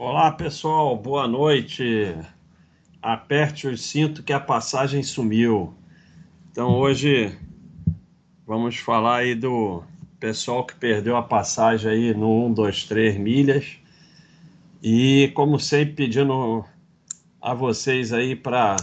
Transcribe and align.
Olá, 0.00 0.30
pessoal, 0.30 0.96
boa 0.96 1.26
noite. 1.26 2.14
Aperte 3.02 3.66
o 3.66 3.76
cinto 3.76 4.22
que 4.22 4.32
a 4.32 4.38
passagem 4.38 5.02
sumiu. 5.02 5.74
Então, 6.52 6.78
hoje 6.78 7.36
vamos 8.46 8.76
falar 8.76 9.16
aí 9.16 9.34
do 9.34 9.82
pessoal 10.20 10.64
que 10.64 10.76
perdeu 10.76 11.16
a 11.16 11.22
passagem 11.24 11.90
aí 11.90 12.14
no 12.14 12.46
1, 12.46 12.52
2, 12.52 12.84
3 12.84 13.18
milhas. 13.18 13.76
E, 14.80 15.32
como 15.34 15.58
sempre, 15.58 15.94
pedindo 15.94 16.64
a 17.42 17.52
vocês 17.52 18.12
aí 18.12 18.36
para 18.36 18.76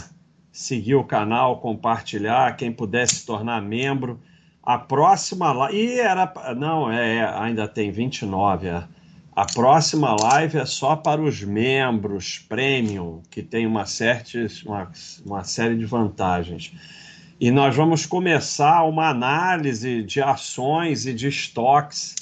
seguir 0.51 0.95
o 0.95 1.05
canal, 1.05 1.61
compartilhar, 1.61 2.57
quem 2.57 2.73
puder 2.73 3.07
se 3.07 3.25
tornar 3.25 3.61
membro. 3.61 4.19
A 4.61 4.77
próxima 4.77 5.53
live. 5.53 5.77
E 5.77 5.97
era. 5.97 6.33
Não, 6.57 6.91
é, 6.91 7.19
é 7.19 7.39
ainda 7.39 7.69
tem 7.69 7.89
29. 7.89 8.67
É. 8.67 8.94
A 9.35 9.45
próxima 9.45 10.15
live 10.15 10.59
é 10.59 10.65
só 10.65 10.95
para 10.95 11.21
os 11.21 11.43
membros 11.43 12.39
premium, 12.39 13.21
que 13.29 13.43
tem 13.43 13.67
uma, 13.67 13.85
certa, 13.85 14.47
uma, 14.65 14.89
uma 15.25 15.43
série 15.43 15.75
de 15.75 15.85
vantagens. 15.85 16.71
E 17.37 17.51
nós 17.51 17.75
vamos 17.75 18.05
começar 18.05 18.83
uma 18.83 19.09
análise 19.09 20.03
de 20.03 20.21
ações 20.21 21.05
e 21.05 21.13
de 21.13 21.27
estoques 21.27 22.15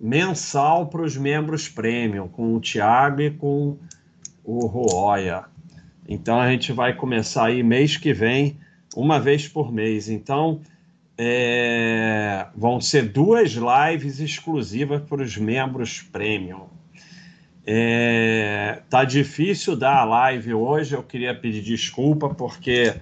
mensal 0.00 0.86
para 0.86 1.02
os 1.02 1.16
membros 1.16 1.68
premium, 1.68 2.28
com 2.28 2.54
o 2.54 2.60
Tiago 2.60 3.20
e 3.20 3.30
com 3.32 3.76
o 4.44 4.66
Roya. 4.66 5.46
Então 6.08 6.38
a 6.38 6.48
gente 6.48 6.72
vai 6.72 6.94
começar 6.94 7.46
aí 7.46 7.60
mês 7.64 7.96
que 7.96 8.12
vem, 8.12 8.56
uma 8.94 9.18
vez 9.18 9.48
por 9.48 9.72
mês. 9.72 10.08
Então 10.08 10.60
é, 11.24 12.46
vão 12.56 12.80
ser 12.80 13.08
duas 13.08 13.52
lives 13.52 14.18
exclusivas 14.18 15.00
para 15.02 15.22
os 15.22 15.36
membros 15.36 16.02
premium. 16.02 16.66
É, 17.64 18.82
tá 18.90 19.04
difícil 19.04 19.76
dar 19.76 19.98
a 19.98 20.04
live 20.04 20.52
hoje. 20.52 20.96
Eu 20.96 21.02
queria 21.04 21.32
pedir 21.32 21.62
desculpa 21.62 22.34
porque 22.34 22.94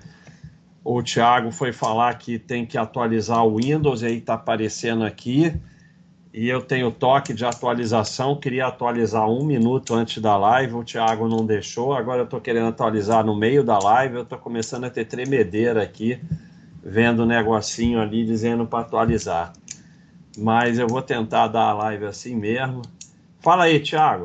o 0.84 1.03
Thiago 1.03 1.50
foi 1.50 1.72
falar 1.72 2.12
que 2.19 2.39
tem 2.39 2.67
que 2.67 2.77
atualizar 2.77 3.43
o 3.43 3.56
Windows 3.56 4.03
e 4.03 4.06
aí 4.06 4.19
está 4.19 4.34
aparecendo 4.34 5.03
aqui. 5.03 5.55
E 6.33 6.47
eu 6.47 6.61
tenho 6.61 6.93
toque 6.93 7.33
de 7.33 7.47
atualização. 7.47 8.39
Queria 8.39 8.67
atualizar 8.67 9.27
um 9.31 9.47
minuto 9.47 9.94
antes 9.94 10.23
da 10.23 10.37
live. 10.37 10.75
O 10.75 10.84
Thiago 10.84 11.27
não 11.27 11.47
deixou. 11.47 11.94
Agora 11.94 12.21
eu 12.21 12.25
estou 12.25 12.41
querendo 12.41 12.69
atualizar 12.69 13.25
no 13.25 13.34
meio 13.34 13.65
da 13.65 13.78
live. 13.78 14.17
Eu 14.17 14.23
estou 14.25 14.39
começando 14.39 14.84
a 14.84 14.91
ter 14.91 15.06
tremedeira 15.06 15.83
aqui 15.83 16.21
vendo 16.83 17.21
o 17.21 17.27
negocinho 17.27 18.01
ali 18.01 18.25
dizendo 18.25 18.67
para 18.67 18.81
atualizar. 18.81 19.53
Mas 20.39 20.79
eu 20.79 20.87
vou 20.87 21.03
tentar 21.03 21.49
dar 21.49 21.71
a 21.71 21.75
live 21.75 22.07
assim 22.07 22.35
mesmo. 22.35 22.83
Fala 23.41 23.65
aí, 23.65 23.81
Thiago. 23.81 24.25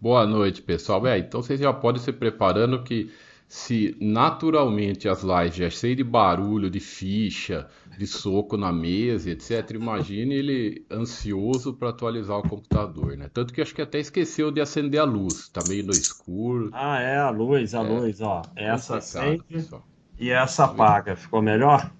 Boa 0.00 0.26
noite, 0.26 0.62
pessoal. 0.62 1.06
É, 1.06 1.18
então 1.18 1.42
vocês 1.42 1.60
já 1.60 1.72
podem 1.72 2.00
se 2.00 2.12
preparando 2.12 2.82
que 2.82 3.10
se 3.46 3.96
naturalmente 4.00 5.08
as 5.08 5.22
lives 5.22 5.56
já 5.56 5.68
cheias 5.68 5.96
de 5.96 6.04
barulho, 6.04 6.70
de 6.70 6.80
ficha, 6.80 7.68
de 7.98 8.06
soco 8.06 8.56
na 8.56 8.72
mesa, 8.72 9.30
etc., 9.30 9.72
imagine 9.72 10.34
ele 10.34 10.86
ansioso 10.90 11.74
para 11.74 11.90
atualizar 11.90 12.38
o 12.38 12.48
computador, 12.48 13.16
né? 13.16 13.28
Tanto 13.32 13.52
que 13.52 13.60
acho 13.60 13.74
que 13.74 13.82
até 13.82 13.98
esqueceu 13.98 14.50
de 14.50 14.60
acender 14.60 15.00
a 15.00 15.04
luz, 15.04 15.48
tá 15.48 15.60
meio 15.68 15.84
no 15.84 15.92
escuro. 15.92 16.70
Ah, 16.72 17.00
é, 17.00 17.18
a 17.18 17.30
luz, 17.30 17.74
a 17.74 17.80
é, 17.80 17.88
luz, 17.88 18.20
ó. 18.20 18.42
Essa 18.56 18.98
acende. 18.98 19.42
Pessoal 19.42 19.89
e 20.20 20.30
essa 20.30 20.68
paga. 20.68 21.16
Ficou 21.16 21.40
melhor? 21.40 21.90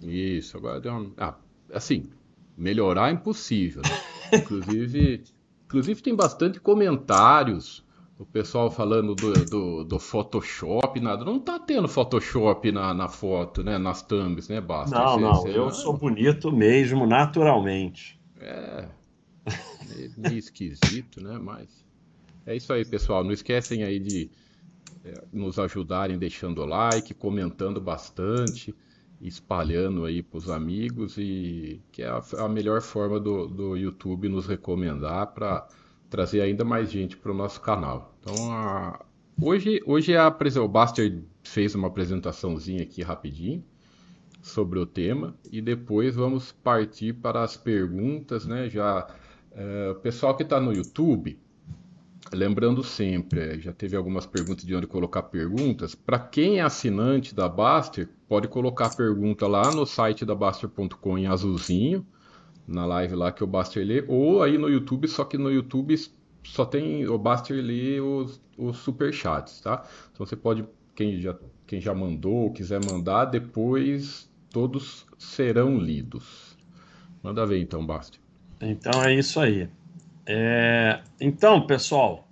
Isso, 0.00 0.56
agora 0.56 0.80
deu 0.80 0.92
uma... 0.92 1.12
Ah, 1.18 1.34
assim, 1.72 2.08
melhorar 2.56 3.10
é 3.10 3.12
impossível. 3.12 3.82
Né? 3.82 3.90
inclusive, 4.40 5.22
inclusive 5.66 6.02
tem 6.02 6.16
bastante 6.16 6.58
comentários. 6.58 7.86
O 8.18 8.24
pessoal 8.24 8.68
falando 8.68 9.14
do, 9.14 9.32
do, 9.44 9.84
do, 9.84 9.98
Photoshop, 9.98 10.98
nada. 11.00 11.24
Não 11.24 11.38
tá 11.38 11.56
tendo 11.58 11.86
Photoshop 11.86 12.72
na, 12.72 12.92
na 12.92 13.08
foto, 13.08 13.62
né? 13.62 13.78
Nas 13.78 14.02
thumbs, 14.02 14.48
né, 14.48 14.60
Basta? 14.60 14.98
Não, 14.98 15.20
não. 15.20 15.46
eu 15.46 15.66
não... 15.66 15.70
sou 15.70 15.96
bonito 15.96 16.50
mesmo, 16.50 17.06
naturalmente. 17.06 18.18
É. 18.40 18.88
Meio, 19.88 20.12
meio 20.16 20.38
esquisito, 20.38 21.22
né? 21.22 21.38
Mas. 21.40 21.68
É 22.44 22.56
isso 22.56 22.72
aí, 22.72 22.84
pessoal. 22.84 23.22
Não 23.22 23.30
esquecem 23.30 23.84
aí 23.84 24.00
de 24.00 24.28
é, 24.28 24.28
nos 25.32 25.58
ajudarem 25.58 26.18
deixando 26.18 26.64
like, 26.64 27.14
comentando 27.14 27.80
bastante, 27.80 28.74
espalhando 29.20 30.04
aí 30.04 30.22
para 30.22 30.38
os 30.38 30.48
amigos 30.48 31.16
e 31.18 31.80
que 31.90 32.02
é 32.02 32.08
a, 32.08 32.22
a 32.38 32.48
melhor 32.48 32.80
forma 32.80 33.18
do, 33.18 33.46
do 33.46 33.76
YouTube 33.76 34.28
nos 34.28 34.46
recomendar 34.46 35.28
para 35.28 35.66
trazer 36.08 36.40
ainda 36.40 36.64
mais 36.64 36.90
gente 36.90 37.16
para 37.16 37.32
o 37.32 37.34
nosso 37.34 37.60
canal. 37.60 38.14
Então, 38.20 38.52
a, 38.52 39.04
hoje, 39.40 39.80
hoje 39.86 40.16
a, 40.16 40.28
o 40.62 40.68
Baster 40.68 41.22
fez 41.42 41.74
uma 41.74 41.88
apresentaçãozinha 41.88 42.82
aqui 42.82 43.02
rapidinho 43.02 43.64
sobre 44.40 44.78
o 44.78 44.86
tema 44.86 45.34
e 45.50 45.60
depois 45.60 46.14
vamos 46.14 46.52
partir 46.52 47.12
para 47.14 47.42
as 47.42 47.56
perguntas, 47.56 48.46
né? 48.46 48.68
Já 48.68 49.08
é, 49.52 49.90
o 49.90 49.96
pessoal 49.96 50.36
que 50.36 50.44
está 50.44 50.60
no 50.60 50.72
YouTube 50.72 51.38
Lembrando 52.32 52.84
sempre, 52.84 53.40
é, 53.40 53.58
já 53.58 53.72
teve 53.72 53.96
algumas 53.96 54.26
perguntas 54.26 54.64
de 54.64 54.74
onde 54.74 54.86
colocar 54.86 55.22
perguntas. 55.22 55.94
Para 55.94 56.18
quem 56.18 56.58
é 56.58 56.62
assinante 56.62 57.34
da 57.34 57.48
Baster, 57.48 58.08
pode 58.28 58.48
colocar 58.48 58.94
pergunta 58.94 59.46
lá 59.46 59.70
no 59.70 59.86
site 59.86 60.26
da 60.26 60.34
Baster.com 60.34 61.16
em 61.16 61.26
azulzinho, 61.26 62.06
na 62.66 62.84
live 62.84 63.14
lá 63.14 63.32
que 63.32 63.42
o 63.42 63.46
Baster 63.46 63.84
lê, 63.86 64.04
ou 64.06 64.42
aí 64.42 64.58
no 64.58 64.68
YouTube, 64.68 65.08
só 65.08 65.24
que 65.24 65.38
no 65.38 65.50
YouTube 65.50 65.96
só 66.44 66.66
tem 66.66 67.06
o 67.08 67.16
Baster 67.16 67.64
lê 67.64 67.98
os, 67.98 68.40
os 68.58 68.76
superchats, 68.76 69.60
tá? 69.60 69.84
Então 70.12 70.26
você 70.26 70.36
pode, 70.36 70.66
quem 70.94 71.18
já, 71.18 71.34
quem 71.66 71.80
já 71.80 71.94
mandou, 71.94 72.52
quiser 72.52 72.80
mandar, 72.84 73.24
depois 73.24 74.30
todos 74.50 75.06
serão 75.16 75.78
lidos. 75.78 76.58
Manda 77.22 77.46
ver 77.46 77.58
então, 77.58 77.84
Baster. 77.86 78.20
Então 78.60 79.02
é 79.02 79.14
isso 79.14 79.40
aí. 79.40 79.68
É, 80.30 81.00
então, 81.18 81.66
pessoal, 81.66 82.28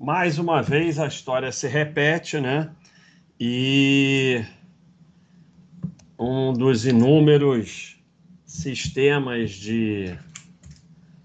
mais 0.00 0.38
uma 0.38 0.62
vez 0.62 0.98
a 0.98 1.06
história 1.06 1.52
se 1.52 1.68
repete, 1.68 2.40
né? 2.40 2.70
E 3.38 4.42
um 6.18 6.54
dos 6.54 6.86
inúmeros 6.86 8.02
sistemas 8.46 9.50
de 9.50 10.16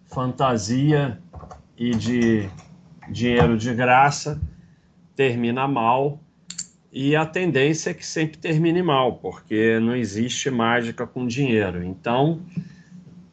fantasia 0.06 1.18
e 1.78 1.92
de 1.92 2.50
dinheiro 3.10 3.58
de 3.58 3.74
graça 3.74 4.42
termina 5.16 5.70
mal 5.70 6.20
e 6.92 7.16
a 7.16 7.26
tendência 7.26 7.92
é 7.92 7.94
que 7.94 8.06
sempre 8.06 8.38
termine 8.38 8.84
mal, 8.84 9.20
porque 9.20 9.80
não 9.80 9.96
existe 9.96 10.50
mágica 10.52 11.08
com 11.08 11.26
dinheiro. 11.26 11.82
Então, 11.82 12.42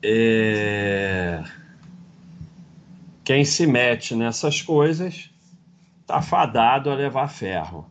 é 0.01 1.43
quem 3.25 3.45
se 3.45 3.67
mete 3.67 4.15
nessas 4.15 4.63
coisas 4.63 5.31
está 6.01 6.21
fadado 6.21 6.91
a 6.91 6.95
levar 6.95 7.29
ferro. 7.29 7.89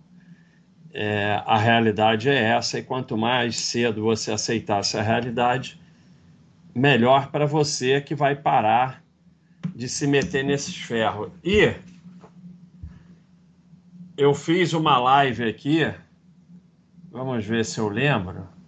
É, 0.92 1.42
a 1.46 1.58
realidade 1.58 2.30
é 2.30 2.36
essa, 2.36 2.80
e 2.80 2.84
quanto 2.84 3.16
mais 3.16 3.58
cedo 3.60 4.02
você 4.02 4.32
aceitar 4.32 4.80
essa 4.80 5.02
realidade, 5.02 5.80
melhor 6.74 7.28
para 7.32 7.46
você 7.46 8.02
que 8.02 8.16
vai 8.16 8.36
parar 8.36 9.04
de 9.76 9.88
se 9.88 10.08
meter 10.08 10.44
nesses 10.44 10.76
ferros. 10.76 11.32
E 11.44 11.74
eu 14.18 14.34
fiz 14.34 14.74
uma 14.74 14.98
live 14.98 15.48
aqui, 15.48 15.94
vamos 17.12 17.46
ver 17.46 17.64
se 17.64 17.80
eu 17.80 17.88
lembro. 17.88 18.59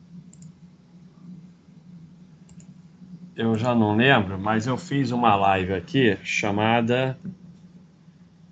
Eu 3.42 3.58
já 3.58 3.74
não 3.74 3.96
lembro, 3.96 4.40
mas 4.40 4.68
eu 4.68 4.78
fiz 4.78 5.10
uma 5.10 5.36
live 5.36 5.74
aqui 5.74 6.16
chamada 6.24 7.18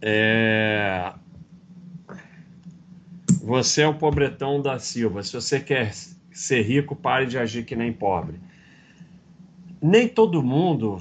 é... 0.01 1.13
Você 3.43 3.83
é 3.83 3.87
o 3.87 3.93
pobretão 3.93 4.59
da 4.61 4.79
Silva. 4.79 5.21
Se 5.21 5.33
você 5.33 5.59
quer 5.59 5.93
ser 6.31 6.61
rico, 6.63 6.95
pare 6.95 7.27
de 7.27 7.37
agir 7.37 7.65
que 7.65 7.75
nem 7.75 7.93
pobre. 7.93 8.39
Nem 9.79 10.07
todo 10.07 10.41
mundo 10.41 10.97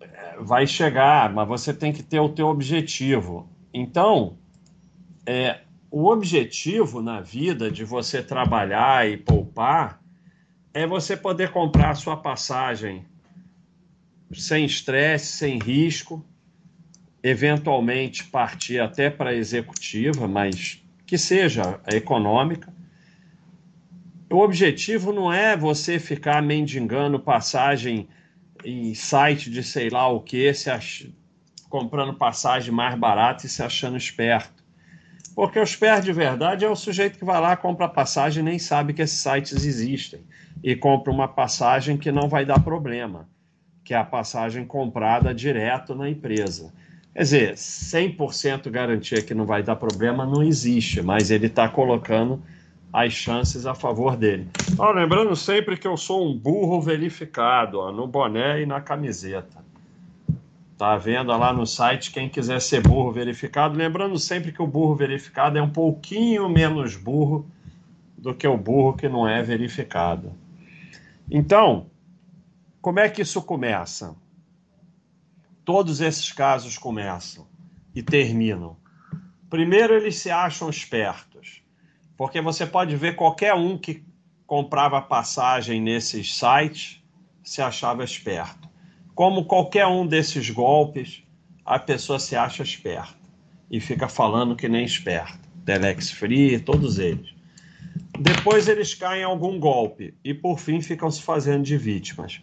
é, 0.00 0.36
vai 0.40 0.66
chegar, 0.66 1.32
mas 1.32 1.46
você 1.46 1.74
tem 1.74 1.92
que 1.92 2.02
ter 2.02 2.18
o 2.18 2.30
teu 2.30 2.46
objetivo. 2.46 3.46
Então, 3.74 4.38
é, 5.26 5.60
o 5.90 6.06
objetivo 6.06 7.02
na 7.02 7.20
vida 7.20 7.70
de 7.70 7.84
você 7.84 8.22
trabalhar 8.22 9.08
e 9.08 9.18
poupar 9.18 9.99
é 10.72 10.86
você 10.86 11.16
poder 11.16 11.50
comprar 11.50 11.90
a 11.90 11.94
sua 11.94 12.16
passagem 12.16 13.04
sem 14.32 14.64
estresse, 14.64 15.38
sem 15.38 15.58
risco, 15.58 16.24
eventualmente 17.22 18.24
partir 18.24 18.80
até 18.80 19.10
para 19.10 19.30
a 19.30 19.34
executiva, 19.34 20.28
mas 20.28 20.82
que 21.04 21.18
seja 21.18 21.80
econômica. 21.88 22.72
O 24.30 24.38
objetivo 24.38 25.12
não 25.12 25.32
é 25.32 25.56
você 25.56 25.98
ficar 25.98 26.40
mendigando 26.40 27.18
passagem 27.18 28.08
em 28.64 28.94
site 28.94 29.50
de 29.50 29.62
sei 29.62 29.90
lá 29.90 30.06
o 30.06 30.20
que, 30.20 30.54
se 30.54 30.70
ach... 30.70 31.06
comprando 31.68 32.14
passagem 32.14 32.72
mais 32.72 32.96
barata 32.96 33.46
e 33.46 33.48
se 33.48 33.62
achando 33.62 33.96
esperto. 33.96 34.62
Porque 35.34 35.58
o 35.58 35.62
esperto 35.62 36.04
de 36.04 36.12
verdade 36.12 36.64
é 36.64 36.68
o 36.68 36.76
sujeito 36.76 37.18
que 37.18 37.24
vai 37.24 37.40
lá, 37.40 37.56
compra 37.56 37.88
passagem 37.88 38.40
e 38.42 38.44
nem 38.44 38.58
sabe 38.58 38.92
que 38.92 39.02
esses 39.02 39.18
sites 39.18 39.64
existem. 39.64 40.20
E 40.62 40.76
compra 40.76 41.12
uma 41.12 41.28
passagem 41.28 41.96
que 41.96 42.12
não 42.12 42.28
vai 42.28 42.44
dar 42.44 42.60
problema, 42.60 43.28
que 43.84 43.94
é 43.94 43.96
a 43.96 44.04
passagem 44.04 44.64
comprada 44.64 45.34
direto 45.34 45.94
na 45.94 46.08
empresa. 46.08 46.72
Quer 47.12 47.22
dizer, 47.22 47.54
100% 47.54 48.70
garantia 48.70 49.22
que 49.22 49.34
não 49.34 49.44
vai 49.44 49.62
dar 49.62 49.76
problema 49.76 50.24
não 50.24 50.42
existe, 50.42 51.02
mas 51.02 51.30
ele 51.30 51.46
está 51.46 51.68
colocando 51.68 52.42
as 52.92 53.12
chances 53.12 53.66
a 53.66 53.74
favor 53.74 54.16
dele. 54.16 54.48
Ah, 54.78 54.90
lembrando 54.90 55.34
sempre 55.36 55.76
que 55.76 55.86
eu 55.86 55.96
sou 55.96 56.28
um 56.28 56.36
burro 56.36 56.80
verificado, 56.80 57.78
ó, 57.78 57.92
no 57.92 58.06
boné 58.06 58.62
e 58.62 58.66
na 58.66 58.80
camiseta. 58.80 59.58
Tá 60.76 60.96
vendo 60.96 61.28
lá 61.28 61.52
no 61.52 61.66
site 61.66 62.10
quem 62.10 62.28
quiser 62.28 62.60
ser 62.60 62.80
burro 62.80 63.12
verificado. 63.12 63.76
Lembrando 63.76 64.18
sempre 64.18 64.50
que 64.50 64.62
o 64.62 64.66
burro 64.66 64.94
verificado 64.94 65.58
é 65.58 65.62
um 65.62 65.68
pouquinho 65.68 66.48
menos 66.48 66.96
burro 66.96 67.46
do 68.16 68.34
que 68.34 68.48
o 68.48 68.56
burro 68.56 68.94
que 68.94 69.08
não 69.08 69.28
é 69.28 69.42
verificado. 69.42 70.32
Então, 71.30 71.90
como 72.80 72.98
é 72.98 73.08
que 73.08 73.22
isso 73.22 73.40
começa? 73.42 74.16
Todos 75.64 76.00
esses 76.00 76.32
casos 76.32 76.76
começam 76.76 77.46
e 77.94 78.02
terminam. 78.02 78.76
Primeiro, 79.48 79.94
eles 79.94 80.16
se 80.16 80.30
acham 80.30 80.68
espertos 80.68 81.60
porque 82.20 82.38
você 82.42 82.66
pode 82.66 82.94
ver 82.96 83.16
qualquer 83.16 83.54
um 83.54 83.78
que 83.78 84.04
comprava 84.46 85.00
passagem 85.00 85.80
nesses 85.80 86.36
sites 86.36 87.02
se 87.42 87.62
achava 87.62 88.04
esperto. 88.04 88.68
Como 89.14 89.46
qualquer 89.46 89.86
um 89.86 90.06
desses 90.06 90.50
golpes, 90.50 91.22
a 91.64 91.78
pessoa 91.78 92.18
se 92.18 92.36
acha 92.36 92.62
esperta 92.62 93.16
e 93.70 93.80
fica 93.80 94.06
falando 94.06 94.54
que 94.54 94.68
nem 94.68 94.84
esperta. 94.84 95.40
Telex 95.64 96.10
Free, 96.10 96.60
todos 96.60 96.98
eles. 96.98 97.34
Depois 98.22 98.68
eles 98.68 98.92
caem 98.92 99.22
em 99.22 99.24
algum 99.24 99.58
golpe 99.58 100.12
e 100.22 100.34
por 100.34 100.58
fim 100.58 100.82
ficam 100.82 101.10
se 101.10 101.22
fazendo 101.22 101.62
de 101.62 101.78
vítimas. 101.78 102.42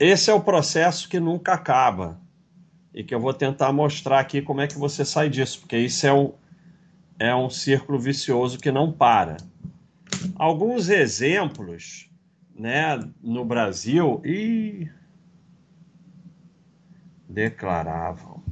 Esse 0.00 0.30
é 0.30 0.32
o 0.32 0.40
processo 0.40 1.10
que 1.10 1.20
nunca 1.20 1.52
acaba 1.52 2.18
e 2.94 3.04
que 3.04 3.14
eu 3.14 3.20
vou 3.20 3.34
tentar 3.34 3.70
mostrar 3.70 4.18
aqui 4.18 4.40
como 4.40 4.62
é 4.62 4.66
que 4.66 4.78
você 4.78 5.04
sai 5.04 5.28
disso, 5.28 5.60
porque 5.60 5.76
isso 5.76 6.06
é 6.06 6.12
um, 6.14 6.32
é 7.18 7.36
um 7.36 7.50
círculo 7.50 7.98
vicioso 7.98 8.58
que 8.58 8.72
não 8.72 8.90
para. 8.90 9.36
Alguns 10.36 10.88
exemplos 10.88 12.08
né, 12.58 12.98
no 13.22 13.44
Brasil 13.44 14.22
e 14.24 14.88
declaravam. 17.28 18.42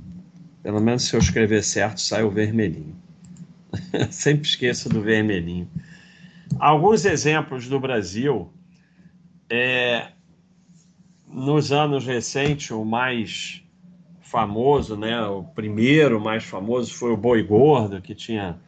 Pelo 0.62 0.82
menos 0.82 1.04
se 1.04 1.16
eu 1.16 1.20
escrever 1.20 1.64
certo, 1.64 2.02
sai 2.02 2.22
o 2.22 2.31
vermelhinho. 2.31 2.94
Sempre 4.12 4.46
esqueço 4.46 4.90
do 4.90 5.00
vermelhinho. 5.00 5.66
Alguns 6.58 7.04
exemplos 7.04 7.69
do 7.69 7.78
Brasil. 7.81 8.52
É, 9.50 10.08
nos 11.26 11.72
anos 11.72 12.06
recentes, 12.06 12.70
o 12.70 12.84
mais 12.84 13.62
famoso, 14.20 14.96
né? 14.96 15.20
O 15.26 15.43
primeiro 15.43 16.20
mais 16.20 16.44
famoso 16.44 16.94
foi 16.94 17.12
o 17.12 17.16
Boi 17.16 17.43
Gordo, 17.43 18.00
que 18.00 18.14
tinha 18.14 18.58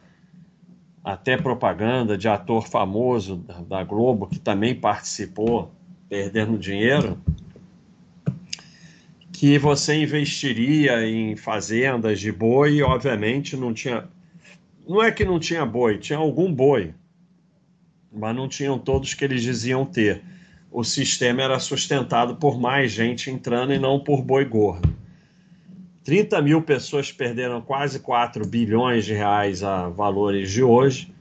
até 1.05 1.37
propaganda 1.37 2.17
de 2.17 2.27
ator 2.27 2.67
famoso 2.67 3.37
da 3.67 3.83
Globo 3.83 4.25
que 4.25 4.39
também 4.39 4.73
participou 4.73 5.71
perdendo 6.09 6.57
dinheiro, 6.57 7.19
que 9.31 9.59
você 9.59 10.01
investiria 10.01 11.07
em 11.07 11.35
fazendas 11.35 12.19
de 12.19 12.31
boi 12.31 12.81
obviamente 12.81 13.55
não 13.55 13.71
tinha 13.71 14.07
não 14.87 15.01
é 15.01 15.11
que 15.11 15.25
não 15.25 15.39
tinha 15.39 15.65
boi, 15.65 15.99
tinha 15.99 16.17
algum 16.17 16.51
boi, 16.51 16.93
mas 18.15 18.35
não 18.35 18.47
tinham 18.47 18.79
todos 18.79 19.13
que 19.13 19.23
eles 19.23 19.41
diziam 19.41 19.85
ter. 19.85 20.21
O 20.71 20.83
sistema 20.83 21.41
era 21.41 21.59
sustentado 21.59 22.35
por 22.35 22.59
mais 22.59 22.91
gente 22.91 23.29
entrando 23.29 23.73
e 23.73 23.79
não 23.79 23.99
por 23.99 24.21
boi 24.21 24.45
gordo. 24.45 24.93
30 26.03 26.41
mil 26.41 26.61
pessoas 26.61 27.11
perderam 27.11 27.61
quase 27.61 27.99
4 27.99 28.45
bilhões 28.45 29.05
de 29.05 29.13
reais 29.13 29.63
a 29.63 29.89
valores 29.89 30.51
de 30.51 30.61
hoje 30.61 31.11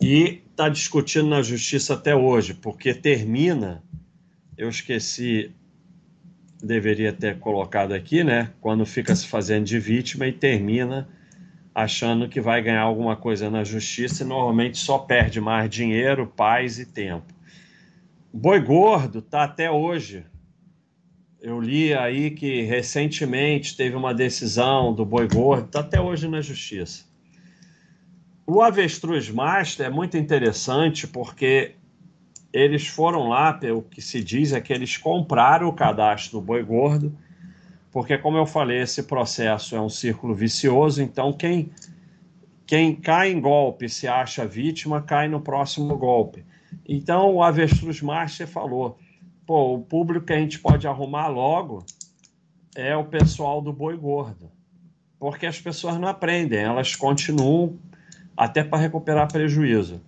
e 0.00 0.42
está 0.50 0.68
discutindo 0.68 1.28
na 1.28 1.42
justiça 1.42 1.94
até 1.94 2.14
hoje, 2.14 2.54
porque 2.54 2.94
termina, 2.94 3.82
eu 4.56 4.68
esqueci, 4.68 5.50
deveria 6.62 7.12
ter 7.12 7.38
colocado 7.38 7.92
aqui, 7.92 8.24
né? 8.24 8.50
Quando 8.60 8.86
fica 8.86 9.14
se 9.14 9.26
fazendo 9.26 9.64
de 9.64 9.78
vítima 9.78 10.26
e 10.26 10.32
termina 10.32 11.08
achando 11.74 12.28
que 12.28 12.40
vai 12.40 12.62
ganhar 12.62 12.82
alguma 12.82 13.16
coisa 13.16 13.50
na 13.50 13.64
justiça 13.64 14.22
e 14.22 14.26
normalmente 14.26 14.78
só 14.78 14.98
perde 14.98 15.40
mais 15.40 15.70
dinheiro, 15.70 16.26
paz 16.26 16.78
e 16.78 16.86
tempo. 16.86 17.32
Boi 18.32 18.60
gordo 18.60 19.20
está 19.20 19.44
até 19.44 19.70
hoje 19.70 20.24
eu 21.42 21.60
li 21.60 21.92
aí 21.92 22.30
que 22.30 22.62
recentemente 22.62 23.76
teve 23.76 23.96
uma 23.96 24.14
decisão 24.14 24.94
do 24.94 25.04
boi 25.04 25.26
gordo, 25.26 25.66
está 25.66 25.80
até 25.80 26.00
hoje 26.00 26.28
na 26.28 26.40
justiça. 26.40 27.04
O 28.46 28.62
avestruz 28.62 29.28
master 29.28 29.86
é 29.86 29.90
muito 29.90 30.16
interessante 30.16 31.06
porque 31.06 31.74
eles 32.52 32.86
foram 32.86 33.28
lá, 33.28 33.58
o 33.76 33.82
que 33.82 34.00
se 34.00 34.22
diz 34.22 34.52
é 34.52 34.60
que 34.60 34.72
eles 34.72 34.96
compraram 34.96 35.66
o 35.66 35.72
cadastro 35.72 36.38
do 36.38 36.40
boi 36.40 36.62
gordo, 36.62 37.12
porque, 37.92 38.18
como 38.18 38.38
eu 38.38 38.46
falei, 38.46 38.80
esse 38.80 39.04
processo 39.04 39.76
é 39.76 39.80
um 39.80 39.88
círculo 39.88 40.34
vicioso, 40.34 41.02
então 41.02 41.32
quem, 41.32 41.70
quem 42.66 42.96
cai 42.96 43.30
em 43.30 43.40
golpe 43.40 43.88
se 43.88 44.08
acha 44.08 44.46
vítima, 44.46 45.02
cai 45.02 45.28
no 45.28 45.40
próximo 45.40 45.96
golpe. 45.96 46.44
Então, 46.88 47.34
o 47.34 47.42
avestruz 47.42 48.00
master 48.00 48.48
falou 48.48 48.98
pô, 49.46 49.74
o 49.74 49.82
público 49.82 50.26
que 50.26 50.32
a 50.32 50.38
gente 50.38 50.58
pode 50.58 50.86
arrumar 50.86 51.28
logo 51.28 51.84
é 52.74 52.96
o 52.96 53.04
pessoal 53.04 53.60
do 53.60 53.72
boi 53.72 53.96
gordo. 53.96 54.50
Porque 55.18 55.46
as 55.46 55.60
pessoas 55.60 55.98
não 55.98 56.08
aprendem, 56.08 56.60
elas 56.60 56.96
continuam 56.96 57.78
até 58.36 58.64
para 58.64 58.78
recuperar 58.78 59.30
prejuízo. 59.30 60.00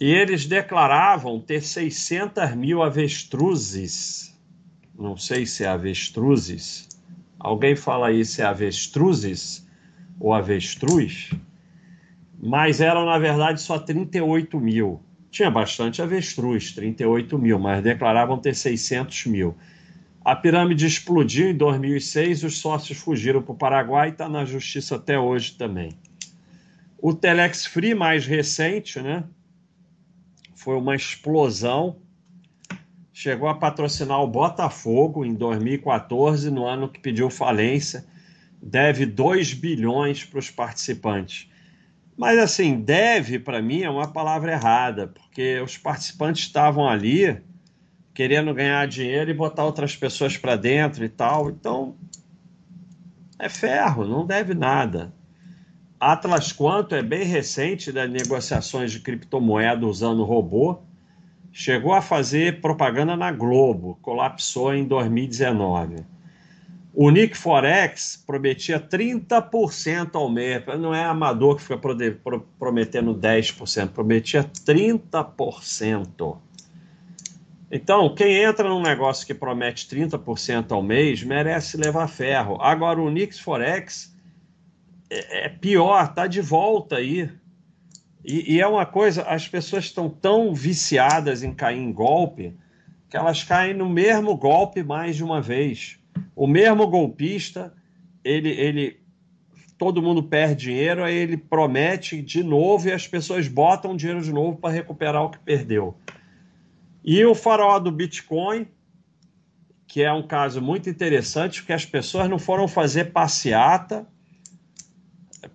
E 0.00 0.10
eles 0.10 0.44
declaravam 0.46 1.40
ter 1.40 1.62
600 1.62 2.54
mil 2.54 2.82
avestruzes. 2.82 4.36
Não 4.98 5.16
sei 5.16 5.46
se 5.46 5.64
é 5.64 5.68
avestruzes. 5.68 6.87
Alguém 7.38 7.76
fala 7.76 8.08
se 8.24 8.42
é 8.42 8.44
avestruzes 8.44 9.66
ou 10.18 10.32
avestruz? 10.32 11.30
Mas 12.40 12.80
eram, 12.80 13.04
na 13.06 13.18
verdade, 13.18 13.60
só 13.60 13.78
38 13.78 14.58
mil. 14.60 15.00
Tinha 15.30 15.50
bastante 15.50 16.00
avestruz, 16.00 16.72
38 16.72 17.38
mil, 17.38 17.58
mas 17.58 17.82
declaravam 17.82 18.38
ter 18.38 18.54
600 18.54 19.26
mil. 19.26 19.56
A 20.24 20.34
pirâmide 20.34 20.86
explodiu 20.86 21.50
em 21.50 21.56
2006, 21.56 22.44
os 22.44 22.58
sócios 22.58 22.98
fugiram 22.98 23.42
para 23.42 23.52
o 23.52 23.56
Paraguai 23.56 24.08
e 24.08 24.12
está 24.12 24.28
na 24.28 24.44
justiça 24.44 24.96
até 24.96 25.18
hoje 25.18 25.52
também. 25.52 25.92
O 27.00 27.14
Telex 27.14 27.66
Free 27.66 27.94
mais 27.94 28.26
recente, 28.26 29.00
né? 29.00 29.24
Foi 30.54 30.76
uma 30.76 30.96
explosão. 30.96 31.96
Chegou 33.20 33.48
a 33.48 33.54
patrocinar 33.56 34.22
o 34.22 34.28
Botafogo 34.28 35.24
em 35.24 35.34
2014, 35.34 36.52
no 36.52 36.64
ano 36.64 36.88
que 36.88 37.00
pediu 37.00 37.28
falência. 37.28 38.06
Deve 38.62 39.04
2 39.04 39.54
bilhões 39.54 40.22
para 40.22 40.38
os 40.38 40.52
participantes. 40.52 41.50
Mas 42.16 42.38
assim, 42.38 42.80
deve 42.80 43.40
para 43.40 43.60
mim 43.60 43.82
é 43.82 43.90
uma 43.90 44.06
palavra 44.06 44.52
errada, 44.52 45.08
porque 45.08 45.58
os 45.58 45.76
participantes 45.76 46.44
estavam 46.44 46.88
ali 46.88 47.42
querendo 48.14 48.54
ganhar 48.54 48.86
dinheiro 48.86 49.32
e 49.32 49.34
botar 49.34 49.64
outras 49.64 49.96
pessoas 49.96 50.36
para 50.36 50.54
dentro 50.54 51.04
e 51.04 51.08
tal. 51.08 51.50
Então, 51.50 51.96
é 53.36 53.48
ferro, 53.48 54.06
não 54.06 54.24
deve 54.24 54.54
nada. 54.54 55.12
Atlas 55.98 56.52
Quanto 56.52 56.94
é 56.94 57.02
bem 57.02 57.24
recente 57.24 57.90
das 57.90 58.08
negociações 58.08 58.92
de 58.92 59.00
criptomoeda 59.00 59.84
usando 59.84 60.22
robô. 60.22 60.86
Chegou 61.60 61.92
a 61.92 62.00
fazer 62.00 62.60
propaganda 62.60 63.16
na 63.16 63.32
Globo, 63.32 63.98
colapsou 64.00 64.72
em 64.72 64.84
2019. 64.84 66.06
O 66.94 67.10
Nick 67.10 67.36
Forex 67.36 68.22
prometia 68.24 68.78
30% 68.78 70.14
ao 70.14 70.30
mês. 70.30 70.62
Não 70.78 70.94
é 70.94 71.04
amador 71.04 71.56
que 71.56 71.62
fica 71.62 71.76
prometendo 72.60 73.12
10%, 73.12 73.88
prometia 73.88 74.44
30%. 74.44 76.38
Então, 77.72 78.14
quem 78.14 78.36
entra 78.36 78.68
num 78.68 78.80
negócio 78.80 79.26
que 79.26 79.34
promete 79.34 79.88
30% 79.88 80.70
ao 80.70 80.80
mês 80.80 81.24
merece 81.24 81.76
levar 81.76 82.06
ferro. 82.06 82.56
Agora, 82.62 83.00
o 83.00 83.10
Nix 83.10 83.36
Forex 83.36 84.16
é, 85.10 85.46
é 85.46 85.48
pior, 85.48 86.14
tá 86.14 86.28
de 86.28 86.40
volta 86.40 86.98
aí. 86.98 87.28
E, 88.28 88.56
e, 88.56 88.60
é 88.60 88.66
uma 88.66 88.84
coisa, 88.84 89.22
as 89.22 89.48
pessoas 89.48 89.84
estão 89.84 90.10
tão 90.10 90.52
viciadas 90.52 91.42
em 91.42 91.54
cair 91.54 91.78
em 91.78 91.90
golpe 91.90 92.54
que 93.08 93.16
elas 93.16 93.42
caem 93.42 93.72
no 93.72 93.88
mesmo 93.88 94.36
golpe 94.36 94.82
mais 94.82 95.16
de 95.16 95.24
uma 95.24 95.40
vez 95.40 95.98
o 96.36 96.46
mesmo 96.46 96.86
golpista 96.86 97.72
ele, 98.22 98.50
ele 98.50 99.00
todo 99.76 100.02
mundo 100.02 100.22
perde 100.22 100.66
dinheiro, 100.66 101.02
aí 101.02 101.14
ele 101.14 101.36
promete 101.36 102.20
de 102.20 102.42
novo 102.42 102.88
e 102.88 102.92
as 102.92 103.08
pessoas 103.08 103.48
botam 103.48 103.96
dinheiro 103.96 104.22
de 104.22 104.32
novo 104.32 104.58
para 104.58 104.74
recuperar 104.74 105.22
o 105.24 105.30
que 105.30 105.38
perdeu. 105.38 105.96
E 107.04 107.24
o 107.24 107.34
farol 107.34 107.80
do 107.80 107.90
Bitcoin, 107.90 108.66
que 109.86 110.02
é 110.02 110.12
um 110.12 110.26
caso 110.26 110.60
muito 110.60 110.90
interessante, 110.90 111.60
porque 111.60 111.72
as 111.72 111.84
pessoas 111.84 112.28
não 112.28 112.38
foram 112.38 112.68
fazer 112.68 113.06
passeata 113.06 114.06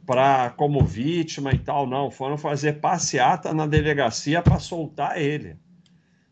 para 0.05 0.50
como 0.51 0.83
vítima 0.83 1.53
e 1.53 1.60
tal, 1.60 1.88
não, 1.88 2.12
foram 2.12 2.38
fazer 2.38 2.74
passeata 2.74 3.53
na 3.53 3.65
delegacia 3.65 4.41
para 4.41 4.60
soltar 4.60 5.19
ele. 5.19 5.55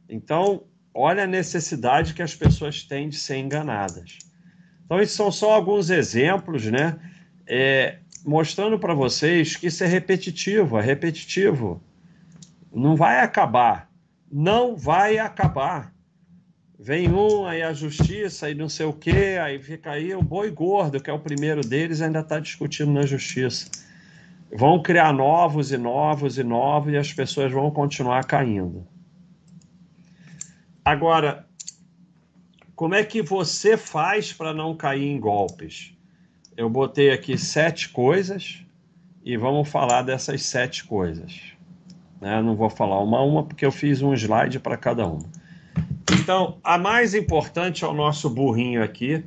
Então, 0.10 0.64
olha 0.94 1.24
a 1.24 1.28
necessidade 1.28 2.14
que 2.14 2.22
as 2.22 2.36
pessoas 2.36 2.84
têm 2.84 3.08
de 3.08 3.16
ser 3.16 3.38
enganadas. 3.38 4.18
Então, 4.86 5.00
esses 5.00 5.16
são 5.16 5.32
só 5.32 5.54
alguns 5.54 5.90
exemplos, 5.90 6.66
né? 6.66 7.00
É, 7.48 8.00
mostrando 8.26 8.78
para 8.78 8.94
vocês 8.94 9.56
que 9.56 9.68
isso 9.68 9.84
é 9.84 9.88
repetitivo, 9.88 10.78
é 10.78 10.82
repetitivo. 10.82 11.82
Não 12.74 12.96
vai 12.96 13.20
acabar. 13.20 13.90
Não 14.30 14.76
vai 14.76 15.18
acabar. 15.18 15.94
Vem 16.84 17.14
um, 17.14 17.46
aí 17.46 17.62
a 17.62 17.74
justiça, 17.74 18.48
aí 18.48 18.56
não 18.56 18.68
sei 18.68 18.88
o 18.88 18.94
quê, 18.94 19.38
aí 19.40 19.62
fica 19.62 19.92
aí 19.92 20.16
o 20.16 20.24
boi 20.24 20.50
gordo, 20.50 21.00
que 21.00 21.12
é 21.12 21.14
o 21.14 21.20
primeiro 21.20 21.62
deles, 21.62 22.02
ainda 22.02 22.22
está 22.22 22.40
discutindo 22.40 22.92
na 22.92 23.06
justiça. 23.06 23.70
Vão 24.52 24.82
criar 24.82 25.14
novos 25.14 25.72
e 25.72 25.78
novos 25.78 26.40
e 26.40 26.44
novos 26.44 26.92
e 26.92 26.98
as 26.98 27.14
pessoas 27.14 27.52
vão 27.52 27.70
continuar 27.70 28.24
caindo. 28.24 28.84
Agora, 30.84 31.46
como 32.76 32.96
é 32.96 33.04
que 33.04 33.22
você 33.22 33.78
faz 33.78 34.34
para 34.34 34.52
não 34.52 34.76
cair 34.76 35.06
em 35.06 35.20
golpes? 35.20 35.96
Eu 36.58 36.68
botei 36.68 37.12
aqui 37.12 37.38
sete 37.38 37.90
coisas 37.90 38.66
e 39.24 39.38
vamos 39.38 39.70
falar 39.70 40.02
dessas 40.02 40.42
sete 40.42 40.84
coisas. 40.86 41.44
Né? 42.20 42.42
Não 42.42 42.56
vou 42.56 42.72
falar 42.72 43.00
uma 43.04 43.20
a 43.20 43.24
uma 43.24 43.44
porque 43.44 43.64
eu 43.64 43.72
fiz 43.72 44.02
um 44.02 44.16
slide 44.16 44.60
para 44.60 44.76
cada 44.76 45.06
uma. 45.06 45.41
Então, 46.20 46.60
a 46.64 46.78
mais 46.78 47.14
importante 47.14 47.84
é 47.84 47.88
o 47.88 47.94
nosso 47.94 48.30
burrinho 48.30 48.84
aqui. 48.84 49.24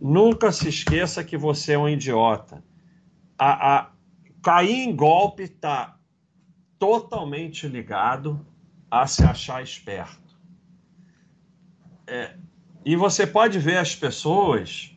Nunca 0.00 0.50
se 0.50 0.68
esqueça 0.68 1.22
que 1.22 1.36
você 1.36 1.72
é 1.72 1.78
um 1.78 1.88
idiota. 1.88 2.64
A, 3.38 3.76
a 3.76 3.90
cair 4.42 4.88
em 4.88 4.94
golpe 4.94 5.42
está 5.44 5.96
totalmente 6.78 7.68
ligado 7.68 8.44
a 8.90 9.06
se 9.06 9.22
achar 9.22 9.62
esperto. 9.62 10.18
É, 12.06 12.34
e 12.84 12.96
você 12.96 13.26
pode 13.26 13.58
ver 13.58 13.76
as 13.76 13.94
pessoas 13.94 14.96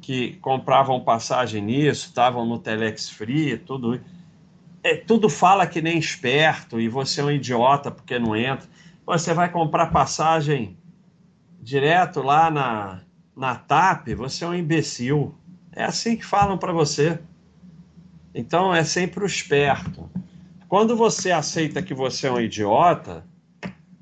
que 0.00 0.34
compravam 0.36 1.00
passagem 1.00 1.60
nisso, 1.60 2.06
estavam 2.06 2.46
no 2.46 2.58
Telex 2.58 3.10
Free, 3.10 3.58
tudo. 3.58 4.00
É, 4.82 4.94
tudo 4.94 5.28
fala 5.28 5.66
que 5.66 5.82
nem 5.82 5.98
esperto 5.98 6.80
e 6.80 6.88
você 6.88 7.20
é 7.20 7.24
um 7.24 7.30
idiota 7.30 7.90
porque 7.90 8.18
não 8.18 8.36
entra. 8.36 8.68
Você 9.06 9.32
vai 9.32 9.48
comprar 9.48 9.86
passagem 9.86 10.76
direto 11.60 12.22
lá 12.22 12.50
na, 12.50 13.02
na 13.36 13.54
TAP, 13.54 14.08
você 14.14 14.44
é 14.44 14.48
um 14.48 14.54
imbecil. 14.54 15.32
É 15.70 15.84
assim 15.84 16.16
que 16.16 16.26
falam 16.26 16.58
para 16.58 16.72
você. 16.72 17.20
Então 18.34 18.74
é 18.74 18.82
sempre 18.82 19.22
o 19.22 19.26
esperto. 19.26 20.10
Quando 20.68 20.96
você 20.96 21.30
aceita 21.30 21.80
que 21.80 21.94
você 21.94 22.26
é 22.26 22.32
um 22.32 22.40
idiota, 22.40 23.24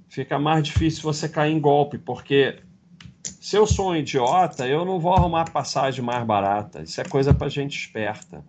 fica 0.08 0.38
mais 0.38 0.64
difícil 0.64 1.02
você 1.02 1.28
cair 1.28 1.52
em 1.52 1.60
golpe, 1.60 1.98
porque 1.98 2.60
se 3.22 3.56
eu 3.56 3.66
sou 3.66 3.90
um 3.90 3.96
idiota, 3.96 4.66
eu 4.66 4.86
não 4.86 4.98
vou 4.98 5.12
arrumar 5.14 5.50
passagem 5.50 6.02
mais 6.02 6.24
barata. 6.24 6.82
Isso 6.82 6.98
é 6.98 7.04
coisa 7.04 7.34
para 7.34 7.50
gente 7.50 7.78
esperta. 7.78 8.42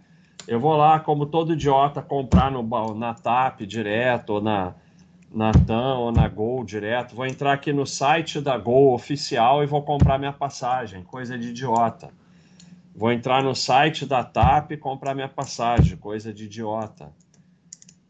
Eu 0.48 0.60
vou 0.60 0.78
lá, 0.78 1.02
como 1.02 1.26
todo 1.26 1.54
idiota, 1.54 2.02
comprar 2.02 2.50
no, 2.50 2.64
na 2.94 3.14
TAP 3.14 3.62
direto, 3.62 4.36
ou 4.36 4.42
na, 4.42 4.74
na 5.32 5.52
TAM 5.52 6.00
ou 6.00 6.12
na 6.12 6.28
Gol 6.28 6.64
direto. 6.64 7.16
Vou 7.16 7.26
entrar 7.26 7.54
aqui 7.54 7.74
no 7.74 7.86
site 7.86 8.40
da 8.40 8.58
Gol 8.58 8.94
oficial 8.94 9.64
e 9.64 9.66
vou 9.66 9.82
comprar 9.84 10.18
minha 10.18 10.34
passagem. 10.34 11.04
Coisa 11.04 11.38
de 11.38 11.50
idiota. 11.50 12.10
Vou 12.96 13.12
entrar 13.12 13.44
no 13.44 13.54
site 13.54 14.06
da 14.06 14.24
TAP 14.24 14.72
e 14.72 14.78
comprar 14.78 15.14
minha 15.14 15.28
passagem. 15.28 15.98
Coisa 15.98 16.34
de 16.34 16.46
idiota. 16.46 17.12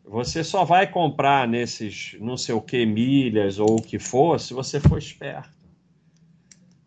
Você 0.04 0.44
só 0.44 0.64
vai 0.64 0.86
comprar 0.86 1.48
nesses 1.48 2.16
não 2.20 2.38
sei 2.38 2.54
o 2.54 2.62
que 2.62 2.86
milhas 2.86 3.58
ou 3.58 3.78
o 3.78 3.82
que 3.82 3.98
for 3.98 4.40
se 4.40 4.54
você 4.54 4.80
for 4.80 5.00
esperto. 5.00 5.56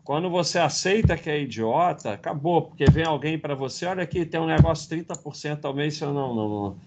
Quando 0.05 0.29
você 0.29 0.57
aceita 0.57 1.17
que 1.17 1.29
é 1.29 1.39
idiota, 1.39 2.13
acabou, 2.13 2.63
porque 2.63 2.85
vem 2.85 3.05
alguém 3.05 3.37
para 3.37 3.53
você, 3.53 3.85
olha 3.85 4.01
aqui, 4.01 4.25
tem 4.25 4.39
um 4.39 4.47
negócio 4.47 4.89
30% 4.89 5.65
ao 5.65 5.73
mês, 5.73 5.99
eu 6.01 6.11
não, 6.11 6.33
não, 6.33 6.49
não 6.49 6.77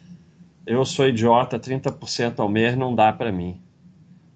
eu 0.66 0.84
sou 0.84 1.08
idiota, 1.08 1.58
30% 1.58 2.38
ao 2.38 2.48
mês 2.48 2.76
não 2.76 2.94
dá 2.94 3.12
para 3.12 3.32
mim. 3.32 3.60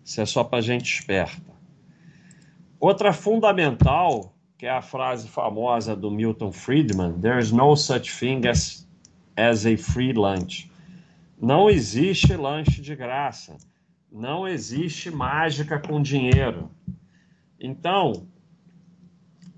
Isso 0.04 0.20
é 0.20 0.26
só 0.26 0.42
para 0.42 0.60
gente 0.60 0.92
esperta. 0.92 1.54
Outra 2.78 3.12
fundamental, 3.12 4.34
que 4.58 4.66
é 4.66 4.70
a 4.70 4.82
frase 4.82 5.28
famosa 5.28 5.96
do 5.96 6.10
Milton 6.10 6.52
Friedman, 6.52 7.20
there 7.20 7.38
is 7.38 7.52
no 7.52 7.76
such 7.76 8.18
thing 8.18 8.46
as, 8.46 8.86
as 9.36 9.66
a 9.66 9.76
free 9.76 10.12
lunch. 10.12 10.70
Não 11.40 11.68
existe 11.70 12.34
lanche 12.34 12.80
de 12.80 12.94
graça. 12.94 13.56
Não 14.10 14.46
existe 14.48 15.10
mágica 15.10 15.78
com 15.78 16.00
dinheiro. 16.00 16.70
Então, 17.60 18.26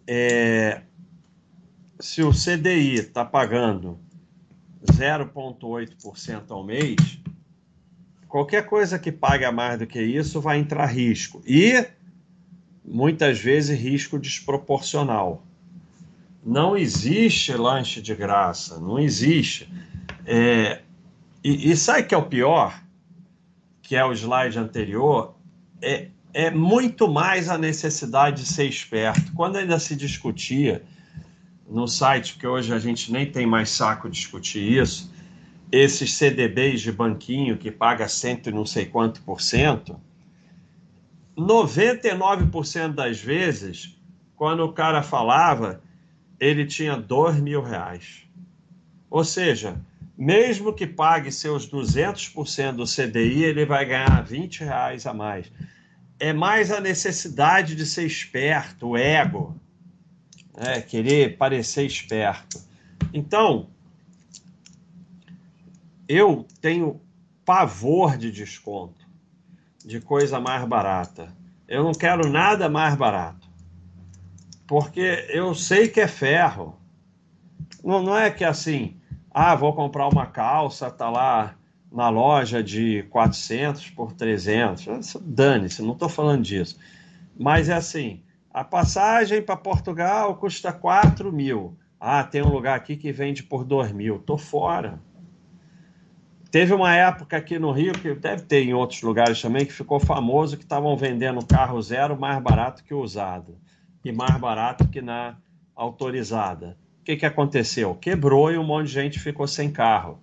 é, 0.06 0.82
se 2.00 2.22
o 2.22 2.30
CDI 2.30 2.94
está 2.94 3.24
pagando 3.24 3.98
0,8% 4.84 6.50
ao 6.50 6.64
mês, 6.64 6.96
qualquer 8.28 8.66
coisa 8.66 8.98
que 8.98 9.10
pague 9.10 9.50
mais 9.50 9.78
do 9.78 9.86
que 9.86 10.00
isso 10.00 10.40
vai 10.40 10.58
entrar 10.58 10.86
risco. 10.86 11.42
E 11.46 11.86
muitas 12.84 13.38
vezes 13.38 13.78
risco 13.78 14.18
desproporcional. 14.18 15.44
Não 16.44 16.76
existe 16.76 17.52
lanche 17.52 18.00
de 18.00 18.14
graça, 18.14 18.78
não 18.78 18.98
existe. 18.98 19.70
É, 20.24 20.80
e, 21.42 21.70
e 21.70 21.76
sabe 21.76 22.04
que 22.04 22.14
é 22.14 22.18
o 22.18 22.26
pior? 22.26 22.80
Que 23.82 23.96
é 23.96 24.04
o 24.04 24.12
slide 24.12 24.58
anterior, 24.58 25.34
é, 25.82 26.08
é 26.32 26.50
muito 26.50 27.08
mais 27.08 27.48
a 27.48 27.58
necessidade 27.58 28.42
de 28.42 28.48
ser 28.48 28.64
esperto. 28.64 29.32
Quando 29.32 29.56
ainda 29.56 29.78
se 29.78 29.96
discutia 29.96 30.82
no 31.68 31.86
site, 31.86 32.32
porque 32.32 32.46
hoje 32.46 32.72
a 32.72 32.78
gente 32.78 33.12
nem 33.12 33.30
tem 33.30 33.46
mais 33.46 33.70
saco 33.70 34.08
discutir 34.08 34.80
isso, 34.80 35.12
esses 35.70 36.14
CDBs 36.14 36.80
de 36.80 36.90
banquinho 36.90 37.58
que 37.58 37.70
paga 37.70 38.08
cento 38.08 38.48
e 38.48 38.52
não 38.52 38.64
sei 38.64 38.86
quanto 38.86 39.20
por 39.22 39.40
cento, 39.40 40.00
99% 41.36 42.94
das 42.94 43.20
vezes, 43.20 43.96
quando 44.34 44.64
o 44.64 44.72
cara 44.72 45.02
falava, 45.02 45.82
ele 46.40 46.64
tinha 46.66 46.96
dois 46.96 47.38
mil 47.38 47.62
reais. 47.62 48.24
Ou 49.10 49.24
seja, 49.24 49.80
mesmo 50.16 50.72
que 50.72 50.86
pague 50.86 51.30
seus 51.30 51.70
200% 51.70 52.72
do 52.72 52.84
CDI, 52.84 53.44
ele 53.44 53.64
vai 53.64 53.84
ganhar 53.84 54.24
20 54.24 54.64
reais 54.64 55.06
a 55.06 55.14
mais. 55.14 55.52
É 56.18 56.32
mais 56.32 56.72
a 56.72 56.80
necessidade 56.80 57.76
de 57.76 57.86
ser 57.86 58.04
esperto, 58.04 58.88
o 58.88 58.96
ego 58.96 59.54
né, 60.58 60.80
querer 60.80 61.36
parecer 61.36 61.86
esperto. 61.86 62.60
Então, 63.12 63.68
eu 66.08 66.46
tenho 66.60 67.00
pavor 67.44 68.16
de 68.16 68.30
desconto, 68.30 69.06
de 69.84 70.00
coisa 70.00 70.40
mais 70.40 70.66
barata. 70.66 71.32
Eu 71.66 71.84
não 71.84 71.92
quero 71.92 72.28
nada 72.28 72.68
mais 72.68 72.94
barato, 72.96 73.48
porque 74.66 75.26
eu 75.28 75.54
sei 75.54 75.88
que 75.88 76.00
é 76.00 76.08
ferro. 76.08 76.76
Não, 77.84 78.02
não 78.02 78.16
é 78.16 78.30
que 78.30 78.44
assim, 78.44 78.96
ah, 79.30 79.54
vou 79.54 79.72
comprar 79.72 80.08
uma 80.08 80.26
calça, 80.26 80.90
tá 80.90 81.08
lá 81.08 81.54
na 81.90 82.08
loja 82.08 82.62
de 82.62 83.04
400 83.04 83.90
por 83.90 84.12
300. 84.12 85.16
Dane-se, 85.22 85.82
não 85.82 85.92
estou 85.92 86.08
falando 86.08 86.42
disso. 86.42 86.78
Mas 87.38 87.68
é 87.68 87.74
assim, 87.74 88.20
a 88.58 88.64
passagem 88.64 89.40
para 89.40 89.56
Portugal 89.56 90.34
custa 90.34 90.72
4 90.72 91.32
mil. 91.32 91.78
Ah, 92.00 92.24
tem 92.24 92.42
um 92.42 92.48
lugar 92.48 92.76
aqui 92.76 92.96
que 92.96 93.12
vende 93.12 93.44
por 93.44 93.64
2 93.64 93.92
mil. 93.92 94.18
Tô 94.18 94.36
fora. 94.36 95.00
Teve 96.50 96.74
uma 96.74 96.92
época 96.92 97.36
aqui 97.36 97.56
no 97.56 97.70
Rio, 97.70 97.92
que 97.92 98.12
deve 98.16 98.42
ter 98.42 98.64
em 98.64 98.74
outros 98.74 99.00
lugares 99.00 99.40
também, 99.40 99.64
que 99.64 99.72
ficou 99.72 100.00
famoso 100.00 100.56
que 100.56 100.64
estavam 100.64 100.96
vendendo 100.96 101.46
carro 101.46 101.80
zero 101.80 102.18
mais 102.18 102.42
barato 102.42 102.82
que 102.82 102.92
usado. 102.92 103.56
E 104.04 104.10
mais 104.10 104.36
barato 104.40 104.88
que 104.88 105.00
na 105.00 105.36
autorizada. 105.76 106.76
O 107.00 107.04
que, 107.04 107.16
que 107.16 107.26
aconteceu? 107.26 107.94
Quebrou 107.94 108.50
e 108.50 108.58
um 108.58 108.64
monte 108.64 108.88
de 108.88 108.94
gente 108.94 109.20
ficou 109.20 109.46
sem 109.46 109.70
carro. 109.70 110.18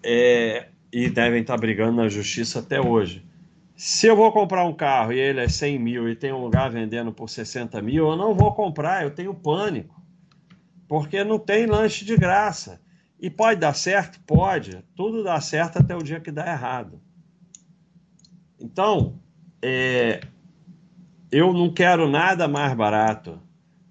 É, 0.00 0.68
e 0.92 1.10
devem 1.10 1.40
estar 1.40 1.56
brigando 1.56 1.96
na 1.96 2.08
justiça 2.08 2.60
até 2.60 2.80
hoje. 2.80 3.24
Se 3.82 4.06
eu 4.06 4.14
vou 4.14 4.30
comprar 4.30 4.66
um 4.66 4.74
carro 4.74 5.10
e 5.10 5.18
ele 5.18 5.40
é 5.40 5.48
100 5.48 5.78
mil 5.78 6.06
e 6.06 6.14
tem 6.14 6.30
um 6.34 6.42
lugar 6.44 6.70
vendendo 6.70 7.14
por 7.14 7.30
60 7.30 7.80
mil, 7.80 8.10
eu 8.10 8.14
não 8.14 8.34
vou 8.34 8.52
comprar, 8.52 9.04
eu 9.04 9.10
tenho 9.10 9.32
pânico. 9.32 9.98
Porque 10.86 11.24
não 11.24 11.38
tem 11.38 11.64
lanche 11.64 12.04
de 12.04 12.14
graça. 12.14 12.78
E 13.18 13.30
pode 13.30 13.58
dar 13.58 13.72
certo? 13.72 14.20
Pode. 14.26 14.84
Tudo 14.94 15.24
dá 15.24 15.40
certo 15.40 15.78
até 15.78 15.96
o 15.96 16.02
dia 16.02 16.20
que 16.20 16.30
dá 16.30 16.46
errado. 16.46 17.00
Então, 18.60 19.18
é, 19.62 20.20
eu 21.32 21.50
não 21.54 21.72
quero 21.72 22.06
nada 22.06 22.46
mais 22.46 22.74
barato. 22.74 23.40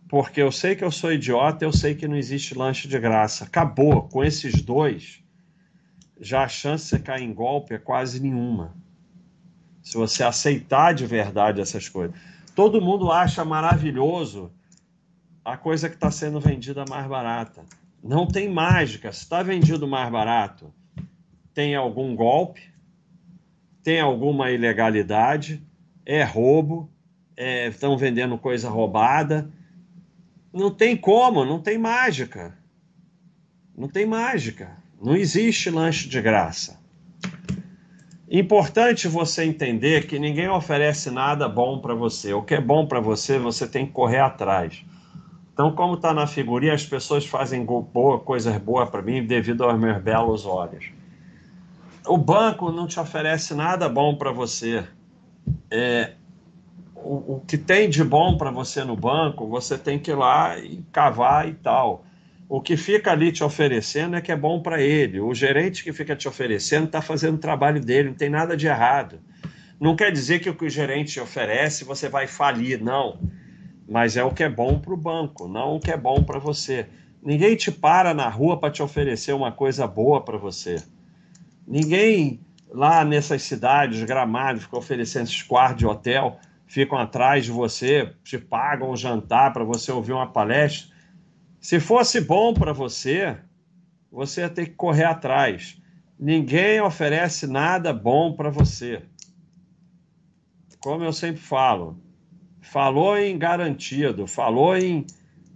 Porque 0.08 0.39
eu 0.39 0.51
sei 0.51 0.75
que 0.75 0.84
eu 0.84 0.91
sou 0.91 1.12
idiota, 1.12 1.65
eu 1.65 1.74
sei 1.74 1.96
que 1.96 2.08
não 2.08 2.15
existe 2.15 2.55
lanche 2.55 2.88
de 2.88 3.00
graça. 3.00 3.46
Acabou. 3.46 4.03
Com 4.03 4.24
esses 4.24 4.62
dois, 4.62 5.24
já 6.22 6.43
a 6.43 6.48
chance 6.48 6.96
de 6.96 7.01
cair 7.01 7.24
em 7.24 7.34
golpe 7.34 7.74
é 7.74 7.79
quase 7.79 8.19
nenhuma. 8.19 8.77
Se 9.89 9.98
você 9.98 10.24
aceitar 10.24 10.93
de 10.93 11.08
verdade 11.08 11.60
essas 11.60 11.89
coisas. 11.89 12.15
Todo 12.53 12.79
mundo 12.79 13.12
acha 13.12 13.43
maravilhoso 13.43 14.51
a 15.43 15.58
coisa 15.58 15.89
que 15.89 15.96
está 15.96 16.12
sendo 16.12 16.39
vendida 16.39 16.86
mais 16.88 17.08
barata. 17.08 17.65
Não 18.03 18.27
tem 18.27 18.48
mágica. 18.48 19.12
Se 19.12 19.24
está 19.24 19.41
vendido 19.41 19.88
mais 19.88 20.12
barato, 20.12 20.72
tem 21.55 21.74
algum 21.74 22.15
golpe, 22.15 22.72
tem 23.81 24.00
alguma 24.00 24.51
ilegalidade, 24.51 25.60
é 26.05 26.24
roubo, 26.24 26.88
estão 27.36 27.96
é, 27.96 27.98
vendendo 27.98 28.38
coisa 28.38 28.69
roubada. 28.69 29.51
Não 30.53 30.69
tem 30.69 30.96
como, 30.96 31.43
não 31.43 31.60
tem 31.60 31.79
mágica. 31.79 32.55
Não 33.75 33.88
tem 33.88 34.05
mágica. 34.05 34.77
Não 35.01 35.15
existe 35.15 35.72
lanche 35.72 36.08
de 36.08 36.22
graça. 36.22 36.79
Importante 38.32 39.08
você 39.08 39.44
entender 39.44 40.06
que 40.06 40.20
ninguém 40.20 40.48
oferece 40.48 41.10
nada 41.10 41.50
bom 41.50 41.80
para 41.80 41.96
você. 41.96 42.32
O 42.32 42.44
que 42.44 42.54
é 42.54 42.62
bom 42.62 42.86
para 42.86 43.00
você, 43.00 43.39
você 43.39 43.68
tem 43.68 43.88
que 43.88 43.92
correr 43.92 44.20
atrás. 44.20 44.86
Então, 45.52 45.72
como 45.74 45.96
está 45.96 46.13
na 46.13 46.28
figurinha, 46.28 46.74
as 46.74 46.86
pessoas 46.86 47.26
fazem 47.26 47.65
boa, 47.65 48.20
coisas 48.20 48.56
boas 48.60 48.88
para 48.89 49.02
mim 49.02 49.26
devido 49.26 49.63
aos 49.63 49.80
meus 49.80 50.02
belos 50.02 50.46
olhos. 50.46 50.92
O 52.06 52.18
banco 52.18 52.72
não 52.72 52.86
te 52.86 53.00
oferece 53.00 53.56
nada 53.56 53.89
bom 53.89 54.15
para 54.15 54.32
você. 54.32 54.86
É, 55.72 56.13
o, 56.96 57.36
o 57.36 57.44
que 57.48 57.58
tem 57.58 57.89
de 57.89 58.04
bom 58.04 58.38
para 58.38 58.52
você 58.52 58.84
no 58.84 58.96
banco, 58.96 59.48
você 59.48 59.76
tem 59.76 59.98
que 59.98 60.12
ir 60.12 60.15
lá 60.15 60.58
e 60.60 60.84
cavar 60.92 61.50
e 61.50 61.56
tal. 61.56 62.06
O 62.50 62.60
que 62.60 62.76
fica 62.76 63.12
ali 63.12 63.32
te 63.32 63.44
oferecendo 63.44 64.18
é 64.18 64.22
que 64.22 64.32
é 64.32 64.36
bom 64.36 64.62
para 64.62 64.82
ele. 64.82 65.22
O 65.22 65.34
gerente 65.34 65.84
que 65.84 65.94
fica 65.94 66.16
te 66.16 66.28
oferecendo 66.28 66.88
está 66.88 67.02
fazendo 67.02 67.36
o 67.36 67.40
trabalho 67.40 67.80
dele, 67.80 68.10
não 68.10 68.16
tem 68.16 68.30
nada 68.30 68.58
de 68.58 68.68
errado. 68.68 69.20
Não 69.80 69.96
quer 69.96 70.12
dizer 70.12 70.40
que 70.40 70.50
o 70.50 70.56
que 70.56 70.66
o 70.66 70.70
gerente 70.70 71.14
te 71.14 71.20
oferece 71.20 71.86
você 71.86 72.10
vai 72.10 72.28
falir, 72.28 72.82
não 72.82 73.20
mas 73.90 74.16
é 74.16 74.24
o 74.24 74.32
que 74.32 74.44
é 74.44 74.50
bom 74.50 74.80
para 74.80 74.94
o 74.94 74.98
banco, 74.98 75.48
não 75.48 75.76
o 75.76 75.80
que 75.80 75.92
é 75.92 75.98
bom 75.98 76.24
para 76.24 76.38
você. 76.38 76.86
Ninguém 77.24 77.56
te 77.56 77.72
para 77.72 78.14
na 78.14 78.30
rua 78.30 78.60
para 78.60 78.72
te 78.72 78.84
oferecer 78.84 79.34
uma 79.34 79.52
coisa 79.52 79.88
boa 79.88 80.24
para 80.24 80.38
você. 80.38 80.82
Ninguém 81.68 82.40
lá 82.72 83.04
nessas 83.04 83.42
cidades, 83.42 84.04
gramados, 84.04 84.64
fica 84.64 84.78
oferecendo 84.78 85.24
esses 85.24 85.42
quartos 85.42 85.80
de 85.80 85.88
hotel, 85.88 86.38
ficam 86.68 87.00
atrás 87.00 87.46
de 87.46 87.52
você, 87.52 88.14
te 88.24 88.38
pagam 88.38 88.92
um 88.92 88.96
jantar 88.96 89.52
para 89.52 89.64
você 89.64 89.92
ouvir 89.92 90.14
uma 90.14 90.32
palestra. 90.32 90.96
Se 91.60 91.80
fosse 91.80 92.22
bom 92.22 92.54
para 92.54 92.72
você, 92.72 93.38
você 94.12 94.41
ia 94.41 94.50
ter 94.50 94.67
que 94.67 94.76
correr 94.76 95.04
atrás. 95.04 95.78
Ninguém 96.17 96.82
oferece 96.82 97.48
nada 97.48 97.93
bom 97.93 98.34
para 98.34 98.50
você. 98.50 99.02
Como 100.80 101.04
eu 101.04 101.12
sempre 101.12 101.41
falo, 101.41 102.02
falou 102.62 103.17
em 103.17 103.38
garantido, 103.38 104.26
falou 104.26 104.78
em, 104.78 105.06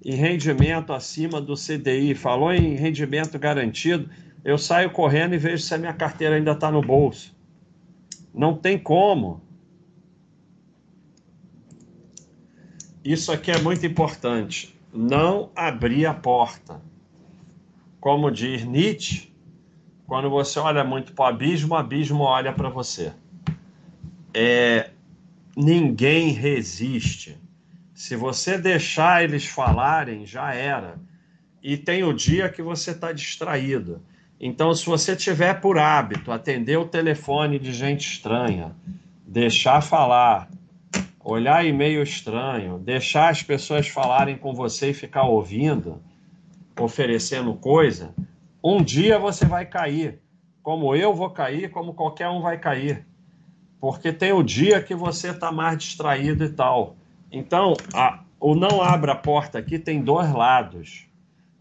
em 0.04 0.16
rendimento 0.16 0.92
acima 0.92 1.40
do 1.40 1.56
CDI, 1.56 2.14
falou 2.14 2.54
em 2.54 2.76
rendimento 2.76 3.40
garantido, 3.40 4.10
eu 4.44 4.58
saio 4.58 4.92
correndo 4.92 5.34
e 5.34 5.38
vejo 5.38 5.64
se 5.64 5.74
a 5.74 5.78
minha 5.78 5.94
carteira 5.94 6.36
ainda 6.36 6.52
está 6.52 6.70
no 6.70 6.82
bolso. 6.82 7.34
Não 8.34 8.58
tem 8.58 8.78
como. 8.78 9.42
Isso 13.04 13.32
aqui 13.32 13.52
é 13.52 13.62
muito 13.62 13.86
importante. 13.86 14.74
Não 14.94 15.50
abrir 15.56 16.06
a 16.06 16.14
porta. 16.14 16.80
Como 18.00 18.30
diz 18.30 18.64
Nietzsche, 18.64 19.34
quando 20.06 20.30
você 20.30 20.60
olha 20.60 20.84
muito 20.84 21.14
para 21.14 21.24
o 21.24 21.28
abismo, 21.28 21.74
o 21.74 21.78
abismo 21.78 22.24
olha 22.24 22.54
para 22.54 22.70
você. 22.70 23.14
É, 24.34 24.92
ninguém 25.56 26.30
resiste. 26.30 27.38
Se 27.94 28.16
você 28.16 28.58
deixar 28.58 29.24
eles 29.24 29.46
falarem, 29.46 30.26
já 30.26 30.54
era. 30.54 31.00
E 31.62 31.78
tem 31.78 32.04
o 32.04 32.14
dia 32.14 32.50
que 32.50 32.62
você 32.62 32.92
está 32.92 33.12
distraído. 33.12 34.02
Então, 34.40 34.74
se 34.76 34.86
você 34.86 35.16
tiver 35.16 35.62
por 35.62 35.78
hábito 35.78 36.32
atender 36.32 36.78
o 36.78 36.88
telefone 36.88 37.58
de 37.58 37.72
gente 37.72 38.02
estranha, 38.02 38.76
deixar 39.26 39.82
falar, 39.82 40.50
olhar 41.24 41.66
e-mail 41.66 42.04
estranho, 42.04 42.78
deixar 42.78 43.30
as 43.30 43.42
pessoas 43.42 43.88
falarem 43.88 44.38
com 44.38 44.54
você 44.54 44.90
e 44.90 44.94
ficar 44.94 45.24
ouvindo, 45.24 46.02
oferecendo 46.80 47.54
coisa, 47.54 48.14
um 48.64 48.84
dia 48.84 49.18
você 49.18 49.46
vai 49.46 49.66
cair. 49.66 50.20
Como 50.62 50.96
eu 50.96 51.14
vou 51.14 51.30
cair, 51.30 51.70
como 51.70 51.94
qualquer 51.94 52.30
um 52.30 52.42
vai 52.42 52.58
cair 52.58 53.06
porque 53.84 54.14
tem 54.14 54.32
o 54.32 54.42
dia 54.42 54.82
que 54.82 54.96
você 54.96 55.32
está 55.32 55.52
mais 55.52 55.78
distraído 55.78 56.46
e 56.46 56.50
tal. 56.50 56.96
Então, 57.30 57.74
a, 57.94 58.24
o 58.40 58.56
não 58.56 58.82
abra 58.82 59.12
a 59.12 59.16
porta 59.16 59.60
aqui 59.60 59.78
tem 59.78 60.02
dois 60.02 60.32
lados. 60.32 61.06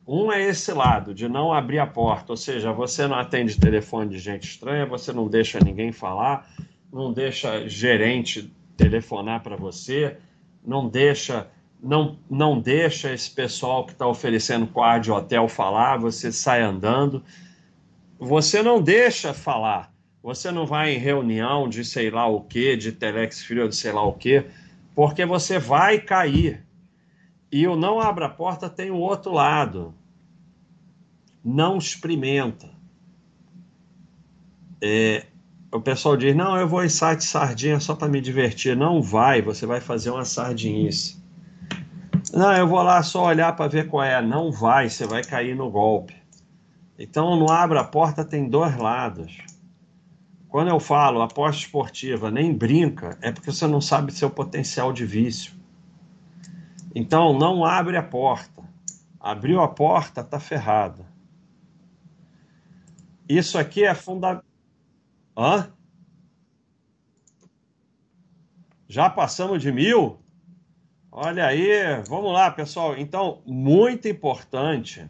Um 0.07 0.31
é 0.31 0.41
esse 0.41 0.71
lado, 0.71 1.13
de 1.13 1.29
não 1.29 1.53
abrir 1.53 1.81
a 1.81 1.87
porta, 1.87 2.31
ou 2.33 2.37
seja, 2.37 2.73
você 2.73 3.09
não 3.09 3.17
atende 3.17 3.59
telefone 3.59 4.09
de 4.11 4.21
gente 4.21 4.45
estranha, 4.45 4.87
você 4.87 5.13
não 5.13 5.27
deixa 5.27 5.59
ninguém 5.59 5.91
falar, 5.91 6.49
não 6.93 7.13
deixa 7.13 7.69
gerente 7.69 8.55
telefonar 8.77 9.43
para 9.43 9.57
você, 9.57 10.17
não 10.65 10.89
deixa 10.89 11.51
não, 11.83 12.17
não 12.31 12.61
deixa 12.61 13.13
esse 13.13 13.29
pessoal 13.29 13.85
que 13.85 13.93
está 13.93 14.07
oferecendo 14.07 14.69
quarto 14.69 15.05
de 15.05 15.11
hotel 15.11 15.49
falar, 15.49 15.99
você 15.99 16.31
sai 16.31 16.63
andando. 16.63 17.25
Você 18.21 18.63
não 18.63 18.81
deixa 18.81 19.35
falar. 19.35 19.93
Você 20.23 20.53
não 20.53 20.65
vai 20.65 20.95
em 20.95 20.99
reunião 20.99 21.69
de 21.69 21.85
sei 21.85 22.09
lá 22.09 22.29
o 22.29 22.41
que, 22.41 22.77
de 22.77 22.93
Telex 22.93 23.43
Frio, 23.43 23.69
de 23.69 23.75
sei 23.75 23.91
lá 23.91 24.07
o 24.07 24.13
que, 24.13 24.47
porque 24.95 25.27
você 25.27 25.59
vai 25.59 25.99
cair. 25.99 26.65
E 27.51 27.67
o 27.67 27.75
não 27.75 27.99
abra 27.99 28.27
a 28.27 28.31
porta 28.31 28.71
tem 28.71 28.93
o 28.93 28.99
outro 28.99 29.33
lado. 29.33 29.93
Não 31.45 31.77
experimenta. 31.77 32.71
É, 34.81 35.27
o 35.73 35.81
pessoal 35.81 36.17
diz: 36.17 36.37
não, 36.37 36.57
eu 36.57 36.69
vou 36.69 36.85
em 36.85 36.89
site 36.89 37.25
sardinha 37.25 37.81
só 37.81 37.95
para 37.95 38.09
me 38.09 38.21
divertir. 38.21 38.77
Não 38.77 39.01
vai, 39.01 39.41
você 39.41 39.65
vai 39.65 39.81
fazer 39.81 40.11
uma 40.11 40.25
sardinice. 40.25 41.21
Não, 42.33 42.53
eu 42.53 42.69
vou 42.69 42.83
lá 42.83 43.03
só 43.03 43.27
olhar 43.27 43.57
para 43.57 43.69
ver 43.69 43.89
qual 43.89 44.05
é. 44.05 44.21
Não 44.21 44.53
vai, 44.53 44.89
você 44.89 45.07
vai 45.07 45.25
cair 45.25 45.57
no 45.57 45.71
golpe. 45.71 46.15
Então, 46.99 47.35
no 47.37 47.51
abra 47.51 47.81
a 47.81 47.85
porta 47.85 48.25
tem 48.25 48.49
dois 48.49 48.77
lados. 48.77 49.39
Quando 50.49 50.69
eu 50.69 50.79
falo 50.79 51.23
aposta 51.23 51.63
esportiva, 51.63 52.31
nem 52.31 52.53
brinca, 52.53 53.17
é 53.23 53.33
porque 53.33 53.51
você 53.51 53.67
não 53.67 53.81
sabe 53.81 54.13
seu 54.13 54.29
potencial 54.29 54.93
de 54.93 55.07
vício. 55.07 55.55
Então, 56.95 57.33
não 57.33 57.65
abre 57.65 57.97
a 57.97 58.03
porta. 58.03 58.63
Abriu 59.19 59.63
a 59.63 59.69
porta, 59.69 60.23
tá 60.23 60.39
ferrado. 60.39 61.07
Isso 63.27 63.57
aqui 63.57 63.85
é 63.85 63.95
fundamental. 63.95 64.52
Hã? 65.37 65.73
Já 68.89 69.09
passamos 69.09 69.63
de 69.63 69.73
mil? 69.73 70.19
Olha 71.11 71.47
aí, 71.47 72.03
vamos 72.09 72.33
lá, 72.33 72.51
pessoal. 72.51 72.97
Então, 72.97 73.43
muito 73.47 74.09
importante 74.09 75.09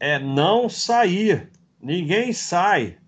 é 0.00 0.18
não 0.18 0.68
sair. 0.68 1.50
Ninguém 1.80 2.32
sai. 2.32 2.98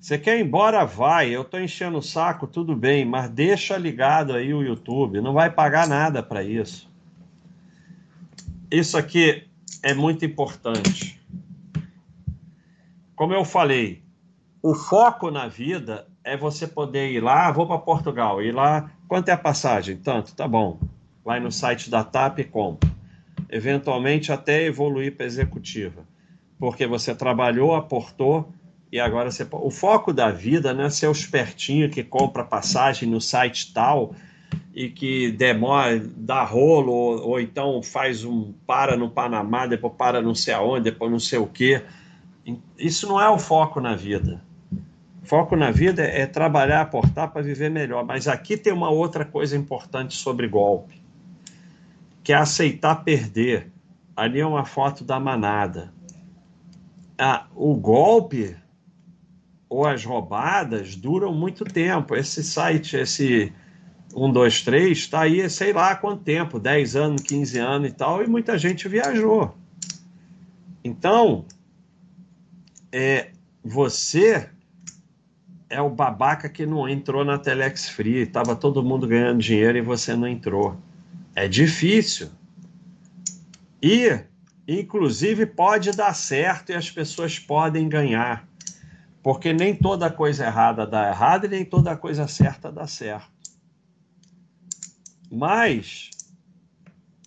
Você 0.00 0.18
quer 0.18 0.38
ir 0.38 0.44
embora? 0.44 0.84
Vai. 0.84 1.30
Eu 1.30 1.42
estou 1.42 1.60
enchendo 1.60 1.98
o 1.98 2.02
saco, 2.02 2.46
tudo 2.46 2.74
bem, 2.74 3.04
mas 3.04 3.28
deixa 3.30 3.76
ligado 3.76 4.32
aí 4.32 4.54
o 4.54 4.62
YouTube. 4.62 5.20
Não 5.20 5.32
vai 5.32 5.50
pagar 5.50 5.86
nada 5.86 6.22
para 6.22 6.42
isso. 6.42 6.90
Isso 8.70 8.96
aqui 8.96 9.48
é 9.82 9.92
muito 9.92 10.24
importante. 10.24 11.20
Como 13.14 13.34
eu 13.34 13.44
falei, 13.44 14.02
o 14.62 14.74
foco 14.74 15.30
na 15.30 15.48
vida 15.48 16.06
é 16.22 16.36
você 16.36 16.66
poder 16.66 17.10
ir 17.10 17.20
lá, 17.20 17.50
vou 17.50 17.66
para 17.66 17.78
Portugal, 17.78 18.42
ir 18.42 18.52
lá, 18.52 18.90
quanto 19.08 19.28
é 19.28 19.32
a 19.32 19.38
passagem? 19.38 19.96
Tanto, 19.96 20.34
tá 20.34 20.46
bom. 20.46 20.78
Vai 21.24 21.40
no 21.40 21.50
site 21.50 21.90
da 21.90 22.04
TAP 22.04 22.40
e 22.40 22.44
compra. 22.44 22.90
Eventualmente 23.48 24.30
até 24.30 24.64
evoluir 24.64 25.16
para 25.16 25.26
executiva. 25.26 26.04
Porque 26.58 26.86
você 26.86 27.14
trabalhou, 27.14 27.74
aportou, 27.74 28.52
e 28.92 29.00
agora 29.00 29.30
você 29.30 29.46
o 29.50 29.70
foco 29.70 30.12
da 30.12 30.30
vida 30.30 30.74
não 30.74 30.84
é 30.84 30.90
ser 30.90 31.06
o 31.06 31.12
espertinho 31.12 31.88
que 31.88 32.02
compra 32.02 32.44
passagem 32.44 33.08
no 33.08 33.20
site 33.20 33.72
tal 33.72 34.14
e 34.74 34.88
que 34.88 35.30
demora, 35.30 35.98
dá 36.16 36.44
rolo, 36.44 36.92
ou, 36.92 37.28
ou, 37.30 37.40
então 37.40 37.82
faz 37.82 38.24
um 38.24 38.52
para 38.66 38.96
no 38.96 39.08
Panamá, 39.08 39.66
depois 39.66 39.94
para 39.96 40.20
não 40.20 40.34
sei 40.34 40.54
aonde, 40.54 40.90
depois 40.90 41.10
não 41.10 41.20
sei 41.20 41.38
o 41.38 41.46
quê. 41.46 41.82
Isso 42.76 43.06
não 43.06 43.20
é 43.20 43.28
o 43.28 43.38
foco 43.38 43.80
na 43.80 43.94
vida. 43.94 44.42
Foco 45.30 45.54
na 45.54 45.70
vida 45.70 46.02
é, 46.02 46.26
trabalhar, 46.26 46.80
aportar 46.80 47.30
para 47.30 47.40
viver 47.40 47.70
melhor. 47.70 48.04
Mas 48.04 48.26
aqui 48.26 48.56
tem 48.56 48.72
uma 48.72 48.90
outra 48.90 49.24
coisa 49.24 49.56
importante 49.56 50.16
sobre 50.16 50.48
golpe, 50.48 51.00
que 52.24 52.32
é 52.32 52.34
aceitar 52.34 53.04
perder. 53.04 53.70
Ali 54.16 54.40
é 54.40 54.44
uma 54.44 54.64
foto 54.64 55.04
da 55.04 55.20
manada. 55.20 55.94
Ah, 57.16 57.46
o 57.54 57.76
golpe 57.76 58.56
ou 59.68 59.86
as 59.86 60.04
roubadas 60.04 60.96
duram 60.96 61.32
muito 61.32 61.64
tempo. 61.64 62.16
Esse 62.16 62.42
site, 62.42 62.96
esse 62.96 63.52
1, 64.12 64.32
2, 64.32 64.62
3, 64.62 64.98
está 64.98 65.20
aí, 65.20 65.48
sei 65.48 65.72
lá 65.72 65.94
quanto 65.94 66.24
tempo 66.24 66.58
10 66.58 66.96
anos, 66.96 67.22
15 67.22 67.56
anos 67.56 67.88
e 67.88 67.92
tal, 67.92 68.20
e 68.20 68.26
muita 68.26 68.58
gente 68.58 68.88
viajou. 68.88 69.56
Então, 70.82 71.44
é, 72.90 73.30
você 73.62 74.50
é 75.70 75.80
o 75.80 75.88
babaca 75.88 76.48
que 76.48 76.66
não 76.66 76.88
entrou 76.88 77.24
na 77.24 77.38
Telex 77.38 77.88
Free, 77.88 78.22
estava 78.22 78.56
todo 78.56 78.82
mundo 78.82 79.06
ganhando 79.06 79.40
dinheiro 79.40 79.78
e 79.78 79.80
você 79.80 80.16
não 80.16 80.26
entrou. 80.26 80.76
É 81.34 81.46
difícil. 81.46 82.28
E, 83.80 84.18
inclusive, 84.66 85.46
pode 85.46 85.92
dar 85.92 86.12
certo 86.12 86.70
e 86.70 86.74
as 86.74 86.90
pessoas 86.90 87.38
podem 87.38 87.88
ganhar. 87.88 88.46
Porque 89.22 89.52
nem 89.52 89.74
toda 89.74 90.10
coisa 90.10 90.44
errada 90.44 90.84
dá 90.84 91.08
errado 91.08 91.44
e 91.44 91.48
nem 91.48 91.64
toda 91.64 91.96
coisa 91.96 92.26
certa 92.26 92.72
dá 92.72 92.86
certo. 92.86 93.30
Mas 95.30 96.10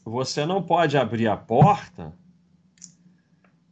você 0.04 0.46
não 0.46 0.62
pode 0.62 0.98
abrir 0.98 1.30
a 1.30 1.38
porta 1.38 2.14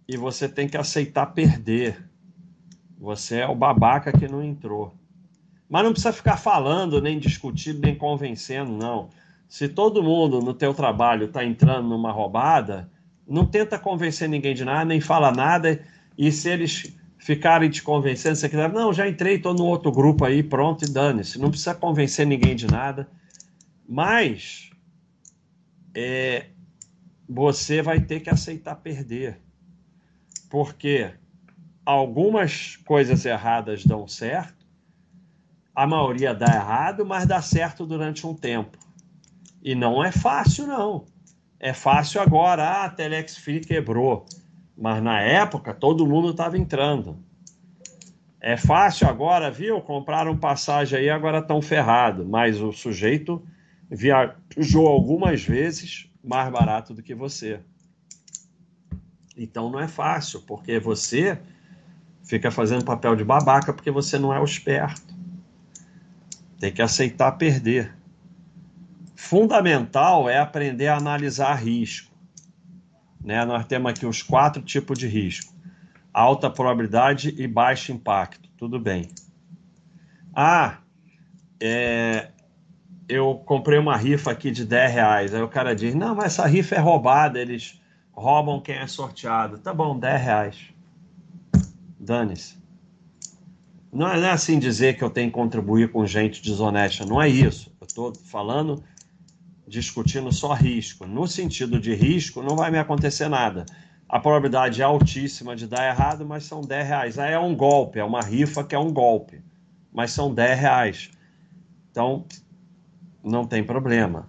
e 0.07 0.15
você 0.15 0.47
tem 0.47 0.69
que 0.69 0.77
aceitar 0.77 1.25
perder. 1.27 2.09
Você 3.01 3.37
é 3.37 3.47
o 3.47 3.55
babaca 3.55 4.11
que 4.11 4.27
não 4.27 4.43
entrou. 4.43 4.93
Mas 5.67 5.83
não 5.83 5.91
precisa 5.91 6.13
ficar 6.13 6.37
falando, 6.37 7.01
nem 7.01 7.17
discutindo, 7.17 7.81
nem 7.81 7.95
convencendo, 7.95 8.71
não. 8.71 9.09
Se 9.49 9.67
todo 9.67 10.03
mundo 10.03 10.39
no 10.39 10.53
teu 10.53 10.71
trabalho 10.71 11.25
está 11.25 11.43
entrando 11.43 11.89
numa 11.89 12.11
roubada, 12.11 12.87
não 13.27 13.43
tenta 13.43 13.79
convencer 13.79 14.29
ninguém 14.29 14.53
de 14.53 14.63
nada, 14.63 14.85
nem 14.85 15.01
fala 15.01 15.31
nada. 15.31 15.83
E 16.15 16.31
se 16.31 16.47
eles 16.47 16.95
ficarem 17.17 17.71
te 17.71 17.81
convencendo, 17.81 18.35
você 18.35 18.47
quiser, 18.47 18.71
não, 18.71 18.93
já 18.93 19.07
entrei, 19.07 19.37
estou 19.37 19.55
no 19.55 19.65
outro 19.65 19.91
grupo 19.91 20.23
aí, 20.23 20.43
pronto, 20.43 20.85
e 20.85 20.87
dane-se. 20.87 21.39
Não 21.39 21.49
precisa 21.49 21.73
convencer 21.73 22.27
ninguém 22.27 22.55
de 22.55 22.67
nada. 22.67 23.09
Mas 23.89 24.69
é, 25.95 26.49
você 27.27 27.81
vai 27.81 27.99
ter 27.99 28.19
que 28.19 28.29
aceitar 28.29 28.75
perder. 28.75 29.39
Porque 30.51 31.11
algumas 31.85 32.75
coisas 32.77 33.25
erradas 33.25 33.85
dão 33.85 34.07
certo, 34.07 34.65
a 35.73 35.87
maioria 35.87 36.33
dá 36.33 36.47
errado, 36.47 37.05
mas 37.05 37.25
dá 37.25 37.41
certo 37.41 37.85
durante 37.85 38.25
um 38.27 38.35
tempo. 38.35 38.77
E 39.63 39.73
não 39.73 40.03
é 40.03 40.11
fácil, 40.11 40.67
não. 40.67 41.05
É 41.59 41.73
fácil 41.73 42.21
agora, 42.21 42.63
ah, 42.63 42.85
a 42.85 42.89
Telex 42.89 43.37
Free 43.37 43.61
quebrou. 43.61 44.25
Mas 44.77 45.01
na 45.01 45.21
época 45.21 45.73
todo 45.73 46.07
mundo 46.07 46.31
estava 46.31 46.57
entrando. 46.57 47.23
É 48.39 48.57
fácil 48.57 49.07
agora, 49.07 49.51
viu? 49.51 49.79
Compraram 49.81 50.35
passagem 50.35 50.97
aí, 50.97 51.09
agora 51.09 51.39
estão 51.39 51.61
ferrados. 51.61 52.25
Mas 52.27 52.59
o 52.59 52.71
sujeito 52.71 53.45
viajou 53.89 54.87
algumas 54.87 55.43
vezes 55.43 56.09
mais 56.23 56.51
barato 56.51 56.93
do 56.93 57.03
que 57.03 57.13
você. 57.13 57.59
Então 59.37 59.69
não 59.69 59.79
é 59.79 59.87
fácil, 59.87 60.41
porque 60.41 60.79
você 60.79 61.39
fica 62.23 62.51
fazendo 62.51 62.85
papel 62.85 63.15
de 63.15 63.23
babaca 63.23 63.73
porque 63.73 63.91
você 63.91 64.17
não 64.17 64.33
é 64.33 64.39
o 64.39 64.45
esperto. 64.45 65.13
Tem 66.59 66.71
que 66.71 66.81
aceitar 66.81 67.31
perder. 67.33 67.95
Fundamental 69.15 70.29
é 70.29 70.37
aprender 70.37 70.87
a 70.87 70.97
analisar 70.97 71.55
risco. 71.55 72.11
Né? 73.23 73.43
Nós 73.45 73.65
temos 73.65 73.91
aqui 73.91 74.05
os 74.05 74.21
quatro 74.21 74.61
tipos 74.61 74.97
de 74.97 75.07
risco: 75.07 75.53
alta 76.13 76.49
probabilidade 76.49 77.33
e 77.37 77.47
baixo 77.47 77.91
impacto. 77.91 78.49
Tudo 78.57 78.79
bem. 78.79 79.09
Ah, 80.35 80.77
é, 81.59 82.29
eu 83.07 83.35
comprei 83.45 83.77
uma 83.77 83.97
rifa 83.97 84.31
aqui 84.31 84.51
de 84.51 84.65
10 84.65 84.93
reais. 84.93 85.33
Aí 85.33 85.41
o 85.41 85.47
cara 85.47 85.75
diz: 85.75 85.93
Não, 85.93 86.15
mas 86.15 86.25
essa 86.27 86.45
rifa 86.47 86.75
é 86.75 86.79
roubada, 86.79 87.39
eles 87.39 87.81
roubam 88.11 88.61
quem 88.61 88.75
é 88.75 88.87
sorteado. 88.87 89.57
Tá 89.57 89.73
bom, 89.73 89.97
10 89.97 90.21
reais. 90.21 90.73
Dane-se. 92.01 92.59
Não 93.93 94.07
é, 94.07 94.19
não 94.19 94.27
é 94.27 94.31
assim 94.31 94.57
dizer 94.57 94.97
que 94.97 95.03
eu 95.03 95.09
tenho 95.09 95.29
que 95.29 95.35
contribuir 95.35 95.91
com 95.91 96.03
gente 96.05 96.41
desonesta, 96.41 97.05
não 97.05 97.21
é 97.21 97.29
isso. 97.29 97.71
Eu 97.79 97.85
estou 97.85 98.15
falando, 98.15 98.83
discutindo 99.67 100.31
só 100.31 100.53
risco. 100.53 101.05
No 101.05 101.27
sentido 101.27 101.79
de 101.79 101.93
risco, 101.93 102.41
não 102.41 102.55
vai 102.55 102.71
me 102.71 102.79
acontecer 102.79 103.29
nada. 103.29 103.67
A 104.09 104.19
probabilidade 104.19 104.81
é 104.81 104.83
altíssima 104.83 105.55
de 105.55 105.67
dar 105.67 105.87
errado, 105.87 106.25
mas 106.25 106.43
são 106.43 106.61
10 106.61 106.87
reais. 106.87 107.19
Aí 107.19 107.33
é 107.33 107.39
um 107.39 107.55
golpe, 107.55 107.99
é 107.99 108.03
uma 108.03 108.21
rifa 108.21 108.63
que 108.63 108.73
é 108.73 108.79
um 108.79 108.91
golpe, 108.91 109.43
mas 109.93 110.11
são 110.11 110.33
10 110.33 110.59
reais. 110.59 111.11
Então, 111.91 112.25
não 113.23 113.45
tem 113.45 113.63
problema. 113.63 114.27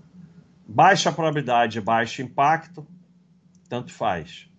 Baixa 0.68 1.10
probabilidade, 1.10 1.80
baixo 1.80 2.20
impacto, 2.20 2.86
tanto 3.66 3.92
faz. 3.92 4.51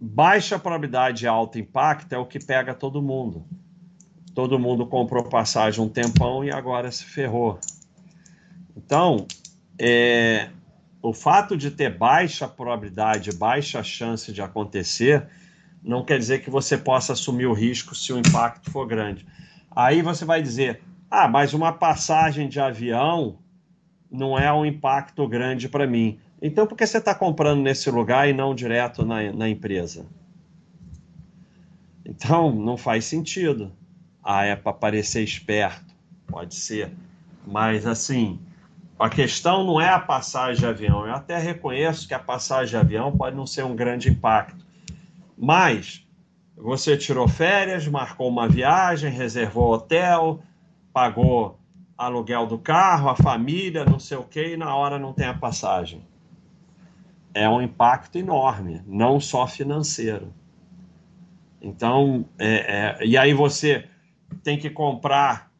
Baixa 0.00 0.58
probabilidade 0.58 1.24
e 1.24 1.28
alto 1.28 1.58
impacto 1.58 2.12
é 2.12 2.18
o 2.18 2.26
que 2.26 2.38
pega 2.38 2.74
todo 2.74 3.00
mundo. 3.00 3.44
Todo 4.34 4.58
mundo 4.58 4.86
comprou 4.86 5.24
passagem 5.24 5.82
um 5.82 5.88
tempão 5.88 6.44
e 6.44 6.50
agora 6.50 6.90
se 6.92 7.04
ferrou. 7.04 7.58
Então, 8.76 9.26
é, 9.78 10.50
o 11.00 11.14
fato 11.14 11.56
de 11.56 11.70
ter 11.70 11.96
baixa 11.96 12.46
probabilidade, 12.46 13.32
baixa 13.32 13.82
chance 13.82 14.32
de 14.32 14.42
acontecer, 14.42 15.26
não 15.82 16.04
quer 16.04 16.18
dizer 16.18 16.42
que 16.42 16.50
você 16.50 16.76
possa 16.76 17.14
assumir 17.14 17.46
o 17.46 17.54
risco 17.54 17.94
se 17.94 18.12
o 18.12 18.18
impacto 18.18 18.70
for 18.70 18.86
grande. 18.86 19.26
Aí 19.70 20.02
você 20.02 20.24
vai 20.24 20.42
dizer, 20.42 20.82
ah, 21.10 21.28
mas 21.28 21.54
uma 21.54 21.72
passagem 21.72 22.48
de 22.48 22.60
avião 22.60 23.38
não 24.10 24.38
é 24.38 24.52
um 24.52 24.66
impacto 24.66 25.26
grande 25.26 25.68
para 25.68 25.86
mim. 25.86 26.18
Então, 26.40 26.66
por 26.66 26.76
que 26.76 26.86
você 26.86 26.98
está 26.98 27.14
comprando 27.14 27.62
nesse 27.62 27.90
lugar 27.90 28.28
e 28.28 28.32
não 28.32 28.54
direto 28.54 29.04
na, 29.04 29.32
na 29.32 29.48
empresa? 29.48 30.06
Então, 32.04 32.54
não 32.54 32.76
faz 32.76 33.04
sentido. 33.04 33.72
Ah, 34.22 34.44
é 34.44 34.54
para 34.54 34.72
parecer 34.72 35.22
esperto. 35.22 35.94
Pode 36.26 36.54
ser. 36.54 36.92
Mas, 37.46 37.86
assim, 37.86 38.38
a 38.98 39.08
questão 39.08 39.64
não 39.64 39.80
é 39.80 39.88
a 39.88 39.98
passagem 39.98 40.60
de 40.60 40.66
avião. 40.66 41.06
Eu 41.06 41.14
até 41.14 41.38
reconheço 41.38 42.06
que 42.06 42.14
a 42.14 42.18
passagem 42.18 42.70
de 42.70 42.76
avião 42.76 43.16
pode 43.16 43.36
não 43.36 43.46
ser 43.46 43.64
um 43.64 43.74
grande 43.74 44.10
impacto. 44.10 44.64
Mas 45.36 46.06
você 46.56 46.96
tirou 46.96 47.28
férias, 47.28 47.86
marcou 47.86 48.28
uma 48.28 48.48
viagem, 48.48 49.10
reservou 49.10 49.72
hotel, 49.72 50.42
pagou 50.92 51.58
aluguel 51.96 52.46
do 52.46 52.58
carro, 52.58 53.08
a 53.08 53.16
família, 53.16 53.84
não 53.84 53.98
sei 53.98 54.16
o 54.16 54.22
que, 54.22 54.54
e 54.54 54.56
na 54.56 54.74
hora 54.74 54.98
não 54.98 55.12
tem 55.12 55.26
a 55.26 55.34
passagem. 55.34 56.02
É 57.36 57.46
um 57.46 57.60
impacto 57.60 58.16
enorme, 58.16 58.80
não 58.86 59.20
só 59.20 59.46
financeiro. 59.46 60.32
Então, 61.60 62.24
é, 62.38 62.96
é, 63.02 63.04
e 63.04 63.14
aí 63.14 63.34
você 63.34 63.84
tem 64.42 64.58
que 64.58 64.70
comprar 64.70 65.52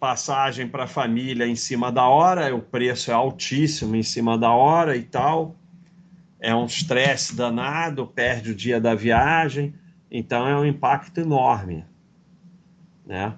passagem 0.00 0.66
para 0.66 0.84
a 0.84 0.86
família 0.86 1.46
em 1.46 1.54
cima 1.54 1.92
da 1.92 2.08
hora, 2.08 2.56
o 2.56 2.62
preço 2.62 3.10
é 3.10 3.14
altíssimo 3.14 3.96
em 3.96 4.02
cima 4.02 4.38
da 4.38 4.50
hora 4.50 4.96
e 4.96 5.02
tal. 5.02 5.56
É 6.40 6.54
um 6.54 6.64
estresse 6.64 7.36
danado, 7.36 8.06
perde 8.06 8.52
o 8.52 8.54
dia 8.54 8.80
da 8.80 8.94
viagem, 8.94 9.74
então 10.10 10.48
é 10.48 10.56
um 10.56 10.64
impacto 10.64 11.20
enorme, 11.20 11.84
né? 13.04 13.34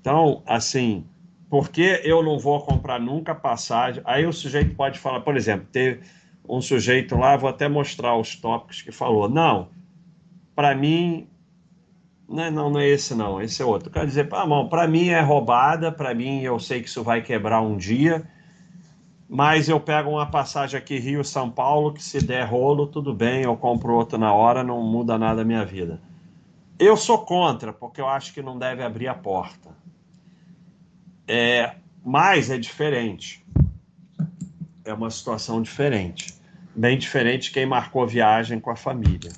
Então, 0.00 0.42
assim, 0.44 1.06
por 1.48 1.70
que 1.70 2.00
eu 2.02 2.24
não 2.24 2.40
vou 2.40 2.60
comprar 2.60 2.98
nunca 2.98 3.36
passagem? 3.36 4.02
Aí 4.04 4.26
o 4.26 4.32
sujeito 4.32 4.74
pode 4.74 4.98
falar, 4.98 5.20
por 5.20 5.36
exemplo, 5.36 5.68
ter 5.70 6.00
um 6.48 6.60
sujeito 6.60 7.16
lá, 7.16 7.36
vou 7.36 7.48
até 7.50 7.68
mostrar 7.68 8.16
os 8.16 8.36
tópicos 8.36 8.82
que 8.82 8.92
falou. 8.92 9.28
Não, 9.28 9.68
para 10.54 10.74
mim, 10.74 11.28
não, 12.28 12.42
é, 12.42 12.50
não, 12.50 12.70
não 12.70 12.80
é 12.80 12.88
esse 12.88 13.14
não, 13.14 13.40
esse 13.40 13.62
é 13.62 13.64
outro. 13.64 13.90
Quer 13.90 14.06
dizer, 14.06 14.28
para 14.28 14.88
mim 14.88 15.08
é 15.08 15.20
roubada, 15.20 15.92
para 15.92 16.14
mim 16.14 16.40
eu 16.40 16.58
sei 16.58 16.82
que 16.82 16.88
isso 16.88 17.02
vai 17.02 17.22
quebrar 17.22 17.60
um 17.60 17.76
dia, 17.76 18.28
mas 19.28 19.68
eu 19.68 19.80
pego 19.80 20.10
uma 20.10 20.26
passagem 20.26 20.78
aqui 20.78 20.98
Rio-São 20.98 21.50
Paulo, 21.50 21.92
que 21.92 22.02
se 22.02 22.24
der 22.24 22.44
rolo, 22.44 22.86
tudo 22.86 23.12
bem, 23.14 23.42
eu 23.42 23.56
compro 23.56 23.94
outro 23.94 24.18
na 24.18 24.32
hora, 24.32 24.64
não 24.64 24.82
muda 24.82 25.18
nada 25.18 25.42
a 25.42 25.44
minha 25.44 25.64
vida. 25.64 26.00
Eu 26.78 26.96
sou 26.96 27.18
contra, 27.18 27.72
porque 27.72 28.00
eu 28.00 28.08
acho 28.08 28.34
que 28.34 28.42
não 28.42 28.58
deve 28.58 28.82
abrir 28.82 29.08
a 29.08 29.14
porta. 29.14 29.70
É, 31.26 31.74
Mas 32.04 32.50
é 32.50 32.58
diferente. 32.58 33.44
É 34.84 34.92
uma 34.92 35.10
situação 35.10 35.60
diferente. 35.60 36.35
Bem 36.78 36.98
diferente 36.98 37.44
de 37.44 37.52
quem 37.52 37.64
marcou 37.64 38.06
viagem 38.06 38.60
com 38.60 38.70
a 38.70 38.76
família. 38.76 39.32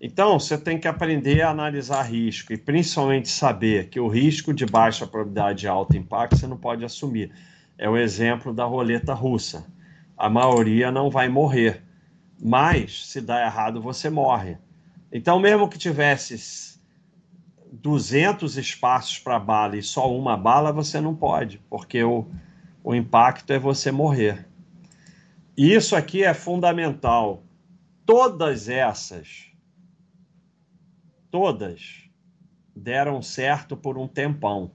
Então, 0.00 0.38
você 0.38 0.56
tem 0.56 0.78
que 0.78 0.86
aprender 0.86 1.42
a 1.42 1.50
analisar 1.50 2.02
risco 2.02 2.52
e 2.52 2.56
principalmente 2.56 3.28
saber 3.28 3.88
que 3.88 3.98
o 3.98 4.06
risco 4.06 4.54
de 4.54 4.64
baixa 4.64 5.04
probabilidade 5.04 5.66
e 5.66 5.68
alto 5.68 5.96
impacto 5.96 6.36
você 6.36 6.46
não 6.46 6.56
pode 6.56 6.84
assumir. 6.84 7.32
É 7.76 7.90
o 7.90 7.96
exemplo 7.96 8.54
da 8.54 8.64
roleta 8.64 9.12
russa. 9.12 9.66
A 10.16 10.30
maioria 10.30 10.92
não 10.92 11.10
vai 11.10 11.28
morrer, 11.28 11.82
mas 12.40 13.04
se 13.08 13.20
dá 13.20 13.44
errado 13.44 13.82
você 13.82 14.08
morre. 14.08 14.56
Então, 15.10 15.40
mesmo 15.40 15.68
que 15.68 15.76
tivesse 15.76 16.78
200 17.72 18.56
espaços 18.56 19.18
para 19.18 19.40
bala 19.40 19.76
e 19.76 19.82
só 19.82 20.08
uma 20.16 20.36
bala, 20.36 20.72
você 20.72 21.00
não 21.00 21.16
pode, 21.16 21.58
porque 21.68 22.04
o, 22.04 22.28
o 22.84 22.94
impacto 22.94 23.52
é 23.52 23.58
você 23.58 23.90
morrer. 23.90 24.53
Isso 25.56 25.94
aqui 25.94 26.24
é 26.24 26.34
fundamental. 26.34 27.44
Todas 28.04 28.68
essas 28.68 29.50
todas 31.30 32.08
deram 32.76 33.20
certo 33.20 33.76
por 33.76 33.98
um 33.98 34.06
tempão. 34.06 34.70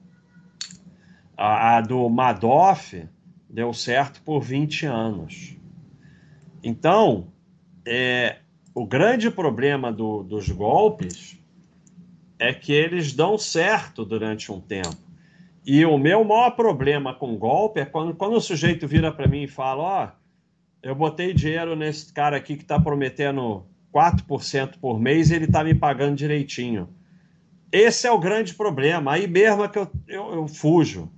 A, 1.37 1.77
a 1.77 1.81
do 1.81 2.09
Madoff 2.09 3.07
deu 3.49 3.73
certo 3.73 4.21
por 4.23 4.41
20 4.41 4.85
anos. 4.85 5.57
Então, 6.61 7.31
é, 7.85 8.39
o 8.73 8.85
grande 8.85 9.31
problema 9.31 9.91
do, 9.91 10.23
dos 10.23 10.49
golpes 10.49 11.37
é 12.37 12.53
que 12.53 12.73
eles 12.73 13.13
dão 13.13 13.37
certo 13.37 14.03
durante 14.05 14.51
um 14.51 14.59
tempo. 14.59 14.97
E 15.65 15.85
o 15.85 15.97
meu 15.97 16.23
maior 16.23 16.51
problema 16.51 17.13
com 17.13 17.37
golpe 17.37 17.79
é 17.79 17.85
quando, 17.85 18.13
quando 18.15 18.35
o 18.35 18.41
sujeito 18.41 18.87
vira 18.87 19.11
para 19.11 19.27
mim 19.27 19.43
e 19.43 19.47
fala: 19.47 19.83
Ó, 19.83 20.05
oh, 20.05 20.18
eu 20.81 20.95
botei 20.95 21.33
dinheiro 21.33 21.75
nesse 21.75 22.11
cara 22.13 22.37
aqui 22.37 22.55
que 22.55 22.63
está 22.63 22.79
prometendo 22.79 23.65
4% 23.93 24.77
por 24.79 24.99
mês 24.99 25.29
e 25.29 25.35
ele 25.35 25.45
está 25.45 25.63
me 25.63 25.75
pagando 25.75 26.15
direitinho. 26.15 26.89
Esse 27.71 28.07
é 28.07 28.11
o 28.11 28.19
grande 28.19 28.53
problema. 28.53 29.13
Aí 29.13 29.27
mesmo 29.27 29.63
é 29.63 29.67
que 29.67 29.77
eu, 29.77 29.91
eu, 30.07 30.33
eu, 30.33 30.47
fujo. 30.47 31.11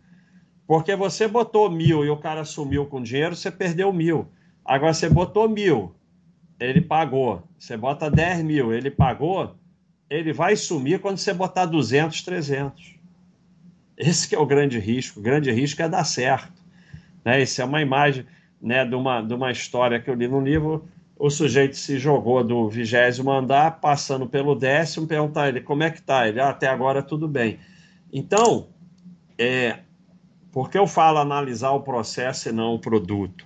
Porque 0.65 0.95
você 0.95 1.27
botou 1.27 1.69
mil 1.69 2.03
e 2.03 2.09
o 2.09 2.17
cara 2.17 2.43
sumiu 2.43 2.85
com 2.85 3.01
dinheiro, 3.01 3.35
você 3.35 3.51
perdeu 3.51 3.91
mil. 3.93 4.27
Agora 4.63 4.93
você 4.93 5.09
botou 5.09 5.47
mil, 5.47 5.93
ele 6.59 6.81
pagou. 6.81 7.43
Você 7.57 7.77
bota 7.77 8.09
10 8.09 8.43
mil, 8.43 8.73
ele 8.73 8.89
pagou, 8.89 9.55
ele 10.09 10.33
vai 10.33 10.55
sumir 10.55 10.99
quando 10.99 11.17
você 11.17 11.33
botar 11.33 11.65
200, 11.65 12.21
300. 12.21 12.95
Esse 13.97 14.27
que 14.27 14.35
é 14.35 14.39
o 14.39 14.45
grande 14.45 14.79
risco. 14.79 15.19
O 15.19 15.23
grande 15.23 15.51
risco 15.51 15.81
é 15.81 15.89
dar 15.89 16.03
certo. 16.03 16.61
Né? 17.23 17.41
Isso 17.41 17.61
é 17.61 17.65
uma 17.65 17.81
imagem 17.81 18.25
né, 18.61 18.85
de, 18.85 18.95
uma, 18.95 19.21
de 19.21 19.33
uma 19.33 19.51
história 19.51 19.99
que 19.99 20.09
eu 20.09 20.13
li 20.13 20.27
no 20.27 20.39
livro 20.39 20.87
o 21.21 21.29
sujeito 21.29 21.77
se 21.77 21.99
jogou 21.99 22.43
do 22.43 22.67
vigésimo 22.67 23.31
andar, 23.31 23.79
passando 23.79 24.27
pelo 24.27 24.55
décimo, 24.55 25.05
perguntar 25.05 25.49
ele 25.49 25.61
como 25.61 25.83
é 25.83 25.91
que 25.91 26.01
tá? 26.01 26.27
Ele, 26.27 26.41
ah, 26.41 26.49
até 26.49 26.65
agora 26.65 27.03
tudo 27.03 27.27
bem. 27.27 27.59
Então, 28.11 28.69
é, 29.37 29.81
por 30.51 30.67
que 30.67 30.79
eu 30.79 30.87
falo 30.87 31.19
analisar 31.19 31.73
o 31.73 31.81
processo 31.81 32.49
e 32.49 32.51
não 32.51 32.73
o 32.73 32.79
produto? 32.79 33.45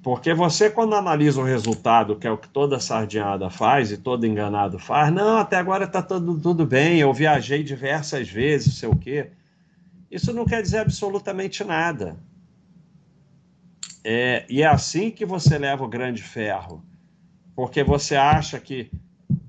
Porque 0.00 0.32
você, 0.32 0.70
quando 0.70 0.94
analisa 0.94 1.40
o 1.40 1.44
resultado, 1.44 2.14
que 2.14 2.28
é 2.28 2.30
o 2.30 2.38
que 2.38 2.48
toda 2.48 2.78
sardinhada 2.78 3.50
faz 3.50 3.90
e 3.90 3.96
todo 3.96 4.24
enganado 4.24 4.78
faz, 4.78 5.12
não, 5.12 5.38
até 5.38 5.56
agora 5.56 5.86
está 5.86 6.00
tudo, 6.00 6.38
tudo 6.38 6.64
bem, 6.64 7.00
eu 7.00 7.12
viajei 7.12 7.64
diversas 7.64 8.28
vezes, 8.28 8.78
sei 8.78 8.88
o 8.88 8.94
quê. 8.94 9.32
Isso 10.08 10.32
não 10.32 10.44
quer 10.44 10.62
dizer 10.62 10.78
absolutamente 10.78 11.64
nada. 11.64 12.16
É, 14.10 14.46
e 14.48 14.62
é 14.62 14.66
assim 14.66 15.10
que 15.10 15.26
você 15.26 15.58
leva 15.58 15.84
o 15.84 15.88
grande 15.88 16.22
ferro, 16.22 16.82
porque 17.54 17.84
você 17.84 18.16
acha 18.16 18.58
que, 18.58 18.90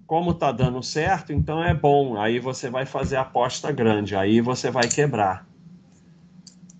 como 0.05 0.31
está 0.31 0.51
dando 0.51 0.83
certo, 0.83 1.31
então 1.31 1.63
é 1.63 1.73
bom. 1.73 2.19
Aí 2.19 2.39
você 2.39 2.69
vai 2.69 2.85
fazer 2.85 3.15
a 3.15 3.21
aposta 3.21 3.71
grande, 3.71 4.17
aí 4.17 4.41
você 4.41 4.69
vai 4.69 4.89
quebrar. 4.89 5.47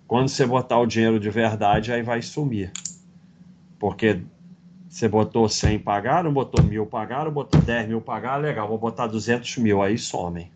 Quando 0.10 0.28
você 0.28 0.46
botar 0.46 0.78
o 0.78 0.86
dinheiro 0.86 1.22
de 1.22 1.30
verdade, 1.30 1.94
aí 1.94 2.02
vai 2.02 2.22
sumir. 2.22 2.70
Porque 3.80 4.20
você 4.90 5.08
botou 5.08 5.48
100 5.48 5.80
pagaram, 5.80 6.34
botou 6.34 6.62
mil 6.62 6.86
pagaram, 6.86 7.32
botou 7.32 7.62
10 7.62 7.88
mil 7.88 8.02
pagaram, 8.02 8.42
legal, 8.42 8.68
vou 8.68 8.78
botar 8.78 9.08
200 9.08 9.56
mil, 9.56 9.82
aí 9.82 9.98
somem. 9.98 10.52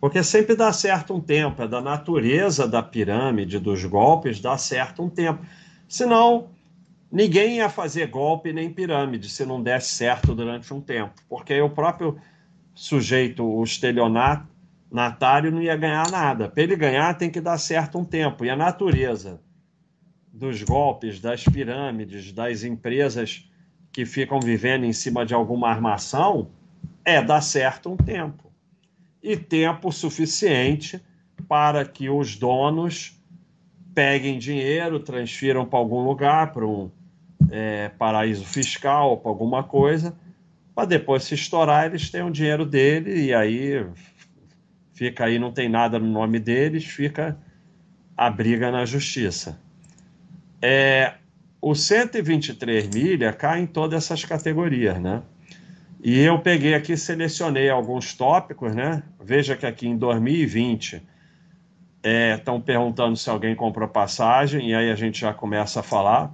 Porque 0.00 0.24
sempre 0.24 0.56
dá 0.56 0.72
certo 0.72 1.14
um 1.14 1.20
tempo, 1.20 1.62
é 1.62 1.68
da 1.68 1.80
natureza 1.80 2.66
da 2.66 2.82
pirâmide, 2.82 3.58
dos 3.58 3.84
golpes, 3.84 4.40
dá 4.40 4.56
certo 4.56 5.02
um 5.02 5.10
tempo. 5.10 5.44
Senão, 5.86 6.48
ninguém 7.12 7.58
ia 7.58 7.68
fazer 7.68 8.06
golpe 8.06 8.50
nem 8.50 8.72
pirâmide 8.72 9.28
se 9.28 9.44
não 9.44 9.62
desse 9.62 9.90
certo 9.90 10.34
durante 10.34 10.72
um 10.72 10.80
tempo. 10.80 11.20
Porque 11.28 11.60
o 11.60 11.68
próprio 11.68 12.16
sujeito, 12.74 13.44
o 13.44 13.62
estelionatário, 13.62 15.52
não 15.52 15.60
ia 15.60 15.76
ganhar 15.76 16.10
nada. 16.10 16.48
Para 16.48 16.62
ele 16.62 16.76
ganhar, 16.76 17.12
tem 17.18 17.28
que 17.28 17.40
dar 17.40 17.58
certo 17.58 17.98
um 17.98 18.04
tempo. 18.04 18.42
E 18.42 18.48
a 18.48 18.56
natureza 18.56 19.38
dos 20.32 20.62
golpes, 20.62 21.20
das 21.20 21.44
pirâmides, 21.44 22.32
das 22.32 22.64
empresas 22.64 23.46
que 23.92 24.06
ficam 24.06 24.40
vivendo 24.40 24.84
em 24.84 24.94
cima 24.94 25.26
de 25.26 25.34
alguma 25.34 25.68
armação 25.68 26.48
é 27.04 27.20
dar 27.20 27.42
certo 27.42 27.92
um 27.92 27.96
tempo 27.98 28.49
e 29.22 29.36
tempo 29.36 29.92
suficiente 29.92 31.00
para 31.48 31.84
que 31.84 32.08
os 32.08 32.36
donos 32.36 33.18
peguem 33.94 34.38
dinheiro, 34.38 35.00
transfiram 35.00 35.66
para 35.66 35.78
algum 35.78 36.04
lugar, 36.04 36.52
para 36.52 36.66
um 36.66 36.90
é, 37.50 37.88
paraíso 37.90 38.44
fiscal, 38.44 39.18
para 39.18 39.30
alguma 39.30 39.62
coisa, 39.62 40.16
para 40.74 40.86
depois 40.86 41.24
se 41.24 41.34
estourar 41.34 41.86
eles 41.86 42.10
têm 42.10 42.22
o 42.22 42.30
dinheiro 42.30 42.64
dele 42.64 43.26
e 43.26 43.34
aí 43.34 43.84
fica 44.92 45.24
aí, 45.24 45.38
não 45.38 45.52
tem 45.52 45.68
nada 45.68 45.98
no 45.98 46.06
nome 46.06 46.38
deles, 46.38 46.84
fica 46.84 47.36
a 48.16 48.30
briga 48.30 48.70
na 48.70 48.84
justiça. 48.84 49.58
É, 50.62 51.14
o 51.60 51.74
123 51.74 52.88
milha 52.88 53.32
cai 53.32 53.60
em 53.60 53.66
todas 53.66 54.04
essas 54.04 54.24
categorias, 54.24 55.00
né? 55.00 55.22
E 56.02 56.18
eu 56.20 56.38
peguei 56.38 56.72
aqui, 56.72 56.96
selecionei 56.96 57.68
alguns 57.68 58.14
tópicos, 58.14 58.74
né? 58.74 59.02
Veja 59.22 59.54
que 59.54 59.66
aqui 59.66 59.86
em 59.86 59.98
2020 59.98 61.02
estão 62.36 62.56
é, 62.56 62.60
perguntando 62.60 63.14
se 63.18 63.28
alguém 63.28 63.54
comprou 63.54 63.86
passagem, 63.86 64.70
e 64.70 64.74
aí 64.74 64.90
a 64.90 64.94
gente 64.94 65.20
já 65.20 65.34
começa 65.34 65.80
a 65.80 65.82
falar. 65.82 66.32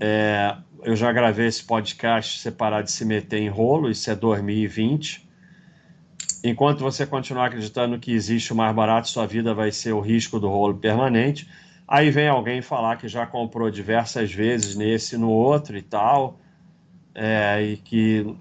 É, 0.00 0.56
eu 0.82 0.96
já 0.96 1.12
gravei 1.12 1.46
esse 1.46 1.62
podcast 1.62 2.40
separar 2.40 2.82
de 2.82 2.90
se 2.90 3.04
meter 3.04 3.40
em 3.40 3.48
rolo, 3.48 3.88
isso 3.88 4.10
é 4.10 4.16
2020. 4.16 5.24
Enquanto 6.42 6.80
você 6.80 7.06
continuar 7.06 7.46
acreditando 7.46 8.00
que 8.00 8.10
existe 8.12 8.52
o 8.52 8.56
mais 8.56 8.74
barato, 8.74 9.08
sua 9.08 9.28
vida 9.28 9.54
vai 9.54 9.70
ser 9.70 9.92
o 9.92 10.00
risco 10.00 10.40
do 10.40 10.48
rolo 10.48 10.74
permanente. 10.74 11.48
Aí 11.86 12.10
vem 12.10 12.26
alguém 12.26 12.60
falar 12.60 12.96
que 12.96 13.06
já 13.06 13.24
comprou 13.24 13.70
diversas 13.70 14.32
vezes 14.32 14.74
nesse 14.74 15.16
no 15.16 15.30
outro 15.30 15.76
e 15.76 15.82
tal 15.82 16.40
é, 17.14 17.62
e 17.62 17.76
que 17.76 18.36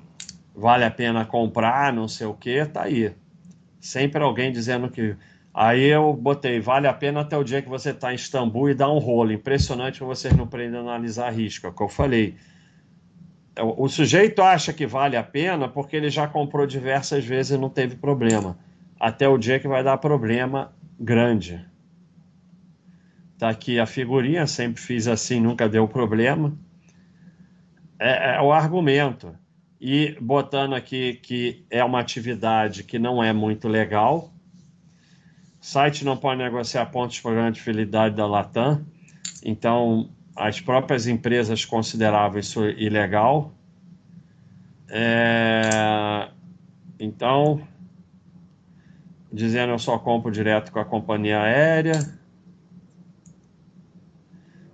vale 0.56 0.84
a 0.84 0.92
pena 0.92 1.26
comprar, 1.26 1.94
não 1.94 2.08
sei 2.08 2.28
o 2.28 2.34
que, 2.34 2.66
tá 2.66 2.84
aí. 2.84 3.14
Sempre 3.80 4.24
alguém 4.24 4.52
dizendo 4.52 4.90
que. 4.90 5.16
Aí 5.54 5.84
eu 5.84 6.14
botei, 6.14 6.60
vale 6.60 6.88
a 6.88 6.94
pena 6.94 7.22
até 7.22 7.38
o 7.38 7.44
dia 7.44 7.62
que 7.62 7.70
você 7.70 7.92
está 7.92 8.12
em 8.12 8.16
Istambul 8.16 8.72
e 8.72 8.74
dá 8.74 8.90
um 8.90 8.98
rolo. 8.98 9.32
Impressionante 9.32 10.00
que 10.00 10.06
vocês 10.06 10.36
não 10.36 10.46
aprendem 10.46 10.80
a 10.80 10.82
analisar 10.82 11.30
risco, 11.32 11.68
é 11.68 11.70
o 11.70 11.74
que 11.74 11.84
eu 11.84 11.90
falei. 11.90 12.36
O, 13.60 13.84
o 13.84 13.88
sujeito 13.88 14.42
acha 14.42 14.74
que 14.74 14.88
vale 14.88 15.16
a 15.16 15.22
pena 15.22 15.68
porque 15.68 15.96
ele 15.96 16.10
já 16.10 16.28
comprou 16.28 16.66
diversas 16.66 17.24
vezes 17.24 17.52
e 17.52 17.58
não 17.58 17.70
teve 17.70 17.96
problema. 17.96 18.58
Até 19.00 19.28
o 19.28 19.38
dia 19.38 19.60
que 19.60 19.68
vai 19.68 19.84
dar 19.84 19.98
problema 19.98 20.74
grande. 21.00 21.64
Tá 23.38 23.50
aqui 23.50 23.80
a 23.80 23.86
figurinha, 23.86 24.48
sempre 24.48 24.82
fiz 24.82 25.08
assim, 25.08 25.40
nunca 25.40 25.70
deu 25.70 25.88
problema 25.88 26.58
é, 28.00 28.36
é 28.36 28.42
o 28.42 28.52
argumento. 28.52 29.36
E 29.80 30.18
botando 30.22 30.74
aqui 30.74 31.16
que 31.16 31.66
é 31.70 31.84
uma 31.84 32.00
atividade 32.00 32.84
que 32.84 32.98
não 32.98 33.24
é 33.24 33.34
muito 33.34 33.68
legal. 33.68 34.34
Site 35.60 36.06
não 36.06 36.18
pode 36.18 36.42
negociar 36.42 36.86
pontos 36.88 37.16
de 37.16 37.22
programa 37.22 37.52
de 37.52 37.62
fidelidade 37.62 38.16
da 38.16 38.26
Latam. 38.26 38.86
Então, 39.44 40.10
as 40.36 40.60
próprias 40.62 41.08
empresas 41.08 41.66
consideravam 41.66 42.40
isso 42.40 42.66
ilegal. 42.66 43.54
É... 44.90 46.30
Então, 47.00 47.62
dizendo 49.32 49.72
eu 49.72 49.80
só 49.80 49.98
compro 49.98 50.32
direto 50.32 50.72
com 50.72 50.80
a 50.80 50.86
companhia 50.86 51.42
aérea. 51.42 52.00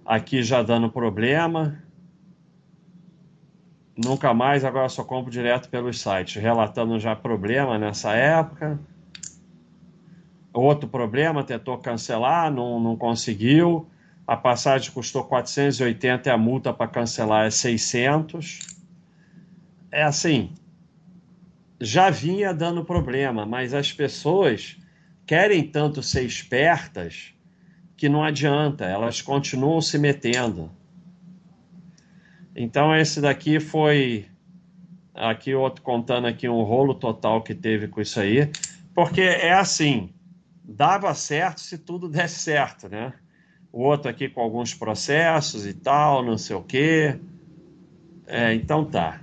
Aqui 0.05 0.43
já 0.43 0.61
dando 0.61 0.89
problema. 0.89 1.81
Nunca 4.01 4.33
mais, 4.33 4.63
agora 4.63 4.87
só 4.87 5.03
compro 5.03 5.29
direto 5.29 5.67
pelos 5.67 5.99
sites, 5.99 6.41
relatando 6.41 6.97
já 6.97 7.15
problema 7.17 7.77
nessa 7.77 8.13
época. 8.13 8.79
outro 10.53 10.87
problema, 10.87 11.43
tentou 11.43 11.77
cancelar, 11.77 12.49
não, 12.49 12.79
não 12.79 12.95
conseguiu. 12.95 13.89
A 14.25 14.37
passagem 14.37 14.91
custou 14.91 15.25
480 15.25 16.29
e 16.29 16.31
a 16.31 16.37
multa 16.37 16.71
para 16.71 16.87
cancelar 16.87 17.45
é 17.45 17.49
600. 17.49 18.59
É 19.91 20.03
assim, 20.03 20.53
já 21.81 22.09
vinha 22.09 22.53
dando 22.53 22.85
problema, 22.85 23.45
mas 23.45 23.73
as 23.73 23.91
pessoas 23.91 24.77
querem 25.25 25.63
tanto 25.63 26.01
ser 26.01 26.23
espertas 26.23 27.33
que 27.97 28.07
não 28.07 28.23
adianta, 28.23 28.85
elas 28.85 29.21
continuam 29.21 29.81
se 29.81 29.97
metendo. 29.97 30.71
Então 32.55 32.95
esse 32.95 33.21
daqui 33.21 33.59
foi 33.59 34.25
aqui 35.13 35.53
outro 35.53 35.81
contando 35.81 36.27
aqui 36.27 36.47
um 36.47 36.63
rolo 36.63 36.93
total 36.93 37.41
que 37.41 37.53
teve 37.53 37.87
com 37.87 38.01
isso 38.01 38.19
aí, 38.19 38.49
porque 38.93 39.21
é 39.21 39.53
assim, 39.53 40.09
dava 40.63 41.13
certo 41.13 41.59
se 41.61 41.77
tudo 41.77 42.07
desse 42.09 42.39
certo, 42.39 42.87
né? 42.87 43.13
O 43.71 43.83
outro 43.83 44.09
aqui 44.09 44.27
com 44.27 44.41
alguns 44.41 44.73
processos 44.73 45.65
e 45.67 45.73
tal, 45.73 46.23
não 46.23 46.37
sei 46.37 46.55
o 46.55 46.63
quê. 46.63 47.19
É, 48.25 48.53
então 48.53 48.83
tá. 48.83 49.21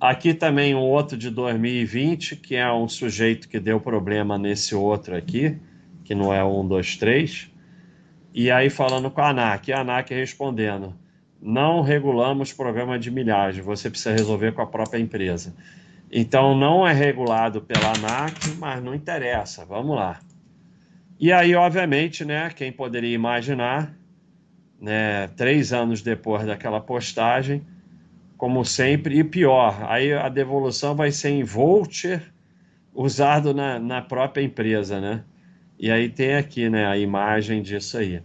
Aqui 0.00 0.32
também 0.32 0.76
um 0.76 0.80
outro 0.80 1.18
de 1.18 1.28
2020, 1.28 2.36
que 2.36 2.54
é 2.54 2.72
um 2.72 2.88
sujeito 2.88 3.48
que 3.48 3.58
deu 3.58 3.80
problema 3.80 4.38
nesse 4.38 4.76
outro 4.76 5.16
aqui, 5.16 5.58
que 6.04 6.14
não 6.14 6.32
é 6.32 6.44
um, 6.44 6.66
dois, 6.66 6.96
três. 6.96 7.50
E 8.32 8.48
aí 8.48 8.70
falando 8.70 9.10
com 9.10 9.20
a 9.20 9.30
ANAC, 9.30 9.72
a 9.72 9.80
ANAC 9.80 10.14
respondendo: 10.14 10.94
não 11.40 11.82
regulamos 11.82 12.52
programa 12.52 12.98
de 12.98 13.10
milhagem, 13.10 13.62
você 13.62 13.88
precisa 13.88 14.12
resolver 14.12 14.52
com 14.52 14.62
a 14.62 14.66
própria 14.66 14.98
empresa. 14.98 15.54
Então 16.10 16.56
não 16.56 16.86
é 16.86 16.92
regulado 16.92 17.60
pela 17.60 17.92
ANAC, 17.92 18.34
mas 18.58 18.82
não 18.82 18.94
interessa, 18.94 19.64
vamos 19.64 19.94
lá. 19.94 20.18
E 21.20 21.32
aí, 21.32 21.54
obviamente, 21.54 22.24
né, 22.24 22.50
quem 22.50 22.72
poderia 22.72 23.14
imaginar, 23.14 23.94
né, 24.80 25.26
três 25.36 25.72
anos 25.72 26.00
depois 26.00 26.46
daquela 26.46 26.80
postagem, 26.80 27.62
como 28.36 28.64
sempre, 28.64 29.18
e 29.18 29.24
pior, 29.24 29.84
aí 29.88 30.12
a 30.12 30.28
devolução 30.28 30.94
vai 30.94 31.10
ser 31.10 31.30
em 31.30 31.42
voucher 31.42 32.22
usado 32.94 33.52
na, 33.52 33.80
na 33.80 34.00
própria 34.00 34.42
empresa, 34.42 35.00
né? 35.00 35.24
E 35.78 35.90
aí 35.90 36.08
tem 36.08 36.36
aqui, 36.36 36.68
né, 36.68 36.86
a 36.86 36.96
imagem 36.96 37.62
disso 37.62 37.98
aí. 37.98 38.22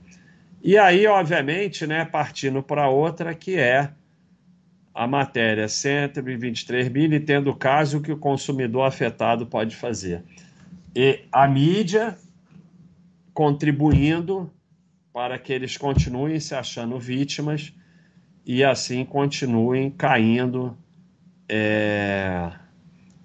E 0.64 0.78
aí, 0.78 1.06
obviamente, 1.06 1.86
né, 1.86 2.06
partindo 2.06 2.64
para 2.64 2.88
outra, 2.88 3.36
que 3.36 3.58
é 3.58 3.92
a 4.94 5.06
matéria 5.06 5.68
123 5.68 6.88
mil 6.88 7.12
e 7.12 7.20
tendo 7.20 7.50
o 7.50 7.56
caso 7.56 8.00
que 8.00 8.14
o 8.14 8.18
consumidor 8.18 8.88
afetado 8.88 9.46
pode 9.46 9.76
fazer. 9.76 10.24
E 10.96 11.26
a 11.30 11.46
mídia 11.50 12.18
contribuindo 13.34 14.54
para 15.12 15.38
que 15.38 15.52
eles 15.52 15.76
continuem 15.76 16.40
se 16.40 16.56
achando 16.56 16.98
vítimas 16.98 17.74
e 18.46 18.64
assim 18.64 19.04
continuem 19.04 19.90
caindo 19.90 20.78
é, 21.50 22.52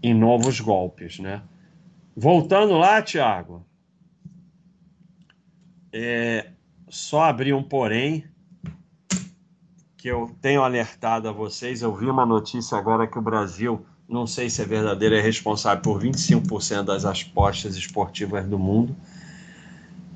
em 0.03 0.13
novos 0.13 0.59
golpes, 0.59 1.21
né? 1.21 1.43
Voltando 2.17 2.77
lá, 2.77 3.01
Tiago, 3.01 3.65
é, 5.93 6.51
só 6.89 7.25
abrir 7.25 7.55
um 7.55 7.63
porém 7.63 8.25
que 9.97 10.09
eu 10.09 10.35
tenho 10.41 10.63
alertado 10.63 11.29
a 11.29 11.33
vocês. 11.33 11.83
Eu 11.83 11.95
vi 11.95 12.07
uma 12.07 12.25
notícia 12.25 12.79
agora 12.79 13.07
que 13.07 13.19
o 13.19 13.23
Brasil, 13.23 13.85
não 14.09 14.27
sei 14.27 14.49
se 14.49 14.63
é 14.63 14.65
verdadeiro, 14.65 15.15
é 15.15 15.21
responsável 15.21 15.83
por 15.83 16.01
25% 16.01 16.85
das 16.85 17.05
apostas 17.05 17.77
esportivas 17.77 18.47
do 18.47 18.59
mundo. 18.59 18.97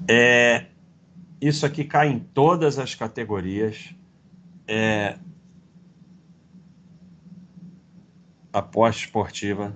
É, 0.09 0.67
isso 1.41 1.67
aqui 1.67 1.85
cai 1.85 2.09
em 2.09 2.19
todas 2.19 2.79
as 2.79 2.95
categorias 2.95 3.95
é, 4.67 5.19
aposta 8.53 9.05
esportiva, 9.05 9.75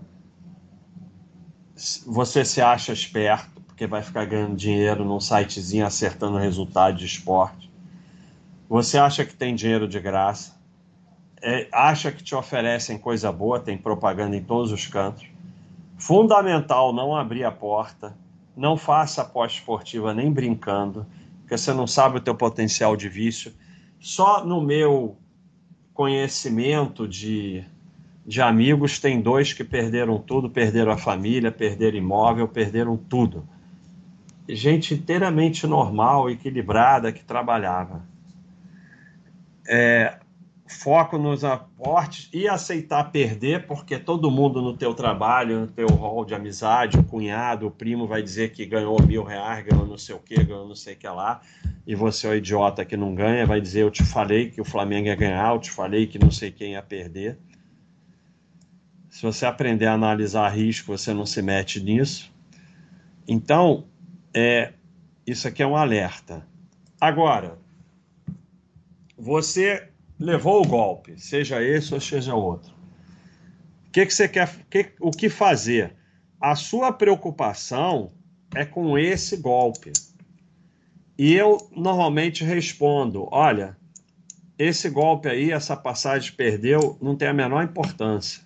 você 2.06 2.44
se 2.44 2.61
acha 2.61 2.92
esperto, 2.92 3.56
porque 3.76 3.86
vai 3.86 4.02
ficar 4.02 4.24
ganhando 4.24 4.56
dinheiro 4.56 5.04
num 5.04 5.20
sitezinho 5.20 5.84
acertando 5.84 6.38
resultado 6.38 6.96
de 6.96 7.04
esporte. 7.04 7.70
Você 8.70 8.96
acha 8.96 9.22
que 9.22 9.34
tem 9.34 9.54
dinheiro 9.54 9.86
de 9.86 10.00
graça. 10.00 10.56
É, 11.42 11.68
acha 11.70 12.10
que 12.10 12.22
te 12.22 12.34
oferecem 12.34 12.96
coisa 12.96 13.30
boa, 13.30 13.60
tem 13.60 13.76
propaganda 13.76 14.34
em 14.34 14.42
todos 14.42 14.72
os 14.72 14.86
cantos. 14.86 15.26
Fundamental 15.98 16.90
não 16.94 17.14
abrir 17.14 17.44
a 17.44 17.52
porta. 17.52 18.16
Não 18.56 18.78
faça 18.78 19.20
aposta 19.20 19.58
esportiva 19.58 20.14
nem 20.14 20.32
brincando, 20.32 21.06
porque 21.42 21.58
você 21.58 21.74
não 21.74 21.86
sabe 21.86 22.16
o 22.16 22.20
teu 22.20 22.34
potencial 22.34 22.96
de 22.96 23.10
vício 23.10 23.52
só 24.00 24.42
no 24.42 24.62
meu 24.62 25.18
conhecimento 25.92 27.06
de, 27.06 27.62
de 28.24 28.40
amigos, 28.40 28.98
tem 28.98 29.20
dois 29.20 29.52
que 29.52 29.62
perderam 29.62 30.18
tudo, 30.18 30.48
perderam 30.48 30.92
a 30.92 30.96
família, 30.96 31.52
perderam 31.52 31.98
imóvel, 31.98 32.48
perderam 32.48 32.96
tudo. 32.96 33.46
Gente 34.48 34.94
inteiramente 34.94 35.66
normal, 35.66 36.30
equilibrada, 36.30 37.12
que 37.12 37.24
trabalhava. 37.24 38.04
É, 39.68 40.18
foco 40.68 41.16
nos 41.16 41.44
aportes 41.44 42.28
e 42.32 42.48
aceitar 42.48 43.04
perder, 43.11 43.66
porque 43.66 43.98
todo 43.98 44.30
mundo 44.30 44.61
no 44.61 44.76
teu 44.76 44.92
trabalho, 44.94 45.61
no 45.61 45.66
teu 45.68 45.87
rol 45.87 46.24
de 46.24 46.35
amizade, 46.35 46.98
o 46.98 47.04
cunhado, 47.04 47.66
o 47.66 47.70
primo 47.70 48.06
vai 48.06 48.22
dizer 48.22 48.50
que 48.50 48.66
ganhou 48.66 49.00
mil 49.02 49.22
reais, 49.22 49.64
ganhou 49.64 49.87
não 49.87 49.96
sei 49.96 50.14
o 50.14 50.18
que, 50.18 50.35
ganhou 50.42 50.66
não 50.66 50.74
sei 50.74 50.94
o 50.94 50.96
que 50.96 51.09
lá, 51.09 51.40
e 51.87 51.94
você 51.94 52.26
é 52.26 52.30
o 52.30 52.35
idiota 52.35 52.85
que 52.85 52.96
não 52.96 53.14
ganha, 53.14 53.46
vai 53.46 53.61
dizer 53.61 53.83
eu 53.83 53.90
te 53.90 54.02
falei 54.02 54.50
que 54.50 54.60
o 54.60 54.64
Flamengo 54.64 55.06
ia 55.06 55.14
ganhar, 55.14 55.54
eu 55.54 55.60
te 55.60 55.71
falei 55.71 56.06
que 56.06 56.18
não 56.18 56.31
sei 56.31 56.50
quem 56.50 56.73
ia 56.73 56.83
perder. 56.83 57.38
Se 59.08 59.23
você 59.23 59.46
aprender 59.46 59.87
a 59.87 59.94
analisar 59.94 60.48
risco, 60.48 60.96
você 60.96 61.14
não 61.14 61.25
se 61.25 61.40
mete 61.40 61.81
nisso. 61.81 62.31
Então, 63.27 63.85
é, 64.38 64.74
isso 65.26 65.48
aqui 65.48 65.62
é 65.62 65.66
um 65.66 65.74
alerta. 65.74 66.46
Agora, 67.00 67.58
você 69.16 69.88
levou 70.20 70.62
o 70.62 70.68
golpe, 70.68 71.18
seja 71.18 71.62
esse 71.62 71.94
ou 71.94 72.00
seja 72.00 72.34
outro. 72.34 72.70
O 73.88 73.90
que, 73.92 74.04
que 74.04 74.12
você 74.12 74.28
quer? 74.28 74.54
Que, 74.68 74.92
o 75.00 75.10
que 75.10 75.30
fazer? 75.30 75.96
A 76.38 76.54
sua 76.54 76.92
preocupação 76.92 78.12
é 78.54 78.66
com 78.66 78.98
esse 78.98 79.38
golpe. 79.38 79.90
E 81.16 81.32
eu 81.32 81.56
normalmente 81.74 82.44
respondo: 82.44 83.26
olha, 83.32 83.74
esse 84.58 84.90
golpe 84.90 85.30
aí, 85.30 85.50
essa 85.50 85.74
passagem 85.74 86.34
perdeu, 86.34 86.98
não 87.00 87.16
tem 87.16 87.28
a 87.28 87.32
menor 87.32 87.64
importância. 87.64 88.42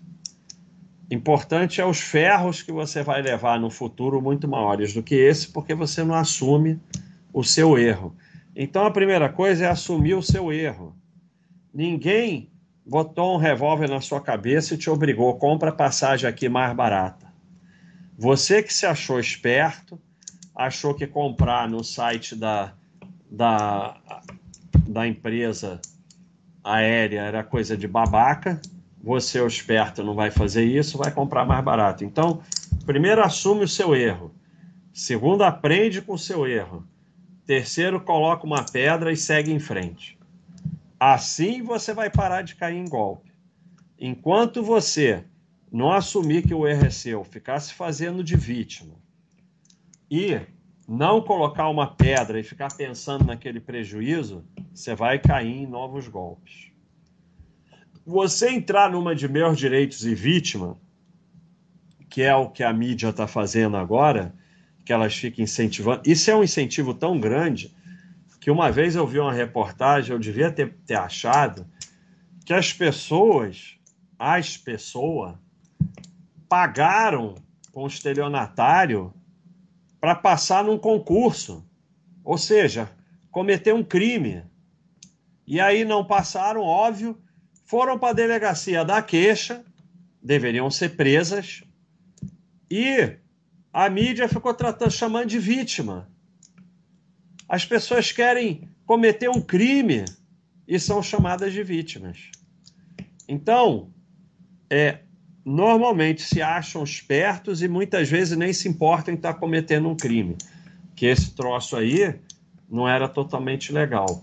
Importante 1.11 1.81
é 1.81 1.85
os 1.85 2.01
ferros 2.01 2.63
que 2.63 2.71
você 2.71 3.03
vai 3.03 3.21
levar 3.21 3.59
no 3.59 3.69
futuro 3.69 4.23
muito 4.23 4.47
maiores 4.47 4.95
do 4.95 5.03
que 5.03 5.17
esse, 5.17 5.49
porque 5.49 5.75
você 5.75 6.05
não 6.05 6.15
assume 6.15 6.81
o 7.33 7.43
seu 7.43 7.77
erro. 7.77 8.15
Então 8.55 8.87
a 8.87 8.91
primeira 8.93 9.29
coisa 9.29 9.65
é 9.65 9.69
assumir 9.69 10.15
o 10.15 10.23
seu 10.23 10.53
erro. 10.53 10.95
Ninguém 11.75 12.49
botou 12.87 13.35
um 13.35 13.39
revólver 13.39 13.89
na 13.89 14.01
sua 14.01 14.21
cabeça 14.21 14.75
e 14.75 14.79
te 14.79 14.89
obrigou, 14.89 15.37
compra 15.37 15.73
passagem 15.73 16.29
aqui 16.29 16.49
mais 16.49 16.75
barata. 16.77 17.27
Você 18.17 18.63
que 18.63 18.73
se 18.73 18.87
achou 18.87 19.19
esperto, 19.19 20.01
achou 20.55 20.95
que 20.95 21.07
comprar 21.07 21.69
no 21.69 21.83
site 21.83 22.37
da, 22.37 22.75
da, 23.29 23.97
da 24.87 25.09
empresa 25.09 25.81
aérea 26.63 27.23
era 27.23 27.43
coisa 27.43 27.77
de 27.77 27.89
babaca, 27.89 28.61
você, 29.03 29.45
esperto, 29.47 30.03
não 30.03 30.15
vai 30.15 30.31
fazer 30.31 30.65
isso, 30.65 30.99
vai 30.99 31.11
comprar 31.11 31.45
mais 31.47 31.65
barato. 31.65 32.05
Então, 32.05 32.43
primeiro, 32.85 33.23
assume 33.23 33.65
o 33.65 33.69
seu 33.69 33.95
erro. 33.95 34.35
Segundo, 34.93 35.43
aprende 35.43 36.03
com 36.03 36.15
o 36.15 36.19
seu 36.19 36.47
erro. 36.47 36.87
Terceiro, 37.47 38.01
coloca 38.01 38.47
uma 38.47 38.63
pedra 38.63 39.11
e 39.11 39.17
segue 39.17 39.53
em 39.53 39.59
frente. 39.59 40.19
Assim 40.99 41.63
você 41.63 41.95
vai 41.95 42.11
parar 42.11 42.43
de 42.43 42.55
cair 42.55 42.77
em 42.77 42.89
golpe. 42.89 43.33
Enquanto 43.99 44.63
você 44.63 45.25
não 45.73 45.91
assumir 45.91 46.47
que 46.47 46.55
o 46.55 46.67
erro 46.67 46.87
é 46.87 46.91
seu, 46.91 47.25
ficar 47.25 47.59
se 47.61 47.73
fazendo 47.73 48.23
de 48.23 48.37
vítima 48.37 48.95
e 50.11 50.41
não 50.87 51.23
colocar 51.23 51.69
uma 51.69 51.87
pedra 51.87 52.39
e 52.41 52.43
ficar 52.43 52.75
pensando 52.77 53.25
naquele 53.25 53.61
prejuízo, 53.61 54.45
você 54.75 54.95
vai 54.95 55.19
cair 55.19 55.63
em 55.63 55.67
novos 55.67 56.09
golpes. 56.09 56.70
Você 58.05 58.51
entrar 58.51 58.91
numa 58.91 59.15
de 59.15 59.29
meus 59.29 59.59
direitos 59.59 60.05
e 60.05 60.15
vítima, 60.15 60.77
que 62.09 62.23
é 62.23 62.35
o 62.35 62.49
que 62.49 62.63
a 62.63 62.73
mídia 62.73 63.11
está 63.11 63.27
fazendo 63.27 63.77
agora, 63.77 64.35
que 64.85 64.93
elas 64.93 65.15
ficam 65.15 65.45
incentivando. 65.45 66.03
Isso 66.05 66.31
é 66.31 66.35
um 66.35 66.43
incentivo 66.43 66.95
tão 66.95 67.21
grande 67.21 67.75
que 68.41 68.51
uma 68.51 68.73
vez 68.73 68.97
eu 68.97 69.07
vi 69.07 69.21
uma 69.21 69.33
reportagem, 69.33 70.13
eu 70.13 70.19
devia 70.19 70.51
ter, 70.51 70.75
ter 70.87 70.95
achado, 70.95 71.67
que 72.45 72.55
as 72.55 72.73
pessoas, 72.73 73.77
as 74.19 74.57
pessoas, 74.57 75.35
pagaram 76.49 77.37
com 77.71 77.85
o 77.85 77.87
estelionatário 77.87 79.13
para 80.01 80.15
passar 80.15 80.65
num 80.65 80.79
concurso, 80.79 81.65
ou 82.25 82.39
seja, 82.39 82.91
cometer 83.31 83.75
um 83.75 83.85
crime. 83.85 84.43
E 85.47 85.61
aí 85.61 85.85
não 85.85 86.05
passaram, 86.05 86.63
óbvio, 86.63 87.17
foram 87.71 87.97
para 87.97 88.11
a 88.11 88.15
delegacia 88.15 88.85
da 88.85 89.01
queixa, 89.01 89.65
deveriam 90.21 90.69
ser 90.69 90.97
presas, 90.97 91.63
e 92.69 93.13
a 93.73 93.89
mídia 93.89 94.29
ficou 94.29 94.53
tratando, 94.53 94.91
chamando 94.91 95.29
de 95.29 95.39
vítima. 95.39 96.09
As 97.49 97.65
pessoas 97.65 98.11
querem 98.11 98.69
cometer 98.85 99.31
um 99.31 99.41
crime 99.41 100.05
e 100.67 100.81
são 100.81 101.01
chamadas 101.01 101.53
de 101.53 101.63
vítimas. 101.63 102.33
Então, 103.29 103.93
é, 104.69 104.99
normalmente 105.45 106.23
se 106.23 106.43
acham 106.43 106.83
espertos 106.83 107.63
e 107.63 107.69
muitas 107.69 108.09
vezes 108.09 108.37
nem 108.37 108.53
se 108.53 108.69
importam 108.69 109.15
em 109.15 109.17
estar 109.17 109.35
cometendo 109.35 109.89
um 109.89 109.97
crime. 109.97 110.37
Que 110.97 111.07
esse 111.07 111.37
troço 111.37 111.77
aí 111.77 112.19
não 112.69 112.89
era 112.89 113.09
totalmente 113.09 113.73
legal. 113.73 114.21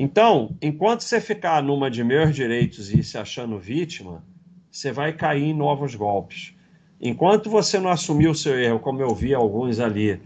Então, 0.00 0.56
enquanto 0.62 1.00
você 1.00 1.20
ficar 1.20 1.60
numa 1.60 1.90
de 1.90 2.04
meus 2.04 2.32
direitos 2.32 2.94
e 2.94 3.02
se 3.02 3.18
achando 3.18 3.58
vítima, 3.58 4.24
você 4.70 4.92
vai 4.92 5.12
cair 5.12 5.42
em 5.42 5.52
novos 5.52 5.96
golpes. 5.96 6.54
Enquanto 7.00 7.50
você 7.50 7.80
não 7.80 7.90
assumir 7.90 8.28
o 8.28 8.34
seu 8.34 8.56
erro, 8.56 8.78
como 8.78 9.02
eu 9.02 9.12
vi 9.12 9.34
alguns 9.34 9.80
ali 9.80 10.20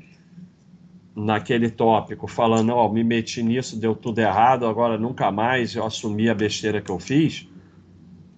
naquele 1.17 1.71
tópico, 1.71 2.27
falando, 2.27 2.69
ó, 2.69 2.85
oh, 2.85 2.93
me 2.93 3.03
meti 3.03 3.43
nisso, 3.43 3.81
deu 3.81 3.95
tudo 3.95 4.19
errado, 4.19 4.67
agora 4.67 4.99
nunca 4.99 5.33
mais 5.33 5.75
eu 5.75 5.87
assumi 5.87 6.29
a 6.29 6.35
besteira 6.35 6.83
que 6.83 6.91
eu 6.91 6.99
fiz, 6.99 7.49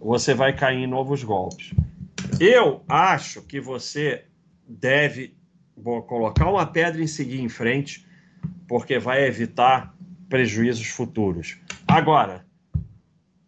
você 0.00 0.34
vai 0.34 0.52
cair 0.52 0.84
em 0.84 0.86
novos 0.86 1.24
golpes. 1.24 1.74
Eu 2.38 2.84
acho 2.88 3.42
que 3.42 3.60
você 3.60 4.24
deve 4.68 5.34
colocar 6.06 6.48
uma 6.48 6.64
pedra 6.64 7.02
e 7.02 7.08
seguir 7.08 7.40
em 7.40 7.48
frente, 7.48 8.06
porque 8.68 9.00
vai 9.00 9.24
evitar 9.24 9.93
prejuízos 10.34 10.88
futuros. 10.88 11.58
Agora, 11.86 12.44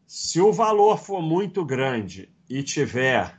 se 0.06 0.40
o 0.40 0.52
valor 0.52 1.00
for 1.00 1.20
muito 1.20 1.64
grande 1.64 2.28
e 2.48 2.62
tiver 2.62 3.34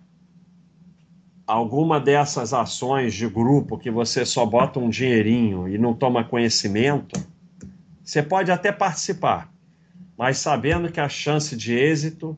alguma 1.46 1.98
dessas 1.98 2.54
ações 2.54 3.14
de 3.14 3.26
grupo 3.26 3.78
que 3.78 3.90
você 3.90 4.26
só 4.26 4.46
bota 4.46 4.80
um 4.82 4.90
dinheirinho 4.90 5.66
e 5.66 5.78
não 5.78 5.94
toma 5.94 6.26
conhecimento, 6.26 7.18
você 8.04 8.22
pode 8.22 8.52
até 8.52 8.70
participar, 8.70 9.50
mas 10.18 10.40
sabendo 10.40 10.92
que 10.92 11.00
a 11.00 11.08
chance 11.08 11.56
de 11.56 11.74
êxito 11.74 12.38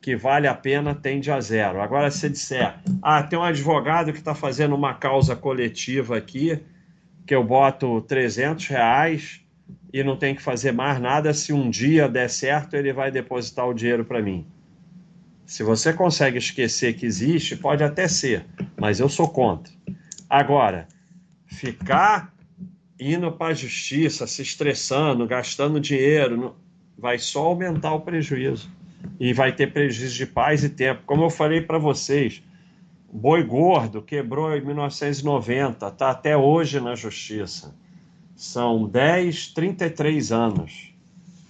que 0.00 0.16
vale 0.16 0.46
a 0.46 0.54
pena 0.54 0.94
tende 0.94 1.30
a 1.30 1.38
zero. 1.38 1.82
Agora, 1.82 2.10
se 2.10 2.30
disser, 2.30 2.78
ah, 3.02 3.22
tem 3.22 3.38
um 3.38 3.44
advogado 3.44 4.10
que 4.10 4.20
está 4.20 4.34
fazendo 4.34 4.74
uma 4.74 4.94
causa 4.94 5.36
coletiva 5.36 6.16
aqui, 6.16 6.58
que 7.26 7.34
eu 7.34 7.44
boto 7.44 8.00
300 8.00 8.66
reais 8.68 9.39
e 9.92 10.02
não 10.02 10.16
tem 10.16 10.34
que 10.34 10.42
fazer 10.42 10.72
mais 10.72 11.00
nada, 11.00 11.34
se 11.34 11.52
um 11.52 11.68
dia 11.68 12.08
der 12.08 12.28
certo, 12.28 12.74
ele 12.74 12.92
vai 12.92 13.10
depositar 13.10 13.68
o 13.68 13.74
dinheiro 13.74 14.04
para 14.04 14.22
mim. 14.22 14.46
Se 15.44 15.62
você 15.62 15.92
consegue 15.92 16.38
esquecer 16.38 16.94
que 16.94 17.04
existe, 17.04 17.56
pode 17.56 17.82
até 17.82 18.06
ser, 18.06 18.46
mas 18.78 19.00
eu 19.00 19.08
sou 19.08 19.28
contra. 19.28 19.72
Agora, 20.28 20.86
ficar 21.46 22.32
indo 23.00 23.32
para 23.32 23.48
a 23.48 23.54
justiça, 23.54 24.26
se 24.26 24.42
estressando, 24.42 25.26
gastando 25.26 25.80
dinheiro, 25.80 26.54
vai 26.96 27.18
só 27.18 27.46
aumentar 27.46 27.94
o 27.94 28.00
prejuízo. 28.00 28.70
E 29.18 29.32
vai 29.32 29.52
ter 29.52 29.72
prejuízo 29.72 30.14
de 30.14 30.26
paz 30.26 30.62
e 30.62 30.68
tempo. 30.68 31.02
Como 31.06 31.24
eu 31.24 31.30
falei 31.30 31.62
para 31.62 31.78
vocês, 31.78 32.42
Boi 33.12 33.42
Gordo 33.42 34.02
quebrou 34.02 34.54
em 34.54 34.64
1990, 34.64 35.88
está 35.88 36.10
até 36.10 36.36
hoje 36.36 36.78
na 36.78 36.94
justiça. 36.94 37.74
São 38.40 38.88
10, 38.88 39.48
33 39.48 40.32
anos. 40.32 40.94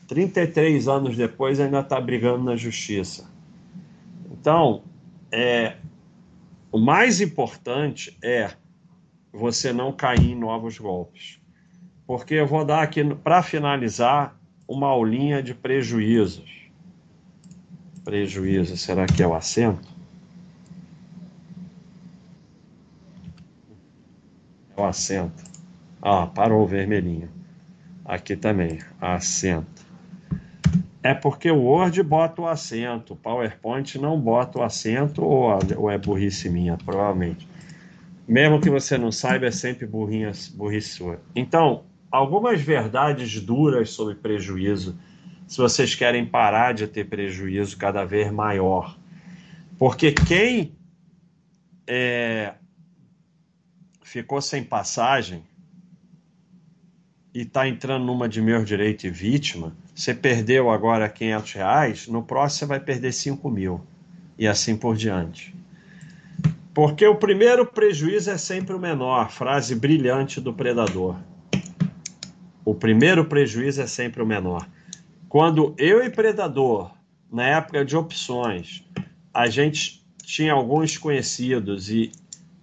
33 0.08 0.88
anos 0.88 1.16
depois 1.16 1.60
ainda 1.60 1.78
está 1.78 2.00
brigando 2.00 2.42
na 2.42 2.56
justiça. 2.56 3.30
Então, 4.28 4.82
é, 5.30 5.76
o 6.72 6.80
mais 6.80 7.20
importante 7.20 8.18
é 8.20 8.50
você 9.32 9.72
não 9.72 9.92
cair 9.92 10.32
em 10.32 10.34
novos 10.34 10.78
golpes. 10.78 11.40
Porque 12.08 12.34
eu 12.34 12.46
vou 12.48 12.64
dar 12.64 12.82
aqui, 12.82 13.04
para 13.04 13.40
finalizar, 13.40 14.36
uma 14.66 14.88
aulinha 14.88 15.40
de 15.40 15.54
prejuízos. 15.54 16.50
Prejuízo, 18.02 18.76
será 18.76 19.06
que 19.06 19.22
é 19.22 19.26
o 19.28 19.32
acento? 19.32 19.88
É 24.76 24.80
o 24.80 24.84
acento. 24.84 25.49
Ah, 26.02 26.26
parou 26.26 26.62
o 26.62 26.66
vermelhinho. 26.66 27.28
Aqui 28.04 28.34
também, 28.34 28.78
acento. 29.00 29.86
É 31.02 31.14
porque 31.14 31.50
o 31.50 31.62
Word 31.62 32.02
bota 32.02 32.42
o 32.42 32.46
acento, 32.46 33.14
o 33.14 33.16
PowerPoint 33.16 33.98
não 33.98 34.20
bota 34.20 34.58
o 34.58 34.62
acento, 34.62 35.22
ou, 35.22 35.50
ou 35.76 35.90
é 35.90 35.98
burrice 35.98 36.48
minha, 36.48 36.76
provavelmente. 36.76 37.48
Mesmo 38.26 38.60
que 38.60 38.70
você 38.70 38.96
não 38.96 39.10
saiba, 39.10 39.46
é 39.46 39.50
sempre 39.50 39.86
burrinha, 39.86 40.30
burrice 40.54 40.90
sua. 40.90 41.20
Então, 41.34 41.84
algumas 42.10 42.60
verdades 42.60 43.40
duras 43.40 43.90
sobre 43.90 44.14
prejuízo, 44.14 44.98
se 45.46 45.58
vocês 45.58 45.94
querem 45.94 46.24
parar 46.24 46.72
de 46.72 46.86
ter 46.86 47.04
prejuízo 47.08 47.76
cada 47.76 48.04
vez 48.04 48.30
maior. 48.30 48.96
Porque 49.78 50.12
quem 50.12 50.76
é, 51.86 52.54
ficou 54.02 54.40
sem 54.40 54.62
passagem 54.62 55.42
e 57.34 57.42
está 57.42 57.68
entrando 57.68 58.04
numa 58.04 58.28
de 58.28 58.40
meu 58.42 58.64
direito 58.64 59.06
e 59.06 59.10
vítima, 59.10 59.72
você 59.94 60.12
perdeu 60.14 60.70
agora 60.70 61.08
500 61.08 61.52
reais, 61.52 62.06
no 62.08 62.22
próximo 62.22 62.58
você 62.58 62.66
vai 62.66 62.80
perder 62.80 63.12
5 63.12 63.50
mil. 63.50 63.80
E 64.38 64.46
assim 64.46 64.76
por 64.76 64.96
diante. 64.96 65.54
Porque 66.72 67.06
o 67.06 67.16
primeiro 67.16 67.66
prejuízo 67.66 68.30
é 68.30 68.38
sempre 68.38 68.74
o 68.74 68.78
menor. 68.78 69.30
Frase 69.30 69.74
brilhante 69.74 70.40
do 70.40 70.52
predador. 70.52 71.16
O 72.64 72.74
primeiro 72.74 73.24
prejuízo 73.26 73.82
é 73.82 73.86
sempre 73.86 74.22
o 74.22 74.26
menor. 74.26 74.66
Quando 75.28 75.74
eu 75.76 76.02
e 76.02 76.08
predador, 76.08 76.90
na 77.30 77.44
época 77.44 77.84
de 77.84 77.96
opções, 77.96 78.82
a 79.32 79.46
gente 79.48 80.04
tinha 80.24 80.52
alguns 80.52 80.96
conhecidos 80.96 81.90
e 81.90 82.10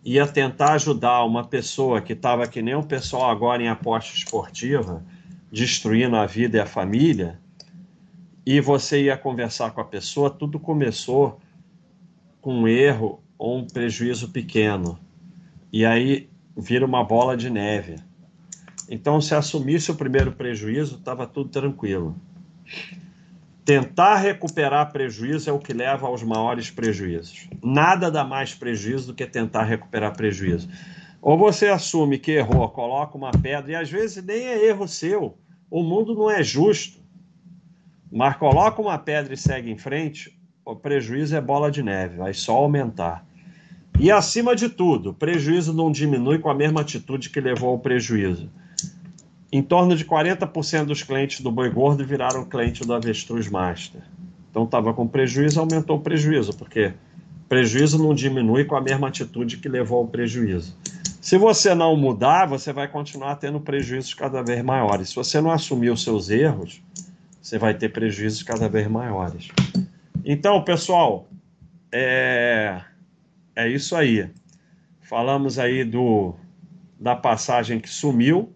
ia 0.07 0.25
tentar 0.25 0.71
ajudar 0.75 1.25
uma 1.25 1.43
pessoa 1.43 1.99
que 1.99 2.13
estava 2.13 2.47
que 2.47 2.61
nem 2.61 2.73
o 2.73 2.81
pessoal 2.81 3.29
agora 3.29 3.61
em 3.61 3.67
aposta 3.67 4.15
esportiva, 4.15 5.03
destruindo 5.51 6.15
a 6.15 6.25
vida 6.25 6.55
e 6.55 6.61
a 6.61 6.65
família, 6.65 7.37
e 8.45 8.61
você 8.61 9.03
ia 9.03 9.17
conversar 9.17 9.71
com 9.71 9.81
a 9.81 9.83
pessoa, 9.83 10.29
tudo 10.29 10.57
começou 10.57 11.41
com 12.39 12.61
um 12.61 12.67
erro 12.69 13.21
ou 13.37 13.57
um 13.57 13.67
prejuízo 13.67 14.29
pequeno. 14.29 14.97
E 15.73 15.85
aí 15.85 16.29
vira 16.55 16.85
uma 16.85 17.03
bola 17.03 17.35
de 17.35 17.49
neve. 17.49 17.97
Então, 18.89 19.19
se 19.19 19.35
assumisse 19.35 19.91
o 19.91 19.95
primeiro 19.95 20.31
prejuízo, 20.31 20.95
estava 20.95 21.27
tudo 21.27 21.49
tranquilo. 21.49 22.15
Tentar 23.67 24.15
recuperar 24.15 24.93
prejuízo 24.93 25.49
é 25.49 25.51
o 25.51 25.59
que 25.59 25.73
leva 25.73 26.07
aos 26.07 26.23
maiores 26.23 26.71
prejuízos. 26.71 27.49
Nada 27.61 28.09
dá 28.09 28.23
mais 28.23 28.55
prejuízo 28.55 29.07
do 29.07 29.13
que 29.13 29.25
tentar 29.25 29.63
recuperar 29.63 30.15
prejuízo. 30.15 30.69
Ou 31.21 31.37
você 31.37 31.67
assume 31.67 32.17
que 32.17 32.31
errou, 32.31 32.69
coloca 32.69 33.17
uma 33.17 33.31
pedra, 33.31 33.73
e 33.73 33.75
às 33.75 33.91
vezes 33.91 34.23
nem 34.23 34.45
é 34.45 34.65
erro 34.65 34.87
seu. 34.87 35.37
O 35.69 35.83
mundo 35.83 36.15
não 36.15 36.31
é 36.31 36.41
justo. 36.41 37.01
Mas 38.09 38.37
coloca 38.37 38.81
uma 38.81 38.97
pedra 38.97 39.33
e 39.33 39.37
segue 39.37 39.69
em 39.69 39.77
frente, 39.77 40.39
o 40.63 40.73
prejuízo 40.73 41.35
é 41.35 41.41
bola 41.41 41.69
de 41.69 41.83
neve, 41.83 42.15
vai 42.15 42.33
só 42.33 42.55
aumentar. 42.55 43.27
E 43.99 44.09
acima 44.09 44.55
de 44.55 44.69
tudo, 44.69 45.13
prejuízo 45.13 45.73
não 45.73 45.91
diminui 45.91 46.39
com 46.39 46.49
a 46.49 46.55
mesma 46.55 46.79
atitude 46.79 47.29
que 47.29 47.41
levou 47.41 47.71
ao 47.71 47.79
prejuízo 47.79 48.49
em 49.51 49.61
torno 49.61 49.95
de 49.95 50.05
40% 50.05 50.85
dos 50.85 51.03
clientes 51.03 51.41
do 51.41 51.51
boi 51.51 51.69
gordo 51.69 52.05
viraram 52.05 52.43
cliente 52.45 52.85
do 52.85 52.93
avestruz 52.93 53.49
master. 53.49 54.01
Então 54.51 54.63
estava 54.63 54.93
com 54.93 55.07
prejuízo, 55.07 55.59
aumentou 55.59 55.97
o 55.97 56.01
prejuízo, 56.01 56.55
porque 56.57 56.93
prejuízo 57.47 57.97
não 57.97 58.13
diminui 58.13 58.65
com 58.65 58.75
a 58.75 58.81
mesma 58.81 59.07
atitude 59.07 59.57
que 59.57 59.69
levou 59.69 59.99
ao 59.99 60.07
prejuízo. 60.07 60.75
Se 61.21 61.37
você 61.37 61.73
não 61.75 61.95
mudar, 61.95 62.45
você 62.45 62.71
vai 62.73 62.87
continuar 62.87 63.35
tendo 63.35 63.59
prejuízos 63.59 64.13
cada 64.13 64.41
vez 64.41 64.63
maiores. 64.63 65.09
Se 65.09 65.15
você 65.15 65.41
não 65.41 65.51
assumir 65.51 65.89
os 65.89 66.03
seus 66.03 66.29
erros, 66.29 66.81
você 67.41 67.57
vai 67.57 67.73
ter 67.73 67.89
prejuízos 67.89 68.43
cada 68.43 68.67
vez 68.67 68.87
maiores. 68.87 69.49
Então, 70.23 70.63
pessoal, 70.63 71.27
é, 71.91 72.81
é 73.55 73.69
isso 73.69 73.95
aí. 73.95 74.29
Falamos 75.01 75.57
aí 75.57 75.83
do 75.83 76.33
da 76.99 77.15
passagem 77.15 77.79
que 77.79 77.89
sumiu 77.89 78.51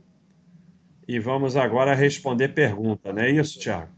e 1.12 1.20
vamos 1.20 1.58
agora 1.58 1.94
responder 1.94 2.50
pergunta, 2.50 3.12
não 3.12 3.22
é 3.22 3.32
isso, 3.32 3.60
Thiago? 3.60 3.92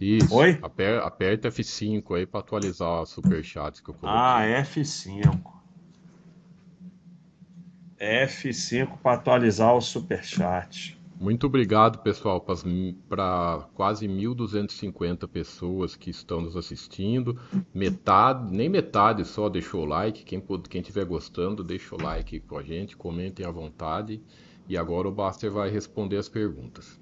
Isso. 0.00 0.32
Oi? 0.32 0.58
Aper, 0.62 1.00
aperta 1.02 1.48
F5 1.48 2.16
aí 2.16 2.24
para 2.24 2.38
atualizar 2.38 3.02
os 3.02 3.10
superchats 3.10 3.80
que 3.80 3.90
eu 3.90 3.94
coloquei. 3.94 4.20
Ah, 4.20 4.62
F5. 4.62 5.42
F5 7.98 8.98
para 9.02 9.16
atualizar 9.16 9.74
o 9.74 9.80
superchat. 9.80 10.96
Muito 11.18 11.46
obrigado, 11.46 11.98
pessoal, 12.00 12.44
para 13.08 13.66
quase 13.74 14.06
1.250 14.06 15.26
pessoas 15.26 15.96
que 15.96 16.10
estão 16.10 16.42
nos 16.42 16.56
assistindo. 16.56 17.40
Metade, 17.74 18.54
nem 18.54 18.68
metade 18.68 19.24
só 19.24 19.48
deixou 19.48 19.82
o 19.82 19.86
like. 19.86 20.24
Quem, 20.24 20.40
quem 20.68 20.82
estiver 20.82 21.06
gostando, 21.06 21.64
deixa 21.64 21.94
o 21.94 22.02
like 22.02 22.38
com 22.40 22.58
a 22.58 22.62
gente, 22.62 22.96
comentem 22.96 23.46
à 23.46 23.50
vontade. 23.50 24.22
E 24.68 24.76
agora 24.76 25.08
o 25.08 25.12
Baster 25.12 25.50
vai 25.50 25.70
responder 25.70 26.16
as 26.16 26.28
perguntas. 26.28 26.98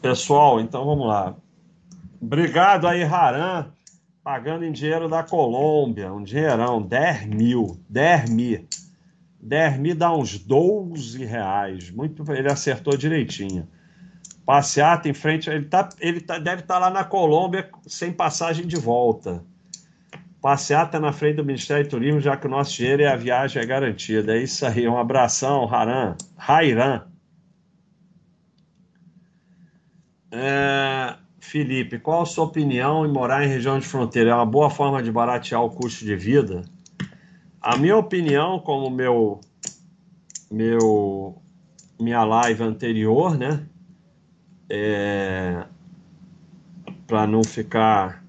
Pessoal, 0.00 0.60
então 0.60 0.84
vamos 0.84 1.06
lá. 1.06 1.36
Obrigado 2.20 2.86
aí, 2.86 3.02
Haran, 3.02 3.72
pagando 4.22 4.64
em 4.64 4.72
dinheiro 4.72 5.08
da 5.08 5.22
Colômbia, 5.22 6.12
um 6.12 6.22
dinheirão, 6.22 6.80
10 6.80 7.26
mil, 7.26 7.80
10 7.88 8.30
mil. 8.30 8.66
Dermi 9.40 9.94
dá 9.94 10.14
uns 10.14 10.38
12 10.38 11.24
reais. 11.24 11.90
Muito, 11.90 12.30
ele 12.30 12.50
acertou 12.50 12.96
direitinho. 12.96 13.66
Passeata 14.44 15.08
em 15.08 15.14
frente. 15.14 15.48
Ele, 15.48 15.64
tá, 15.64 15.88
ele 15.98 16.20
tá, 16.20 16.38
deve 16.38 16.60
estar 16.62 16.74
tá 16.74 16.80
lá 16.80 16.90
na 16.90 17.04
Colômbia 17.04 17.70
sem 17.86 18.12
passagem 18.12 18.66
de 18.66 18.76
volta. 18.76 19.42
Passeata 20.40 20.98
na 20.98 21.12
frente 21.12 21.36
do 21.36 21.44
Ministério 21.44 21.84
do 21.84 21.90
Turismo, 21.90 22.20
já 22.20 22.36
que 22.36 22.46
o 22.46 22.50
nosso 22.50 22.74
dinheiro 22.74 23.02
e 23.02 23.06
a 23.06 23.16
viagem 23.16 23.62
é 23.62 23.66
garantida. 23.66 24.34
É 24.34 24.42
isso 24.42 24.64
aí. 24.64 24.88
Um 24.88 24.98
abração, 24.98 25.72
Haran. 25.72 26.16
Rairan. 26.36 27.02
É, 30.32 31.16
Felipe, 31.40 31.98
qual 31.98 32.22
a 32.22 32.26
sua 32.26 32.44
opinião 32.44 33.04
em 33.04 33.12
morar 33.12 33.44
em 33.44 33.48
região 33.48 33.78
de 33.78 33.86
fronteira? 33.86 34.30
É 34.30 34.34
uma 34.34 34.46
boa 34.46 34.70
forma 34.70 35.02
de 35.02 35.10
baratear 35.10 35.62
o 35.62 35.70
custo 35.70 36.04
de 36.04 36.16
vida? 36.16 36.62
A 37.60 37.76
minha 37.76 37.96
opinião, 37.96 38.60
como 38.60 38.88
meu, 38.88 39.40
meu 40.50 41.42
minha 42.00 42.24
live 42.24 42.62
anterior, 42.62 43.36
né? 43.36 43.66
É, 44.68 45.66
para 47.06 47.26
não 47.26 47.44
ficar. 47.44 48.19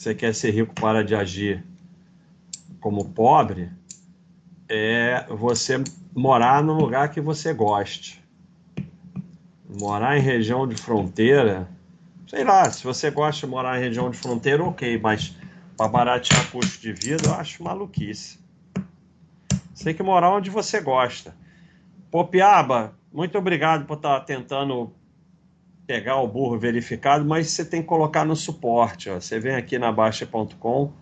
Você 0.00 0.14
quer 0.14 0.34
ser 0.34 0.52
rico 0.52 0.74
para 0.74 1.04
de 1.04 1.14
agir 1.14 1.62
como 2.80 3.10
pobre, 3.10 3.70
é 4.66 5.26
você 5.28 5.84
morar 6.16 6.64
no 6.64 6.72
lugar 6.72 7.10
que 7.10 7.20
você 7.20 7.52
goste. 7.52 8.24
Morar 9.78 10.16
em 10.16 10.22
região 10.22 10.66
de 10.66 10.74
fronteira, 10.74 11.68
sei 12.26 12.44
lá, 12.44 12.70
se 12.70 12.82
você 12.82 13.10
gosta 13.10 13.46
de 13.46 13.52
morar 13.52 13.78
em 13.78 13.82
região 13.82 14.10
de 14.10 14.16
fronteira, 14.16 14.64
ok, 14.64 14.98
mas 14.98 15.36
para 15.76 15.86
baratear 15.86 16.50
custo 16.50 16.80
de 16.80 16.94
vida, 16.94 17.28
eu 17.28 17.34
acho 17.34 17.62
maluquice. 17.62 18.38
Você 19.74 19.84
tem 19.84 19.94
que 19.94 20.02
morar 20.02 20.30
onde 20.30 20.48
você 20.48 20.80
gosta. 20.80 21.36
Pô, 22.10 22.24
Piaba, 22.24 22.94
muito 23.12 23.36
obrigado 23.36 23.84
por 23.84 23.98
estar 23.98 24.20
tá 24.20 24.24
tentando 24.24 24.94
pegar 25.90 26.20
o 26.20 26.28
burro 26.28 26.56
verificado, 26.56 27.24
mas 27.24 27.50
você 27.50 27.64
tem 27.64 27.82
que 27.82 27.88
colocar 27.88 28.24
no 28.24 28.36
suporte. 28.36 29.10
Ó. 29.10 29.20
Você 29.20 29.40
vem 29.40 29.56
aqui 29.56 29.76
na 29.76 29.90
Baixa.com 29.90 30.92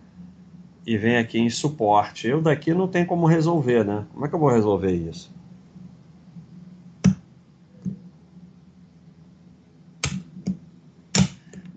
e 0.83 0.97
vem 0.97 1.17
aqui 1.17 1.37
em 1.37 1.47
suporte. 1.47 2.27
Eu 2.27 2.41
daqui 2.41 2.73
não 2.73 2.87
tem 2.87 3.05
como 3.05 3.27
resolver, 3.27 3.85
né? 3.85 4.07
Como 4.11 4.25
é 4.25 4.27
que 4.27 4.33
eu 4.33 4.39
vou 4.39 4.49
resolver 4.49 4.91
isso? 4.91 5.31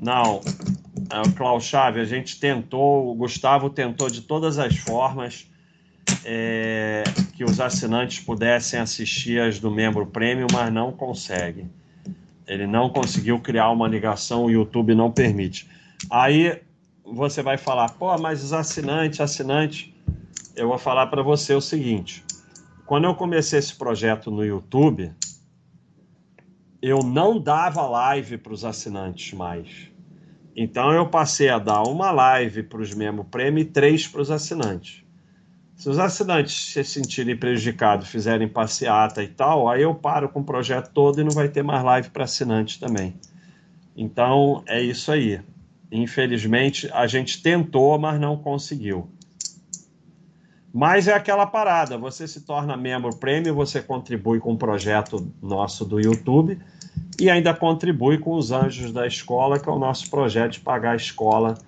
Não, 0.00 0.40
é, 1.10 1.20
o 1.20 1.32
Klaus 1.34 1.64
Chave, 1.64 2.00
a 2.00 2.06
gente 2.06 2.40
tentou, 2.40 3.10
o 3.10 3.14
Gustavo 3.14 3.68
tentou 3.68 4.08
de 4.08 4.22
todas 4.22 4.58
as 4.58 4.74
formas 4.74 5.46
é, 6.24 7.04
que 7.34 7.44
os 7.44 7.60
assinantes 7.60 8.20
pudessem 8.20 8.80
assistir 8.80 9.38
as 9.38 9.58
do 9.58 9.70
membro 9.70 10.06
prêmio, 10.06 10.46
mas 10.50 10.72
não 10.72 10.90
consegue. 10.90 11.66
Ele 12.46 12.66
não 12.66 12.90
conseguiu 12.90 13.40
criar 13.40 13.70
uma 13.70 13.88
ligação, 13.88 14.44
o 14.44 14.50
YouTube 14.50 14.94
não 14.94 15.10
permite. 15.10 15.68
Aí 16.10 16.60
você 17.04 17.42
vai 17.42 17.56
falar, 17.56 17.90
pô, 17.90 18.16
mas 18.18 18.42
os 18.42 18.52
assinantes, 18.52 19.20
assinantes. 19.20 19.92
Eu 20.54 20.68
vou 20.68 20.78
falar 20.78 21.06
para 21.06 21.22
você 21.22 21.54
o 21.54 21.60
seguinte: 21.60 22.24
quando 22.86 23.04
eu 23.04 23.14
comecei 23.14 23.58
esse 23.58 23.74
projeto 23.74 24.30
no 24.30 24.44
YouTube, 24.44 25.12
eu 26.80 26.98
não 27.02 27.40
dava 27.40 27.82
live 27.82 28.38
para 28.38 28.52
os 28.52 28.64
assinantes 28.64 29.32
mais 29.32 29.92
então 30.54 30.92
eu 30.92 31.08
passei 31.08 31.48
a 31.48 31.58
dar 31.58 31.82
uma 31.82 32.10
live 32.10 32.62
para 32.62 32.80
os 32.80 32.94
membros 32.94 33.26
prêmio 33.30 33.62
e 33.62 33.64
três 33.64 34.06
para 34.06 34.20
os 34.20 34.30
assinantes. 34.30 35.01
Se 35.82 35.90
os 35.90 35.98
assinantes 35.98 36.72
se 36.72 36.84
sentirem 36.84 37.36
prejudicados, 37.36 38.06
fizerem 38.06 38.46
passeata 38.46 39.20
e 39.20 39.26
tal, 39.26 39.68
aí 39.68 39.82
eu 39.82 39.92
paro 39.92 40.28
com 40.28 40.38
o 40.38 40.44
projeto 40.44 40.92
todo 40.94 41.20
e 41.20 41.24
não 41.24 41.32
vai 41.32 41.48
ter 41.48 41.64
mais 41.64 41.82
live 41.82 42.08
para 42.10 42.22
assinante 42.22 42.78
também. 42.78 43.16
Então 43.96 44.62
é 44.68 44.80
isso 44.80 45.10
aí. 45.10 45.40
Infelizmente 45.90 46.88
a 46.92 47.08
gente 47.08 47.42
tentou, 47.42 47.98
mas 47.98 48.20
não 48.20 48.36
conseguiu. 48.36 49.10
Mas 50.72 51.08
é 51.08 51.14
aquela 51.14 51.46
parada: 51.46 51.98
você 51.98 52.28
se 52.28 52.42
torna 52.42 52.76
membro 52.76 53.16
prêmio, 53.16 53.52
você 53.52 53.82
contribui 53.82 54.38
com 54.38 54.52
o 54.52 54.56
projeto 54.56 55.32
nosso 55.42 55.84
do 55.84 55.98
YouTube 55.98 56.60
e 57.20 57.28
ainda 57.28 57.52
contribui 57.52 58.18
com 58.18 58.36
os 58.36 58.52
Anjos 58.52 58.92
da 58.92 59.04
Escola, 59.04 59.58
que 59.58 59.68
é 59.68 59.72
o 59.72 59.80
nosso 59.80 60.08
projeto 60.08 60.52
de 60.52 60.60
pagar 60.60 60.92
a 60.92 60.96
escola 60.96 61.58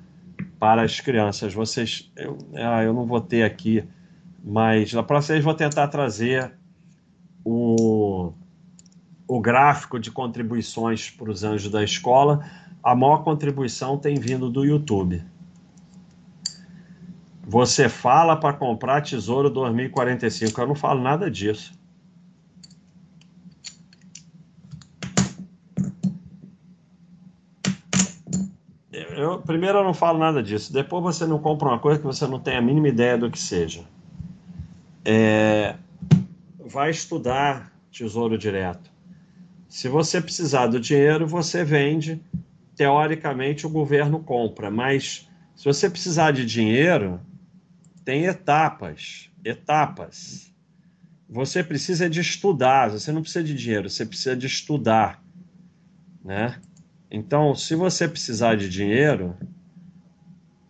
para 0.61 0.83
as 0.83 1.01
crianças. 1.01 1.53
Vocês, 1.53 2.09
eu, 2.17 2.39
ah, 2.55 2.81
eu 2.85 2.93
não 2.95 3.07
vou 3.07 3.21
ter 3.21 3.43
aqui, 3.43 3.83
mas 4.45 4.93
na 4.93 5.03
próxima 5.03 5.35
vez 5.35 5.45
vou 5.45 5.55
tentar 5.55 5.89
trazer 5.89 6.53
o, 7.43 8.35
o 9.27 9.41
gráfico 9.41 9.99
de 9.99 10.11
contribuições 10.11 11.09
para 11.09 11.31
os 11.31 11.43
Anjos 11.43 11.73
da 11.73 11.83
Escola. 11.83 12.45
A 12.83 12.95
maior 12.95 13.25
contribuição 13.25 13.97
tem 13.97 14.17
vindo 14.17 14.51
do 14.51 14.63
YouTube. 14.63 15.25
Você 17.47 17.89
fala 17.89 18.37
para 18.37 18.53
comprar 18.53 19.01
Tesouro 19.01 19.49
2045. 19.49 20.61
Eu 20.61 20.67
não 20.67 20.75
falo 20.75 21.03
nada 21.03 21.31
disso. 21.31 21.73
eu, 29.17 29.39
primeiro 29.39 29.79
eu 29.79 29.85
não 29.85 29.95
falo 29.95 30.19
nada 30.19 30.43
disso. 30.43 30.73
Depois 30.73 31.03
você 31.03 31.27
não 31.27 31.39
compra 31.39 31.69
uma 31.69 31.79
coisa 31.79 31.99
que 31.99 32.07
você 32.07 32.27
não 32.27 32.39
tem 32.39 32.57
a 32.57 32.61
mínima 32.61 32.89
ideia 32.89 33.17
do 33.17 33.31
que 33.31 33.39
seja. 33.39 33.85
É, 35.05 35.75
vai 36.59 36.91
estudar 36.91 37.73
Tesouro 37.91 38.39
Direto. 38.39 38.91
Se 39.69 39.89
você 39.89 40.21
precisar 40.21 40.69
do 40.69 40.81
dinheiro, 40.81 41.27
você 41.27 41.65
vende. 41.65 42.21
Teoricamente, 42.75 43.67
o 43.67 43.71
governo 43.71 44.21
compra. 44.21 44.71
Mas 44.71 45.29
se 45.55 45.65
você 45.65 45.91
precisar 45.91 46.33
de 46.33 46.47
dinheiro, 46.47 47.21
tem 48.05 48.25
etapas. 48.25 49.31
Etapas. 49.45 50.53
Você 51.29 51.63
precisa 51.63 52.09
de 52.09 52.21
estudar. 52.21 52.91
Você 52.91 53.13
não 53.13 53.21
precisa 53.21 53.45
de 53.45 53.55
dinheiro, 53.55 53.91
você 53.91 54.07
precisa 54.07 54.37
de 54.37 54.47
estudar. 54.47 55.23
Né? 56.25 56.59
Então, 57.11 57.55
se 57.55 57.75
você 57.75 58.09
precisar 58.09 58.57
de 58.57 58.69
dinheiro, 58.69 59.37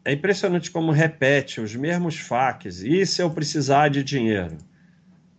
é 0.05 0.13
impressionante 0.13 0.71
como 0.71 0.93
repete 0.93 1.61
os 1.61 1.75
mesmos 1.75 2.17
FAQs. 2.17 2.83
E 2.83 3.07
se 3.07 3.23
eu 3.23 3.31
precisar 3.31 3.89
de 3.89 4.05
dinheiro? 4.05 4.59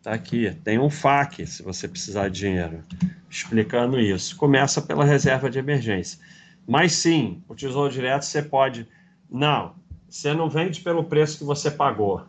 Tá 0.02 0.14
aqui, 0.14 0.52
tem 0.64 0.80
um 0.80 0.90
FAQ 0.90 1.46
se 1.46 1.64
você 1.64 1.88
precisar 1.88 2.30
de 2.30 2.40
dinheiro, 2.40 2.84
explicando 3.30 4.00
isso. 4.00 4.36
Começa 4.36 4.82
pela 4.82 5.06
reserva 5.06 5.50
de 5.50 5.60
emergência. 5.60 6.20
Mas 6.68 6.94
sim, 6.94 7.44
o 7.48 7.56
Tesouro 7.56 7.92
Direto 7.92 8.24
você 8.24 8.42
pode. 8.42 8.88
Não, 9.30 9.76
você 10.10 10.34
não 10.34 10.50
vende 10.50 10.82
pelo 10.82 11.04
preço 11.04 11.38
que 11.38 11.44
você 11.44 11.70
pagou. 11.70 12.26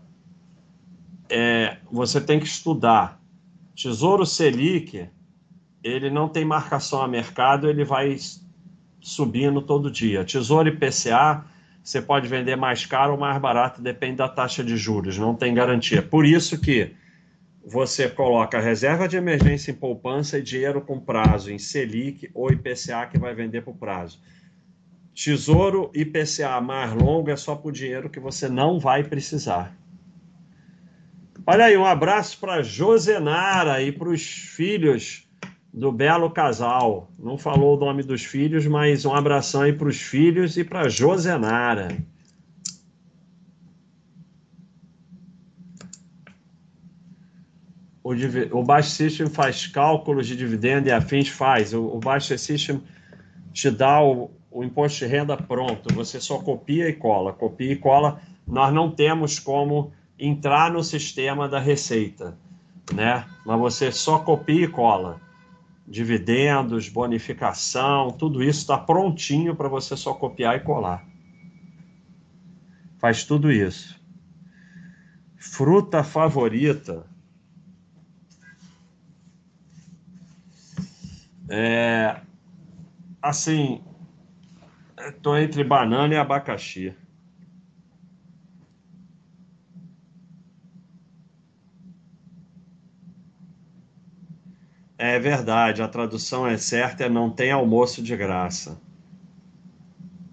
É, 1.28 1.78
você 1.90 2.20
tem 2.20 2.38
que 2.38 2.46
estudar. 2.46 3.20
Tesouro 3.74 4.24
Selic, 4.24 5.08
ele 5.82 6.10
não 6.10 6.28
tem 6.28 6.44
marcação 6.44 7.02
a 7.02 7.08
mercado, 7.08 7.68
ele 7.68 7.84
vai 7.84 8.16
subindo 9.00 9.60
todo 9.62 9.90
dia. 9.90 10.24
Tesouro 10.24 10.68
IPCA, 10.68 11.44
você 11.86 12.02
pode 12.02 12.26
vender 12.26 12.56
mais 12.56 12.84
caro 12.84 13.12
ou 13.12 13.18
mais 13.18 13.40
barato, 13.40 13.80
depende 13.80 14.16
da 14.16 14.28
taxa 14.28 14.64
de 14.64 14.76
juros, 14.76 15.16
não 15.16 15.36
tem 15.36 15.54
garantia. 15.54 16.02
Por 16.02 16.26
isso 16.26 16.60
que 16.60 16.90
você 17.64 18.08
coloca 18.08 18.58
reserva 18.58 19.06
de 19.06 19.16
emergência 19.16 19.70
em 19.70 19.74
poupança 19.74 20.36
e 20.36 20.42
dinheiro 20.42 20.80
com 20.80 20.98
prazo 20.98 21.52
em 21.52 21.58
Selic 21.58 22.28
ou 22.34 22.50
IPCA 22.50 23.06
que 23.06 23.20
vai 23.20 23.36
vender 23.36 23.62
por 23.62 23.76
prazo. 23.76 24.20
Tesouro 25.14 25.92
IPCA 25.94 26.60
mais 26.60 26.92
longo 26.92 27.30
é 27.30 27.36
só 27.36 27.54
por 27.54 27.70
dinheiro 27.70 28.10
que 28.10 28.18
você 28.18 28.48
não 28.48 28.80
vai 28.80 29.04
precisar. 29.04 29.72
Olha 31.46 31.66
aí, 31.66 31.76
um 31.76 31.86
abraço 31.86 32.36
para 32.40 32.64
Josenara 32.64 33.80
e 33.80 33.92
para 33.92 34.08
os 34.08 34.26
filhos 34.26 35.25
do 35.76 35.92
belo 35.92 36.30
casal. 36.30 37.10
Não 37.18 37.38
falou 37.38 37.76
o 37.76 37.80
nome 37.80 38.02
dos 38.02 38.24
filhos, 38.24 38.66
mas 38.66 39.04
um 39.04 39.14
abração 39.14 39.60
aí 39.60 39.72
para 39.72 39.88
os 39.88 40.00
filhos 40.00 40.56
e 40.56 40.64
para 40.64 40.88
Josenara. 40.88 41.88
o, 48.06 48.58
o 48.60 48.62
Bash 48.62 48.90
System 48.90 49.26
faz 49.26 49.66
cálculos 49.66 50.28
de 50.28 50.36
dividendo 50.36 50.88
e 50.88 50.92
afins? 50.92 51.28
Faz. 51.28 51.74
O, 51.74 51.98
o 51.98 52.20
System 52.20 52.80
te 53.52 53.68
dá 53.68 54.00
o, 54.00 54.30
o 54.48 54.62
imposto 54.62 55.00
de 55.00 55.06
renda 55.06 55.36
pronto. 55.36 55.92
Você 55.92 56.20
só 56.20 56.38
copia 56.38 56.88
e 56.88 56.92
cola. 56.92 57.32
Copia 57.32 57.72
e 57.72 57.76
cola. 57.76 58.20
Nós 58.46 58.72
não 58.72 58.92
temos 58.92 59.40
como 59.40 59.92
entrar 60.16 60.70
no 60.70 60.84
sistema 60.84 61.48
da 61.48 61.58
Receita, 61.58 62.38
né? 62.94 63.24
Mas 63.44 63.58
você 63.58 63.90
só 63.90 64.20
copia 64.20 64.66
e 64.66 64.68
cola. 64.68 65.20
Dividendos, 65.86 66.88
bonificação, 66.88 68.10
tudo 68.10 68.42
isso 68.42 68.60
está 68.60 68.76
prontinho 68.76 69.54
para 69.54 69.68
você 69.68 69.96
só 69.96 70.12
copiar 70.12 70.56
e 70.56 70.60
colar. 70.60 71.06
Faz 72.98 73.24
tudo 73.24 73.52
isso. 73.52 74.00
Fruta 75.36 76.02
favorita. 76.02 77.06
É, 81.48 82.20
assim, 83.22 83.80
estou 84.98 85.38
entre 85.38 85.62
banana 85.62 86.14
e 86.14 86.16
abacaxi. 86.16 86.94
É 94.98 95.18
verdade, 95.18 95.82
a 95.82 95.88
tradução 95.88 96.46
é 96.46 96.56
certa, 96.56 97.04
é 97.04 97.08
não 97.08 97.30
tem 97.30 97.52
almoço 97.52 98.02
de 98.02 98.16
graça. 98.16 98.80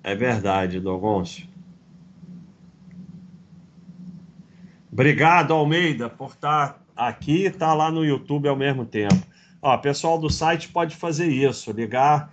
É 0.02 0.16
verdade, 0.16 0.80
Dogoncio. 0.80 1.48
Obrigado, 4.92 5.54
Almeida, 5.54 6.10
por 6.10 6.32
estar 6.32 6.82
aqui 6.96 7.44
e 7.44 7.48
estar 7.48 7.74
lá 7.74 7.92
no 7.92 8.06
YouTube 8.06 8.48
ao 8.48 8.56
mesmo 8.56 8.86
tempo. 8.86 9.26
Ó, 9.62 9.78
pessoal 9.78 10.20
do 10.20 10.30
site 10.30 10.70
pode 10.70 10.96
fazer 10.96 11.28
isso, 11.28 11.72
ligar 11.72 12.32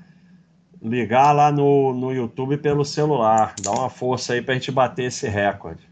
ligar 0.83 1.33
lá 1.33 1.53
no, 1.53 1.93
no 1.93 2.13
YouTube 2.13 2.57
pelo 2.57 2.85
celular. 2.85 3.55
Dá 3.61 3.71
uma 3.71 3.91
força 3.91 4.33
aí 4.33 4.43
para 4.43 4.55
a 4.55 4.57
gente 4.57 4.73
bater 4.73 5.05
esse 5.05 5.29
recorde. 5.29 5.90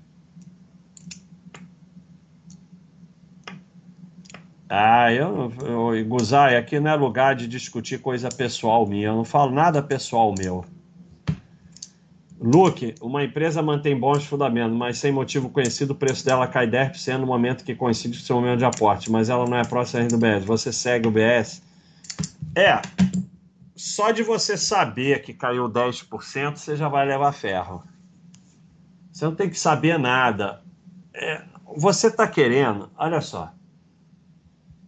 Ah, 4.69 5.11
eu, 5.11 5.51
eu 5.63 6.05
Guzai, 6.05 6.57
aqui 6.57 6.79
não 6.79 6.91
é 6.91 6.95
lugar 6.95 7.35
de 7.35 7.49
discutir 7.49 7.99
coisa 8.01 8.29
pessoal 8.29 8.87
minha. 8.87 9.09
Eu 9.09 9.17
não 9.17 9.25
falo 9.25 9.51
nada 9.51 9.83
pessoal 9.83 10.35
meu. 10.37 10.63
Luke, 12.39 12.95
uma 13.01 13.25
empresa 13.25 13.63
mantém 13.63 13.99
bons 13.99 14.25
fundamentos, 14.25 14.77
mas 14.77 14.99
sem 14.99 15.11
motivo 15.11 15.49
conhecido, 15.49 15.93
o 15.93 15.97
preço 15.97 16.25
dela 16.25 16.47
cai 16.47 16.69
10% 16.69 17.17
no 17.17 17.27
momento 17.27 17.65
que 17.65 17.75
coincide 17.75 18.19
com 18.19 18.23
o 18.23 18.27
seu 18.27 18.37
momento 18.37 18.59
de 18.59 18.65
aporte, 18.65 19.11
mas 19.11 19.29
ela 19.29 19.45
não 19.47 19.57
é 19.57 19.65
próxima 19.65 20.07
do 20.07 20.19
BS. 20.19 20.45
Você 20.45 20.73
segue 20.73 21.09
o 21.09 21.11
BS? 21.11 21.63
É. 22.55 22.81
Só 23.75 24.11
de 24.11 24.23
você 24.23 24.57
saber 24.57 25.23
que 25.23 25.33
caiu 25.33 25.69
10%, 25.69 26.57
você 26.57 26.77
já 26.77 26.89
vai 26.89 27.07
levar 27.07 27.33
ferro. 27.33 27.83
Você 29.11 29.25
não 29.25 29.35
tem 29.35 29.49
que 29.49 29.59
saber 29.59 29.99
nada. 29.99 30.63
É, 31.15 31.43
você 31.77 32.09
está 32.09 32.27
querendo, 32.29 32.91
olha 32.97 33.21
só 33.21 33.53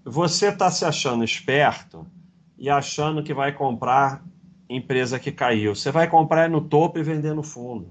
você 0.04 0.48
está 0.48 0.70
se 0.70 0.84
achando 0.84 1.24
esperto 1.24 2.06
e 2.58 2.68
achando 2.68 3.22
que 3.22 3.34
vai 3.34 3.52
comprar 3.52 4.22
empresa 4.68 5.18
que 5.18 5.32
caiu. 5.32 5.74
Você 5.74 5.90
vai 5.90 6.08
comprar 6.08 6.48
no 6.48 6.60
topo 6.60 6.98
e 6.98 7.02
vender 7.02 7.34
no 7.34 7.42
fundo. 7.42 7.90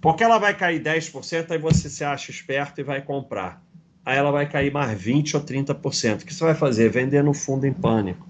Porque 0.00 0.22
ela 0.22 0.38
vai 0.38 0.54
cair 0.54 0.80
10%, 0.80 1.50
aí 1.50 1.58
você 1.58 1.90
se 1.90 2.04
acha 2.04 2.30
esperto 2.30 2.80
e 2.80 2.84
vai 2.84 3.02
comprar. 3.02 3.60
Aí 4.04 4.16
ela 4.16 4.30
vai 4.30 4.48
cair 4.48 4.72
mais 4.72 4.98
20% 4.98 5.34
ou 5.34 5.40
30%. 5.40 6.22
O 6.22 6.24
que 6.24 6.32
você 6.32 6.44
vai 6.44 6.54
fazer? 6.54 6.88
Vender 6.88 7.22
no 7.22 7.34
fundo 7.34 7.66
em 7.66 7.72
pânico. 7.72 8.26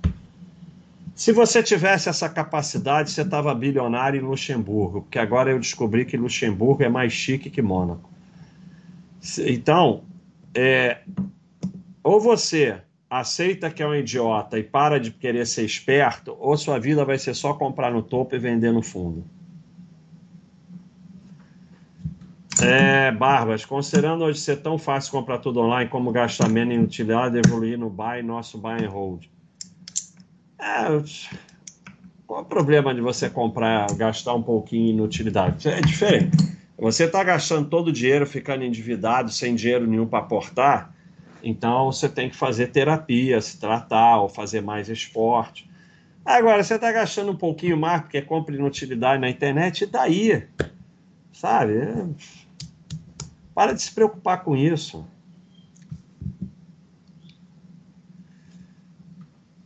Se 1.14 1.32
você 1.32 1.62
tivesse 1.62 2.08
essa 2.08 2.28
capacidade, 2.28 3.10
você 3.10 3.22
estava 3.22 3.54
bilionário 3.54 4.20
em 4.20 4.24
Luxemburgo, 4.24 5.02
porque 5.02 5.18
agora 5.18 5.50
eu 5.50 5.58
descobri 5.58 6.04
que 6.04 6.16
Luxemburgo 6.16 6.82
é 6.82 6.88
mais 6.88 7.12
chique 7.12 7.50
que 7.50 7.60
Mônaco. 7.60 8.08
Então, 9.38 10.04
é, 10.54 10.98
ou 12.04 12.20
você 12.20 12.80
aceita 13.10 13.70
que 13.70 13.82
é 13.82 13.86
um 13.86 13.94
idiota 13.94 14.58
e 14.58 14.62
para 14.62 15.00
de 15.00 15.10
querer 15.10 15.46
ser 15.46 15.64
esperto, 15.64 16.36
ou 16.38 16.56
sua 16.56 16.78
vida 16.78 17.04
vai 17.04 17.18
ser 17.18 17.34
só 17.34 17.54
comprar 17.54 17.90
no 17.90 18.02
topo 18.02 18.34
e 18.34 18.38
vender 18.38 18.72
no 18.72 18.82
fundo. 18.82 19.24
É, 22.60 23.12
Barbas, 23.12 23.64
considerando 23.64 24.24
hoje 24.24 24.40
ser 24.40 24.56
tão 24.56 24.76
fácil 24.78 25.12
comprar 25.12 25.38
tudo 25.38 25.60
online, 25.60 25.88
como 25.88 26.10
gastar 26.10 26.48
menos 26.48 26.74
em 26.74 26.80
utilidade, 26.80 27.38
evoluir 27.38 27.78
no 27.78 27.88
buy, 27.88 28.20
nosso 28.22 28.58
buy 28.58 28.84
and 28.84 28.88
hold. 28.88 29.26
É, 30.58 30.86
qual 32.26 32.42
o 32.42 32.44
problema 32.44 32.92
de 32.92 33.00
você 33.00 33.30
comprar, 33.30 33.86
gastar 33.94 34.34
um 34.34 34.42
pouquinho 34.42 34.98
em 34.98 35.00
utilidade? 35.00 35.68
É 35.68 35.80
diferente. 35.80 36.36
Você 36.76 37.04
está 37.04 37.22
gastando 37.24 37.68
todo 37.68 37.88
o 37.88 37.92
dinheiro, 37.92 38.26
ficando 38.26 38.64
endividado, 38.64 39.30
sem 39.30 39.54
dinheiro 39.54 39.86
nenhum 39.86 40.06
para 40.06 40.18
aportar, 40.18 40.94
então 41.42 41.90
você 41.90 42.08
tem 42.08 42.28
que 42.28 42.36
fazer 42.36 42.68
terapia, 42.68 43.40
se 43.40 43.58
tratar 43.58 44.20
ou 44.20 44.28
fazer 44.28 44.60
mais 44.60 44.88
esporte. 44.88 45.68
Agora, 46.24 46.62
você 46.62 46.74
está 46.74 46.92
gastando 46.92 47.32
um 47.32 47.36
pouquinho 47.36 47.76
mais 47.76 48.02
porque 48.02 48.20
compra 48.20 48.54
inutilidade 48.54 49.20
na 49.20 49.30
internet, 49.30 49.84
e 49.84 49.86
daí? 49.86 50.46
Sabe? 51.32 51.74
Para 53.54 53.72
de 53.72 53.82
se 53.82 53.92
preocupar 53.92 54.44
com 54.44 54.54
isso. 54.54 55.06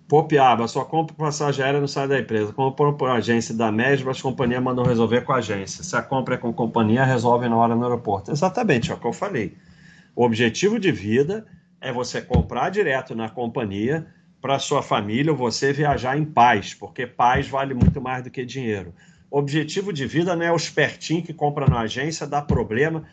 Popiaba, 0.06 0.68
só 0.68 0.84
compra 0.84 1.16
passagem 1.16 1.64
aérea 1.64 1.80
no 1.80 1.88
site 1.88 2.10
da 2.10 2.20
empresa. 2.20 2.52
Compra 2.52 2.92
por 2.92 3.08
agência 3.08 3.54
da 3.54 3.72
MESB, 3.72 4.10
as 4.10 4.20
companhias 4.20 4.62
mandam 4.62 4.84
resolver 4.84 5.22
com 5.22 5.32
a 5.32 5.36
agência. 5.36 5.82
Se 5.82 5.96
a 5.96 6.02
compra 6.02 6.34
é 6.34 6.38
com 6.38 6.52
companhia, 6.52 7.02
resolve 7.02 7.48
na 7.48 7.56
hora 7.56 7.74
no 7.74 7.82
aeroporto. 7.82 8.30
Exatamente, 8.30 8.92
é 8.92 8.94
o 8.94 8.98
que 8.98 9.06
eu 9.06 9.12
falei. 9.12 9.56
O 10.14 10.22
objetivo 10.22 10.78
de 10.78 10.92
vida 10.92 11.46
é 11.82 11.92
você 11.92 12.22
comprar 12.22 12.70
direto 12.70 13.14
na 13.14 13.28
companhia 13.28 14.06
para 14.40 14.58
sua 14.58 14.82
família 14.82 15.32
ou 15.32 15.36
você 15.36 15.72
viajar 15.72 16.16
em 16.16 16.24
paz, 16.24 16.74
porque 16.74 17.06
paz 17.06 17.48
vale 17.48 17.74
muito 17.74 18.00
mais 18.00 18.22
do 18.22 18.30
que 18.30 18.44
dinheiro. 18.44 18.94
Objetivo 19.30 19.92
de 19.92 20.06
vida 20.06 20.36
não 20.36 20.44
é 20.44 20.52
o 20.52 20.56
espertinho 20.56 21.22
que 21.22 21.34
compra 21.34 21.66
na 21.66 21.80
agência, 21.80 22.26
dá 22.26 22.40
problema. 22.40 23.04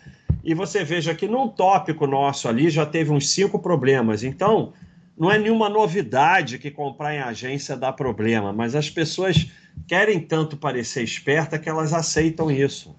E 0.44 0.54
você 0.54 0.84
veja 0.84 1.16
que 1.16 1.28
num 1.28 1.48
tópico 1.48 2.06
nosso 2.06 2.48
ali 2.48 2.70
já 2.70 2.86
teve 2.86 3.12
uns 3.12 3.30
cinco 3.30 3.60
problemas. 3.60 4.24
Então, 4.24 4.74
não 5.18 5.32
é 5.32 5.38
nenhuma 5.38 5.68
novidade 5.68 6.60
que 6.60 6.72
comprar 6.72 7.16
em 7.16 7.20
agência 7.20 7.76
dá 7.76 7.92
problema, 7.92 8.54
mas 8.54 8.76
as 8.76 8.90
pessoas 8.90 9.52
querem 9.88 10.20
tanto 10.20 10.58
parecer 10.58 11.04
esperta 11.04 11.58
que 11.58 11.70
elas 11.70 11.94
aceitam 11.94 12.52
isso. 12.52 12.96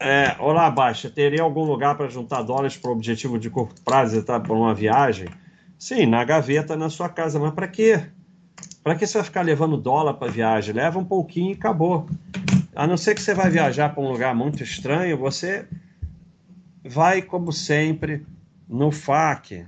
É, 0.00 0.36
olá, 0.38 0.70
Baixa, 0.70 1.10
teria 1.10 1.42
algum 1.42 1.64
lugar 1.64 1.96
para 1.96 2.08
juntar 2.08 2.42
dólares 2.42 2.76
para 2.76 2.88
o 2.88 2.92
objetivo 2.92 3.36
de 3.36 3.50
curto 3.50 3.82
prazo 3.82 4.22
tá, 4.22 4.38
para 4.38 4.52
uma 4.52 4.72
viagem? 4.72 5.28
Sim, 5.76 6.06
na 6.06 6.22
gaveta 6.22 6.76
na 6.76 6.88
sua 6.88 7.08
casa, 7.08 7.40
mas 7.40 7.52
para 7.52 7.66
quê? 7.66 8.06
Para 8.84 8.94
que 8.94 9.04
você 9.04 9.18
vai 9.18 9.24
ficar 9.24 9.42
levando 9.42 9.76
dólar 9.76 10.14
para 10.14 10.30
viagem? 10.30 10.72
Leva 10.72 11.00
um 11.00 11.04
pouquinho 11.04 11.50
e 11.50 11.54
acabou. 11.54 12.08
A 12.76 12.86
não 12.86 12.96
ser 12.96 13.16
que 13.16 13.20
você 13.20 13.34
vai 13.34 13.50
viajar 13.50 13.88
para 13.88 14.00
um 14.00 14.08
lugar 14.08 14.32
muito 14.36 14.62
estranho, 14.62 15.18
você 15.18 15.66
vai, 16.84 17.20
como 17.20 17.52
sempre, 17.52 18.24
no 18.68 18.92
FAQ. 18.92 19.66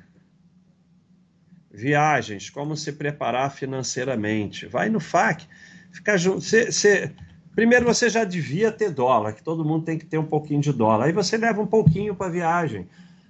Viagens, 1.73 2.49
como 2.51 2.77
se 2.77 2.93
preparar 2.93 3.51
financeiramente. 3.51 4.67
Vai 4.67 4.89
no 4.89 5.01
FAQ. 5.01 5.45
Fica 5.91 6.17
junto. 6.17 6.41
Você, 6.41 6.71
você 6.71 7.13
Primeiro, 7.55 7.85
você 7.85 8.09
já 8.09 8.25
devia 8.25 8.71
ter 8.71 8.91
dólar, 8.91 9.33
que 9.33 9.43
todo 9.43 9.65
mundo 9.65 9.85
tem 9.85 9.99
que 9.99 10.07
ter 10.07 10.19
um 10.19 10.27
pouquinho 10.27 10.61
de 10.61 10.73
dólar. 10.73 11.07
Aí 11.07 11.13
você 11.13 11.37
leva 11.37 11.61
um 11.61 11.67
pouquinho 11.67 12.15
para 12.15 12.29
a 12.29 12.31
viagem. 12.31 12.89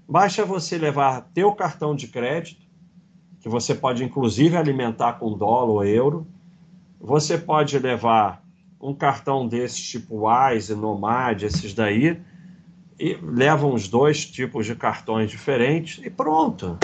Basta 0.08 0.44
você 0.44 0.76
levar 0.76 1.30
teu 1.32 1.52
cartão 1.52 1.94
de 1.94 2.08
crédito, 2.08 2.60
que 3.40 3.48
você 3.48 3.74
pode 3.74 4.04
inclusive 4.04 4.56
alimentar 4.56 5.14
com 5.14 5.36
dólar 5.36 5.70
ou 5.70 5.84
euro. 5.84 6.26
Você 7.00 7.38
pode 7.38 7.78
levar 7.78 8.44
um 8.80 8.94
cartão 8.94 9.46
desses 9.46 9.82
tipo 9.90 10.26
Wise, 10.26 10.74
Nomad, 10.74 11.42
esses 11.42 11.72
daí, 11.74 12.20
e 12.98 13.16
leva 13.22 13.66
uns 13.66 13.88
dois 13.88 14.26
tipos 14.26 14.66
de 14.66 14.74
cartões 14.74 15.30
diferentes 15.30 16.04
e 16.04 16.10
pronto. 16.10 16.78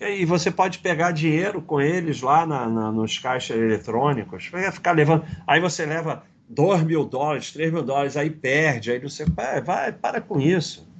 É, 0.00 0.16
e 0.18 0.24
você 0.24 0.50
pode 0.50 0.80
pegar 0.80 1.12
dinheiro 1.12 1.62
com 1.62 1.80
eles 1.80 2.20
lá 2.22 2.44
na, 2.44 2.68
na, 2.68 2.90
nos 2.90 3.18
caixas 3.18 3.56
eletrônicos, 3.56 4.50
ficar 4.72 4.90
levando. 4.90 5.24
Aí 5.46 5.60
você 5.60 5.86
leva 5.86 6.24
2 6.48 6.82
mil 6.82 7.04
dólares, 7.04 7.52
3 7.52 7.72
mil 7.72 7.84
dólares, 7.84 8.16
aí 8.16 8.28
perde, 8.28 8.90
aí 8.90 8.98
você 8.98 9.24
vai, 9.24 9.62
vai, 9.62 9.92
para 9.92 10.20
com 10.20 10.40
isso. 10.40 10.90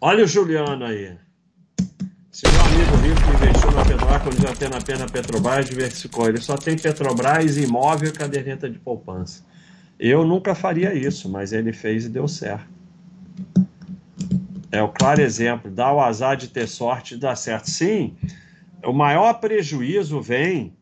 Olha 0.00 0.22
o 0.22 0.28
Juliano 0.28 0.84
aí. 0.84 1.16
Se 2.30 2.46
meu 2.46 2.60
amigo 2.60 2.96
rico 2.96 3.30
investiu 3.34 3.70
na 3.72 3.84
Petrobras, 3.84 4.22
quando 4.22 4.42
já 4.42 4.54
tem 4.54 4.68
na 4.68 4.80
pena 4.80 5.06
Petrobras, 5.06 5.66
diversificou. 5.66 6.28
Ele 6.28 6.40
só 6.40 6.56
tem 6.56 6.76
Petrobras, 6.76 7.56
imóvel 7.56 8.10
e 8.10 8.12
caderneta 8.12 8.70
de 8.70 8.78
poupança. 8.78 9.44
Eu 9.98 10.24
nunca 10.24 10.54
faria 10.54 10.94
isso, 10.94 11.28
mas 11.28 11.52
ele 11.52 11.72
fez 11.72 12.04
e 12.04 12.08
deu 12.08 12.28
certo. 12.28 12.68
É 14.74 14.82
o 14.82 14.88
claro 14.88 15.20
exemplo. 15.20 15.70
Dá 15.70 15.92
o 15.92 16.00
azar 16.00 16.36
de 16.36 16.48
ter 16.48 16.66
sorte 16.66 17.14
e 17.14 17.16
dar 17.16 17.36
certo. 17.36 17.70
Sim, 17.70 18.16
o 18.84 18.92
maior 18.92 19.34
prejuízo 19.34 20.20
vem 20.20 20.76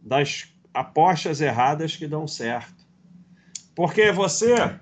das 0.00 0.52
apostas 0.74 1.40
erradas 1.40 1.94
que 1.94 2.08
dão 2.08 2.26
certo. 2.26 2.84
Porque 3.72 4.10
você 4.10 4.74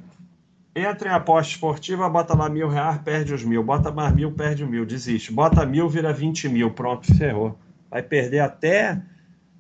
entra 0.75 1.11
em 1.11 1.13
aposta 1.13 1.53
esportiva, 1.53 2.09
bota 2.09 2.35
lá 2.35 2.49
mil 2.49 2.69
reais, 2.69 2.99
perde 3.03 3.35
os 3.35 3.45
mil. 3.45 3.63
Bota 3.63 3.91
mais 3.91 4.15
mil, 4.15 4.33
perde 4.33 4.65
mil, 4.65 4.87
desiste. 4.87 5.31
Bota 5.31 5.67
mil, 5.67 5.87
vira 5.87 6.11
vinte 6.11 6.49
mil. 6.49 6.71
Pronto, 6.71 7.15
ferrou. 7.17 7.59
Vai 7.91 8.03
perder 8.03 8.41
até 8.41 8.99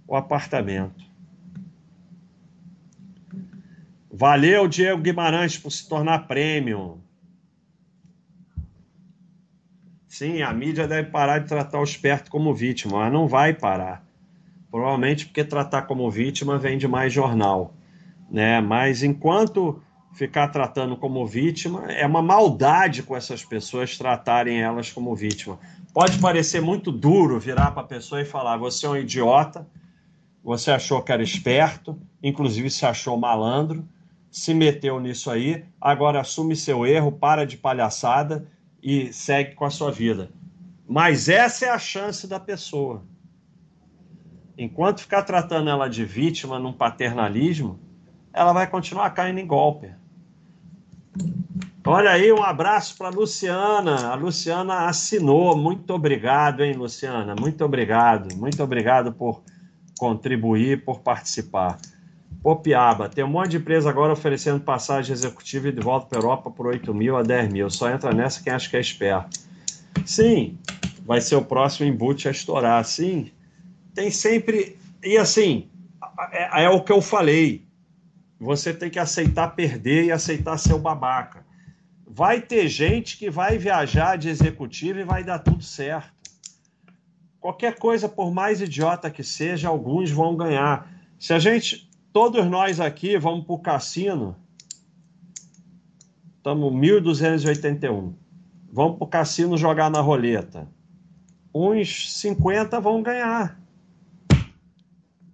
o 0.06 0.16
apartamento. 0.16 1.04
Valeu, 4.10 4.66
Diego 4.66 5.02
Guimarães, 5.02 5.58
por 5.58 5.70
se 5.70 5.86
tornar 5.86 6.26
premium. 6.26 6.98
Sim, 10.18 10.42
a 10.42 10.52
mídia 10.52 10.88
deve 10.88 11.10
parar 11.10 11.38
de 11.38 11.46
tratar 11.46 11.78
o 11.78 11.84
esperto 11.84 12.28
como 12.28 12.52
vítima, 12.52 12.98
mas 12.98 13.12
não 13.12 13.28
vai 13.28 13.54
parar. 13.54 14.04
Provavelmente 14.68 15.26
porque 15.26 15.44
tratar 15.44 15.82
como 15.82 16.10
vítima 16.10 16.58
vende 16.58 16.88
mais 16.88 17.12
jornal. 17.12 17.72
Né? 18.28 18.60
Mas 18.60 19.04
enquanto 19.04 19.80
ficar 20.12 20.48
tratando 20.48 20.96
como 20.96 21.24
vítima, 21.24 21.84
é 21.92 22.04
uma 22.04 22.20
maldade 22.20 23.04
com 23.04 23.16
essas 23.16 23.44
pessoas 23.44 23.96
tratarem 23.96 24.60
elas 24.60 24.90
como 24.90 25.14
vítima. 25.14 25.56
Pode 25.94 26.18
parecer 26.18 26.60
muito 26.60 26.90
duro 26.90 27.38
virar 27.38 27.70
para 27.70 27.82
a 27.82 27.86
pessoa 27.86 28.20
e 28.20 28.24
falar: 28.24 28.56
você 28.56 28.86
é 28.86 28.88
um 28.88 28.96
idiota, 28.96 29.68
você 30.42 30.72
achou 30.72 31.00
que 31.00 31.12
era 31.12 31.22
esperto, 31.22 31.96
inclusive 32.20 32.68
se 32.70 32.84
achou 32.84 33.16
malandro, 33.16 33.88
se 34.32 34.52
meteu 34.52 34.98
nisso 34.98 35.30
aí, 35.30 35.64
agora 35.80 36.20
assume 36.20 36.56
seu 36.56 36.84
erro, 36.84 37.12
para 37.12 37.46
de 37.46 37.56
palhaçada 37.56 38.48
e 38.82 39.12
segue 39.12 39.54
com 39.54 39.64
a 39.64 39.70
sua 39.70 39.90
vida. 39.90 40.30
Mas 40.86 41.28
essa 41.28 41.66
é 41.66 41.68
a 41.68 41.78
chance 41.78 42.26
da 42.26 42.40
pessoa. 42.40 43.02
Enquanto 44.56 45.00
ficar 45.00 45.22
tratando 45.22 45.70
ela 45.70 45.88
de 45.88 46.04
vítima 46.04 46.58
num 46.58 46.72
paternalismo, 46.72 47.78
ela 48.32 48.52
vai 48.52 48.66
continuar 48.66 49.10
caindo 49.10 49.38
em 49.38 49.46
golpe. 49.46 49.90
Olha 51.86 52.10
aí, 52.10 52.32
um 52.32 52.42
abraço 52.42 52.96
para 52.98 53.08
Luciana. 53.08 54.08
A 54.08 54.14
Luciana 54.14 54.88
assinou. 54.88 55.56
Muito 55.56 55.94
obrigado, 55.94 56.62
hein, 56.62 56.74
Luciana? 56.74 57.34
Muito 57.38 57.64
obrigado. 57.64 58.36
Muito 58.36 58.62
obrigado 58.62 59.12
por 59.12 59.42
contribuir, 59.98 60.84
por 60.84 61.00
participar. 61.00 61.78
Popiaba, 62.42 63.08
tem 63.08 63.24
um 63.24 63.28
monte 63.28 63.50
de 63.50 63.56
empresa 63.56 63.90
agora 63.90 64.12
oferecendo 64.12 64.60
passagem 64.60 65.12
executiva 65.12 65.68
e 65.68 65.72
de 65.72 65.80
volta 65.80 66.06
para 66.06 66.18
a 66.18 66.20
Europa 66.20 66.50
por 66.50 66.66
8 66.66 66.94
mil 66.94 67.16
a 67.16 67.22
10 67.22 67.52
mil. 67.52 67.70
Só 67.70 67.90
entra 67.90 68.12
nessa 68.12 68.42
quem 68.42 68.52
acha 68.52 68.70
que 68.70 68.76
é 68.76 68.80
esperto. 68.80 69.40
Sim, 70.06 70.56
vai 71.04 71.20
ser 71.20 71.36
o 71.36 71.44
próximo 71.44 71.88
embute 71.88 72.28
a 72.28 72.30
estourar. 72.30 72.84
Sim, 72.84 73.30
tem 73.92 74.10
sempre. 74.10 74.78
E 75.02 75.18
assim, 75.18 75.68
é, 76.30 76.64
é 76.64 76.70
o 76.70 76.80
que 76.80 76.92
eu 76.92 77.02
falei. 77.02 77.66
Você 78.38 78.72
tem 78.72 78.88
que 78.88 79.00
aceitar 79.00 79.48
perder 79.48 80.04
e 80.04 80.12
aceitar 80.12 80.56
ser 80.58 80.74
o 80.74 80.78
babaca. 80.78 81.44
Vai 82.06 82.40
ter 82.40 82.68
gente 82.68 83.16
que 83.18 83.28
vai 83.28 83.58
viajar 83.58 84.16
de 84.16 84.28
executivo 84.28 85.00
e 85.00 85.04
vai 85.04 85.24
dar 85.24 85.40
tudo 85.40 85.62
certo. 85.62 86.12
Qualquer 87.40 87.76
coisa, 87.76 88.08
por 88.08 88.32
mais 88.32 88.60
idiota 88.60 89.10
que 89.10 89.24
seja, 89.24 89.68
alguns 89.68 90.10
vão 90.10 90.36
ganhar. 90.36 90.88
Se 91.18 91.32
a 91.32 91.38
gente 91.38 91.87
Todos 92.12 92.46
nós 92.46 92.80
aqui 92.80 93.18
vamos 93.18 93.44
para 93.44 93.54
o 93.54 93.58
cassino. 93.58 94.36
Estamos 96.36 96.72
1.281. 96.72 98.12
Vamos 98.72 98.96
para 98.96 99.04
o 99.04 99.08
cassino 99.08 99.56
jogar 99.56 99.90
na 99.90 100.00
roleta. 100.00 100.68
Uns 101.54 102.12
50 102.20 102.80
vão 102.80 103.02
ganhar. 103.02 103.58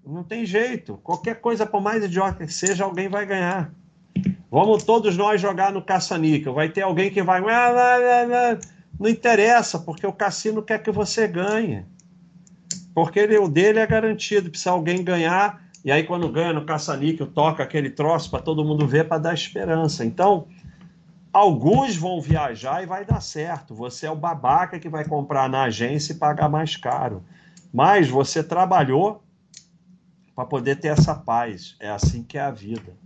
Não 0.05 0.23
tem 0.23 0.45
jeito. 0.45 0.99
Qualquer 1.03 1.41
coisa, 1.41 1.65
por 1.65 1.81
mais 1.81 2.05
idiota 2.05 2.45
que 2.45 2.53
seja, 2.53 2.85
alguém 2.85 3.09
vai 3.09 3.25
ganhar. 3.25 3.73
Vamos 4.51 4.85
todos 4.85 5.17
nós 5.17 5.41
jogar 5.41 5.73
no 5.73 5.83
caça-níquel. 5.83 6.55
Vai 6.55 6.69
ter 6.69 6.83
alguém 6.83 7.11
que 7.11 7.23
vai. 7.23 7.41
Não 8.99 9.09
interessa, 9.09 9.79
porque 9.79 10.07
o 10.07 10.13
cassino 10.13 10.63
quer 10.63 10.83
que 10.83 10.91
você 10.91 11.27
ganhe. 11.27 11.85
Porque 12.95 13.19
ele, 13.19 13.39
o 13.39 13.49
dele 13.49 13.79
é 13.79 13.87
garantido. 13.87 14.57
Se 14.57 14.69
alguém 14.69 15.03
ganhar, 15.03 15.64
e 15.85 15.93
aí, 15.93 16.03
quando 16.03 16.31
ganha 16.31 16.55
no 16.55 16.65
caça-níquel, 16.65 17.27
toca 17.27 17.63
aquele 17.63 17.91
troço 17.91 18.31
para 18.31 18.41
todo 18.41 18.65
mundo 18.65 18.87
ver, 18.87 19.07
para 19.07 19.19
dar 19.19 19.35
esperança. 19.35 20.03
Então, 20.03 20.49
alguns 21.31 21.95
vão 21.95 22.23
viajar 22.23 22.83
e 22.83 22.87
vai 22.87 23.05
dar 23.05 23.21
certo. 23.21 23.75
Você 23.75 24.07
é 24.07 24.11
o 24.11 24.17
babaca 24.17 24.79
que 24.79 24.89
vai 24.89 25.05
comprar 25.05 25.47
na 25.47 25.65
agência 25.65 26.15
e 26.15 26.17
pagar 26.17 26.49
mais 26.49 26.75
caro. 26.75 27.23
Mas 27.71 28.09
você 28.09 28.43
trabalhou 28.43 29.23
para 30.35 30.47
poder 30.47 30.77
ter 30.77 30.89
essa 30.89 31.15
paz. 31.15 31.77
É 31.79 31.91
assim 31.91 32.23
que 32.23 32.39
é 32.39 32.41
a 32.41 32.51
vida. 32.51 32.97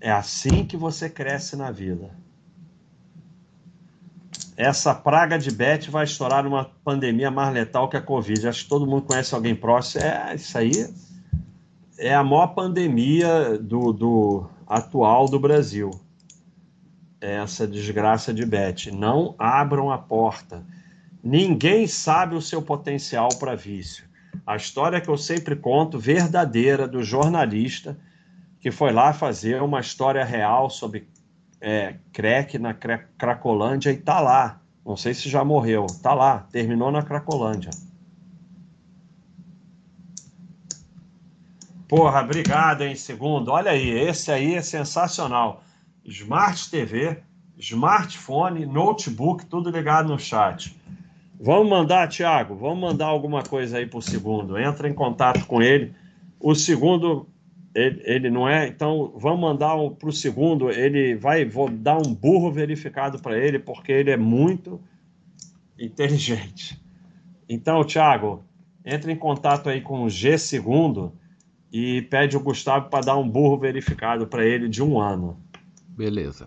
É 0.00 0.12
assim 0.12 0.64
que 0.64 0.76
você 0.76 1.10
cresce 1.10 1.56
na 1.56 1.72
vida. 1.72 2.10
Essa 4.56 4.94
praga 4.94 5.36
de 5.36 5.50
Bet 5.50 5.90
vai 5.90 6.04
estourar 6.04 6.44
numa 6.44 6.66
pandemia 6.84 7.28
mais 7.28 7.52
letal 7.52 7.88
que 7.88 7.96
a 7.96 8.00
Covid. 8.00 8.46
Acho 8.46 8.62
que 8.62 8.68
todo 8.68 8.86
mundo 8.86 9.02
conhece 9.02 9.34
alguém 9.34 9.56
próximo. 9.56 10.04
É 10.04 10.36
isso 10.36 10.56
aí 10.56 10.70
é 12.04 12.14
a 12.14 12.22
maior 12.22 12.48
pandemia 12.48 13.56
do, 13.58 13.90
do 13.90 14.46
atual 14.66 15.26
do 15.26 15.40
Brasil. 15.40 15.90
Essa 17.18 17.66
desgraça 17.66 18.32
de 18.34 18.44
Beth. 18.44 18.92
Não 18.92 19.34
abram 19.38 19.90
a 19.90 19.96
porta. 19.96 20.62
Ninguém 21.22 21.86
sabe 21.86 22.34
o 22.34 22.42
seu 22.42 22.60
potencial 22.60 23.30
para 23.38 23.54
vício. 23.54 24.04
A 24.46 24.54
história 24.54 25.00
que 25.00 25.08
eu 25.08 25.16
sempre 25.16 25.56
conto, 25.56 25.98
verdadeira, 25.98 26.86
do 26.86 27.02
jornalista 27.02 27.96
que 28.60 28.70
foi 28.70 28.92
lá 28.92 29.14
fazer 29.14 29.62
uma 29.62 29.80
história 29.80 30.24
real 30.24 30.68
sobre 30.68 31.08
é, 31.58 31.94
crack 32.12 32.58
na 32.58 32.74
Cracolândia 32.74 33.90
e 33.90 33.96
tá 33.96 34.20
lá. 34.20 34.60
Não 34.84 34.96
sei 34.96 35.14
se 35.14 35.30
já 35.30 35.42
morreu. 35.42 35.86
Tá 36.02 36.12
lá, 36.12 36.46
terminou 36.52 36.90
na 36.90 37.02
Cracolândia. 37.02 37.70
Porra, 41.88 42.22
obrigado, 42.22 42.82
hein, 42.82 42.96
segundo. 42.96 43.50
Olha 43.50 43.70
aí, 43.70 43.90
esse 43.90 44.30
aí 44.30 44.54
é 44.54 44.62
sensacional. 44.62 45.62
Smart 46.04 46.70
TV, 46.70 47.18
smartphone, 47.58 48.64
notebook, 48.64 49.44
tudo 49.46 49.70
ligado 49.70 50.08
no 50.08 50.18
chat. 50.18 50.74
Vamos 51.38 51.68
mandar, 51.68 52.08
Thiago, 52.08 52.54
vamos 52.54 52.78
mandar 52.78 53.06
alguma 53.06 53.42
coisa 53.42 53.78
aí 53.78 53.86
para 53.86 53.98
o 53.98 54.02
segundo. 54.02 54.58
Entra 54.58 54.88
em 54.88 54.94
contato 54.94 55.44
com 55.46 55.60
ele. 55.60 55.92
O 56.40 56.54
segundo, 56.54 57.28
ele, 57.74 58.00
ele 58.04 58.30
não 58.30 58.48
é, 58.48 58.66
então 58.66 59.12
vamos 59.16 59.40
mandar 59.40 59.76
para 59.98 60.08
o 60.08 60.12
segundo. 60.12 60.70
Ele 60.70 61.16
vai, 61.16 61.44
vou 61.44 61.68
dar 61.68 61.98
um 61.98 62.14
burro 62.14 62.50
verificado 62.50 63.18
para 63.18 63.36
ele, 63.36 63.58
porque 63.58 63.92
ele 63.92 64.10
é 64.10 64.16
muito 64.16 64.80
inteligente. 65.78 66.82
Então, 67.46 67.84
Thiago, 67.84 68.42
entre 68.84 69.12
em 69.12 69.16
contato 69.16 69.68
aí 69.68 69.82
com 69.82 70.02
o 70.02 70.08
G 70.08 70.38
segundo 70.38 71.12
e 71.74 72.02
pede 72.02 72.36
o 72.36 72.40
Gustavo 72.40 72.88
para 72.88 73.06
dar 73.06 73.16
um 73.16 73.28
burro 73.28 73.58
verificado 73.58 74.28
para 74.28 74.46
ele 74.46 74.68
de 74.68 74.80
um 74.80 75.00
ano. 75.00 75.36
Beleza. 75.88 76.46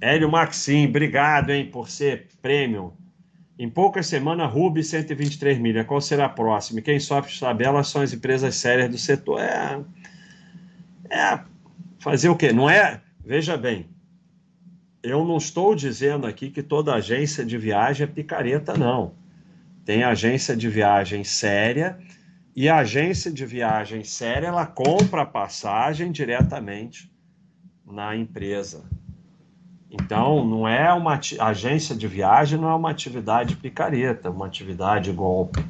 Hélio 0.00 0.30
Maxim, 0.30 0.86
obrigado 0.86 1.50
hein, 1.50 1.68
por 1.70 1.90
ser 1.90 2.28
prêmio. 2.40 2.94
Em 3.58 3.68
poucas 3.68 4.06
semanas, 4.06 4.50
Ruby 4.50 4.82
123 4.82 5.58
milhas. 5.58 5.86
Qual 5.86 6.00
será 6.00 6.24
a 6.24 6.28
próxima? 6.30 6.80
Quem 6.80 6.98
sofre 6.98 7.38
tabelas 7.38 7.88
são 7.88 8.00
as 8.00 8.14
empresas 8.14 8.54
sérias 8.54 8.88
do 8.88 8.96
setor. 8.96 9.38
É, 9.40 9.84
é 11.10 11.40
fazer 11.98 12.30
o 12.30 12.36
quê? 12.36 12.54
Não 12.54 12.70
é? 12.70 13.02
Veja 13.22 13.54
bem, 13.58 13.86
eu 15.02 15.26
não 15.26 15.36
estou 15.36 15.74
dizendo 15.74 16.26
aqui 16.26 16.48
que 16.48 16.62
toda 16.62 16.94
agência 16.94 17.44
de 17.44 17.58
viagem 17.58 18.04
é 18.04 18.06
picareta, 18.06 18.78
não. 18.78 19.12
Tem 19.84 20.04
agência 20.04 20.56
de 20.56 20.70
viagem 20.70 21.22
séria 21.22 21.98
e 22.54 22.68
a 22.68 22.78
agência 22.78 23.30
de 23.30 23.46
viagem 23.46 24.04
séria, 24.04 24.48
ela 24.48 24.66
compra 24.66 25.22
a 25.22 25.26
passagem 25.26 26.12
diretamente 26.12 27.10
na 27.86 28.14
empresa. 28.14 28.84
Então, 29.90 30.44
não 30.44 30.66
é 30.66 30.92
uma 30.92 31.18
agência 31.40 31.94
de 31.94 32.06
viagem, 32.06 32.58
não 32.58 32.70
é 32.70 32.74
uma 32.74 32.90
atividade 32.90 33.56
picareta, 33.56 34.30
uma 34.30 34.46
atividade 34.46 35.12
golpe. 35.12 35.64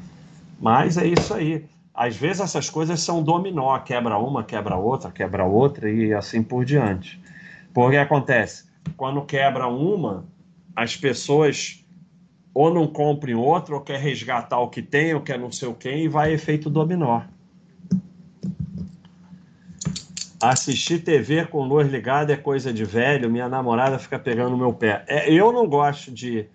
Mas 0.61 0.97
é 0.97 1.07
isso 1.07 1.35
aí. 1.35 1.65
Às 1.95 2.17
vezes 2.17 2.41
essas 2.41 2.71
coisas 2.71 3.01
são 3.01 3.23
dominó, 3.23 3.79
quebra 3.81 4.17
uma, 4.19 4.43
quebra 4.43 4.77
outra, 4.77 5.11
quebra 5.11 5.45
outra 5.45 5.91
e 5.91 6.13
assim 6.15 6.43
por 6.43 6.65
diante. 6.65 7.21
Porque 7.75 7.97
acontece, 7.97 8.65
quando 8.97 9.23
quebra 9.23 9.67
uma, 9.67 10.25
as 10.75 10.97
pessoas 10.97 11.82
ou 12.55 12.73
não 12.73 12.87
compra 12.87 13.31
em 13.31 13.35
outro, 13.35 13.77
ou 13.77 13.81
quer 13.81 13.99
resgatar 13.99 14.61
o 14.61 14.69
que 14.69 14.83
tem, 14.83 15.15
ou 15.15 15.21
quer 15.21 15.39
não 15.39 15.51
sei 15.51 15.69
o 15.69 15.75
quem, 15.75 16.05
e 16.05 16.09
vai 16.09 16.33
efeito 16.33 16.69
dominó. 16.69 17.23
Assistir 20.41 21.05
TV 21.05 21.47
com 21.47 21.63
luz 21.63 21.89
ligada 21.89 22.33
é 22.33 22.37
coisa 22.37 22.73
de 22.73 22.85
velho, 22.85 23.31
minha 23.31 23.49
namorada 23.49 23.99
fica 23.99 24.19
pegando 24.19 24.57
meu 24.57 24.73
pé. 24.73 25.05
É, 25.07 25.33
eu 25.33 25.53
não 25.53 25.69
gosto 25.69 26.11
de 26.11 26.47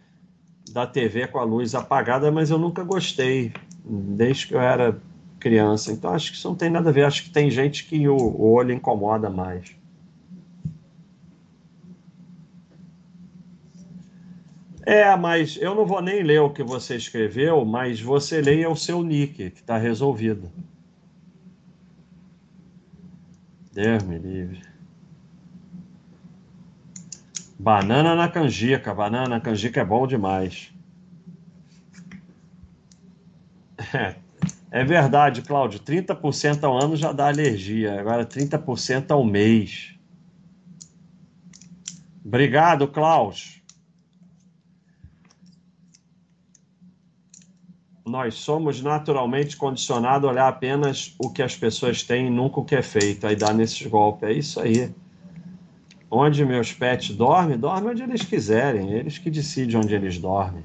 da 0.72 0.86
TV 0.86 1.28
com 1.28 1.40
a 1.40 1.44
luz 1.44 1.74
apagada, 1.74 2.30
mas 2.30 2.50
eu 2.50 2.58
nunca 2.58 2.84
gostei, 2.84 3.54
desde 3.86 4.48
que 4.48 4.54
eu 4.54 4.60
era 4.60 5.00
criança. 5.40 5.92
Então 5.92 6.14
acho 6.14 6.32
que 6.32 6.38
isso 6.38 6.50
não 6.50 6.56
tem 6.56 6.70
nada 6.70 6.90
a 6.90 6.92
ver. 6.92 7.06
Acho 7.06 7.24
que 7.24 7.30
tem 7.30 7.50
gente 7.50 7.86
que 7.86 8.08
o, 8.08 8.16
o 8.16 8.52
olho 8.52 8.74
incomoda 8.74 9.30
mais. 9.30 9.76
É, 14.88 15.14
mas 15.18 15.58
eu 15.58 15.76
não 15.76 15.86
vou 15.86 16.02
nem 16.02 16.24
ler 16.24 16.40
o 16.40 16.50
que 16.50 16.64
você 16.64 16.96
escreveu, 16.96 17.66
mas 17.66 18.00
você 18.00 18.40
leia 18.40 18.70
o 18.70 18.76
seu 18.76 19.04
nick, 19.04 19.50
que 19.50 19.60
está 19.60 19.78
resolvido. 19.78 20.50
Deus 23.74 24.02
me 24.04 24.18
livre. 24.18 24.62
Banana 27.60 28.16
na 28.16 28.30
canjica. 28.30 28.94
Banana 28.94 29.28
na 29.28 29.42
canjica 29.42 29.82
é 29.82 29.86
bom 29.86 30.08
demais. 30.08 30.72
É, 33.94 34.16
é 34.72 34.86
verdade, 34.86 35.42
Cláudio. 35.42 35.82
30% 35.82 36.64
ao 36.64 36.82
ano 36.82 36.96
já 36.96 37.12
dá 37.12 37.28
alergia. 37.28 38.00
Agora 38.00 38.26
30% 38.26 39.12
ao 39.12 39.26
mês. 39.26 39.94
Obrigado, 42.24 42.88
Klaus. 42.88 43.58
Nós 48.08 48.36
somos 48.36 48.82
naturalmente 48.82 49.58
condicionados 49.58 50.28
a 50.28 50.32
olhar 50.32 50.48
apenas 50.48 51.14
o 51.20 51.30
que 51.30 51.44
as 51.44 51.56
pessoas 51.56 52.04
têm 52.04 52.28
e 52.28 52.30
nunca 52.30 52.60
o 52.60 52.66
que 52.66 52.76
é 52.76 52.82
feito. 52.82 53.28
Aí 53.28 53.36
dá 53.36 53.54
nesses 53.54 53.86
golpes. 53.86 54.30
É 54.30 54.34
isso 54.34 54.60
aí. 54.60 54.92
Onde 56.10 56.46
meus 56.46 56.72
pets 56.72 57.16
dormem, 57.16 57.58
dormem 57.58 57.92
onde 57.92 58.04
eles 58.04 58.24
quiserem. 58.24 58.94
Eles 58.94 59.18
que 59.18 59.30
decidem 59.30 59.78
onde 59.78 59.94
eles 59.94 60.18
dormem. 60.18 60.64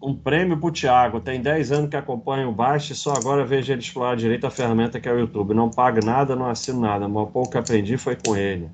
Um 0.00 0.14
prêmio 0.14 0.56
para 0.58 0.72
Thiago. 0.72 1.20
Tem 1.20 1.42
10 1.42 1.72
anos 1.72 1.90
que 1.90 1.96
acompanha 1.96 2.48
o 2.48 2.52
Baixo 2.52 2.92
e 2.92 2.96
só 2.96 3.12
agora 3.12 3.44
vejo 3.44 3.72
ele 3.72 3.80
explorar 3.80 4.16
direito 4.16 4.46
a 4.46 4.50
ferramenta 4.50 5.00
que 5.00 5.08
é 5.08 5.12
o 5.12 5.18
YouTube. 5.18 5.52
Não 5.52 5.68
pago 5.68 6.04
nada, 6.04 6.34
não 6.34 6.48
assino 6.48 6.80
nada. 6.80 7.08
Mas 7.08 7.28
pouco 7.30 7.50
que 7.50 7.58
aprendi 7.58 7.96
foi 7.96 8.16
com 8.16 8.36
ele. 8.36 8.70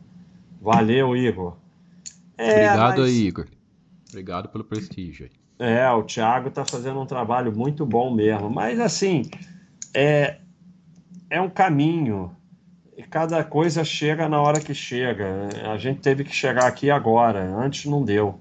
Valeu, 0.64 1.14
Igor. 1.14 1.58
É, 2.38 2.50
Obrigado 2.50 3.00
mas... 3.02 3.10
aí, 3.10 3.26
Igor. 3.26 3.46
Obrigado 4.08 4.48
pelo 4.48 4.64
prestígio. 4.64 5.28
É, 5.58 5.86
o 5.90 6.02
Thiago 6.02 6.48
está 6.48 6.64
fazendo 6.64 6.98
um 6.98 7.04
trabalho 7.04 7.54
muito 7.54 7.84
bom 7.84 8.10
mesmo. 8.12 8.48
Mas, 8.48 8.80
assim, 8.80 9.28
é, 9.92 10.38
é 11.28 11.38
um 11.38 11.50
caminho. 11.50 12.34
E 12.96 13.02
cada 13.02 13.44
coisa 13.44 13.84
chega 13.84 14.26
na 14.26 14.40
hora 14.40 14.58
que 14.58 14.72
chega. 14.72 15.48
A 15.70 15.76
gente 15.76 16.00
teve 16.00 16.24
que 16.24 16.34
chegar 16.34 16.64
aqui 16.64 16.90
agora. 16.90 17.42
Antes 17.42 17.84
não 17.84 18.02
deu. 18.02 18.40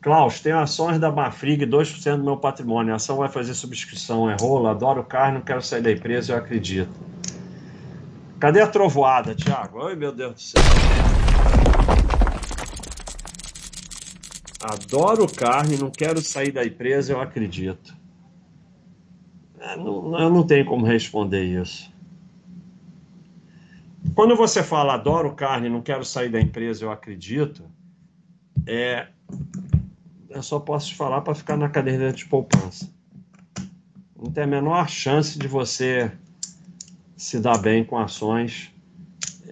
Klaus, 0.00 0.40
tem 0.40 0.52
ações 0.52 0.98
da 0.98 1.12
Mafrig, 1.12 1.64
2% 1.64 2.16
do 2.16 2.24
meu 2.24 2.36
patrimônio. 2.38 2.92
A 2.92 2.96
ação 2.96 3.18
vai 3.18 3.28
fazer 3.28 3.54
subscrição. 3.54 4.28
É 4.28 4.36
rola, 4.40 4.72
adoro 4.72 5.04
carne, 5.04 5.34
não 5.34 5.44
quero 5.44 5.62
sair 5.62 5.82
da 5.82 5.92
empresa, 5.92 6.32
eu 6.32 6.38
acredito. 6.38 7.09
Cadê 8.40 8.62
a 8.62 8.66
trovoada, 8.66 9.34
Thiago? 9.34 9.82
Ai, 9.82 9.94
meu 9.94 10.12
Deus 10.12 10.34
do 10.34 10.40
céu. 10.40 10.62
Adoro 14.62 15.26
carne, 15.30 15.76
não 15.76 15.90
quero 15.90 16.22
sair 16.22 16.50
da 16.50 16.64
empresa, 16.64 17.12
eu 17.12 17.20
acredito. 17.20 17.94
É, 19.58 19.76
não, 19.76 20.18
eu 20.18 20.30
não 20.30 20.42
tenho 20.42 20.64
como 20.64 20.86
responder 20.86 21.44
isso. 21.44 21.92
Quando 24.14 24.34
você 24.34 24.62
fala 24.62 24.94
adoro 24.94 25.34
carne, 25.34 25.68
não 25.68 25.82
quero 25.82 26.04
sair 26.04 26.30
da 26.30 26.40
empresa, 26.40 26.86
eu 26.86 26.90
acredito, 26.90 27.62
é, 28.66 29.08
eu 30.30 30.42
só 30.42 30.58
posso 30.58 30.88
te 30.88 30.96
falar 30.96 31.20
para 31.20 31.34
ficar 31.34 31.58
na 31.58 31.68
cadeira 31.68 32.10
de 32.10 32.24
poupança. 32.24 32.90
Não 34.16 34.32
tem 34.32 34.44
a 34.44 34.46
menor 34.46 34.88
chance 34.88 35.38
de 35.38 35.46
você 35.46 36.10
se 37.20 37.38
dá 37.38 37.58
bem 37.58 37.84
com 37.84 37.98
ações 37.98 38.72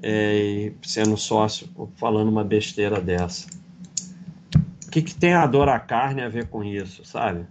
é, 0.03 0.37
e 0.39 0.75
sendo 0.83 1.19
sócio 1.19 1.69
falando 1.99 2.31
uma 2.31 2.43
besteira 2.43 2.99
dessa. 2.99 3.47
O 4.87 4.91
que, 4.91 5.03
que 5.03 5.15
tem 5.15 5.35
a 5.35 5.47
dor 5.47 5.69
à 5.69 5.79
carne 5.79 6.23
a 6.23 6.31
ver 6.31 6.47
com 6.47 6.65
isso, 6.65 7.05
sabe? 7.05 7.45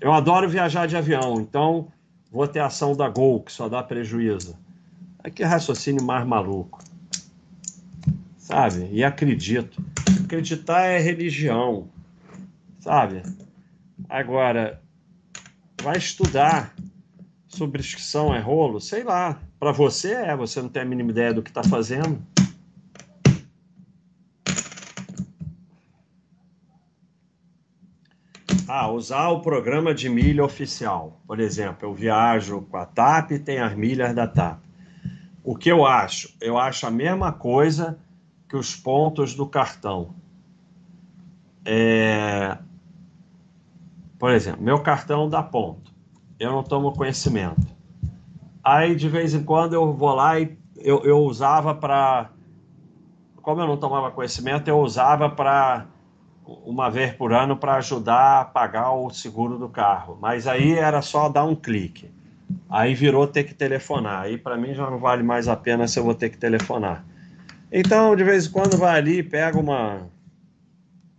Eu 0.00 0.10
adoro 0.14 0.48
viajar 0.48 0.86
de 0.86 0.96
avião, 0.96 1.38
então 1.38 1.88
vou 2.32 2.48
ter 2.48 2.60
ação 2.60 2.96
da 2.96 3.10
Gol, 3.10 3.42
que 3.42 3.52
só 3.52 3.68
dá 3.68 3.82
prejuízo. 3.82 4.56
É 5.22 5.28
que 5.28 5.44
raciocínio 5.44 6.02
mais 6.02 6.26
maluco. 6.26 6.82
Sabe? 8.38 8.88
E 8.90 9.04
acredito. 9.04 9.84
Acreditar 10.24 10.86
é 10.86 10.98
religião. 10.98 11.88
Sabe? 12.78 13.22
Agora, 14.08 14.80
vai 15.82 15.98
estudar 15.98 16.74
Subscrição 17.56 18.34
é 18.34 18.38
rolo? 18.38 18.80
Sei 18.80 19.02
lá. 19.02 19.40
Para 19.58 19.72
você 19.72 20.12
é, 20.12 20.36
você 20.36 20.60
não 20.60 20.68
tem 20.68 20.82
a 20.82 20.84
mínima 20.84 21.10
ideia 21.10 21.32
do 21.32 21.42
que 21.42 21.48
está 21.48 21.64
fazendo. 21.64 22.22
Ah, 28.68 28.90
usar 28.90 29.28
o 29.30 29.40
programa 29.40 29.94
de 29.94 30.08
milha 30.08 30.44
oficial. 30.44 31.18
Por 31.26 31.40
exemplo, 31.40 31.88
eu 31.88 31.94
viajo 31.94 32.60
com 32.62 32.76
a 32.76 32.84
TAP 32.84 33.30
e 33.30 33.38
tem 33.38 33.58
as 33.58 33.74
milhas 33.74 34.14
da 34.14 34.26
TAP. 34.26 34.60
O 35.42 35.56
que 35.56 35.70
eu 35.70 35.86
acho? 35.86 36.36
Eu 36.40 36.58
acho 36.58 36.86
a 36.86 36.90
mesma 36.90 37.32
coisa 37.32 37.98
que 38.48 38.56
os 38.56 38.76
pontos 38.76 39.34
do 39.34 39.46
cartão. 39.46 40.14
É... 41.64 42.58
Por 44.18 44.30
exemplo, 44.30 44.62
meu 44.62 44.82
cartão 44.82 45.28
dá 45.28 45.42
ponto 45.42 45.95
eu 46.38 46.52
não 46.52 46.62
tomo 46.62 46.92
conhecimento. 46.92 47.66
Aí, 48.62 48.94
de 48.94 49.08
vez 49.08 49.34
em 49.34 49.42
quando, 49.42 49.74
eu 49.74 49.92
vou 49.92 50.14
lá 50.14 50.38
e 50.40 50.56
eu, 50.78 51.02
eu 51.04 51.18
usava 51.18 51.74
para. 51.74 52.30
Como 53.42 53.60
eu 53.60 53.66
não 53.66 53.76
tomava 53.76 54.10
conhecimento, 54.10 54.68
eu 54.68 54.78
usava 54.78 55.30
para 55.30 55.86
uma 56.44 56.90
vez 56.90 57.12
por 57.12 57.32
ano 57.32 57.56
para 57.56 57.76
ajudar 57.76 58.40
a 58.40 58.44
pagar 58.44 58.92
o 58.92 59.10
seguro 59.10 59.58
do 59.58 59.68
carro. 59.68 60.18
Mas 60.20 60.46
aí 60.46 60.74
era 60.74 61.00
só 61.00 61.28
dar 61.28 61.44
um 61.44 61.54
clique. 61.54 62.10
Aí 62.68 62.94
virou 62.94 63.26
ter 63.26 63.44
que 63.44 63.54
telefonar. 63.54 64.22
Aí 64.22 64.36
para 64.36 64.56
mim 64.56 64.74
já 64.74 64.90
não 64.90 64.98
vale 64.98 65.22
mais 65.22 65.48
a 65.48 65.56
pena 65.56 65.86
se 65.86 65.98
eu 65.98 66.04
vou 66.04 66.14
ter 66.14 66.30
que 66.30 66.38
telefonar. 66.38 67.04
Então, 67.70 68.14
de 68.14 68.24
vez 68.24 68.46
em 68.46 68.50
quando 68.50 68.76
vai 68.76 68.96
ali, 68.96 69.22
pega 69.22 69.58
uma 69.58 70.08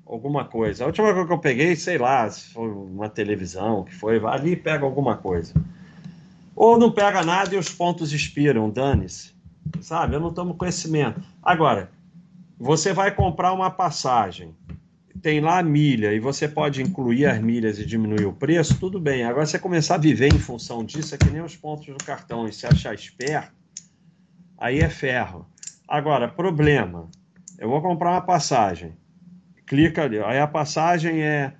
alguma 0.10 0.46
coisa. 0.46 0.84
A 0.84 0.88
última 0.88 1.12
coisa 1.12 1.28
que 1.28 1.34
eu 1.34 1.40
peguei, 1.40 1.76
sei 1.76 1.98
lá, 1.98 2.30
se 2.30 2.54
foi 2.54 2.70
uma 2.70 3.10
televisão, 3.10 3.84
que 3.84 3.94
foi, 3.94 4.20
ali 4.26 4.56
pega 4.56 4.86
alguma 4.86 5.18
coisa. 5.18 5.54
Ou 6.56 6.80
não 6.80 6.92
pega 6.92 7.24
nada 7.24 7.54
e 7.54 7.58
os 7.58 7.70
pontos 7.70 8.14
expiram, 8.14 8.70
dane-se. 8.70 9.36
Sabe? 9.82 10.16
Eu 10.16 10.20
não 10.20 10.34
tomo 10.34 10.56
conhecimento. 10.56 11.22
Agora, 11.44 11.92
você 12.58 12.94
vai 12.94 13.14
comprar 13.14 13.54
uma 13.54 13.70
passagem, 13.70 14.56
tem 15.22 15.42
lá 15.42 15.60
a 15.60 15.64
milha 15.64 16.14
e 16.14 16.20
você 16.20 16.48
pode 16.48 16.82
incluir 16.82 17.26
as 17.26 17.40
milhas 17.40 17.78
e 17.80 17.86
diminuir 17.86 18.26
o 18.26 18.34
preço, 18.34 18.80
tudo 18.80 19.00
bem. 19.00 19.24
Agora, 19.24 19.46
você 19.46 19.60
começar 19.60 19.96
a 19.96 20.00
viver 20.00 20.34
em 20.34 20.40
função 20.40 20.84
disso, 20.84 21.14
é 21.14 21.18
que 21.18 21.30
nem 21.30 21.42
os 21.42 21.56
pontos 21.56 21.86
do 21.86 22.04
cartão, 22.04 22.48
e 22.48 22.54
se 22.54 22.66
achar 22.66 22.96
esperto, 22.96 23.52
aí 24.58 24.80
é 24.80 24.90
ferro. 24.90 25.46
Agora, 25.88 26.28
problema. 26.28 27.10
Eu 27.60 27.70
vou 27.70 27.82
comprar 27.82 28.12
uma 28.12 28.22
passagem 28.22 28.94
clica 29.68 30.04
ali. 30.04 30.18
Aí 30.20 30.40
a 30.40 30.48
passagem 30.48 31.22
é 31.22 31.54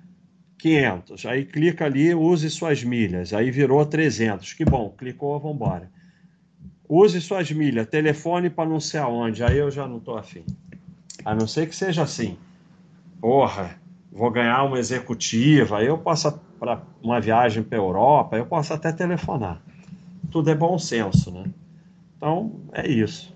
500. 0.58 1.26
Aí 1.26 1.44
clica 1.44 1.84
ali, 1.84 2.14
use 2.14 2.50
suas 2.50 2.82
milhas. 2.82 3.32
Aí 3.32 3.50
virou 3.50 3.84
300. 3.86 4.54
Que 4.54 4.64
bom, 4.64 4.90
clicou, 4.98 5.38
vamos 5.38 5.56
embora. 5.56 5.90
Use 6.88 7.20
suas 7.20 7.52
milhas, 7.52 7.86
telefone 7.86 8.48
para 8.48 8.68
não 8.68 8.80
sei 8.80 8.98
aonde. 8.98 9.44
Aí 9.44 9.58
eu 9.58 9.70
já 9.70 9.86
não 9.86 9.98
estou 9.98 10.16
afim. 10.16 10.44
A 11.24 11.34
não 11.34 11.46
ser 11.46 11.68
que 11.68 11.76
seja 11.76 12.02
assim. 12.02 12.36
Porra, 13.20 13.78
vou 14.10 14.30
ganhar 14.30 14.64
uma 14.64 14.78
executiva. 14.78 15.84
Eu 15.84 15.98
posso 15.98 16.40
para 16.58 16.82
uma 17.00 17.20
viagem 17.20 17.62
para 17.62 17.78
Europa, 17.78 18.36
eu 18.36 18.46
posso 18.46 18.74
até 18.74 18.90
telefonar. 18.90 19.62
Tudo 20.30 20.50
é 20.50 20.54
bom 20.54 20.78
senso, 20.78 21.30
né? 21.30 21.44
Então 22.16 22.60
é 22.72 22.88
isso. 22.88 23.34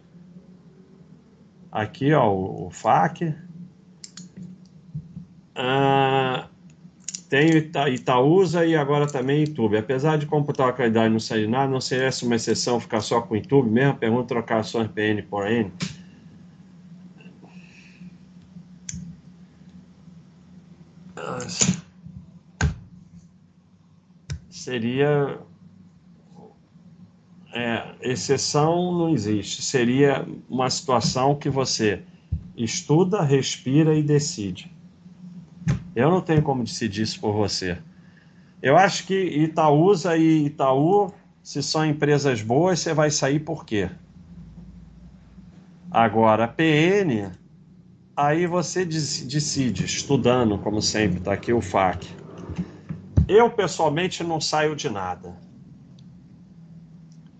Aqui, 1.70 2.12
ó, 2.12 2.28
o, 2.28 2.66
o 2.66 2.70
FAQ. 2.70 3.34
Ah, 5.54 6.48
tem 7.28 7.56
Ita 7.56 7.88
Itaúsa 7.88 8.64
e 8.64 8.76
agora 8.76 9.06
também 9.06 9.40
YouTube. 9.40 9.76
Apesar 9.76 10.16
de 10.18 10.26
computar 10.26 10.68
a 10.68 10.72
qualidade 10.72 11.12
não 11.12 11.20
sair 11.20 11.48
nada, 11.48 11.70
não 11.70 11.80
seria 11.80 12.06
essa 12.06 12.24
uma 12.24 12.36
exceção 12.36 12.80
ficar 12.80 13.00
só 13.00 13.20
com 13.20 13.36
YouTube 13.36 13.70
mesmo? 13.70 13.96
Pergunta 13.96 14.28
trocar 14.28 14.58
ações 14.60 14.88
PN 14.88 15.22
por 15.22 15.46
N. 15.46 15.72
seria 24.62 25.40
é, 27.52 27.94
exceção 28.00 28.92
não 28.96 29.08
existe. 29.10 29.60
Seria 29.60 30.26
uma 30.48 30.70
situação 30.70 31.34
que 31.34 31.50
você 31.50 32.02
estuda, 32.56 33.22
respira 33.22 33.94
e 33.94 34.02
decide. 34.02 34.71
Eu 35.94 36.10
não 36.10 36.20
tenho 36.20 36.42
como 36.42 36.64
decidir 36.64 37.02
isso 37.02 37.20
por 37.20 37.32
você. 37.32 37.78
Eu 38.62 38.76
acho 38.76 39.06
que 39.06 39.14
Itaúsa 39.14 40.16
e 40.16 40.46
Itaú, 40.46 41.12
se 41.42 41.62
são 41.62 41.84
empresas 41.84 42.42
boas, 42.42 42.80
você 42.80 42.94
vai 42.94 43.10
sair 43.10 43.40
por 43.40 43.64
quê? 43.64 43.90
Agora, 45.90 46.48
PN, 46.48 47.32
aí 48.16 48.46
você 48.46 48.84
decide, 48.84 49.84
estudando, 49.84 50.56
como 50.58 50.80
sempre, 50.80 51.18
está 51.18 51.32
aqui 51.32 51.52
o 51.52 51.60
FAQ. 51.60 52.06
Eu, 53.28 53.50
pessoalmente, 53.50 54.22
não 54.22 54.40
saio 54.40 54.74
de 54.74 54.88
nada. 54.88 55.34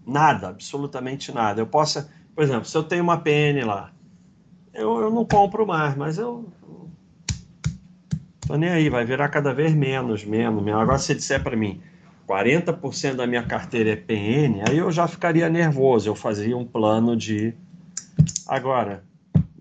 Nada, 0.06 0.48
absolutamente 0.48 1.32
nada. 1.32 1.60
Eu 1.60 1.66
posso, 1.66 2.06
por 2.34 2.42
exemplo, 2.44 2.64
se 2.66 2.76
eu 2.76 2.82
tenho 2.82 3.02
uma 3.02 3.18
PN 3.18 3.64
lá, 3.64 3.92
eu, 4.74 5.00
eu 5.00 5.10
não 5.10 5.24
compro 5.24 5.66
mais, 5.66 5.96
mas 5.96 6.18
eu 6.18 6.52
tô 8.52 8.58
nem 8.58 8.68
aí, 8.68 8.90
vai 8.90 9.02
virar 9.02 9.30
cada 9.30 9.54
vez 9.54 9.72
menos, 9.72 10.26
menos, 10.26 10.62
menos. 10.62 10.82
Agora, 10.82 10.98
se 10.98 11.14
disser 11.14 11.42
para 11.42 11.56
mim 11.56 11.80
40% 12.28 13.14
da 13.14 13.26
minha 13.26 13.42
carteira 13.42 13.92
é 13.92 13.96
PN, 13.96 14.62
aí 14.68 14.76
eu 14.76 14.92
já 14.92 15.08
ficaria 15.08 15.48
nervoso, 15.48 16.10
eu 16.10 16.14
fazia 16.14 16.54
um 16.54 16.66
plano 16.66 17.16
de. 17.16 17.54
Agora, 18.46 19.04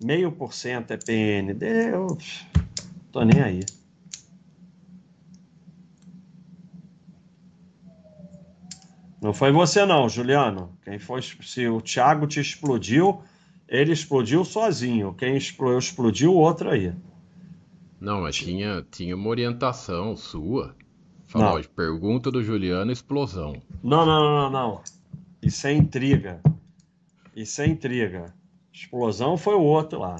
meio 0.04 0.30
por 0.30 0.52
cento 0.52 0.90
é 0.90 0.98
PN, 0.98 1.56
eu 1.90 2.18
tô 3.10 3.24
nem 3.24 3.40
aí. 3.40 3.60
Não 9.22 9.32
foi 9.32 9.52
você 9.52 9.86
não, 9.86 10.06
Juliano. 10.06 10.76
Quem 10.84 10.98
foi, 10.98 11.22
se 11.22 11.66
o 11.66 11.80
Thiago 11.80 12.26
te 12.26 12.40
explodiu, 12.40 13.22
ele 13.66 13.92
explodiu 13.92 14.44
sozinho. 14.44 15.14
Quem 15.14 15.34
explodiu, 15.34 15.78
explodiu 15.78 16.34
outro 16.34 16.68
aí. 16.68 16.92
Não, 18.02 18.22
mas 18.22 18.34
tinha, 18.34 18.84
tinha 18.90 19.14
uma 19.14 19.28
orientação 19.28 20.16
sua. 20.16 20.74
Falou, 21.28 21.54
não. 21.54 21.62
pergunta 21.62 22.32
do 22.32 22.42
Juliano, 22.42 22.90
explosão. 22.90 23.62
Não, 23.80 24.04
não, 24.04 24.24
não, 24.24 24.42
não, 24.42 24.50
não. 24.50 24.82
Isso 25.40 25.68
é 25.68 25.72
intriga. 25.72 26.40
Isso 27.34 27.62
é 27.62 27.68
intriga. 27.68 28.34
Explosão 28.72 29.36
foi 29.36 29.54
o 29.54 29.62
outro 29.62 30.00
lá. 30.00 30.16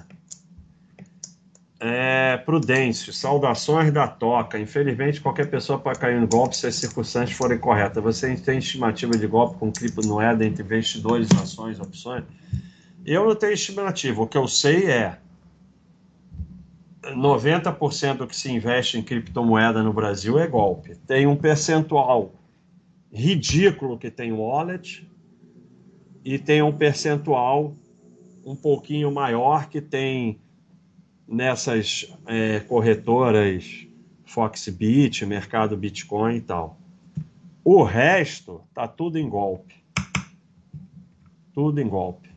É, 1.80 2.36
Prudêncio, 2.36 3.12
saudações 3.12 3.92
da 3.92 4.06
toca. 4.06 4.60
Infelizmente, 4.60 5.20
qualquer 5.20 5.50
pessoa 5.50 5.76
pode 5.76 5.98
cair 5.98 6.20
no 6.20 6.28
golpe 6.28 6.56
se 6.56 6.68
as 6.68 6.76
circunstâncias 6.76 7.36
forem 7.36 7.58
corretas. 7.58 8.00
Você 8.00 8.32
tem 8.36 8.58
estimativa 8.58 9.18
de 9.18 9.26
golpe 9.26 9.58
com 9.58 9.72
criptomoeda 9.72 10.46
entre 10.46 10.62
investidores, 10.62 11.28
ações, 11.32 11.80
opções? 11.80 12.22
Eu 13.04 13.26
não 13.26 13.34
tenho 13.34 13.54
estimativa. 13.54 14.22
O 14.22 14.26
que 14.28 14.38
eu 14.38 14.46
sei 14.46 14.88
é 14.88 15.18
90% 17.14 18.18
do 18.18 18.26
que 18.26 18.36
se 18.36 18.50
investe 18.50 18.98
em 18.98 19.02
criptomoeda 19.02 19.82
no 19.82 19.92
Brasil 19.92 20.38
é 20.38 20.46
golpe. 20.46 20.96
Tem 21.06 21.26
um 21.26 21.36
percentual 21.36 22.32
ridículo 23.12 23.98
que 23.98 24.10
tem 24.10 24.32
wallet 24.32 25.08
e 26.24 26.38
tem 26.38 26.62
um 26.62 26.72
percentual 26.72 27.74
um 28.44 28.56
pouquinho 28.56 29.12
maior 29.12 29.68
que 29.68 29.80
tem 29.80 30.40
nessas 31.28 32.12
é, 32.26 32.60
corretoras 32.60 33.86
Foxbit, 34.24 35.26
mercado 35.26 35.76
Bitcoin 35.76 36.36
e 36.36 36.40
tal. 36.40 36.78
O 37.64 37.82
resto 37.82 38.62
tá 38.74 38.88
tudo 38.88 39.18
em 39.18 39.28
golpe. 39.28 39.74
Tudo 41.52 41.80
em 41.80 41.88
golpe. 41.88 42.31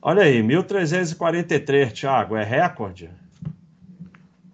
Olha 0.00 0.22
aí, 0.22 0.42
1343, 0.42 1.92
Thiago, 1.92 2.36
é 2.36 2.44
recorde? 2.44 3.10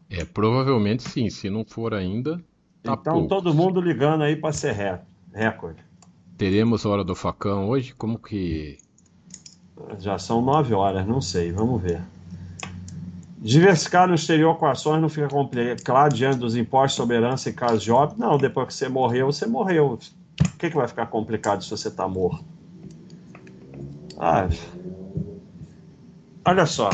É, 0.09 0.25
provavelmente 0.25 1.03
sim. 1.03 1.29
Se 1.29 1.51
não 1.51 1.65
for 1.65 1.93
ainda, 1.93 2.37
tá 2.83 2.93
Então 2.93 3.27
poucos. 3.27 3.29
todo 3.29 3.55
mundo 3.55 3.81
ligando 3.81 4.23
aí 4.23 4.37
para 4.37 4.53
ser 4.53 5.03
recorde. 5.33 5.83
Teremos 6.39 6.85
hora 6.85 7.05
do 7.05 7.15
facão 7.15 7.69
hoje? 7.69 7.95
Como 7.95 8.19
que 8.19 8.79
já 9.99 10.19
são 10.19 10.41
nove 10.41 10.73
horas, 10.73 11.07
não 11.07 11.21
sei, 11.21 11.53
vamos 11.53 11.83
ver. 11.83 12.01
Diversificar 13.39 14.09
no 14.09 14.15
exterior 14.15 14.57
com 14.57 14.67
ações 14.67 15.03
não 15.03 15.09
fica 15.09 15.29
complicado 15.29 16.15
diante 16.15 16.39
dos 16.39 16.57
impostos, 16.57 16.95
soberança 16.97 17.51
e 17.51 17.53
casos 17.53 17.83
de 17.83 17.93
óbito? 17.93 18.19
Não, 18.19 18.39
depois 18.39 18.69
que 18.69 18.75
você 18.75 18.89
morreu, 18.89 19.27
você 19.27 19.47
morreu. 19.47 19.99
O 20.41 20.59
que, 20.59 20.71
que 20.71 20.77
vai 20.77 20.89
ficar 20.89 21.07
complicado 21.07 21.63
se 21.63 21.71
você 21.71 21.89
está 21.89 22.09
morto? 22.09 22.45
Ah, 24.17 24.49
olha 26.45 26.67
só. 26.67 26.91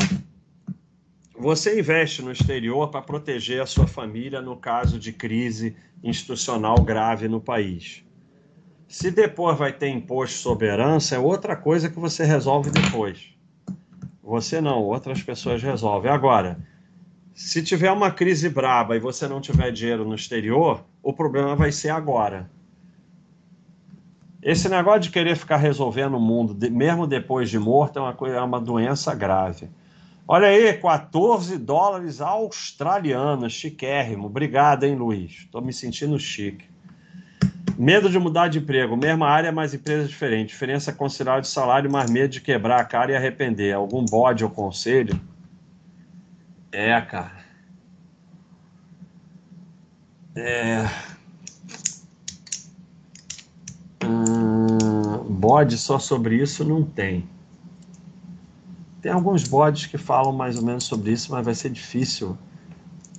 Você 1.37 1.79
investe 1.79 2.21
no 2.21 2.31
exterior 2.31 2.89
para 2.89 3.01
proteger 3.01 3.61
a 3.61 3.65
sua 3.65 3.87
família 3.87 4.41
no 4.41 4.55
caso 4.55 4.99
de 4.99 5.11
crise 5.11 5.75
institucional 6.03 6.75
grave 6.75 7.27
no 7.27 7.41
país. 7.41 8.03
Se 8.87 9.09
depois 9.09 9.57
vai 9.57 9.71
ter 9.71 9.87
imposto 9.87 10.37
sobre 10.37 10.67
herança, 10.67 11.15
é 11.15 11.19
outra 11.19 11.55
coisa 11.55 11.89
que 11.89 11.99
você 11.99 12.25
resolve 12.25 12.69
depois. 12.69 13.33
Você 14.21 14.61
não, 14.61 14.83
outras 14.83 15.23
pessoas 15.23 15.63
resolvem. 15.63 16.11
Agora, 16.11 16.59
se 17.33 17.63
tiver 17.63 17.91
uma 17.91 18.11
crise 18.11 18.49
braba 18.49 18.95
e 18.95 18.99
você 18.99 19.27
não 19.27 19.41
tiver 19.41 19.71
dinheiro 19.71 20.05
no 20.05 20.13
exterior, 20.13 20.83
o 21.01 21.13
problema 21.13 21.55
vai 21.55 21.71
ser 21.71 21.89
agora. 21.89 22.49
Esse 24.41 24.67
negócio 24.67 25.01
de 25.01 25.09
querer 25.11 25.35
ficar 25.35 25.57
resolvendo 25.57 26.15
o 26.15 26.19
mundo, 26.19 26.57
mesmo 26.71 27.05
depois 27.05 27.49
de 27.49 27.59
morto, 27.59 27.99
é 27.99 28.01
uma, 28.01 28.13
coisa, 28.13 28.37
é 28.37 28.41
uma 28.41 28.59
doença 28.59 29.13
grave. 29.13 29.69
Olha 30.27 30.47
aí, 30.47 30.73
14 30.73 31.57
dólares 31.57 32.21
australianos, 32.21 33.53
chiquérrimo. 33.53 34.27
Obrigado, 34.27 34.83
hein, 34.83 34.95
Luiz? 34.95 35.31
Estou 35.31 35.61
me 35.61 35.71
sentindo 35.71 36.17
chique. 36.17 36.65
Medo 37.77 38.09
de 38.09 38.17
mudar 38.17 38.47
de 38.47 38.59
emprego, 38.59 38.95
mesma 38.95 39.27
área, 39.27 39.51
mas 39.51 39.73
empresa 39.73 40.07
diferente. 40.07 40.49
Diferença 40.49 40.91
considerável 40.91 41.41
de 41.41 41.47
salário, 41.47 41.91
mas 41.91 42.09
medo 42.09 42.29
de 42.29 42.41
quebrar 42.41 42.79
a 42.79 42.85
cara 42.85 43.11
e 43.11 43.15
arrepender. 43.15 43.73
Algum 43.73 44.05
bode 44.05 44.43
ou 44.43 44.49
conselho? 44.49 45.19
É, 46.71 46.99
cara. 47.01 47.41
É. 50.35 51.10
Hum, 54.03 55.33
bode 55.33 55.77
só 55.77 55.99
sobre 55.99 56.35
isso 56.41 56.63
não 56.63 56.83
tem. 56.83 57.27
Tem 59.01 59.11
alguns 59.11 59.47
bodes 59.47 59.85
que 59.85 59.97
falam 59.97 60.31
mais 60.31 60.57
ou 60.57 60.63
menos 60.63 60.83
sobre 60.83 61.11
isso, 61.11 61.31
mas 61.31 61.43
vai 61.43 61.55
ser 61.55 61.69
difícil 61.69 62.37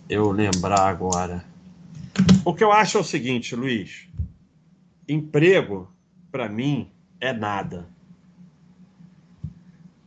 eu 0.09 0.30
lembrar 0.30 0.87
agora. 0.87 1.45
O 2.45 2.55
que 2.55 2.62
eu 2.62 2.72
acho 2.72 2.99
é 2.99 3.01
o 3.01 3.05
seguinte, 3.05 3.57
Luiz 3.57 4.12
emprego, 5.09 5.91
para 6.30 6.49
mim, 6.49 6.91
é 7.20 7.33
nada. 7.33 7.89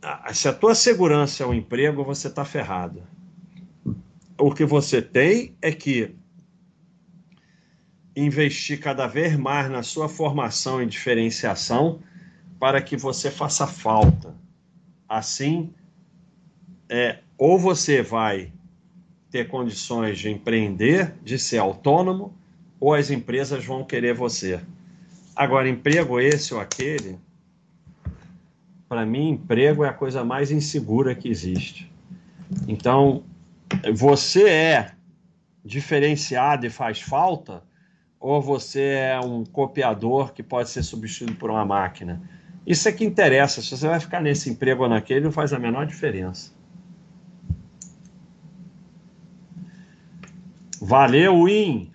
Ah, 0.02 0.32
se 0.32 0.48
a 0.48 0.52
tua 0.52 0.74
segurança 0.74 1.42
é 1.42 1.46
o 1.46 1.54
emprego, 1.54 2.04
você 2.04 2.28
está 2.28 2.44
ferrado. 2.44 3.02
O 4.38 4.52
que 4.52 4.64
você 4.64 5.00
tem 5.00 5.54
é 5.60 5.72
que 5.72 6.14
investir 8.16 8.80
cada 8.80 9.06
vez 9.06 9.36
mais 9.36 9.70
na 9.70 9.82
sua 9.82 10.08
formação 10.08 10.82
e 10.82 10.86
diferenciação 10.86 12.00
para 12.58 12.80
que 12.80 12.96
você 12.96 13.30
faça 13.30 13.66
falta. 13.66 14.34
Assim, 15.06 15.70
é, 16.88 17.18
ou 17.36 17.58
você 17.58 18.02
vai 18.02 18.50
ter 19.30 19.46
condições 19.48 20.18
de 20.18 20.30
empreender, 20.30 21.14
de 21.22 21.38
ser 21.38 21.58
autônomo, 21.58 22.34
ou 22.80 22.94
as 22.94 23.10
empresas 23.10 23.64
vão 23.64 23.84
querer 23.84 24.14
você. 24.14 24.60
Agora, 25.34 25.68
emprego 25.68 26.18
esse 26.18 26.54
ou 26.54 26.60
aquele, 26.60 27.18
para 28.88 29.04
mim, 29.04 29.30
emprego 29.30 29.84
é 29.84 29.88
a 29.88 29.92
coisa 29.92 30.24
mais 30.24 30.50
insegura 30.50 31.14
que 31.14 31.28
existe. 31.28 31.92
Então, 32.66 33.24
você 33.94 34.48
é 34.48 34.92
diferenciado 35.64 36.64
e 36.64 36.70
faz 36.70 37.00
falta, 37.00 37.62
ou 38.18 38.40
você 38.40 38.82
é 38.82 39.20
um 39.20 39.44
copiador 39.44 40.32
que 40.32 40.42
pode 40.42 40.70
ser 40.70 40.82
substituído 40.82 41.36
por 41.36 41.50
uma 41.50 41.64
máquina? 41.64 42.20
Isso 42.66 42.88
é 42.88 42.92
que 42.92 43.04
interessa. 43.04 43.62
Se 43.62 43.76
você 43.76 43.86
vai 43.86 44.00
ficar 44.00 44.20
nesse 44.20 44.50
emprego 44.50 44.82
ou 44.82 44.88
naquele, 44.88 45.20
não 45.20 45.32
faz 45.32 45.52
a 45.52 45.58
menor 45.58 45.86
diferença. 45.86 46.52
Valeu, 50.80 51.44
Win! 51.44 51.90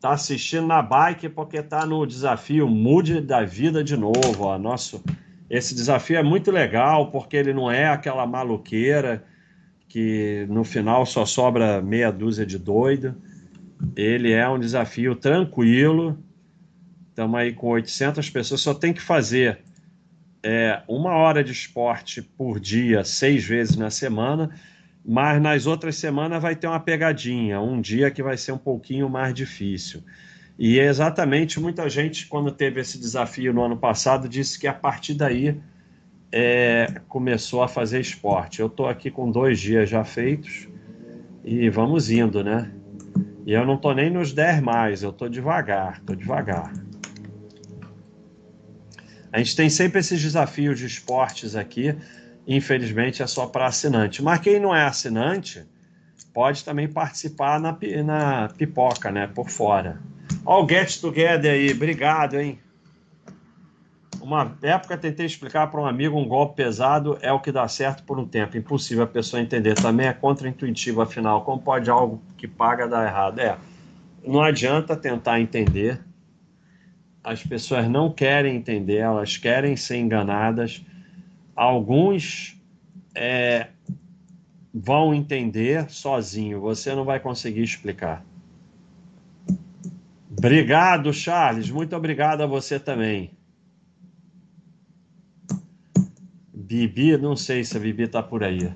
Tá 0.00 0.12
assistindo 0.12 0.66
na 0.66 0.82
bike 0.82 1.28
porque 1.28 1.62
tá 1.62 1.84
no 1.84 2.06
desafio 2.06 2.68
Mude 2.68 3.20
da 3.20 3.44
Vida 3.44 3.82
de 3.82 3.96
novo. 3.96 4.44
Ó. 4.44 4.58
Nosso, 4.58 5.02
esse 5.50 5.74
desafio 5.74 6.16
é 6.16 6.22
muito 6.22 6.50
legal 6.50 7.10
porque 7.10 7.36
ele 7.36 7.52
não 7.52 7.70
é 7.70 7.88
aquela 7.88 8.26
maluqueira 8.26 9.24
que 9.88 10.46
no 10.48 10.64
final 10.64 11.06
só 11.06 11.24
sobra 11.24 11.80
meia 11.80 12.10
dúzia 12.10 12.44
de 12.44 12.58
doido. 12.58 13.14
Ele 13.94 14.32
é 14.32 14.48
um 14.48 14.58
desafio 14.58 15.14
tranquilo. 15.14 16.18
Estamos 17.10 17.38
aí 17.38 17.52
com 17.52 17.68
800 17.68 18.28
pessoas. 18.30 18.60
Só 18.60 18.74
tem 18.74 18.92
que 18.92 19.00
fazer 19.00 19.60
é, 20.42 20.82
uma 20.88 21.10
hora 21.10 21.42
de 21.42 21.52
esporte 21.52 22.22
por 22.22 22.60
dia, 22.60 23.04
seis 23.04 23.44
vezes 23.44 23.76
na 23.76 23.90
semana. 23.90 24.50
Mas 25.04 25.40
nas 25.40 25.66
outras 25.66 25.96
semanas 25.96 26.42
vai 26.42 26.56
ter 26.56 26.66
uma 26.66 26.80
pegadinha. 26.80 27.60
Um 27.60 27.80
dia 27.80 28.10
que 28.10 28.22
vai 28.22 28.36
ser 28.36 28.52
um 28.52 28.58
pouquinho 28.58 29.08
mais 29.08 29.32
difícil. 29.32 30.02
E 30.58 30.80
é 30.80 30.86
exatamente 30.86 31.60
muita 31.60 31.88
gente, 31.88 32.26
quando 32.26 32.50
teve 32.50 32.80
esse 32.80 32.98
desafio 32.98 33.52
no 33.52 33.62
ano 33.62 33.76
passado, 33.76 34.28
disse 34.28 34.58
que 34.58 34.66
a 34.66 34.72
partir 34.72 35.14
daí 35.14 35.60
é, 36.32 37.00
começou 37.08 37.62
a 37.62 37.68
fazer 37.68 38.00
esporte. 38.00 38.60
Eu 38.60 38.66
estou 38.66 38.88
aqui 38.88 39.10
com 39.10 39.30
dois 39.30 39.60
dias 39.60 39.88
já 39.88 40.04
feitos 40.04 40.68
e 41.44 41.68
vamos 41.70 42.10
indo, 42.10 42.42
né? 42.42 42.70
E 43.46 43.52
eu 43.52 43.64
não 43.64 43.74
estou 43.74 43.94
nem 43.94 44.10
nos 44.10 44.32
10 44.32 44.60
mais, 44.60 45.02
eu 45.02 45.10
estou 45.10 45.28
devagar, 45.28 45.98
estou 46.00 46.16
devagar. 46.16 46.72
A 49.32 49.38
gente 49.38 49.54
tem 49.54 49.70
sempre 49.70 50.00
esses 50.00 50.20
desafios 50.20 50.78
de 50.78 50.86
esportes 50.86 51.54
aqui, 51.54 51.94
infelizmente 52.46 53.22
é 53.22 53.26
só 53.26 53.46
para 53.46 53.66
assinante. 53.66 54.22
Mas 54.22 54.40
quem 54.40 54.58
não 54.58 54.74
é 54.74 54.82
assinante 54.82 55.64
pode 56.34 56.64
também 56.64 56.88
participar 56.88 57.60
na, 57.60 57.78
na 58.04 58.48
pipoca, 58.48 59.12
né? 59.12 59.26
Por 59.26 59.48
fora. 59.48 60.00
Ó, 60.44 60.64
o 60.64 60.68
Get 60.68 61.00
Together 61.00 61.52
aí, 61.52 61.70
obrigado, 61.70 62.40
hein? 62.40 62.58
Uma 64.26 64.58
época 64.60 64.98
tentei 64.98 65.24
explicar 65.24 65.68
para 65.68 65.80
um 65.80 65.86
amigo 65.86 66.18
um 66.18 66.26
golpe 66.26 66.56
pesado 66.56 67.16
é 67.22 67.30
o 67.30 67.38
que 67.38 67.52
dá 67.52 67.68
certo 67.68 68.02
por 68.02 68.18
um 68.18 68.26
tempo. 68.26 68.56
Impossível 68.56 69.04
a 69.04 69.06
pessoa 69.06 69.40
entender. 69.40 69.74
Também 69.76 70.08
é 70.08 70.12
contraintuitivo, 70.12 71.00
afinal. 71.00 71.44
Como 71.44 71.62
pode 71.62 71.88
algo 71.88 72.20
que 72.36 72.48
paga 72.48 72.88
dar 72.88 73.06
errado? 73.06 73.38
É, 73.38 73.56
não 74.26 74.42
adianta 74.42 74.96
tentar 74.96 75.40
entender. 75.40 76.00
As 77.22 77.44
pessoas 77.44 77.88
não 77.88 78.10
querem 78.10 78.56
entender, 78.56 78.96
elas 78.96 79.36
querem 79.36 79.76
ser 79.76 79.98
enganadas. 79.98 80.84
Alguns 81.54 82.60
é, 83.14 83.68
vão 84.74 85.14
entender 85.14 85.88
sozinho, 85.88 86.60
você 86.60 86.96
não 86.96 87.04
vai 87.04 87.20
conseguir 87.20 87.62
explicar. 87.62 88.24
Obrigado, 90.36 91.12
Charles. 91.12 91.70
Muito 91.70 91.94
obrigado 91.94 92.40
a 92.40 92.46
você 92.46 92.80
também. 92.80 93.35
Bibi, 96.66 97.16
não 97.16 97.36
sei 97.36 97.62
se 97.62 97.76
a 97.76 97.80
Bibi 97.80 98.02
está 98.02 98.20
por 98.20 98.42
aí. 98.42 98.72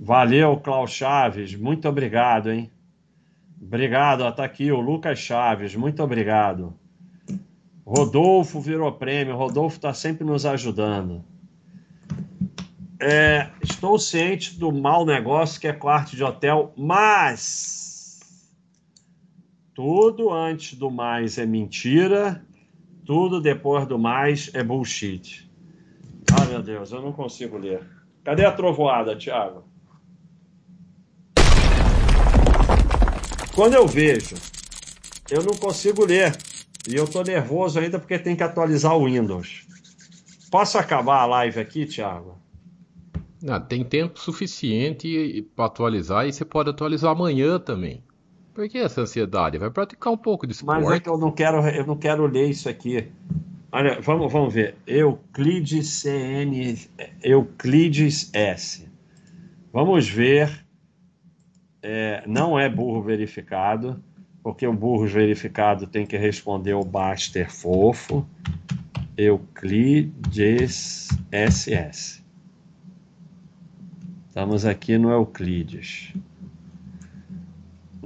Valeu, 0.00 0.56
Klaus 0.56 0.90
Chaves. 0.90 1.54
Muito 1.54 1.88
obrigado, 1.88 2.50
hein? 2.50 2.68
Obrigado, 3.62 4.26
está 4.26 4.44
aqui 4.44 4.72
o 4.72 4.80
Lucas 4.80 5.20
Chaves. 5.20 5.76
Muito 5.76 6.02
obrigado. 6.02 6.74
Rodolfo 7.86 8.60
virou 8.60 8.90
prêmio. 8.90 9.36
Rodolfo 9.36 9.76
está 9.76 9.94
sempre 9.94 10.26
nos 10.26 10.44
ajudando. 10.44 11.24
É, 13.00 13.50
estou 13.62 13.96
ciente 13.96 14.58
do 14.58 14.72
mau 14.72 15.06
negócio 15.06 15.60
que 15.60 15.68
é 15.68 15.72
quarto 15.72 16.16
de 16.16 16.24
hotel, 16.24 16.72
mas 16.76 18.52
tudo 19.72 20.32
antes 20.32 20.76
do 20.76 20.90
mais 20.90 21.38
é 21.38 21.46
mentira, 21.46 22.44
tudo 23.04 23.40
depois 23.40 23.86
do 23.86 23.96
mais 23.96 24.50
é 24.52 24.64
bullshit. 24.64 25.43
Ah, 26.32 26.44
meu 26.46 26.62
Deus, 26.62 26.92
eu 26.92 27.02
não 27.02 27.12
consigo 27.12 27.58
ler. 27.58 27.84
Cadê 28.22 28.44
a 28.44 28.52
trovoada, 28.52 29.16
Thiago? 29.16 29.64
Quando 33.54 33.74
eu 33.74 33.86
vejo, 33.86 34.34
eu 35.30 35.42
não 35.42 35.54
consigo 35.54 36.04
ler. 36.04 36.36
E 36.88 36.94
eu 36.94 37.06
tô 37.06 37.22
nervoso 37.22 37.78
ainda 37.78 37.98
porque 37.98 38.18
tem 38.18 38.36
que 38.36 38.42
atualizar 38.42 38.96
o 38.96 39.04
Windows. 39.06 39.66
Posso 40.50 40.78
acabar 40.78 41.20
a 41.20 41.26
live 41.26 41.60
aqui, 41.60 41.86
Thiago? 41.86 42.38
Não, 43.42 43.60
tem 43.60 43.84
tempo 43.84 44.18
suficiente 44.18 45.46
para 45.54 45.66
atualizar 45.66 46.26
e 46.26 46.32
você 46.32 46.44
pode 46.44 46.70
atualizar 46.70 47.12
amanhã 47.12 47.58
também. 47.58 48.02
Por 48.54 48.68
que 48.68 48.78
essa 48.78 49.02
ansiedade? 49.02 49.58
Vai 49.58 49.70
praticar 49.70 50.12
um 50.12 50.16
pouco 50.16 50.46
de 50.46 50.52
esporte. 50.52 50.82
Mas 50.82 50.96
é 50.96 51.00
que 51.00 51.08
eu 51.08 51.18
não 51.18 51.32
quero, 51.32 51.58
eu 51.68 51.86
não 51.86 51.96
quero 51.96 52.26
ler 52.26 52.48
isso 52.48 52.68
aqui. 52.68 53.12
Olha, 53.76 54.00
vamos, 54.00 54.32
vamos 54.32 54.54
ver. 54.54 54.76
Euclides 54.86 56.00
CN, 56.00 56.78
Euclides 57.20 58.30
S. 58.32 58.88
Vamos 59.72 60.08
ver. 60.08 60.64
É, 61.82 62.22
não 62.24 62.56
é 62.56 62.68
burro 62.68 63.02
verificado, 63.02 64.00
porque 64.44 64.64
o 64.64 64.72
burro 64.72 65.08
verificado 65.08 65.88
tem 65.88 66.06
que 66.06 66.16
responder 66.16 66.74
o 66.74 66.84
Baster 66.84 67.50
fofo. 67.50 68.24
Euclides 69.18 71.08
SS. 71.32 72.22
Estamos 74.28 74.64
aqui 74.64 74.96
no 74.96 75.10
Euclides. 75.10 76.14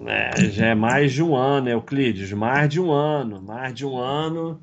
É, 0.07 0.49
já 0.49 0.69
é 0.69 0.75
mais 0.75 1.13
de 1.13 1.23
um 1.23 1.37
ano, 1.37 1.69
Euclides, 1.69 2.33
mais 2.33 2.71
de 2.71 2.81
um 2.81 2.91
ano, 2.91 3.43
mais 3.43 3.75
de 3.75 3.85
um 3.85 3.99
ano. 3.99 4.63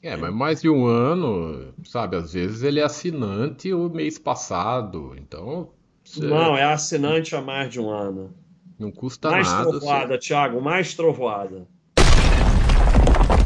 É, 0.00 0.16
mas 0.16 0.32
mais 0.32 0.60
de 0.60 0.70
um 0.70 0.86
ano, 0.86 1.74
sabe, 1.84 2.16
às 2.16 2.32
vezes 2.32 2.62
ele 2.62 2.78
é 2.78 2.84
assinante 2.84 3.72
o 3.72 3.88
mês 3.88 4.18
passado, 4.18 5.14
então... 5.18 5.70
Não, 6.16 6.56
é 6.56 6.64
assinante 6.64 7.34
há 7.34 7.42
mais 7.42 7.70
de 7.70 7.80
um 7.80 7.90
ano. 7.90 8.32
Não 8.78 8.92
custa 8.92 9.30
mais 9.30 9.46
nada. 9.46 9.64
Mais 9.64 9.78
trovoada, 9.78 10.14
você... 10.14 10.18
Thiago, 10.18 10.62
mais 10.62 10.94
trovoada. 10.94 11.66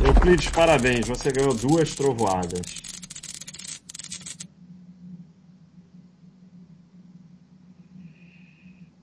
Euclides, 0.04 0.50
parabéns, 0.50 1.08
você 1.08 1.32
ganhou 1.32 1.54
duas 1.54 1.94
trovoadas. 1.94 2.82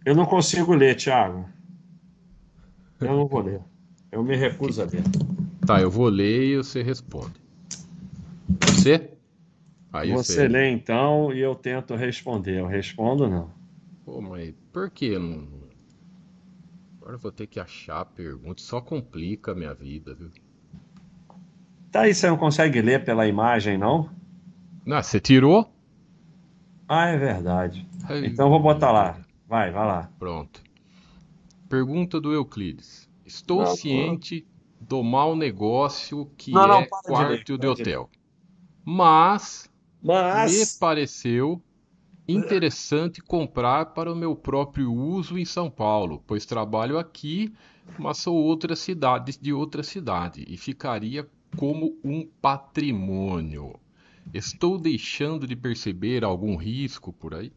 Eu 0.05 0.15
não 0.15 0.25
consigo 0.25 0.73
ler, 0.73 0.95
Thiago. 0.95 1.49
Eu 3.01 3.07
não 3.07 3.27
vou 3.27 3.41
ler. 3.41 3.61
Eu 4.11 4.23
me 4.23 4.35
recuso 4.35 4.81
a 4.81 4.85
ler. 4.85 5.03
Tá, 5.69 5.79
eu 5.79 5.91
vou 5.91 6.09
ler 6.09 6.45
e 6.45 6.57
você 6.57 6.81
responde. 6.81 7.35
Você? 8.61 9.11
Aí 9.93 10.11
você, 10.11 10.33
você 10.33 10.47
lê 10.47 10.71
então 10.71 11.31
e 11.31 11.41
eu 11.41 11.53
tento 11.53 11.93
responder. 11.93 12.59
Eu 12.59 12.65
respondo 12.65 13.29
não. 13.29 13.51
Pô, 14.03 14.19
mas 14.19 14.51
por 14.73 14.89
que 14.89 15.19
não. 15.19 15.47
Agora 16.99 17.13
eu 17.13 17.19
vou 17.19 17.31
ter 17.31 17.45
que 17.45 17.59
achar 17.59 18.01
a 18.01 18.05
pergunta. 18.05 18.59
Só 18.63 18.81
complica 18.81 19.51
a 19.51 19.55
minha 19.55 19.75
vida, 19.75 20.15
viu? 20.15 20.31
Tá 21.91 22.01
aí, 22.01 22.15
você 22.15 22.27
não 22.27 22.37
consegue 22.37 22.81
ler 22.81 23.05
pela 23.05 23.27
imagem, 23.27 23.77
não? 23.77 24.09
Não, 24.83 25.03
você 25.03 25.19
tirou? 25.19 25.71
Ah, 26.87 27.09
é 27.09 27.17
verdade. 27.19 27.87
Ai, 28.05 28.25
então 28.25 28.47
eu 28.47 28.49
vou 28.49 28.59
botar 28.59 28.91
lá. 28.91 29.19
Vai, 29.47 29.69
vai 29.69 29.85
lá. 29.85 30.11
Pronto. 30.17 30.63
Pergunta 31.69 32.19
do 32.19 32.33
Euclides. 32.33 33.07
Estou 33.23 33.61
não, 33.61 33.75
ciente 33.75 34.41
não. 34.41 34.48
Do 34.89 35.03
mau 35.03 35.35
negócio 35.35 36.25
que 36.35 36.51
não, 36.51 36.79
é 36.79 36.87
quarto 36.87 37.53
de, 37.53 37.59
de 37.59 37.67
hotel. 37.67 38.09
Mas, 38.83 39.69
Mas 40.01 40.51
me 40.51 40.79
pareceu 40.79 41.61
interessante 42.27 43.21
comprar 43.21 43.93
para 43.93 44.11
o 44.11 44.15
meu 44.15 44.35
próprio 44.35 44.91
uso 44.91 45.37
em 45.37 45.45
São 45.45 45.69
Paulo, 45.69 46.23
pois 46.25 46.43
trabalho 46.43 46.97
aqui, 46.97 47.53
mas 47.99 48.17
sou 48.17 48.35
outra 48.35 48.75
cidade 48.75 49.37
de 49.39 49.53
outra 49.53 49.83
cidade 49.83 50.43
e 50.47 50.57
ficaria 50.57 51.29
como 51.55 51.95
um 52.03 52.27
patrimônio. 52.41 53.79
Estou 54.33 54.79
deixando 54.79 55.45
de 55.45 55.55
perceber 55.55 56.23
algum 56.23 56.55
risco 56.55 57.13
por 57.13 57.35
aí? 57.35 57.51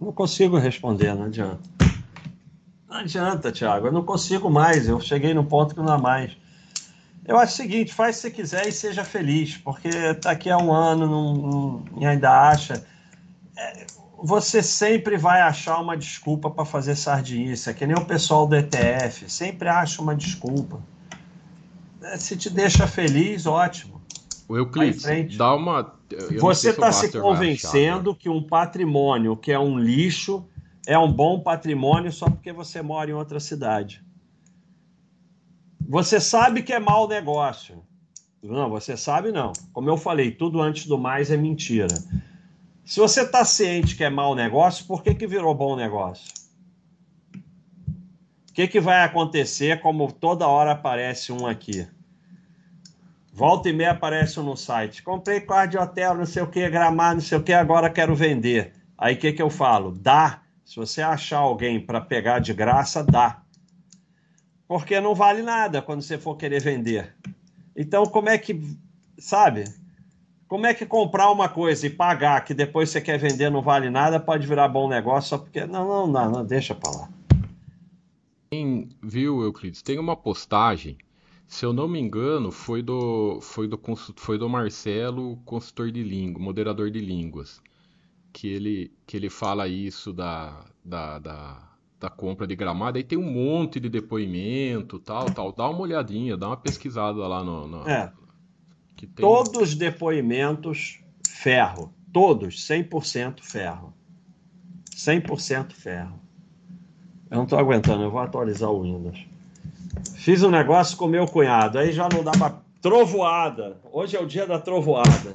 Não 0.00 0.12
consigo 0.12 0.56
responder, 0.56 1.14
não 1.14 1.24
adianta. 1.24 1.60
Não 2.88 2.96
adianta, 2.96 3.52
Thiago, 3.52 3.88
eu 3.88 3.92
não 3.92 4.04
consigo 4.04 4.50
mais. 4.50 4.88
Eu 4.88 5.00
cheguei 5.00 5.34
no 5.34 5.44
ponto 5.44 5.74
que 5.74 5.80
não 5.80 5.86
dá 5.86 5.98
mais. 5.98 6.36
Eu 7.24 7.38
acho 7.38 7.52
o 7.52 7.56
seguinte: 7.56 7.92
faz 7.92 8.16
se 8.16 8.30
quiser 8.30 8.66
e 8.66 8.72
seja 8.72 9.04
feliz, 9.04 9.56
porque 9.56 10.14
daqui 10.14 10.50
a 10.50 10.58
um 10.58 10.72
ano 10.72 11.06
não, 11.06 11.84
não, 11.92 12.08
ainda 12.08 12.30
acha. 12.30 12.84
É, 13.56 13.86
você 14.22 14.62
sempre 14.62 15.16
vai 15.16 15.40
achar 15.40 15.78
uma 15.80 15.96
desculpa 15.96 16.50
para 16.50 16.64
fazer 16.64 16.96
sardinice, 16.96 17.70
é 17.70 17.74
que 17.74 17.86
nem 17.86 17.96
o 17.96 18.04
pessoal 18.04 18.46
do 18.46 18.56
ETF, 18.56 19.30
sempre 19.30 19.68
acha 19.68 20.02
uma 20.02 20.14
desculpa. 20.14 20.80
É, 22.02 22.16
se 22.16 22.36
te 22.36 22.50
deixa 22.50 22.86
feliz, 22.86 23.46
ótimo. 23.46 23.99
O 24.50 24.56
Euclides, 24.56 25.36
dá 25.36 25.54
uma. 25.54 25.94
Você 26.40 26.70
está 26.70 26.90
se, 26.90 27.06
se 27.06 27.20
convencendo 27.20 28.12
que 28.12 28.28
um 28.28 28.42
patrimônio 28.42 29.36
que 29.36 29.52
é 29.52 29.58
um 29.60 29.78
lixo 29.78 30.44
é 30.84 30.98
um 30.98 31.12
bom 31.12 31.38
patrimônio 31.38 32.10
só 32.10 32.28
porque 32.28 32.52
você 32.52 32.82
mora 32.82 33.08
em 33.08 33.14
outra 33.14 33.38
cidade. 33.38 34.04
Você 35.88 36.18
sabe 36.18 36.64
que 36.64 36.72
é 36.72 36.80
mau 36.80 37.06
negócio. 37.06 37.80
Não, 38.42 38.68
você 38.68 38.96
sabe 38.96 39.30
não. 39.30 39.52
Como 39.72 39.88
eu 39.88 39.96
falei, 39.96 40.32
tudo 40.32 40.60
antes 40.60 40.84
do 40.84 40.98
mais 40.98 41.30
é 41.30 41.36
mentira. 41.36 41.94
Se 42.84 42.98
você 42.98 43.22
está 43.22 43.44
ciente 43.44 43.94
que 43.94 44.02
é 44.02 44.10
mau 44.10 44.34
negócio, 44.34 44.84
por 44.84 45.04
que, 45.04 45.14
que 45.14 45.28
virou 45.28 45.54
bom 45.54 45.76
negócio? 45.76 46.26
O 47.36 48.52
que, 48.52 48.66
que 48.66 48.80
vai 48.80 49.04
acontecer 49.04 49.80
como 49.80 50.10
toda 50.10 50.48
hora 50.48 50.72
aparece 50.72 51.30
um 51.30 51.46
aqui? 51.46 51.86
Volta 53.40 53.70
e 53.70 53.72
meia 53.72 53.92
aparece 53.92 54.38
um 54.38 54.42
no 54.42 54.54
site. 54.54 55.02
Comprei 55.02 55.40
quarto 55.40 55.70
de 55.70 55.78
hotel, 55.78 56.14
não 56.14 56.26
sei 56.26 56.42
o 56.42 56.46
que, 56.46 56.68
gramado, 56.68 57.14
não 57.14 57.22
sei 57.22 57.38
o 57.38 57.42
que, 57.42 57.54
agora 57.54 57.88
quero 57.88 58.14
vender. 58.14 58.74
Aí 58.98 59.14
o 59.14 59.18
que, 59.18 59.32
que 59.32 59.40
eu 59.40 59.48
falo? 59.48 59.92
Dá. 59.92 60.42
Se 60.62 60.76
você 60.76 61.00
achar 61.00 61.38
alguém 61.38 61.80
para 61.80 62.02
pegar 62.02 62.40
de 62.40 62.52
graça, 62.52 63.02
dá. 63.02 63.40
Porque 64.68 65.00
não 65.00 65.14
vale 65.14 65.40
nada 65.40 65.80
quando 65.80 66.02
você 66.02 66.18
for 66.18 66.36
querer 66.36 66.60
vender. 66.60 67.16
Então, 67.74 68.04
como 68.04 68.28
é 68.28 68.36
que, 68.36 68.60
sabe? 69.16 69.64
Como 70.46 70.66
é 70.66 70.74
que 70.74 70.84
comprar 70.84 71.30
uma 71.30 71.48
coisa 71.48 71.86
e 71.86 71.90
pagar 71.90 72.44
que 72.44 72.52
depois 72.52 72.90
você 72.90 73.00
quer 73.00 73.18
vender 73.18 73.48
não 73.48 73.62
vale 73.62 73.88
nada, 73.88 74.20
pode 74.20 74.46
virar 74.46 74.68
bom 74.68 74.86
negócio 74.86 75.30
só 75.30 75.38
porque. 75.38 75.64
Não, 75.64 75.88
não, 75.88 76.06
não, 76.06 76.30
não 76.30 76.44
deixa 76.44 76.74
para 76.74 76.90
lá. 76.90 77.08
Tem, 78.50 78.90
viu, 79.02 79.40
Euclides? 79.40 79.80
Tem 79.80 79.98
uma 79.98 80.14
postagem, 80.14 80.98
se 81.50 81.66
eu 81.66 81.72
não 81.72 81.88
me 81.88 81.98
engano, 81.98 82.52
foi 82.52 82.80
do, 82.80 83.40
foi 83.40 83.66
do, 83.66 83.78
foi 84.14 84.38
do 84.38 84.48
Marcelo, 84.48 85.36
consultor 85.44 85.90
de 85.90 86.00
língua, 86.00 86.40
moderador 86.40 86.92
de 86.92 87.00
línguas 87.00 87.60
que 88.32 88.46
ele, 88.46 88.92
que 89.04 89.16
ele 89.16 89.28
fala 89.28 89.66
isso 89.66 90.12
da, 90.12 90.64
da, 90.84 91.18
da, 91.18 91.68
da 91.98 92.08
compra 92.08 92.46
de 92.46 92.54
gramado. 92.54 92.98
Aí 92.98 93.02
tem 93.02 93.18
um 93.18 93.28
monte 93.28 93.80
de 93.80 93.88
depoimento, 93.88 95.00
tal, 95.00 95.26
tal. 95.26 95.52
Dá 95.52 95.68
uma 95.68 95.80
olhadinha, 95.80 96.36
dá 96.36 96.46
uma 96.46 96.56
pesquisada 96.56 97.26
lá 97.26 97.42
no. 97.42 97.66
no 97.66 97.88
é. 97.88 98.12
Tem... 98.96 99.08
Todos 99.16 99.60
os 99.60 99.74
depoimentos, 99.74 101.00
ferro. 101.28 101.92
Todos, 102.12 102.64
100% 102.64 103.40
ferro. 103.40 103.92
100% 104.94 105.72
ferro. 105.72 106.20
Eu 107.28 107.38
não 107.38 107.44
estou 107.44 107.58
aguentando, 107.58 108.04
eu 108.04 108.10
vou 108.12 108.20
atualizar 108.20 108.70
o 108.70 108.84
Windows. 108.84 109.26
Fiz 110.16 110.42
um 110.42 110.50
negócio 110.50 110.96
com 110.96 111.06
meu 111.06 111.26
cunhado, 111.26 111.78
aí 111.78 111.92
já 111.92 112.08
não 112.12 112.22
dava 112.22 112.62
trovoada. 112.80 113.78
Hoje 113.92 114.16
é 114.16 114.20
o 114.20 114.26
dia 114.26 114.46
da 114.46 114.58
trovoada 114.58 115.34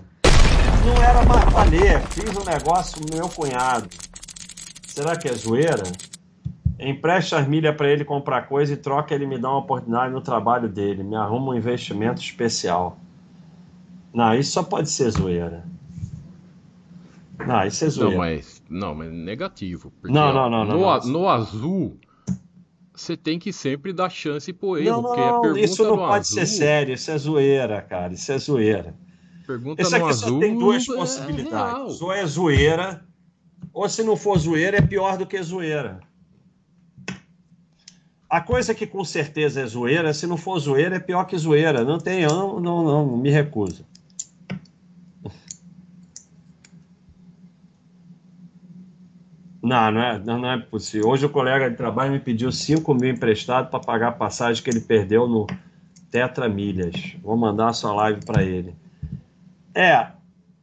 não 0.85 1.01
era 1.01 1.21
valer. 1.49 2.01
Fiz 2.09 2.29
um 2.37 2.43
negócio 2.43 3.01
com 3.01 3.15
meu 3.15 3.27
cunhado. 3.27 3.89
Será 4.87 5.15
que 5.15 5.27
é 5.27 5.33
zoeira? 5.33 5.83
Empresta 6.79 7.39
as 7.39 7.47
milhas 7.47 7.75
para 7.75 7.89
ele 7.89 8.05
comprar 8.05 8.43
coisa 8.43 8.73
e 8.73 8.77
troca, 8.77 9.15
ele 9.15 9.25
me 9.25 9.37
dá 9.37 9.49
uma 9.49 9.59
oportunidade 9.59 10.13
no 10.13 10.21
trabalho 10.21 10.69
dele. 10.69 11.03
Me 11.03 11.15
arruma 11.15 11.53
um 11.53 11.55
investimento 11.55 12.21
especial. 12.21 12.97
Não, 14.13 14.33
isso 14.35 14.51
só 14.51 14.63
pode 14.63 14.89
ser 14.89 15.09
zoeira. 15.09 15.65
Não, 17.45 17.65
isso 17.65 17.83
é 17.83 17.89
zoeira. 17.89 18.11
Não, 18.11 18.17
mas, 18.17 18.63
não, 18.69 18.95
mas 18.95 19.11
negativo. 19.11 19.91
não, 20.03 20.33
não, 20.33 20.49
não, 20.49 20.65
no, 20.65 20.79
não, 20.79 21.07
no 21.07 21.29
azul, 21.29 21.97
você 23.01 23.17
tem 23.17 23.37
que 23.37 23.51
sempre 23.51 23.91
dar 23.91 24.09
chance 24.09 24.51
pro 24.53 24.77
erro. 24.77 25.01
Não, 25.01 25.15
não, 25.15 25.41
não 25.41 25.57
isso 25.57 25.83
não 25.83 25.97
pode 25.97 26.25
azul... 26.25 26.35
ser 26.39 26.45
sério. 26.45 26.93
Isso 26.93 27.11
é 27.11 27.17
zoeira, 27.17 27.81
cara. 27.81 28.13
Isso 28.13 28.31
é 28.31 28.37
zoeira. 28.37 28.95
Pergunta 29.45 29.81
Esse 29.81 29.95
aqui 29.95 30.09
azul, 30.09 30.29
só 30.29 30.39
tem 30.39 30.57
duas 30.57 30.89
é 30.89 30.95
possibilidades. 30.95 32.01
Ou 32.01 32.11
é 32.11 32.25
zoeira, 32.25 33.05
ou 33.73 33.87
se 33.87 34.03
não 34.03 34.15
for 34.15 34.37
zoeira, 34.39 34.77
é 34.77 34.81
pior 34.81 35.17
do 35.17 35.25
que 35.25 35.41
zoeira. 35.41 35.99
A 38.27 38.41
coisa 38.41 38.73
que 38.73 38.87
com 38.87 39.03
certeza 39.05 39.61
é 39.61 39.65
zoeira, 39.65 40.13
se 40.13 40.25
não 40.25 40.35
for 40.35 40.57
zoeira, 40.59 40.95
é 40.95 40.99
pior 40.99 41.25
que 41.25 41.37
zoeira. 41.37 41.83
Não 41.83 41.99
tem, 41.99 42.25
não, 42.25 42.59
não, 42.59 42.83
não 42.83 43.17
me 43.17 43.29
recuso. 43.29 43.85
Não, 49.65 49.91
não 49.91 50.01
é, 50.01 50.19
não, 50.19 50.51
é 50.51 50.59
possível. 50.59 51.09
Hoje 51.09 51.25
o 51.25 51.29
colega 51.29 51.67
de 51.71 51.75
trabalho 51.75 52.11
me 52.11 52.19
pediu 52.19 52.51
5 52.51 52.93
mil 52.93 53.09
emprestado 53.09 53.71
para 53.71 53.79
pagar 53.79 54.09
a 54.09 54.11
passagem 54.11 54.63
que 54.63 54.69
ele 54.69 54.79
perdeu 54.79 55.27
no 55.27 55.47
Tetra 56.11 56.47
Milhas. 56.47 57.15
Vou 57.23 57.35
mandar 57.35 57.69
a 57.69 57.73
sua 57.73 57.91
live 57.95 58.23
para 58.23 58.43
ele. 58.43 58.75
É, 59.73 60.09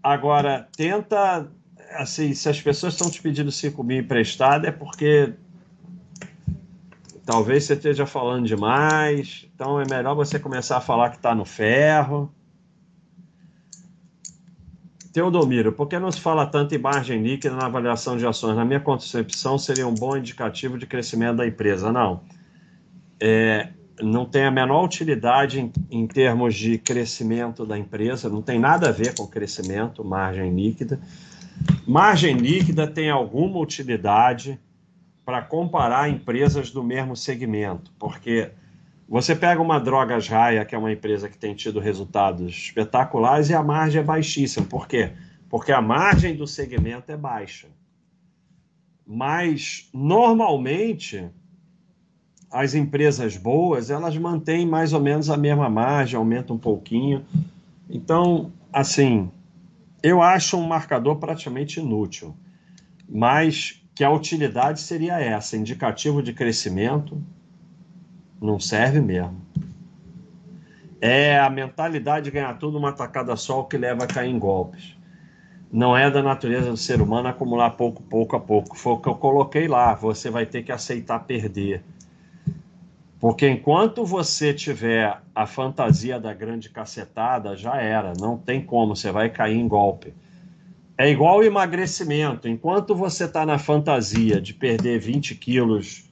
agora 0.01 0.69
tenta, 0.77 1.49
assim, 1.95 2.33
se 2.33 2.49
as 2.49 2.63
pessoas 2.63 2.95
estão 2.95 3.11
te 3.11 3.21
pedindo 3.21 3.51
5 3.51 3.83
mil 3.83 3.99
emprestado, 3.99 4.67
é 4.67 4.71
porque 4.71 5.33
talvez 7.27 7.65
você 7.65 7.73
esteja 7.73 8.07
falando 8.07 8.47
demais, 8.47 9.49
então 9.53 9.81
é 9.81 9.85
melhor 9.85 10.15
você 10.15 10.39
começar 10.39 10.77
a 10.77 10.81
falar 10.81 11.11
que 11.11 11.17
está 11.17 11.35
no 11.35 11.45
ferro. 11.45 12.33
Teodomiro, 15.13 15.73
por 15.73 15.87
que 15.89 15.99
não 15.99 16.11
se 16.11 16.21
fala 16.21 16.47
tanto 16.47 16.75
em 16.75 16.79
margem 16.79 17.23
líquida 17.23 17.55
na 17.55 17.67
avaliação 17.67 18.17
de 18.17 18.27
ações? 18.27 18.57
Na 18.57 18.65
minha 18.65 18.81
concepção, 18.81 19.59
seria 19.59 19.87
um 19.87 19.95
bom 19.95 20.17
indicativo 20.17 20.79
de 20.79 20.87
crescimento 20.87 21.37
da 21.37 21.47
empresa. 21.47 21.93
Não. 21.93 22.23
É, 23.21 23.69
não 24.01 24.25
tem 24.25 24.45
a 24.45 24.51
menor 24.51 24.85
utilidade 24.85 25.61
em, 25.61 25.73
em, 25.91 26.07
termos 26.07 26.55
de 26.55 26.79
crescimento 26.79 27.67
da 27.67 27.79
empresa, 27.79 28.29
não 28.29 28.41
tem 28.41 28.59
nada 28.59 28.89
a 28.89 28.93
ver 28.93 29.15
com 29.15 29.27
crescimento, 29.27 30.03
margem 30.03 30.55
líquida. 30.55 30.99
Margem 31.87 32.35
líquida 32.35 32.87
tem 32.87 33.11
alguma 33.11 33.59
utilidade 33.59 34.59
para 35.27 35.43
comparar 35.43 36.09
empresas 36.09 36.71
do 36.71 36.83
mesmo 36.83 37.15
segmento, 37.15 37.93
porque 37.99 38.51
você 39.13 39.37
pega 39.37 39.61
uma 39.61 39.79
Drogas 39.79 40.27
Raia, 40.27 40.65
que 40.65 40.75
é 40.75 40.79
uma 40.79 40.91
empresa 40.91 41.29
que 41.29 41.37
tem 41.37 41.55
tido 41.55 41.79
resultados 41.79 42.51
espetaculares, 42.51 43.51
e 43.51 43.55
a 43.55 43.63
margem 43.63 44.01
é 44.01 44.03
baixíssima. 44.03 44.65
Por 44.65 44.89
quê? 44.89 45.13
Porque 45.51 45.71
a 45.71 45.83
margem 45.83 46.35
do 46.35 46.47
segmento 46.47 47.13
é 47.13 47.17
baixa. 47.17 47.69
Mas, 49.07 49.91
normalmente, 49.93 51.29
as 52.51 52.75
empresas 52.75 53.37
boas, 53.37 53.91
elas 53.91 54.17
mantêm 54.17 54.67
mais 54.67 54.95
ou 54.95 55.01
menos 55.01 55.29
a 55.29 55.37
mesma 55.37 55.69
margem, 55.69 56.17
aumentam 56.17 56.57
um 56.57 56.59
pouquinho. 56.59 57.23
Então, 57.91 58.51
assim, 58.73 59.31
eu 60.03 60.23
acho 60.23 60.57
um 60.57 60.67
marcador 60.67 61.17
praticamente 61.17 61.81
inútil, 61.81 62.35
mas 63.07 63.79
que 63.95 64.03
a 64.03 64.11
utilidade 64.11 64.81
seria 64.81 65.21
essa, 65.21 65.55
indicativo 65.55 66.23
de 66.23 66.33
crescimento, 66.33 67.23
não 68.43 68.59
serve 68.59 69.01
mesmo. 69.01 69.41
É 71.01 71.39
a 71.39 71.49
mentalidade 71.49 72.27
de 72.27 72.31
ganhar 72.31 72.55
tudo 72.59 72.79
uma 72.79 72.93
tacada 72.93 73.35
só 73.37 73.63
que 73.63 73.77
leva 73.77 74.05
a 74.05 74.07
cair 74.07 74.31
em 74.31 74.39
golpes. 74.39 74.97
Não 75.71 75.97
é 75.97 76.11
da 76.11 76.23
natureza 76.23 76.71
do 76.71 76.77
ser 76.77 77.01
humano 77.01 77.29
acumular 77.29 77.71
pouco, 77.71 78.03
pouco 78.03 78.37
a 78.37 78.41
pouco. 78.41 78.77
Foi 78.77 78.93
o 78.93 78.99
que 78.99 79.09
eu 79.09 79.15
coloquei 79.15 79.67
lá. 79.67 79.95
Você 79.95 80.29
vai 80.29 80.45
ter 80.45 80.63
que 80.63 80.71
aceitar 80.71 81.21
perder. 81.21 81.83
Porque 83.19 83.49
enquanto 83.49 84.05
você 84.05 84.53
tiver 84.53 85.19
a 85.35 85.47
fantasia 85.47 86.21
da 86.21 86.35
grande 86.35 86.69
cacetada, 86.69 87.57
já 87.57 87.77
era, 87.77 88.13
não 88.21 88.37
tem 88.37 88.61
como, 88.61 88.95
você 88.95 89.11
vai 89.11 89.31
cair 89.31 89.57
em 89.57 89.67
golpe. 89.67 90.13
É 90.99 91.09
igual 91.09 91.39
o 91.39 91.45
emagrecimento. 91.45 92.49
Enquanto 92.49 92.95
você 92.95 93.25
está 93.25 93.47
na 93.47 93.59
fantasia 93.59 94.41
de 94.41 94.53
perder 94.53 94.99
20 94.99 95.37
quilos 95.37 96.12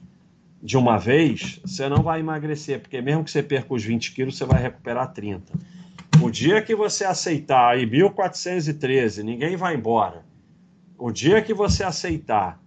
de 0.61 0.77
uma 0.77 0.97
vez, 0.97 1.59
você 1.65 1.89
não 1.89 2.03
vai 2.03 2.19
emagrecer, 2.19 2.79
porque 2.79 3.01
mesmo 3.01 3.23
que 3.23 3.31
você 3.31 3.41
perca 3.41 3.73
os 3.73 3.83
20 3.83 4.11
quilos, 4.11 4.37
você 4.37 4.45
vai 4.45 4.61
recuperar 4.61 5.11
30. 5.11 5.51
O 6.21 6.29
dia 6.29 6.61
que 6.61 6.75
você 6.75 7.03
aceitar 7.03 7.71
aí 7.71 7.85
1413, 7.85 9.23
ninguém 9.23 9.55
vai 9.55 9.75
embora. 9.75 10.23
O 10.97 11.11
dia 11.11 11.41
que 11.41 11.53
você 11.53 11.83
aceitar 11.83 12.61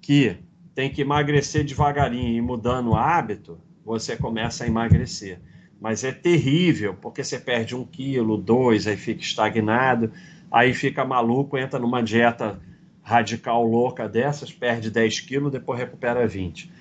que 0.00 0.38
tem 0.74 0.90
que 0.90 1.02
emagrecer 1.02 1.62
devagarinho 1.64 2.38
e 2.38 2.40
mudando 2.40 2.90
o 2.90 2.96
hábito, 2.96 3.60
você 3.84 4.16
começa 4.16 4.64
a 4.64 4.66
emagrecer. 4.66 5.38
Mas 5.78 6.04
é 6.04 6.12
terrível, 6.12 6.94
porque 6.94 7.22
você 7.22 7.38
perde 7.38 7.76
um 7.76 7.84
quilo, 7.84 8.38
dois, 8.38 8.86
aí 8.86 8.96
fica 8.96 9.20
estagnado, 9.20 10.10
aí 10.50 10.72
fica 10.72 11.04
maluco, 11.04 11.58
entra 11.58 11.78
numa 11.78 12.02
dieta 12.02 12.58
radical 13.02 13.62
louca 13.62 14.08
dessas, 14.08 14.50
perde 14.50 14.90
10 14.90 15.20
quilos, 15.20 15.52
depois 15.52 15.78
recupera 15.78 16.26
20. 16.26 16.72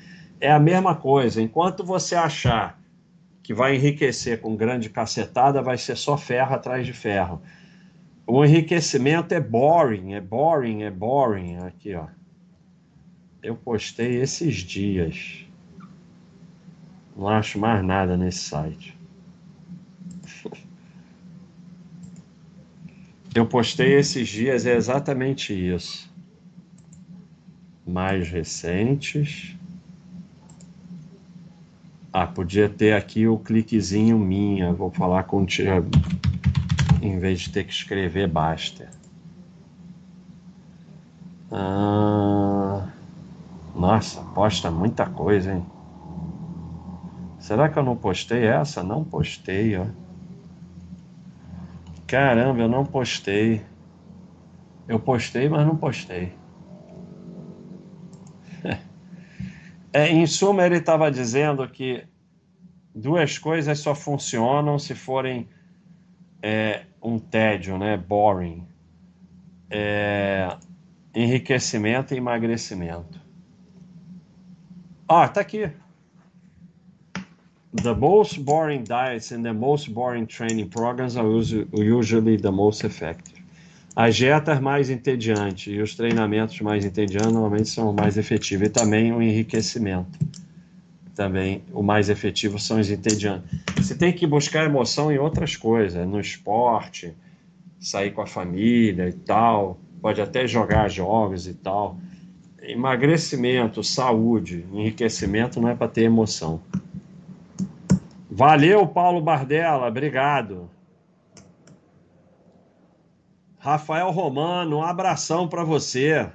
É 0.44 0.52
a 0.52 0.60
mesma 0.60 0.96
coisa, 0.96 1.42
enquanto 1.42 1.84
você 1.84 2.16
achar 2.16 2.80
que 3.42 3.54
vai 3.54 3.76
enriquecer 3.76 4.42
com 4.42 4.56
grande 4.56 4.90
cacetada, 4.90 5.62
vai 5.62 5.78
ser 5.78 5.96
só 5.96 6.18
ferro 6.18 6.56
atrás 6.56 6.86
de 6.86 6.94
ferro. 6.94 7.42
O 8.26 8.44
enriquecimento 8.44 9.34
é 9.34 9.40
boring, 9.40 10.14
é 10.14 10.22
boring, 10.22 10.84
é 10.84 10.92
boring. 10.92 11.58
Aqui, 11.58 11.94
ó 11.96 12.08
eu 13.44 13.56
postei 13.58 14.22
esses 14.22 14.56
dias. 14.56 15.46
Não 17.16 17.28
acho 17.28 17.60
mais 17.60 17.84
nada 17.84 18.16
nesse 18.16 18.40
site. 18.40 18.98
Eu 23.36 23.48
postei 23.48 23.96
esses 23.96 24.30
dias, 24.30 24.64
é 24.66 24.76
exatamente 24.76 25.54
isso. 25.54 26.08
Mais 27.86 28.30
recentes. 28.30 29.58
A 32.14 32.28
podia 32.28 32.70
ter 32.70 32.94
aqui 32.94 33.28
o 33.28 33.40
cliquezinho 33.40 34.20
minha. 34.20 34.72
Vou 34.72 34.92
falar 34.92 35.24
contigo. 35.24 35.90
Em 37.02 37.18
vez 37.18 37.42
de 37.42 37.50
ter 37.50 37.64
que 37.64 37.74
escrever, 37.74 38.28
basta. 38.28 38.88
Ah, 41.52 42.88
nossa, 43.76 44.22
posta 44.36 44.70
muita 44.70 45.08
coisa, 45.08 45.54
hein? 45.54 45.66
Será 47.40 47.68
que 47.68 47.80
eu 47.80 47.84
não 47.84 47.96
postei 47.96 48.46
essa? 48.46 48.84
Não 48.84 49.04
postei, 49.04 49.76
ó. 49.76 49.88
Caramba, 52.06 52.62
eu 52.62 52.70
não 52.70 52.86
postei. 52.86 53.66
Eu 54.88 55.00
postei, 55.00 55.50
mas 55.50 55.66
não 55.66 55.76
postei. 55.76 56.32
É, 59.94 60.10
em 60.10 60.26
suma, 60.26 60.66
ele 60.66 60.78
estava 60.78 61.12
dizendo 61.12 61.68
que 61.70 62.04
duas 62.96 63.38
coisas 63.38 63.78
só 63.78 63.94
funcionam 63.94 64.80
se 64.80 64.96
forem 64.96 65.48
é, 66.42 66.82
um 67.02 67.20
tédio, 67.20 67.78
né? 67.78 67.96
Boring. 67.96 68.68
É, 69.70 70.58
enriquecimento 71.14 72.14
e 72.14 72.18
emagrecimento. 72.18 73.22
Ah, 75.08 75.30
tá 75.30 75.42
aqui. 75.42 75.72
The 77.84 77.94
most 77.94 78.40
boring 78.40 78.84
diets 78.84 79.32
and 79.32 79.44
the 79.44 79.54
most 79.54 79.92
boring 79.92 80.26
training 80.26 80.70
programs 80.70 81.18
are 81.18 81.28
usually 81.28 82.38
the 82.38 82.52
most 82.52 82.84
effective. 82.84 83.33
As 83.96 84.16
dietas 84.16 84.60
mais 84.60 84.90
entediantes 84.90 85.72
e 85.72 85.80
os 85.80 85.96
treinamentos 85.96 86.60
mais 86.62 86.84
entediantes 86.84 87.32
normalmente 87.32 87.70
são 87.70 87.94
mais 87.94 88.18
efetivos. 88.18 88.68
E 88.68 88.72
também 88.72 89.12
o 89.14 89.22
enriquecimento. 89.22 90.18
Também 91.16 91.62
o 91.72 91.84
mais 91.84 92.10
efetivo 92.10 92.58
são 92.58 92.80
os 92.80 92.90
entediantes. 92.90 93.48
Você 93.78 93.94
tem 93.94 94.12
que 94.12 94.26
buscar 94.26 94.66
emoção 94.66 95.12
em 95.12 95.20
outras 95.20 95.56
coisas, 95.56 96.08
no 96.08 96.20
esporte, 96.20 97.14
sair 97.80 98.12
com 98.12 98.22
a 98.22 98.26
família 98.26 99.10
e 99.10 99.14
tal. 99.14 99.78
Pode 100.02 100.20
até 100.20 100.48
jogar 100.48 100.90
jogos 100.90 101.48
e 101.48 101.54
tal. 101.54 101.98
Emagrecimento, 102.64 103.84
saúde, 103.84 104.66
enriquecimento 104.74 105.62
não 105.62 105.70
é 105.70 105.76
para 105.76 105.88
ter 105.88 106.04
emoção. 106.04 106.62
Valeu, 108.32 108.88
Paulo 108.88 109.22
Bardella, 109.22 109.88
obrigado. 109.88 110.73
Rafael 113.64 114.12
Romano, 114.12 114.80
um 114.80 114.84
abração 114.84 115.48
para 115.48 115.64
você. 115.64 116.30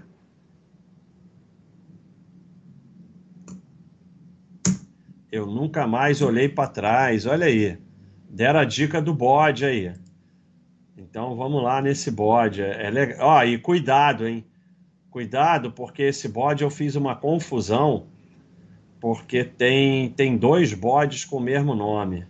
Eu 5.30 5.44
nunca 5.44 5.86
mais 5.86 6.22
olhei 6.22 6.48
para 6.48 6.70
trás. 6.70 7.26
Olha 7.26 7.44
aí. 7.44 7.76
Deram 8.30 8.60
a 8.60 8.64
dica 8.64 9.02
do 9.02 9.12
bode 9.12 9.66
aí. 9.66 9.92
Então 10.96 11.36
vamos 11.36 11.62
lá 11.62 11.82
nesse 11.82 12.10
bode. 12.10 12.62
É 12.62 12.88
legal. 12.88 13.46
E 13.46 13.58
cuidado, 13.58 14.26
hein? 14.26 14.42
Cuidado, 15.10 15.70
porque 15.70 16.04
esse 16.04 16.28
bode 16.30 16.64
eu 16.64 16.70
fiz 16.70 16.96
uma 16.96 17.14
confusão, 17.14 18.06
porque 18.98 19.44
tem, 19.44 20.08
tem 20.12 20.38
dois 20.38 20.72
bodes 20.72 21.26
com 21.26 21.36
o 21.36 21.42
mesmo 21.42 21.74
nome. 21.74 22.26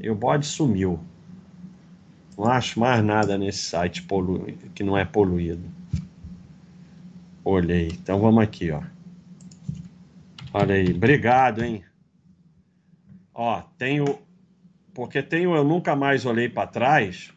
E 0.00 0.08
o 0.08 0.14
bode 0.14 0.46
sumiu. 0.46 0.98
Não 2.38 2.46
acho 2.46 2.78
mais 2.78 3.04
nada 3.04 3.36
nesse 3.36 3.58
site 3.58 4.04
polu... 4.04 4.46
que 4.72 4.84
não 4.84 4.96
é 4.96 5.04
poluído. 5.04 5.68
Olhei. 7.44 7.88
Então 7.88 8.20
vamos 8.20 8.44
aqui, 8.44 8.70
ó. 8.70 8.80
Olha 10.54 10.76
aí. 10.76 10.92
Obrigado, 10.92 11.64
hein? 11.64 11.82
Ó, 13.34 13.60
tenho. 13.76 14.20
Porque 14.94 15.20
tenho 15.20 15.56
Eu 15.56 15.64
Nunca 15.64 15.96
Mais 15.96 16.24
Olhei 16.24 16.48
para 16.48 16.68
Trás. 16.68 17.32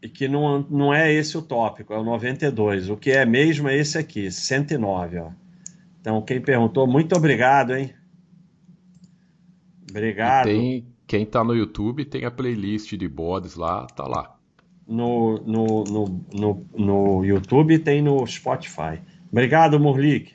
E 0.00 0.08
que 0.08 0.26
não, 0.26 0.60
não 0.70 0.94
é 0.94 1.12
esse 1.12 1.36
o 1.36 1.42
tópico, 1.42 1.92
é 1.92 1.98
o 1.98 2.04
92. 2.04 2.88
O 2.88 2.96
que 2.96 3.10
é 3.10 3.26
mesmo 3.26 3.68
é 3.68 3.76
esse 3.76 3.98
aqui, 3.98 4.30
109, 4.30 5.18
ó. 5.18 5.30
Então, 6.00 6.22
quem 6.22 6.40
perguntou, 6.40 6.86
muito 6.86 7.14
obrigado, 7.16 7.74
hein? 7.74 7.92
Obrigado. 9.90 10.48
E 10.48 10.52
tem 10.52 10.97
quem 11.08 11.24
tá 11.24 11.42
no 11.42 11.56
YouTube 11.56 12.04
tem 12.04 12.26
a 12.26 12.30
playlist 12.30 12.92
de 12.94 13.08
bodes 13.08 13.54
lá, 13.54 13.86
tá 13.86 14.06
lá. 14.06 14.36
No, 14.86 15.38
no, 15.38 15.84
no, 15.84 16.26
no, 16.34 16.66
no 16.76 17.24
YouTube 17.24 17.78
tem 17.78 18.02
no 18.02 18.26
Spotify. 18.26 19.00
Obrigado, 19.32 19.80
Murlik. 19.80 20.34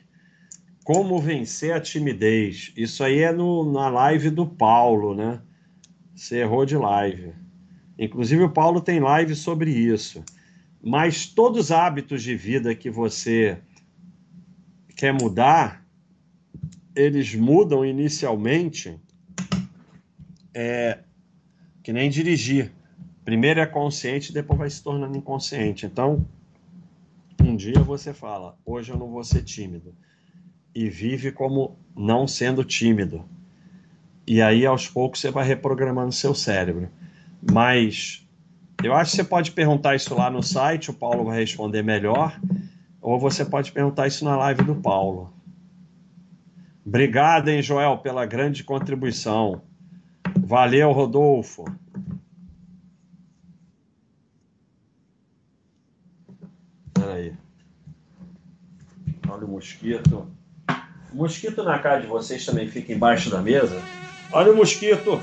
Como 0.84 1.20
vencer 1.20 1.72
a 1.72 1.80
timidez? 1.80 2.72
Isso 2.76 3.04
aí 3.04 3.20
é 3.20 3.32
no, 3.32 3.70
na 3.72 3.88
live 3.88 4.30
do 4.30 4.46
Paulo, 4.46 5.14
né? 5.14 5.40
Você 6.12 6.38
errou 6.38 6.66
de 6.66 6.76
live. 6.76 7.32
Inclusive, 7.96 8.42
o 8.42 8.50
Paulo 8.50 8.80
tem 8.80 8.98
live 8.98 9.36
sobre 9.36 9.70
isso. 9.70 10.24
Mas 10.82 11.26
todos 11.26 11.66
os 11.66 11.70
hábitos 11.70 12.20
de 12.22 12.34
vida 12.34 12.74
que 12.74 12.90
você 12.90 13.58
quer 14.96 15.12
mudar, 15.12 15.86
eles 16.96 17.32
mudam 17.34 17.84
inicialmente 17.84 19.00
é 20.54 21.00
que 21.82 21.92
nem 21.92 22.08
dirigir. 22.08 22.72
Primeiro 23.24 23.60
é 23.60 23.66
consciente, 23.66 24.32
depois 24.32 24.58
vai 24.58 24.70
se 24.70 24.82
tornando 24.82 25.16
inconsciente. 25.16 25.86
Então, 25.86 26.26
um 27.40 27.56
dia 27.56 27.80
você 27.80 28.14
fala: 28.14 28.56
hoje 28.64 28.92
eu 28.92 28.98
não 28.98 29.10
vou 29.10 29.24
ser 29.24 29.42
tímido. 29.42 29.94
E 30.74 30.88
vive 30.88 31.32
como 31.32 31.76
não 31.96 32.26
sendo 32.26 32.64
tímido. 32.64 33.24
E 34.26 34.40
aí, 34.40 34.64
aos 34.64 34.88
poucos, 34.88 35.20
você 35.20 35.30
vai 35.30 35.46
reprogramando 35.46 36.12
seu 36.12 36.34
cérebro. 36.34 36.88
Mas 37.52 38.26
eu 38.82 38.94
acho 38.94 39.10
que 39.10 39.16
você 39.18 39.24
pode 39.24 39.52
perguntar 39.52 39.94
isso 39.94 40.14
lá 40.14 40.30
no 40.30 40.42
site, 40.42 40.90
o 40.90 40.94
Paulo 40.94 41.24
vai 41.24 41.38
responder 41.38 41.82
melhor. 41.82 42.40
Ou 43.00 43.18
você 43.18 43.44
pode 43.44 43.70
perguntar 43.70 44.06
isso 44.06 44.24
na 44.24 44.36
live 44.36 44.62
do 44.62 44.74
Paulo. 44.74 45.32
Obrigado, 46.84 47.48
hein, 47.48 47.62
Joel, 47.62 47.98
pela 47.98 48.26
grande 48.26 48.64
contribuição. 48.64 49.62
Valeu, 50.38 50.92
Rodolfo. 50.92 51.64
Peraí. 56.92 57.34
Olha 59.28 59.44
o 59.44 59.48
mosquito. 59.48 60.26
O 61.12 61.16
mosquito 61.16 61.62
na 61.62 61.78
cara 61.78 62.00
de 62.00 62.06
vocês 62.06 62.44
também 62.44 62.68
fica 62.68 62.92
embaixo 62.92 63.30
da 63.30 63.40
mesa? 63.40 63.80
Olha 64.32 64.52
o 64.52 64.56
mosquito. 64.56 65.20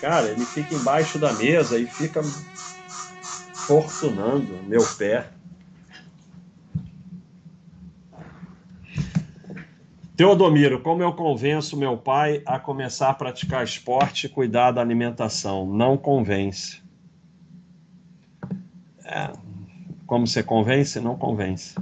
Cara, 0.00 0.28
ele 0.28 0.44
fica 0.44 0.74
embaixo 0.74 1.18
da 1.18 1.32
mesa 1.34 1.78
e 1.78 1.86
fica 1.86 2.22
fortunando 3.54 4.62
meu 4.64 4.84
pé. 4.96 5.30
Teodomiro, 10.20 10.82
como 10.82 11.02
eu 11.02 11.14
convenço 11.14 11.78
meu 11.78 11.96
pai 11.96 12.42
a 12.44 12.58
começar 12.58 13.08
a 13.08 13.14
praticar 13.14 13.64
esporte 13.64 14.26
e 14.26 14.28
cuidar 14.28 14.70
da 14.70 14.82
alimentação? 14.82 15.66
Não 15.66 15.96
convence. 15.96 16.82
É, 19.02 19.32
como 20.06 20.26
você 20.26 20.42
convence? 20.42 21.00
Não 21.00 21.16
convence. 21.16 21.74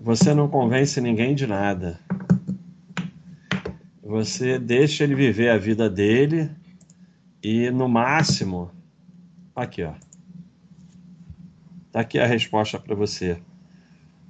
Você 0.00 0.32
não 0.32 0.46
convence 0.46 1.00
ninguém 1.00 1.34
de 1.34 1.44
nada. 1.44 1.98
Você 4.00 4.60
deixa 4.60 5.02
ele 5.02 5.16
viver 5.16 5.48
a 5.48 5.58
vida 5.58 5.90
dele 5.90 6.52
e, 7.42 7.68
no 7.72 7.88
máximo, 7.88 8.70
aqui, 9.56 9.82
ó. 9.82 9.94
Tá 11.90 11.98
aqui 11.98 12.16
a 12.16 12.26
resposta 12.28 12.78
para 12.78 12.94
você. 12.94 13.42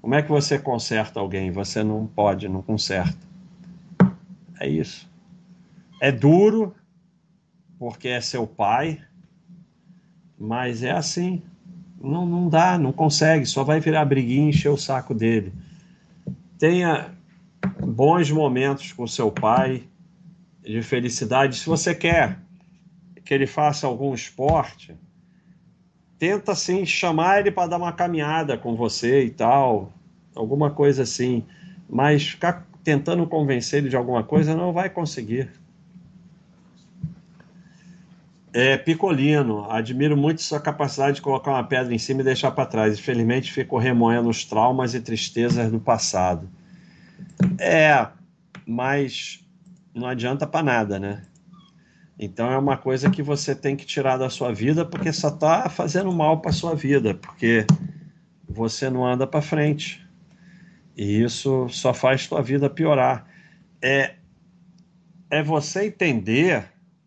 Como 0.01 0.15
é 0.15 0.23
que 0.23 0.31
você 0.31 0.59
conserta 0.59 1.21
alguém? 1.21 1.51
Você 1.51 1.83
não 1.83 2.07
pode, 2.07 2.49
não 2.49 2.63
conserta. 2.63 3.19
É 4.61 4.69
isso. 4.69 5.09
É 6.01 6.13
duro, 6.13 6.75
porque 7.79 8.09
é 8.09 8.21
seu 8.21 8.47
pai, 8.47 9.01
mas 10.39 10.83
é 10.83 10.93
assim. 10.93 11.43
Não, 12.01 12.25
não 12.25 12.49
dá, 12.49 12.79
não 12.79 12.93
consegue, 12.93 13.45
só 13.45 13.65
vai 13.65 13.81
virar 13.81 14.05
briguinha 14.05 14.47
e 14.47 14.49
encher 14.51 14.69
o 14.69 14.77
saco 14.77 15.13
dele. 15.13 15.53
Tenha 16.59 17.11
bons 17.85 18.31
momentos 18.31 18.93
com 18.93 19.07
seu 19.07 19.31
pai, 19.33 19.85
de 20.63 20.83
felicidade. 20.83 21.57
Se 21.57 21.67
você 21.67 21.95
quer 21.95 22.39
que 23.25 23.33
ele 23.33 23.47
faça 23.47 23.87
algum 23.87 24.15
esporte, 24.15 24.95
tenta 26.19 26.53
assim 26.53 26.85
chamar 26.85 27.41
ele 27.41 27.51
para 27.51 27.69
dar 27.69 27.77
uma 27.77 27.93
caminhada 27.93 28.59
com 28.59 28.75
você 28.75 29.25
e 29.25 29.31
tal, 29.31 29.93
alguma 30.35 30.71
coisa 30.71 31.03
assim, 31.03 31.45
mas 31.89 32.31
ficar 32.31 32.67
tentando 32.83 33.27
convencer 33.27 33.81
ele 33.81 33.89
de 33.89 33.97
alguma 33.97 34.23
coisa 34.23 34.55
não 34.55 34.73
vai 34.73 34.91
conseguir. 34.91 35.51
É, 38.53 38.77
Picolino, 38.77 39.71
admiro 39.71 40.17
muito 40.17 40.43
sua 40.43 40.59
capacidade 40.59 41.17
de 41.17 41.23
colocar 41.23 41.51
uma 41.51 41.65
pedra 41.65 41.95
em 41.95 41.99
cima 41.99 42.23
e 42.23 42.25
deixar 42.25 42.51
para 42.51 42.67
trás. 42.67 42.99
Infelizmente, 42.99 43.53
fico 43.53 43.79
remoendo 43.79 44.29
os 44.29 44.45
traumas 44.45 44.95
e 44.95 45.01
tristezas 45.01 45.71
do 45.71 45.79
passado. 45.79 46.49
É, 47.59 48.09
mas 48.67 49.45
não 49.95 50.09
adianta 50.09 50.47
para 50.47 50.63
nada, 50.63 50.99
né? 50.99 51.23
Então 52.19 52.51
é 52.51 52.59
uma 52.59 52.77
coisa 52.77 53.09
que 53.11 53.23
você 53.23 53.55
tem 53.55 53.77
que 53.77 53.87
tirar 53.87 54.17
da 54.17 54.29
sua 54.29 54.53
vida 54.53 54.85
porque 54.85 55.13
só 55.13 55.29
está 55.29 55.69
fazendo 55.69 56.13
mal 56.13 56.41
para 56.41 56.51
sua 56.53 56.75
vida, 56.75 57.15
porque 57.15 57.65
você 58.49 58.91
não 58.91 59.07
anda 59.07 59.27
para 59.27 59.41
frente. 59.41 60.05
E 60.97 61.23
isso 61.23 61.69
só 61.69 61.95
faz 61.95 62.23
sua 62.23 62.43
vida 62.43 62.69
piorar. 62.69 63.27
É 63.81 64.17
é 65.31 65.43
você 65.43 65.87
entender, 65.87 66.65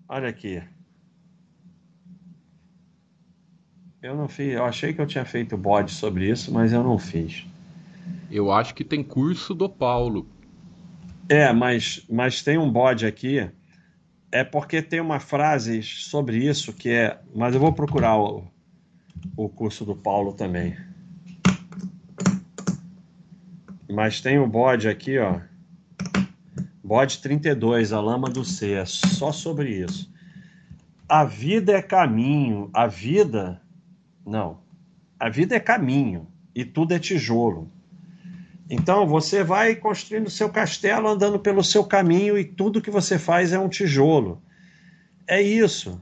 olha 0.07 0.29
aqui. 0.29 0.61
Eu 4.01 4.15
não 4.15 4.27
fiz, 4.27 4.53
eu 4.53 4.65
achei 4.65 4.93
que 4.93 5.01
eu 5.01 5.05
tinha 5.05 5.25
feito 5.25 5.57
bode 5.57 5.91
sobre 5.91 6.29
isso, 6.29 6.51
mas 6.51 6.71
eu 6.71 6.83
não 6.83 6.97
fiz. 6.97 7.45
Eu 8.31 8.51
acho 8.51 8.73
que 8.73 8.83
tem 8.83 9.03
curso 9.03 9.53
do 9.53 9.69
Paulo. 9.69 10.27
É, 11.27 11.51
mas, 11.53 12.03
mas 12.09 12.41
tem 12.41 12.57
um 12.57 12.71
bode 12.71 13.05
aqui. 13.05 13.49
É 14.31 14.45
porque 14.45 14.81
tem 14.81 15.01
uma 15.01 15.19
frase 15.19 15.83
sobre 15.83 16.37
isso 16.37 16.71
que 16.71 16.89
é. 16.89 17.19
Mas 17.35 17.53
eu 17.53 17.59
vou 17.59 17.73
procurar 17.73 18.17
o, 18.17 18.47
o 19.35 19.49
curso 19.49 19.83
do 19.83 19.95
Paulo 19.95 20.31
também. 20.31 20.77
Mas 23.89 24.21
tem 24.21 24.39
o 24.39 24.45
um 24.45 24.49
bode 24.49 24.87
aqui, 24.87 25.19
ó. 25.19 25.41
Bode 26.81 27.19
32, 27.19 27.91
a 27.91 27.99
lama 27.99 28.29
do 28.29 28.45
ser. 28.45 28.77
É 28.77 28.85
só 28.85 29.33
sobre 29.33 29.69
isso. 29.69 30.09
A 31.09 31.25
vida 31.25 31.73
é 31.73 31.81
caminho. 31.81 32.69
A 32.73 32.87
vida. 32.87 33.61
Não. 34.25 34.59
A 35.19 35.27
vida 35.27 35.55
é 35.55 35.59
caminho. 35.59 36.25
E 36.55 36.63
tudo 36.63 36.93
é 36.93 36.99
tijolo. 36.99 37.69
Então 38.73 39.05
você 39.05 39.43
vai 39.43 39.75
construindo 39.75 40.29
seu 40.29 40.49
castelo 40.49 41.09
andando 41.09 41.37
pelo 41.37 41.61
seu 41.61 41.83
caminho 41.83 42.37
e 42.37 42.45
tudo 42.45 42.81
que 42.81 42.89
você 42.89 43.19
faz 43.19 43.51
é 43.51 43.59
um 43.59 43.67
tijolo. 43.67 44.41
É 45.27 45.41
isso. 45.41 46.01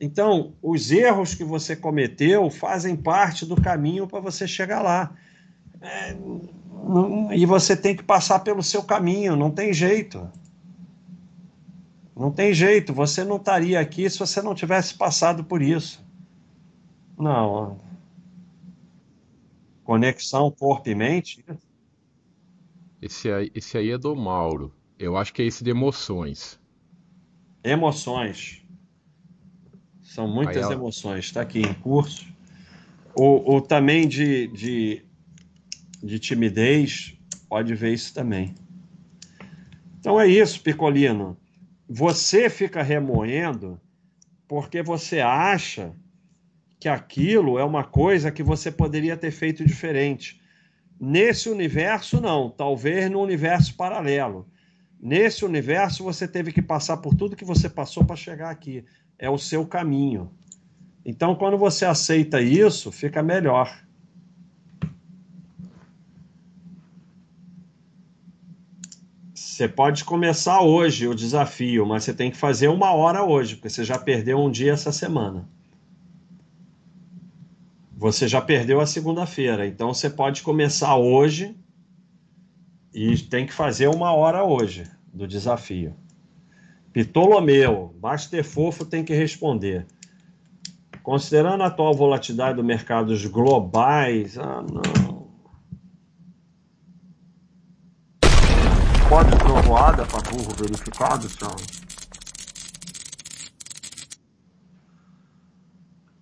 Então, 0.00 0.54
os 0.60 0.90
erros 0.90 1.36
que 1.36 1.44
você 1.44 1.76
cometeu 1.76 2.50
fazem 2.50 2.96
parte 2.96 3.46
do 3.46 3.54
caminho 3.54 4.08
para 4.08 4.18
você 4.18 4.48
chegar 4.48 4.82
lá. 4.82 5.14
É, 5.80 6.14
não, 6.14 7.32
e 7.32 7.46
você 7.46 7.76
tem 7.76 7.94
que 7.94 8.02
passar 8.02 8.40
pelo 8.40 8.62
seu 8.62 8.82
caminho, 8.82 9.36
não 9.36 9.52
tem 9.52 9.72
jeito. 9.72 10.28
Não 12.16 12.32
tem 12.32 12.52
jeito, 12.52 12.92
você 12.92 13.22
não 13.22 13.36
estaria 13.36 13.78
aqui 13.78 14.10
se 14.10 14.18
você 14.18 14.42
não 14.42 14.52
tivesse 14.52 14.94
passado 14.94 15.44
por 15.44 15.62
isso. 15.62 16.04
Não. 17.16 17.78
Conexão 19.84 20.50
corpo 20.50 20.88
e 20.88 20.94
mente. 20.96 21.44
Esse 23.00 23.30
aí, 23.30 23.50
esse 23.54 23.78
aí 23.78 23.90
é 23.90 23.98
do 23.98 24.14
Mauro. 24.14 24.72
Eu 24.98 25.16
acho 25.16 25.32
que 25.32 25.42
é 25.42 25.46
esse 25.46 25.64
de 25.64 25.70
emoções. 25.70 26.60
Emoções. 27.64 28.62
São 30.02 30.28
muitas 30.28 30.56
ela... 30.56 30.74
emoções. 30.74 31.24
Está 31.24 31.40
aqui 31.40 31.60
em 31.60 31.74
curso. 31.74 32.26
O, 33.14 33.56
o 33.56 33.60
também 33.60 34.06
de, 34.06 34.48
de, 34.48 35.04
de 36.02 36.18
timidez, 36.18 37.16
pode 37.48 37.74
ver 37.74 37.94
isso 37.94 38.12
também. 38.12 38.54
Então 39.98 40.20
é 40.20 40.26
isso, 40.26 40.62
Picolino. 40.62 41.36
Você 41.88 42.48
fica 42.48 42.82
remoendo 42.82 43.80
porque 44.46 44.82
você 44.82 45.20
acha 45.20 45.94
que 46.78 46.88
aquilo 46.88 47.58
é 47.58 47.64
uma 47.64 47.84
coisa 47.84 48.30
que 48.30 48.42
você 48.42 48.70
poderia 48.70 49.16
ter 49.16 49.30
feito 49.30 49.64
diferente. 49.64 50.39
Nesse 51.00 51.48
universo, 51.48 52.20
não. 52.20 52.50
Talvez 52.50 53.10
no 53.10 53.22
universo 53.22 53.74
paralelo. 53.74 54.46
Nesse 55.00 55.46
universo, 55.46 56.04
você 56.04 56.28
teve 56.28 56.52
que 56.52 56.60
passar 56.60 56.98
por 56.98 57.14
tudo 57.14 57.34
que 57.34 57.44
você 57.44 57.70
passou 57.70 58.04
para 58.04 58.16
chegar 58.16 58.50
aqui. 58.50 58.84
É 59.18 59.30
o 59.30 59.38
seu 59.38 59.66
caminho. 59.66 60.30
Então, 61.02 61.34
quando 61.34 61.56
você 61.56 61.86
aceita 61.86 62.42
isso, 62.42 62.92
fica 62.92 63.22
melhor. 63.22 63.82
Você 69.34 69.66
pode 69.66 70.04
começar 70.04 70.60
hoje 70.60 71.08
o 71.08 71.14
desafio, 71.14 71.86
mas 71.86 72.04
você 72.04 72.12
tem 72.12 72.30
que 72.30 72.36
fazer 72.36 72.68
uma 72.68 72.92
hora 72.92 73.24
hoje, 73.24 73.56
porque 73.56 73.70
você 73.70 73.84
já 73.84 73.98
perdeu 73.98 74.38
um 74.38 74.50
dia 74.50 74.72
essa 74.72 74.92
semana 74.92 75.48
você 78.00 78.26
já 78.26 78.40
perdeu 78.40 78.80
a 78.80 78.86
segunda-feira. 78.86 79.66
Então 79.66 79.92
você 79.92 80.08
pode 80.08 80.40
começar 80.40 80.96
hoje 80.96 81.54
e 82.94 83.14
tem 83.18 83.44
que 83.44 83.52
fazer 83.52 83.88
uma 83.88 84.10
hora 84.14 84.42
hoje 84.42 84.90
do 85.12 85.28
desafio. 85.28 85.94
Ptolomeu, 86.94 87.94
Master 88.00 88.42
Fofo 88.42 88.86
tem 88.86 89.04
que 89.04 89.12
responder. 89.12 89.86
Considerando 91.02 91.62
a 91.62 91.66
atual 91.66 91.92
volatilidade 91.92 92.56
do 92.56 92.64
mercados 92.64 93.26
globais, 93.26 94.38
ah 94.38 94.62
não. 94.62 95.28
Pode 99.10 99.30
trovoada 99.36 100.06
para 100.06 100.30
burro 100.30 100.54
verificado, 100.56 101.28
Thiago? 101.28 101.89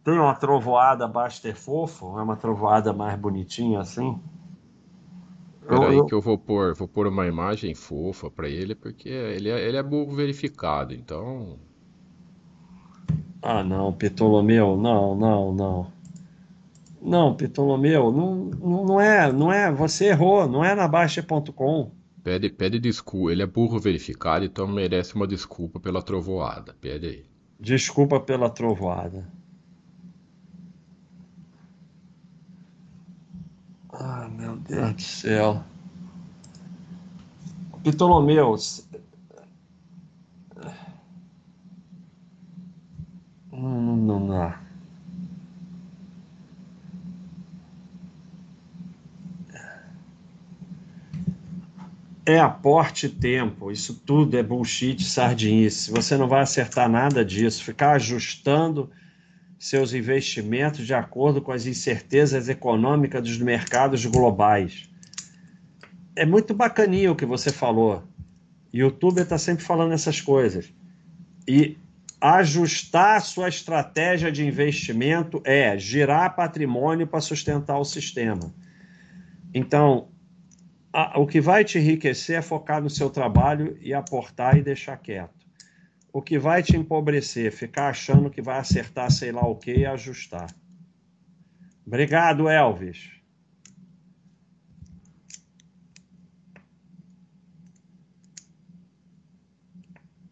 Tem 0.08 0.18
uma 0.18 0.34
trovoada 0.34 1.06
Baster 1.06 1.54
fofo, 1.54 2.18
é 2.18 2.22
uma 2.22 2.34
trovoada 2.34 2.94
mais 2.94 3.20
bonitinha 3.20 3.80
assim. 3.80 4.18
Peraí 5.68 5.98
eu... 5.98 6.06
que 6.06 6.14
eu 6.14 6.20
vou 6.22 6.38
pôr, 6.38 6.74
vou 6.74 6.88
pôr 6.88 7.06
uma 7.08 7.26
imagem 7.26 7.74
fofa 7.74 8.30
para 8.30 8.48
ele, 8.48 8.74
porque 8.74 9.10
ele 9.10 9.50
é, 9.50 9.68
ele 9.68 9.76
é 9.76 9.82
burro 9.82 10.16
verificado, 10.16 10.94
então. 10.94 11.58
Ah 13.42 13.62
não, 13.62 13.92
Ptolomeu, 13.92 14.78
não, 14.78 15.14
não, 15.14 15.52
não. 15.52 15.92
Não, 17.02 17.36
Ptolomeu, 17.36 18.10
não, 18.10 18.34
não 18.86 18.98
é, 18.98 19.30
não 19.30 19.52
é, 19.52 19.70
você 19.70 20.06
errou, 20.06 20.48
não 20.48 20.64
é 20.64 20.74
na 20.74 20.88
Baixa.com. 20.88 21.90
Pede, 22.24 22.48
pede 22.48 22.78
desculpa, 22.78 23.30
ele 23.30 23.42
é 23.42 23.46
burro 23.46 23.78
verificado, 23.78 24.42
então 24.42 24.66
merece 24.66 25.14
uma 25.14 25.26
desculpa 25.26 25.78
pela 25.78 26.00
trovoada. 26.00 26.74
Pede 26.80 27.06
aí. 27.06 27.24
Desculpa 27.60 28.18
pela 28.18 28.48
trovoada. 28.48 29.36
Ah, 34.00 34.27
meu 34.38 34.54
Deus 34.56 34.94
do 34.94 35.02
céu. 35.02 35.64
Ptolomeu. 37.82 38.54
Não, 43.50 43.96
não, 43.96 44.20
não. 44.20 44.54
É 52.24 52.38
aporte 52.38 53.08
tempo. 53.08 53.72
Isso 53.72 53.94
tudo 54.06 54.36
é 54.36 54.42
bullshit, 54.42 55.02
sardinice. 55.02 55.90
Você 55.90 56.16
não 56.16 56.28
vai 56.28 56.42
acertar 56.42 56.88
nada 56.88 57.24
disso. 57.24 57.64
Ficar 57.64 57.92
ajustando 57.92 58.88
seus 59.58 59.92
investimentos 59.92 60.86
de 60.86 60.94
acordo 60.94 61.42
com 61.42 61.50
as 61.50 61.66
incertezas 61.66 62.48
econômicas 62.48 63.22
dos 63.22 63.38
mercados 63.38 64.06
globais. 64.06 64.88
É 66.14 66.24
muito 66.24 66.54
bacaninho 66.54 67.12
o 67.12 67.16
que 67.16 67.26
você 67.26 67.50
falou. 67.50 68.04
YouTube 68.72 69.20
está 69.20 69.36
sempre 69.36 69.64
falando 69.64 69.92
essas 69.92 70.20
coisas. 70.20 70.72
E 71.46 71.76
ajustar 72.20 73.20
sua 73.20 73.48
estratégia 73.48 74.30
de 74.30 74.46
investimento 74.46 75.40
é 75.44 75.76
girar 75.78 76.36
patrimônio 76.36 77.06
para 77.06 77.20
sustentar 77.20 77.78
o 77.78 77.84
sistema. 77.84 78.54
Então, 79.52 80.08
a, 80.92 81.18
o 81.18 81.26
que 81.26 81.40
vai 81.40 81.64
te 81.64 81.78
enriquecer 81.78 82.38
é 82.38 82.42
focar 82.42 82.82
no 82.82 82.90
seu 82.90 83.10
trabalho 83.10 83.76
e 83.80 83.94
aportar 83.94 84.56
e 84.56 84.62
deixar 84.62 84.96
quieto 84.98 85.37
o 86.18 86.22
que 86.22 86.36
vai 86.36 86.64
te 86.64 86.76
empobrecer, 86.76 87.52
ficar 87.52 87.90
achando 87.90 88.28
que 88.28 88.42
vai 88.42 88.58
acertar 88.58 89.08
sei 89.08 89.30
lá 89.30 89.46
o 89.46 89.54
que 89.54 89.72
e 89.72 89.86
ajustar. 89.86 90.52
Obrigado, 91.86 92.48
Elvis. 92.48 93.12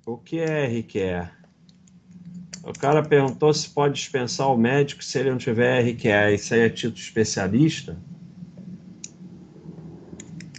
O 0.05 0.19
que 0.19 0.41
é 0.41 0.67
RQE? 0.67 1.31
O 2.65 2.73
cara 2.73 3.01
perguntou 3.05 3.55
se 3.55 3.69
pode 3.69 3.95
dispensar 3.95 4.53
o 4.53 4.59
médico 4.59 5.05
se 5.05 5.21
ele 5.21 5.31
não 5.31 5.39
tiver 5.39 5.83
RQE. 5.83 6.35
Isso 6.35 6.53
aí 6.53 6.61
é 6.63 6.69
título 6.69 6.99
especialista? 6.99 7.97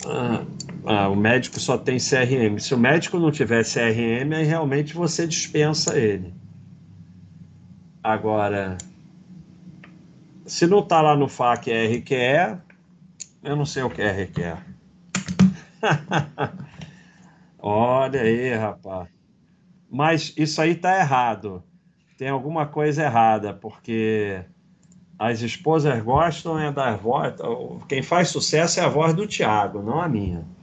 Ah, 0.06 0.46
ah, 0.90 1.10
o 1.10 1.16
médico 1.18 1.60
só 1.60 1.78
tem 1.78 1.98
CRM. 1.98 2.58
Se 2.60 2.74
o 2.74 2.78
médico 2.78 3.20
não 3.20 3.30
tiver 3.30 3.66
CRM, 3.66 4.34
aí 4.34 4.46
realmente 4.46 4.94
você 4.94 5.28
dispensa 5.28 6.00
ele. 6.00 6.34
Agora, 8.02 8.78
se 10.46 10.66
não 10.66 10.80
está 10.80 11.02
lá 11.02 11.14
no 11.14 11.28
FAQ 11.28 11.70
RQE, 11.70 12.58
eu 13.44 13.56
não 13.58 13.66
sei 13.66 13.84
o 13.84 13.90
que 13.90 14.02
é 14.02 14.24
RQE. 14.24 14.58
Olha 17.60 18.22
aí, 18.22 18.54
rapaz. 18.54 19.10
Mas 19.92 20.34
isso 20.38 20.62
aí 20.62 20.74
tá 20.74 20.98
errado. 20.98 21.62
Tem 22.18 22.30
alguma 22.30 22.66
coisa 22.66 23.04
errada, 23.04 23.54
porque 23.54 24.42
as 25.20 25.42
esposas 25.42 26.02
gostam 26.02 26.58
é 26.58 26.72
da 26.72 26.96
voz. 26.96 27.34
Quem 27.90 28.02
faz 28.02 28.30
sucesso 28.30 28.80
é 28.80 28.84
a 28.84 28.90
voz 28.90 29.14
do 29.14 29.28
Tiago, 29.28 29.82
não 29.82 30.02
a 30.02 30.08
minha. 30.08 30.56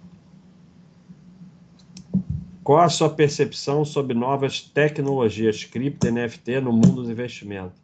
Qual 2.64 2.80
a 2.80 2.88
sua 2.88 3.10
percepção 3.10 3.84
sobre 3.84 4.16
novas 4.16 4.58
tecnologias, 4.62 5.64
cripto, 5.64 6.10
NFT 6.10 6.62
no 6.62 6.72
mundo 6.72 6.94
dos 6.94 7.10
investimentos? 7.10 7.78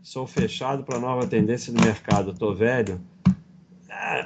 Sou 0.00 0.24
fechado 0.24 0.84
para 0.84 1.00
nova 1.00 1.26
tendência 1.26 1.72
do 1.72 1.84
mercado. 1.84 2.30
Estou 2.30 2.54
velho. 2.54 3.00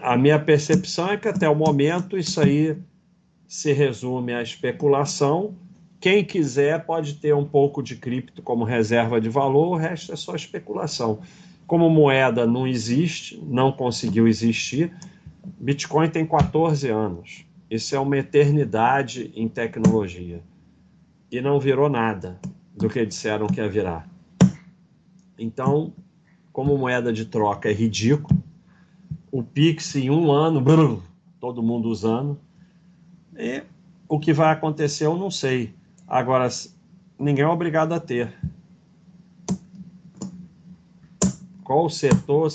A 0.02 0.14
minha 0.14 0.38
percepção 0.38 1.10
é 1.10 1.16
que 1.16 1.26
até 1.26 1.48
o 1.48 1.54
momento 1.54 2.18
isso 2.18 2.38
aí 2.38 2.76
se 3.48 3.72
resume 3.72 4.34
à 4.34 4.42
especulação. 4.42 5.54
Quem 5.98 6.22
quiser 6.22 6.84
pode 6.84 7.14
ter 7.14 7.34
um 7.34 7.46
pouco 7.46 7.82
de 7.82 7.96
cripto 7.96 8.42
como 8.42 8.62
reserva 8.62 9.18
de 9.18 9.30
valor, 9.30 9.68
o 9.68 9.76
resto 9.76 10.12
é 10.12 10.16
só 10.16 10.34
especulação. 10.34 11.20
Como 11.66 11.88
moeda 11.88 12.46
não 12.46 12.66
existe, 12.66 13.42
não 13.42 13.72
conseguiu 13.72 14.28
existir, 14.28 14.92
Bitcoin 15.58 16.10
tem 16.10 16.26
14 16.26 16.90
anos. 16.90 17.45
Isso 17.68 17.96
é 17.96 17.98
uma 17.98 18.16
eternidade 18.16 19.32
em 19.34 19.48
tecnologia. 19.48 20.40
E 21.30 21.40
não 21.40 21.58
virou 21.58 21.88
nada 21.88 22.38
do 22.76 22.88
que 22.88 23.04
disseram 23.04 23.48
que 23.48 23.60
ia 23.60 23.68
virar. 23.68 24.08
Então, 25.36 25.92
como 26.52 26.78
moeda 26.78 27.12
de 27.12 27.24
troca 27.24 27.68
é 27.68 27.72
ridículo, 27.72 28.40
o 29.32 29.42
Pix 29.42 29.96
em 29.96 30.10
um 30.10 30.30
ano, 30.30 30.62
todo 31.40 31.62
mundo 31.62 31.88
usando. 31.88 32.38
E 33.36 33.64
o 34.08 34.20
que 34.20 34.32
vai 34.32 34.52
acontecer 34.52 35.06
eu 35.06 35.16
não 35.16 35.30
sei. 35.30 35.74
Agora, 36.06 36.48
ninguém 37.18 37.44
é 37.44 37.48
obrigado 37.48 37.92
a 37.92 37.98
ter. 37.98 38.32
Qual 41.64 41.86
o 41.86 41.90
setor? 41.90 42.48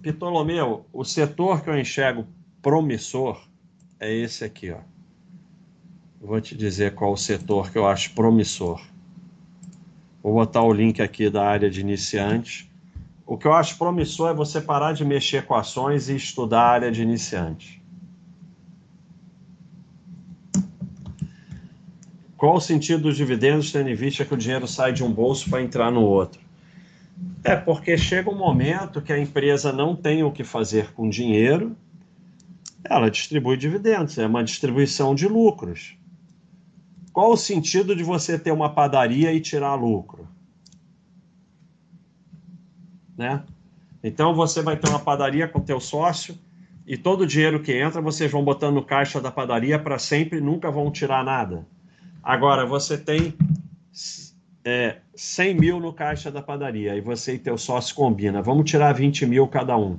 Ptolomeu, 0.00 0.86
o 0.90 1.04
setor 1.04 1.60
que 1.60 1.68
eu 1.68 1.78
enxergo 1.78 2.26
promissor 2.62 3.46
é 3.98 4.12
esse 4.12 4.44
aqui, 4.44 4.70
ó. 4.70 4.78
Vou 6.20 6.40
te 6.40 6.56
dizer 6.56 6.94
qual 6.94 7.12
o 7.12 7.16
setor 7.16 7.70
que 7.70 7.76
eu 7.76 7.86
acho 7.86 8.14
promissor. 8.14 8.80
Vou 10.22 10.32
botar 10.32 10.62
o 10.62 10.72
link 10.72 11.02
aqui 11.02 11.28
da 11.28 11.46
área 11.46 11.70
de 11.70 11.80
iniciante. 11.80 12.70
O 13.26 13.36
que 13.36 13.46
eu 13.46 13.52
acho 13.52 13.76
promissor 13.76 14.30
é 14.30 14.34
você 14.34 14.60
parar 14.60 14.92
de 14.92 15.04
mexer 15.04 15.44
com 15.44 15.54
ações 15.54 16.08
e 16.08 16.16
estudar 16.16 16.62
a 16.62 16.70
área 16.70 16.90
de 16.90 17.02
iniciante. 17.02 17.82
Qual 22.36 22.56
o 22.56 22.60
sentido 22.60 23.04
dos 23.04 23.16
dividendos, 23.16 23.70
tendo 23.70 23.88
em 23.88 23.94
vista 23.94 24.24
que 24.24 24.34
o 24.34 24.36
dinheiro 24.36 24.66
sai 24.66 24.92
de 24.92 25.04
um 25.04 25.12
bolso 25.12 25.48
para 25.48 25.62
entrar 25.62 25.90
no 25.90 26.02
outro? 26.02 26.40
É 27.42 27.54
porque 27.54 27.96
chega 27.96 28.30
um 28.30 28.36
momento 28.36 29.00
que 29.00 29.12
a 29.12 29.18
empresa 29.18 29.72
não 29.72 29.94
tem 29.94 30.22
o 30.22 30.32
que 30.32 30.42
fazer 30.42 30.92
com 30.92 31.08
dinheiro 31.08 31.76
ela 32.84 33.10
distribui 33.10 33.56
dividendos, 33.56 34.18
é 34.18 34.26
uma 34.26 34.44
distribuição 34.44 35.14
de 35.14 35.26
lucros. 35.26 35.96
Qual 37.12 37.32
o 37.32 37.36
sentido 37.36 37.94
de 37.96 38.02
você 38.02 38.38
ter 38.38 38.52
uma 38.52 38.74
padaria 38.74 39.32
e 39.32 39.40
tirar 39.40 39.74
lucro? 39.74 40.28
Né? 43.16 43.42
Então 44.02 44.34
você 44.34 44.60
vai 44.60 44.76
ter 44.76 44.88
uma 44.88 44.98
padaria 44.98 45.48
com 45.48 45.60
teu 45.60 45.80
sócio 45.80 46.36
e 46.86 46.96
todo 46.96 47.22
o 47.22 47.26
dinheiro 47.26 47.62
que 47.62 47.72
entra 47.72 48.02
vocês 48.02 48.30
vão 48.30 48.44
botando 48.44 48.74
no 48.74 48.84
caixa 48.84 49.20
da 49.20 49.30
padaria 49.30 49.78
para 49.78 49.98
sempre, 49.98 50.40
nunca 50.40 50.70
vão 50.70 50.90
tirar 50.90 51.24
nada. 51.24 51.66
Agora 52.22 52.66
você 52.66 52.98
tem 52.98 53.34
é, 54.64 54.98
100 55.14 55.54
mil 55.54 55.80
no 55.80 55.92
caixa 55.92 56.30
da 56.30 56.42
padaria 56.42 56.96
e 56.96 57.00
você 57.00 57.34
e 57.34 57.38
teu 57.38 57.56
sócio 57.56 57.94
combina, 57.94 58.42
vamos 58.42 58.70
tirar 58.70 58.92
20 58.92 59.24
mil 59.24 59.46
cada 59.46 59.76
um. 59.76 59.98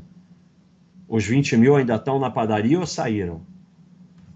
Os 1.07 1.25
20 1.25 1.57
mil 1.57 1.75
ainda 1.75 1.95
estão 1.95 2.19
na 2.19 2.29
padaria 2.29 2.79
ou 2.79 2.85
saíram? 2.85 3.41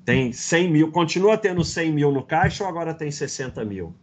Tem 0.06 0.32
100 0.32 0.72
mil, 0.72 0.92
continua 0.92 1.38
tendo 1.38 1.64
100 1.64 1.92
mil 1.92 2.12
no 2.12 2.24
caixa 2.24 2.64
ou 2.64 2.70
agora 2.70 2.94
tem 2.94 3.12
60 3.12 3.64
mil? 3.66 3.94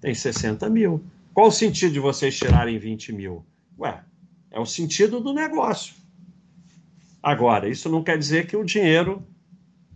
Tem 0.00 0.14
60 0.14 0.68
mil. 0.68 1.02
Qual 1.32 1.48
o 1.48 1.52
sentido 1.52 1.92
de 1.92 2.00
vocês 2.00 2.36
tirarem 2.36 2.78
20 2.78 3.12
mil? 3.12 3.44
Ué, 3.78 4.00
é 4.50 4.58
o 4.58 4.66
sentido 4.66 5.20
do 5.20 5.32
negócio. 5.32 5.94
Agora, 7.22 7.68
isso 7.68 7.88
não 7.88 8.02
quer 8.02 8.18
dizer 8.18 8.46
que 8.46 8.56
o 8.56 8.64
dinheiro 8.64 9.22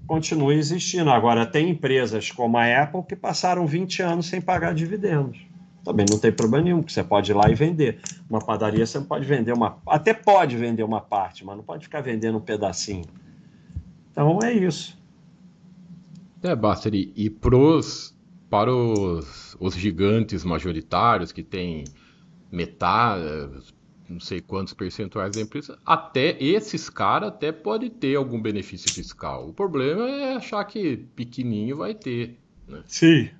continue 0.06 0.56
existindo. 0.56 1.10
Agora, 1.10 1.47
tem 1.47 1.70
empresas 1.70 2.30
como 2.30 2.56
a 2.56 2.82
Apple 2.82 3.02
que 3.02 3.16
passaram 3.16 3.66
20 3.66 4.02
anos 4.02 4.26
sem 4.26 4.40
pagar 4.40 4.74
dividendos 4.74 5.52
também 5.85 6.07
não 6.09 6.19
tem 6.19 6.33
problema 6.33 6.65
nenhum, 6.65 6.79
porque 6.79 6.93
você 6.93 7.03
pode 7.03 7.31
ir 7.31 7.35
lá 7.35 7.51
e 7.51 7.55
vender. 7.55 7.99
Uma 8.31 8.41
padaria 8.41 8.87
você 8.87 8.99
não 8.99 9.07
pode 9.07 9.25
vender 9.25 9.53
uma. 9.53 9.79
Até 9.87 10.15
pode 10.15 10.57
vender 10.57 10.83
uma 10.83 11.01
parte, 11.01 11.45
mas 11.45 11.57
não 11.57 11.65
pode 11.65 11.85
ficar 11.85 12.01
vendendo 12.01 12.39
um 12.39 12.41
pedacinho. 12.41 13.05
Então 14.11 14.39
é 14.43 14.53
isso. 14.53 15.01
É, 16.43 16.55
Basteri, 16.55 17.13
e 17.17 17.31
pros, 17.31 18.15
para 18.51 18.73
os, 18.73 19.57
os 19.61 19.75
gigantes 19.75 20.45
majoritários 20.45 21.31
que 21.31 21.43
têm 21.43 21.85
metade, 22.51 23.23
não 24.09 24.21
sei 24.21 24.41
quantos 24.41 24.75
percentuais 24.75 25.33
da 25.33 25.41
empresa, 25.41 25.79
até 25.87 26.37
esses 26.43 26.91
caras 26.91 27.29
até 27.29 27.51
pode 27.51 27.91
ter 27.91 28.17
algum 28.17 28.41
benefício 28.41 28.91
fiscal. 28.91 29.49
O 29.49 29.53
problema 29.53 30.09
é 30.09 30.35
achar 30.35 30.65
que 30.65 30.97
pequenininho 31.17 31.77
vai 31.77 31.95
ter. 31.95 32.39
Né? 32.69 32.83
Sim, 32.87 33.31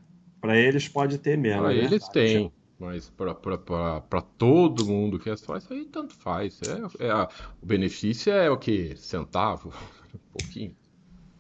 para 0.43 0.59
eles 0.59 0.89
pode 0.89 1.19
ter 1.19 1.39
mesmo. 1.39 1.63
Para 1.63 1.73
né? 1.73 1.85
eles 1.85 2.07
tem. 2.09 2.53
Mas 2.79 3.09
para 3.11 4.21
todo 4.21 4.85
mundo 4.85 5.17
que 5.21 5.31
é 5.31 5.37
só 5.37 5.57
isso 5.57 5.73
aí, 5.73 5.85
tanto 5.85 6.15
faz. 6.15 6.61
É, 6.63 7.07
é, 7.07 7.29
o 7.63 7.65
benefício 7.65 8.33
é 8.33 8.51
o 8.51 8.59
que? 8.59 8.97
Centavo? 8.97 9.73
um 10.13 10.19
pouquinho. 10.37 10.75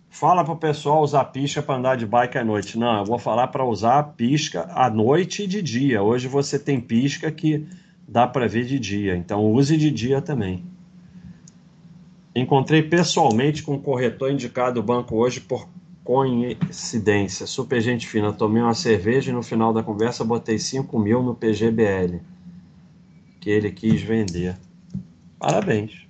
Fala 0.08 0.44
pro 0.44 0.56
pessoal 0.56 1.02
usar 1.02 1.24
pisca 1.24 1.60
para 1.60 1.74
andar 1.74 1.96
de 1.96 2.06
bike 2.06 2.38
à 2.38 2.44
noite. 2.44 2.78
Não, 2.78 2.98
eu 2.98 3.04
vou 3.04 3.18
falar 3.18 3.48
para 3.48 3.64
usar 3.64 4.14
pisca 4.14 4.70
à 4.72 4.88
noite 4.88 5.42
e 5.42 5.46
de 5.48 5.60
dia. 5.60 6.00
Hoje 6.00 6.28
você 6.28 6.58
tem 6.58 6.80
pisca 6.80 7.32
que 7.32 7.66
dá 8.06 8.28
para 8.28 8.46
ver 8.46 8.66
de 8.66 8.78
dia, 8.78 9.16
então 9.16 9.50
use 9.50 9.76
de 9.76 9.90
dia 9.90 10.22
também. 10.22 10.64
Encontrei 12.36 12.82
pessoalmente 12.82 13.62
com 13.62 13.74
um 13.74 13.80
corretor 13.80 14.30
indicado 14.30 14.74
do 14.74 14.82
banco 14.82 15.16
hoje 15.16 15.40
por 15.40 15.66
Coincidência, 16.04 17.46
super 17.46 17.80
gente 17.80 18.08
fina. 18.08 18.32
Tomei 18.32 18.62
uma 18.62 18.74
cerveja 18.74 19.30
e 19.30 19.34
no 19.34 19.42
final 19.42 19.72
da 19.72 19.82
conversa 19.82 20.24
botei 20.24 20.58
5 20.58 20.98
mil 20.98 21.22
no 21.22 21.34
PGBL 21.34 22.20
que 23.40 23.50
ele 23.50 23.72
quis 23.72 24.00
vender. 24.00 24.56
Parabéns. 25.38 26.06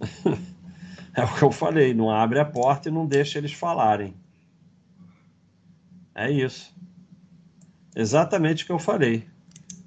é 1.16 1.24
o 1.24 1.34
que 1.34 1.42
eu 1.42 1.50
falei, 1.50 1.94
não 1.94 2.10
abre 2.10 2.38
a 2.38 2.44
porta 2.44 2.90
e 2.90 2.92
não 2.92 3.06
deixa 3.06 3.38
eles 3.38 3.54
falarem. 3.54 4.14
É 6.14 6.30
isso. 6.30 6.74
Exatamente 7.96 8.64
o 8.64 8.66
que 8.66 8.72
eu 8.72 8.78
falei. 8.78 9.26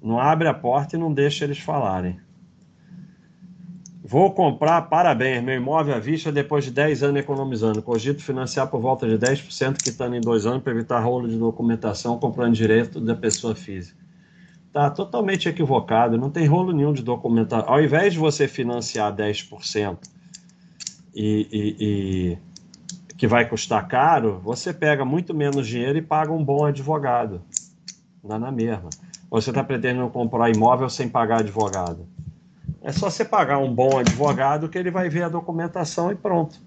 Não 0.02 0.18
abre 0.18 0.48
a 0.48 0.54
porta 0.54 0.96
e 0.96 0.98
não 0.98 1.12
deixa 1.12 1.44
eles 1.44 1.60
falarem. 1.60 2.20
Vou 4.06 4.30
comprar, 4.32 4.82
parabéns, 4.82 5.42
meu 5.42 5.56
imóvel 5.56 5.94
à 5.94 5.98
vista 5.98 6.30
depois 6.30 6.62
de 6.62 6.70
10 6.70 7.02
anos 7.02 7.22
economizando. 7.22 7.80
Cogito 7.80 8.22
financiar 8.22 8.66
por 8.66 8.78
volta 8.78 9.08
de 9.08 9.16
10%, 9.16 9.82
quitando 9.82 10.14
em 10.14 10.20
dois 10.20 10.44
anos 10.44 10.62
para 10.62 10.74
evitar 10.74 11.00
rolo 11.00 11.26
de 11.26 11.38
documentação, 11.38 12.18
comprando 12.18 12.52
direito 12.52 13.00
da 13.00 13.16
pessoa 13.16 13.54
física. 13.54 13.98
Tá 14.70 14.90
totalmente 14.90 15.48
equivocado, 15.48 16.18
não 16.18 16.28
tem 16.28 16.46
rolo 16.46 16.70
nenhum 16.70 16.92
de 16.92 17.02
documentação. 17.02 17.66
Ao 17.66 17.82
invés 17.82 18.12
de 18.12 18.18
você 18.18 18.46
financiar 18.46 19.10
10% 19.16 19.96
e, 21.14 21.48
e, 21.50 21.76
e 21.80 22.38
que 23.16 23.26
vai 23.26 23.48
custar 23.48 23.88
caro, 23.88 24.38
você 24.44 24.74
pega 24.74 25.02
muito 25.06 25.32
menos 25.32 25.66
dinheiro 25.66 25.96
e 25.96 26.02
paga 26.02 26.30
um 26.30 26.44
bom 26.44 26.66
advogado. 26.66 27.40
Dá 28.22 28.38
na 28.38 28.52
mesma. 28.52 28.90
Você 29.30 29.48
está 29.48 29.64
pretendendo 29.64 30.10
comprar 30.10 30.54
imóvel 30.54 30.90
sem 30.90 31.08
pagar 31.08 31.40
advogado. 31.40 32.06
É 32.84 32.92
só 32.92 33.08
você 33.08 33.24
pagar 33.24 33.58
um 33.58 33.74
bom 33.74 33.98
advogado 33.98 34.68
que 34.68 34.76
ele 34.76 34.90
vai 34.90 35.08
ver 35.08 35.22
a 35.22 35.28
documentação 35.30 36.12
e 36.12 36.14
pronto. 36.14 36.60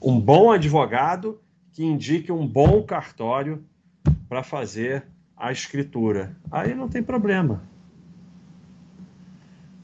Um 0.00 0.20
bom 0.20 0.52
advogado 0.52 1.40
que 1.72 1.84
indique 1.84 2.30
um 2.30 2.46
bom 2.46 2.80
cartório 2.80 3.64
para 4.28 4.44
fazer 4.44 5.04
a 5.36 5.50
escritura. 5.50 6.36
Aí 6.48 6.76
não 6.76 6.88
tem 6.88 7.02
problema. 7.02 7.60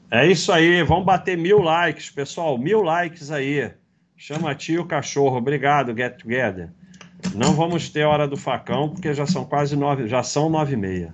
É 0.09 0.25
isso 0.25 0.49
aí, 0.49 0.81
vamos 0.81 1.05
bater 1.05 1.37
mil 1.37 1.59
likes, 1.59 2.09
pessoal. 2.09 2.57
Mil 2.57 2.81
likes 2.81 3.31
aí. 3.31 3.69
Chama 4.15 4.55
tio 4.55 4.85
cachorro. 4.85 5.35
Obrigado, 5.35 5.95
Get 5.95 6.19
Together. 6.19 6.69
Não 7.35 7.53
vamos 7.53 7.89
ter 7.89 8.05
hora 8.05 8.27
do 8.27 8.37
facão, 8.37 8.87
porque 8.87 9.13
já 9.13 9.27
são 9.27 9.43
quase 9.43 9.75
nove, 9.75 10.07
já 10.07 10.23
são 10.23 10.49
nove 10.49 10.73
e 10.73 10.77
meia. 10.77 11.13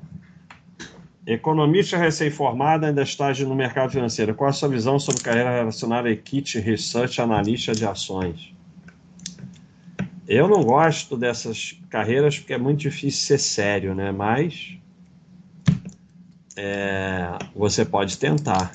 Economista 1.28 1.98
recém-formado, 1.98 2.86
ainda 2.86 3.04
estágio 3.04 3.46
no 3.50 3.54
mercado 3.54 3.92
financeiro. 3.92 4.34
Qual 4.34 4.50
a 4.50 4.54
sua 4.54 4.70
visão 4.70 4.98
sobre 4.98 5.22
carreira 5.22 5.52
relacionada 5.52 6.10
a 6.10 6.16
kit 6.16 6.58
research 6.58 7.22
analista 7.22 7.74
de 7.74 7.86
ações? 7.86 8.54
Eu 10.26 10.48
não 10.48 10.64
gosto 10.64 11.18
dessas 11.18 11.78
carreiras 11.90 12.40
porque 12.40 12.54
é 12.54 12.58
muito 12.58 12.80
difícil 12.80 13.28
ser 13.28 13.40
sério, 13.40 13.94
né? 13.94 14.10
Mas 14.10 14.78
é, 16.56 17.38
você 17.54 17.84
pode 17.84 18.18
tentar. 18.18 18.72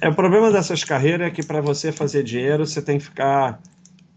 É, 0.00 0.08
o 0.08 0.14
problema 0.16 0.50
dessas 0.50 0.82
carreiras 0.82 1.28
é 1.28 1.30
que 1.30 1.44
para 1.44 1.60
você 1.60 1.92
fazer 1.92 2.24
dinheiro 2.24 2.66
você 2.66 2.82
tem 2.82 2.98
que 2.98 3.04
ficar 3.04 3.60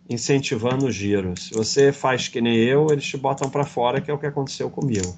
incentivando 0.10 0.88
o 0.88 0.92
giro. 0.92 1.40
Se 1.40 1.54
você 1.54 1.92
faz 1.92 2.28
que 2.28 2.42
nem 2.42 2.58
eu, 2.58 2.88
eles 2.90 3.06
te 3.06 3.18
botam 3.18 3.52
para 3.52 3.66
fora, 3.66 4.02
que 4.02 4.10
é 4.10 4.14
o 4.14 4.18
que 4.18 4.26
aconteceu 4.26 4.68
comigo. 4.68 5.16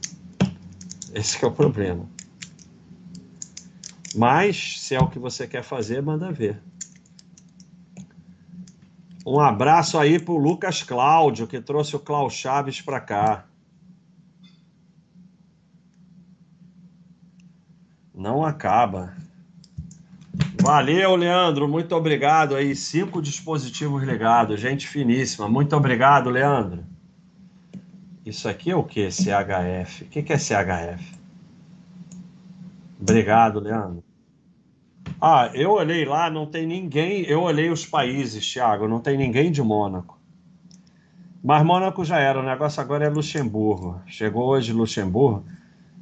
Esse 1.17 1.43
é 1.43 1.47
o 1.47 1.51
problema. 1.51 2.07
Mas, 4.15 4.79
se 4.79 4.93
é 4.93 4.99
o 4.99 5.07
que 5.07 5.17
você 5.17 5.47
quer 5.47 5.63
fazer, 5.63 5.99
manda 5.99 6.31
ver. 6.31 6.61
Um 9.25 9.39
abraço 9.39 9.97
aí 9.97 10.19
pro 10.19 10.37
Lucas 10.37 10.83
Cláudio, 10.83 11.47
que 11.47 11.59
trouxe 11.59 11.95
o 11.95 11.99
Klaus 11.99 12.33
Chaves 12.33 12.81
para 12.81 12.99
cá. 12.99 13.45
Não 18.13 18.45
acaba. 18.45 19.17
Valeu, 20.61 21.15
Leandro. 21.15 21.67
Muito 21.67 21.95
obrigado 21.95 22.55
aí. 22.55 22.75
Cinco 22.75 23.21
dispositivos 23.23 24.03
ligados. 24.03 24.59
Gente 24.59 24.87
finíssima. 24.87 25.49
Muito 25.49 25.75
obrigado, 25.75 26.29
Leandro. 26.29 26.85
Isso 28.27 28.49
aqui 28.49 28.71
é 28.71 28.75
o 28.75 28.83
que? 28.83 29.09
CHF. 29.09 30.03
O 30.03 30.07
que 30.09 30.33
é 30.33 30.37
CHF? 30.37 31.17
Obrigado, 32.99 33.57
Leandro. 33.57 34.03
Ah, 35.21 35.49
eu 35.53 35.71
olhei 35.71 36.03
lá, 36.03 36.29
não 36.29 36.45
tem 36.45 36.67
ninguém. 36.67 37.23
Eu 37.23 37.43
olhei 37.43 37.69
os 37.69 37.85
países, 37.85 38.45
Thiago, 38.51 38.85
não 38.85 38.99
tem 38.99 39.17
ninguém 39.17 39.49
de 39.49 39.61
Mônaco. 39.61 40.19
Mas 41.41 41.63
Mônaco 41.63 42.03
já 42.03 42.19
era, 42.19 42.37
o 42.37 42.43
negócio 42.43 42.81
agora 42.81 43.05
é 43.05 43.09
Luxemburgo. 43.09 44.01
Chegou 44.05 44.47
hoje 44.47 44.73
Luxemburgo. 44.73 45.45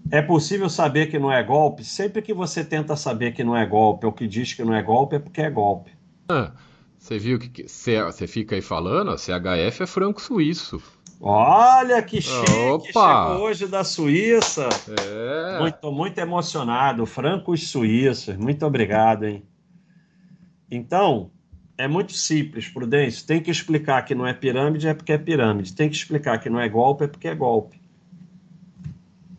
É 0.10 0.20
possível 0.20 0.68
saber 0.68 1.12
que 1.12 1.20
não 1.20 1.32
é 1.32 1.44
golpe? 1.44 1.84
Sempre 1.84 2.24
que 2.24 2.34
você 2.34 2.66
tenta 2.66 2.96
saber 2.96 3.34
que 3.34 3.44
não 3.44 3.56
é 3.56 3.68
golpe 3.68 4.08
ou 4.08 4.12
que 4.12 4.28
diz 4.28 4.52
que 4.52 4.64
não 4.64 4.74
é 4.74 4.82
golpe, 4.82 5.18
é 5.18 5.20
porque 5.20 5.42
é 5.42 5.50
golpe. 5.52 5.92
Ah, 6.28 6.52
você 6.98 7.20
viu 7.20 7.38
que 7.38 7.68
você 7.68 8.26
fica 8.26 8.56
aí 8.56 8.62
falando? 8.64 9.16
CHF 9.16 9.84
é 9.84 9.86
franco 9.86 10.20
suíço. 10.20 10.82
Olha 11.22 12.02
que 12.02 12.22
chique, 12.22 12.52
Opa. 12.52 13.30
chegou 13.30 13.46
hoje 13.46 13.68
da 13.68 13.84
Suíça. 13.84 14.68
É. 15.00 15.60
Muito, 15.60 15.92
muito 15.92 16.18
emocionado. 16.20 17.06
Francos 17.06 17.70
suíços, 17.70 18.36
muito 18.36 18.66
obrigado, 18.66 19.26
hein? 19.26 19.44
Então, 20.70 21.32
é 21.78 21.88
muito 21.88 22.14
simples, 22.14 22.68
Prudêncio. 22.68 23.26
Tem 23.26 23.42
que 23.42 23.50
explicar 23.50 24.04
que 24.04 24.14
não 24.14 24.28
é 24.28 24.34
pirâmide, 24.34 24.88
é 24.88 24.94
porque 24.94 25.14
é 25.14 25.18
pirâmide. 25.18 25.74
Tem 25.74 25.90
que 25.90 25.96
explicar 25.96 26.40
que 26.40 26.50
não 26.50 26.60
é 26.60 26.68
golpe, 26.68 27.06
é 27.06 27.08
porque 27.08 27.28
é 27.28 27.36
golpe. 27.36 27.80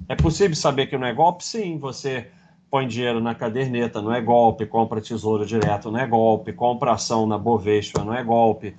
É 0.08 0.14
possível 0.14 0.56
saber 0.56 0.86
que 0.86 0.96
não 0.96 1.06
é 1.06 1.12
golpe? 1.12 1.44
Sim, 1.44 1.78
você 1.78 2.28
põe 2.70 2.86
dinheiro 2.86 3.20
na 3.20 3.34
caderneta, 3.34 4.00
não 4.00 4.12
é 4.12 4.20
golpe, 4.20 4.66
compra 4.66 5.00
tesouro 5.00 5.44
direto, 5.44 5.90
não 5.90 5.98
é 5.98 6.06
golpe, 6.06 6.52
compra 6.52 6.92
ação 6.92 7.26
na 7.26 7.38
Bovespa, 7.38 8.04
não 8.04 8.14
é 8.14 8.22
golpe, 8.22 8.76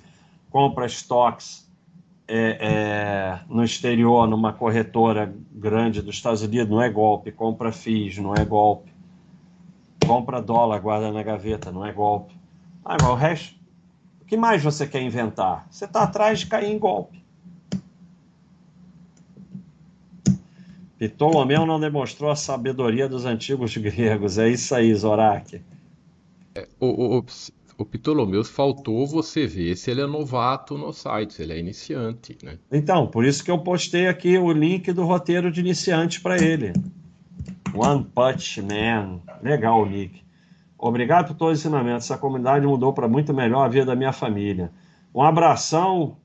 compra 0.50 0.86
estoques 0.86 1.67
é, 2.28 2.58
é, 2.60 3.40
no 3.48 3.64
exterior, 3.64 4.28
numa 4.28 4.52
corretora 4.52 5.34
grande 5.50 6.02
dos 6.02 6.16
Estados 6.16 6.42
Unidos, 6.42 6.68
não 6.68 6.82
é 6.82 6.90
golpe. 6.90 7.32
Compra 7.32 7.72
FIIs, 7.72 8.18
não 8.18 8.34
é 8.34 8.44
golpe. 8.44 8.92
Compra 10.06 10.42
dólar, 10.42 10.78
guarda 10.80 11.10
na 11.10 11.22
gaveta, 11.22 11.72
não 11.72 11.84
é 11.84 11.92
golpe. 11.92 12.34
Ah, 12.84 12.96
mas 13.00 13.10
o 13.10 13.14
resto. 13.14 13.58
O 14.20 14.24
que 14.26 14.36
mais 14.36 14.62
você 14.62 14.86
quer 14.86 15.00
inventar? 15.00 15.66
Você 15.70 15.86
está 15.86 16.02
atrás 16.02 16.40
de 16.40 16.46
cair 16.46 16.70
em 16.70 16.78
golpe. 16.78 17.18
Ptolomeu 20.98 21.64
não 21.64 21.80
demonstrou 21.80 22.30
a 22.30 22.36
sabedoria 22.36 23.08
dos 23.08 23.24
antigos 23.24 23.74
gregos. 23.76 24.36
É 24.36 24.48
isso 24.48 24.74
aí, 24.74 24.94
Zorak. 24.94 25.62
É, 26.54 26.68
o, 26.80 27.24
o 27.78 27.84
Ptolomeu 27.84 28.44
faltou 28.44 29.06
você 29.06 29.46
ver 29.46 29.76
se 29.76 29.88
ele 29.92 30.00
é 30.00 30.06
novato 30.06 30.76
no 30.76 30.92
site, 30.92 31.34
se 31.34 31.42
ele 31.42 31.52
é 31.52 31.60
iniciante, 31.60 32.36
né? 32.42 32.58
Então, 32.72 33.06
por 33.06 33.24
isso 33.24 33.44
que 33.44 33.50
eu 33.52 33.58
postei 33.60 34.08
aqui 34.08 34.36
o 34.36 34.50
link 34.50 34.92
do 34.92 35.04
roteiro 35.04 35.48
de 35.48 35.60
iniciante 35.60 36.20
para 36.20 36.42
ele. 36.42 36.72
One 37.72 38.04
Punch 38.12 38.60
Man. 38.62 39.20
Legal 39.40 39.86
nick. 39.86 40.20
Obrigado 40.76 41.28
por 41.28 41.36
todos 41.36 41.58
os 41.58 41.64
ensinamentos. 41.64 42.06
Essa 42.06 42.18
comunidade 42.18 42.66
mudou 42.66 42.92
para 42.92 43.06
muito 43.06 43.32
melhor 43.32 43.64
a 43.64 43.68
vida 43.68 43.86
da 43.86 43.96
minha 43.96 44.12
família. 44.12 44.72
Um 45.14 45.22
abração 45.22 46.16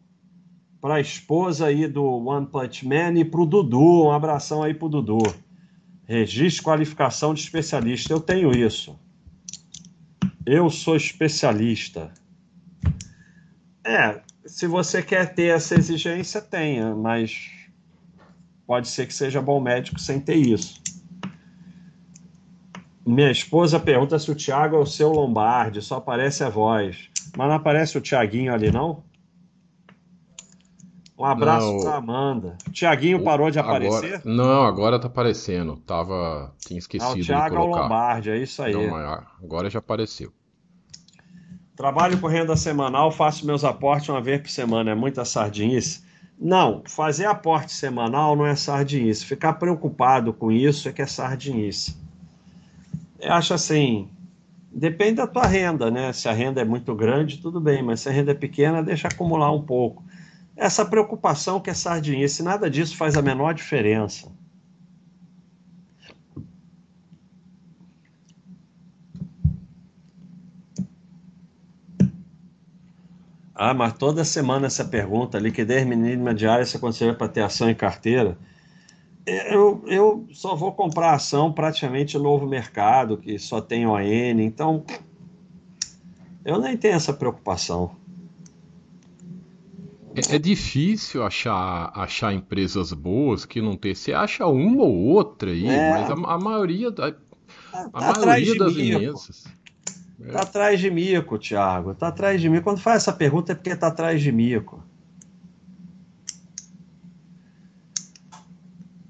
para 0.81 0.95
a 0.95 0.99
esposa 0.99 1.67
aí 1.67 1.87
do 1.87 2.03
One 2.03 2.47
Punch 2.47 2.87
Man 2.87 3.13
e 3.19 3.23
para 3.23 3.41
o 3.41 3.45
Dudu. 3.45 4.05
Um 4.07 4.11
abração 4.11 4.63
aí 4.63 4.73
para 4.73 4.87
o 4.87 4.89
Dudu. 4.89 5.19
Registro 6.05 6.63
qualificação 6.63 7.31
de 7.31 7.41
especialista. 7.41 8.11
Eu 8.11 8.19
tenho 8.19 8.51
isso. 8.51 8.97
Eu 10.45 10.69
sou 10.69 10.95
especialista. 10.95 12.11
É, 13.85 14.21
se 14.45 14.67
você 14.67 15.01
quer 15.01 15.33
ter 15.33 15.55
essa 15.55 15.75
exigência, 15.75 16.41
tenha, 16.41 16.93
mas 16.95 17.49
pode 18.67 18.87
ser 18.89 19.07
que 19.07 19.13
seja 19.13 19.41
bom 19.41 19.61
médico 19.61 19.99
sem 19.99 20.19
ter 20.19 20.35
isso. 20.35 20.81
Minha 23.05 23.31
esposa 23.31 23.79
pergunta 23.79 24.19
se 24.19 24.31
o 24.31 24.35
Thiago 24.35 24.75
é 24.75 24.79
o 24.79 24.85
seu 24.85 25.09
Lombardi, 25.09 25.81
só 25.81 25.97
aparece 25.97 26.43
a 26.43 26.49
voz. 26.49 27.09
Mas 27.37 27.47
não 27.47 27.55
aparece 27.55 27.97
o 27.97 28.01
Tiaguinho 28.01 28.53
ali, 28.53 28.71
não? 28.71 29.03
Um 31.17 31.25
abraço 31.25 31.79
para 31.81 31.95
Amanda. 31.95 32.57
O 32.67 32.71
Tiaguinho 32.71 33.23
parou 33.23 33.51
de 33.51 33.59
aparecer? 33.59 34.15
Agora, 34.15 34.21
não, 34.25 34.63
agora 34.63 34.99
tá 34.99 35.07
aparecendo. 35.07 35.77
Tava, 35.77 36.53
tinha 36.57 36.79
esquecido 36.79 37.11
ah, 37.11 37.13
o 37.13 37.21
Thiago 37.23 37.55
de 37.55 37.61
colocar. 37.61 37.77
É 37.77 37.79
o 37.79 37.83
Lombardi, 37.83 38.29
é 38.31 38.37
isso 38.37 38.61
aí. 38.63 38.73
Não, 38.73 38.95
agora 39.41 39.69
já 39.69 39.79
apareceu. 39.79 40.33
Trabalho 41.75 42.19
com 42.19 42.27
renda 42.27 42.55
semanal, 42.55 43.11
faço 43.11 43.45
meus 43.45 43.63
aportes 43.63 44.09
uma 44.09 44.21
vez 44.21 44.41
por 44.41 44.49
semana. 44.49 44.91
É 44.91 44.95
muita 44.95 45.23
sardinice? 45.23 46.03
Não, 46.39 46.83
fazer 46.85 47.25
aporte 47.25 47.71
semanal 47.71 48.35
não 48.35 48.45
é 48.45 48.55
sardinice. 48.55 49.25
Ficar 49.25 49.53
preocupado 49.53 50.33
com 50.33 50.51
isso 50.51 50.89
é 50.89 50.91
que 50.91 51.01
é 51.01 51.05
sardinice. 51.05 51.95
Eu 53.19 53.33
acho 53.33 53.53
assim, 53.53 54.09
depende 54.71 55.13
da 55.13 55.27
tua 55.27 55.45
renda, 55.45 55.89
né? 55.89 56.11
Se 56.11 56.27
a 56.27 56.33
renda 56.33 56.59
é 56.59 56.65
muito 56.65 56.93
grande, 56.95 57.37
tudo 57.37 57.61
bem, 57.61 57.81
mas 57.81 58.01
se 58.01 58.09
a 58.09 58.11
renda 58.11 58.31
é 58.31 58.35
pequena, 58.35 58.83
deixa 58.83 59.07
acumular 59.07 59.51
um 59.51 59.61
pouco. 59.61 60.03
Essa 60.63 60.85
preocupação 60.85 61.59
que 61.59 61.69
é 61.69 61.73
sardinice, 61.73 62.41
nada 62.41 62.69
disso 62.69 62.95
faz 62.95 63.17
a 63.17 63.21
menor 63.21 63.53
diferença. 63.53 64.31
Ah, 73.53 73.73
mas 73.73 73.91
toda 73.91 74.23
semana 74.23 74.67
essa 74.67 74.85
pergunta, 74.85 75.37
liquidez 75.37 75.85
mínima 75.85 76.33
diária 76.33 76.65
se 76.65 76.77
acontecer 76.77 77.17
para 77.17 77.27
ter 77.27 77.41
ação 77.41 77.69
em 77.69 77.75
carteira. 77.75 78.37
Eu, 79.25 79.83
eu 79.85 80.25
só 80.31 80.55
vou 80.55 80.71
comprar 80.71 81.13
ação 81.13 81.51
praticamente 81.51 82.17
novo 82.17 82.47
mercado, 82.47 83.17
que 83.17 83.37
só 83.37 83.59
tem 83.59 83.85
ON, 83.85 84.39
então 84.39 84.85
eu 86.45 86.57
nem 86.57 86.77
tenho 86.77 86.95
essa 86.95 87.11
preocupação. 87.11 88.01
É, 90.15 90.35
é, 90.35 90.39
difícil 90.39 91.23
achar, 91.23 91.91
achar 91.95 92.33
empresas 92.33 92.93
boas 92.93 93.45
que 93.45 93.61
não 93.61 93.75
tem. 93.75 93.95
Você 93.95 94.13
acha 94.13 94.45
uma 94.45 94.83
ou 94.83 94.95
outra 94.95 95.49
aí, 95.49 95.67
é. 95.67 95.91
mas 95.91 96.09
a, 96.09 96.13
a 96.13 96.37
maioria, 96.37 96.89
a, 96.89 97.07
a 97.91 98.13
tá 98.13 98.19
maioria 98.19 98.55
das 98.55 98.73
imensas. 98.73 99.43
Tá 100.31 100.41
atrás 100.41 100.79
de 100.79 100.89
mico, 100.91 101.37
Thiago. 101.37 101.95
Tá 101.95 102.09
atrás 102.09 102.39
de 102.39 102.47
mico. 102.47 102.63
Quando 102.63 102.79
faz 102.79 102.97
essa 102.97 103.11
pergunta 103.11 103.51
é 103.51 103.55
porque 103.55 103.75
tá 103.75 103.87
atrás 103.87 104.21
de 104.21 104.31
mico. 104.31 104.83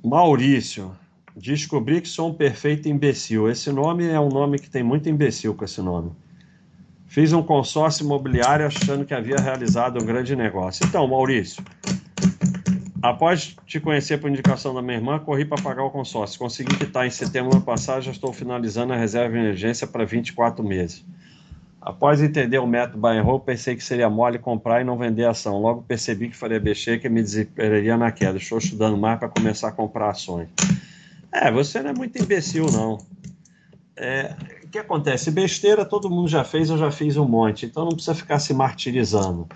Maurício. 0.03 0.95
Descobri 1.35 2.01
que 2.01 2.07
sou 2.07 2.29
um 2.29 2.33
perfeito 2.33 2.87
imbecil. 2.87 3.49
Esse 3.49 3.71
nome 3.71 4.05
é 4.05 4.19
um 4.19 4.29
nome 4.29 4.57
que 4.57 4.69
tem 4.69 4.83
muito 4.83 5.09
imbecil 5.09 5.53
com 5.53 5.65
esse 5.65 5.81
nome. 5.81 6.11
Fiz 7.13 7.31
um 7.31 7.43
consórcio 7.43 8.03
imobiliário 8.03 8.65
achando 8.65 9.05
que 9.05 9.13
havia 9.13 9.35
realizado 9.35 10.01
um 10.01 10.03
grande 10.03 10.35
negócio. 10.35 10.83
Então, 10.83 11.07
Maurício, 11.07 11.63
após 13.03 13.55
te 13.67 13.79
conhecer 13.79 14.17
por 14.17 14.31
indicação 14.31 14.73
da 14.73 14.81
minha 14.81 14.95
irmã, 14.95 15.19
corri 15.19 15.45
para 15.45 15.61
pagar 15.61 15.83
o 15.83 15.91
consórcio. 15.91 16.39
Consegui 16.39 16.75
quitar 16.75 17.05
em 17.05 17.11
setembro 17.11 17.55
ano 17.55 17.63
passado, 17.63 18.01
já 18.01 18.09
estou 18.09 18.33
finalizando 18.33 18.93
a 18.93 18.95
reserva 18.95 19.31
de 19.31 19.37
emergência 19.37 19.85
para 19.85 20.03
24 20.03 20.63
meses. 20.63 21.05
Após 21.79 22.19
entender 22.19 22.57
o 22.57 22.65
método 22.65 22.97
buy 22.97 23.15
and 23.15 23.21
hold, 23.21 23.43
pensei 23.43 23.75
que 23.75 23.83
seria 23.83 24.09
mole 24.09 24.39
comprar 24.39 24.81
e 24.81 24.83
não 24.83 24.97
vender 24.97 25.25
ação. 25.25 25.61
Logo 25.61 25.83
percebi 25.83 26.29
que 26.29 26.35
faria 26.35 26.59
bexer 26.59 26.99
que 26.99 27.07
me 27.07 27.21
desesperaria 27.21 27.95
na 27.95 28.11
queda. 28.11 28.39
Estou 28.39 28.57
estudando 28.57 28.97
mais 28.97 29.19
para 29.19 29.29
começar 29.29 29.67
a 29.67 29.71
comprar 29.71 30.09
ações. 30.09 30.49
É, 31.31 31.51
você 31.51 31.79
não 31.83 31.91
é 31.91 31.93
muito 31.93 32.19
imbecil, 32.19 32.65
não. 32.71 32.97
É, 33.95 34.33
que 34.73 34.79
acontece? 34.79 35.29
Besteira 35.29 35.85
todo 35.85 36.09
mundo 36.09 36.27
já 36.27 36.43
fez, 36.43 36.67
eu 36.67 36.79
já 36.79 36.89
fiz 36.89 37.15
um 37.15 37.27
monte, 37.27 37.67
então 37.67 37.85
não 37.85 37.91
precisa 37.91 38.15
ficar 38.15 38.39
se 38.39 38.55
martirizando. 38.55 39.47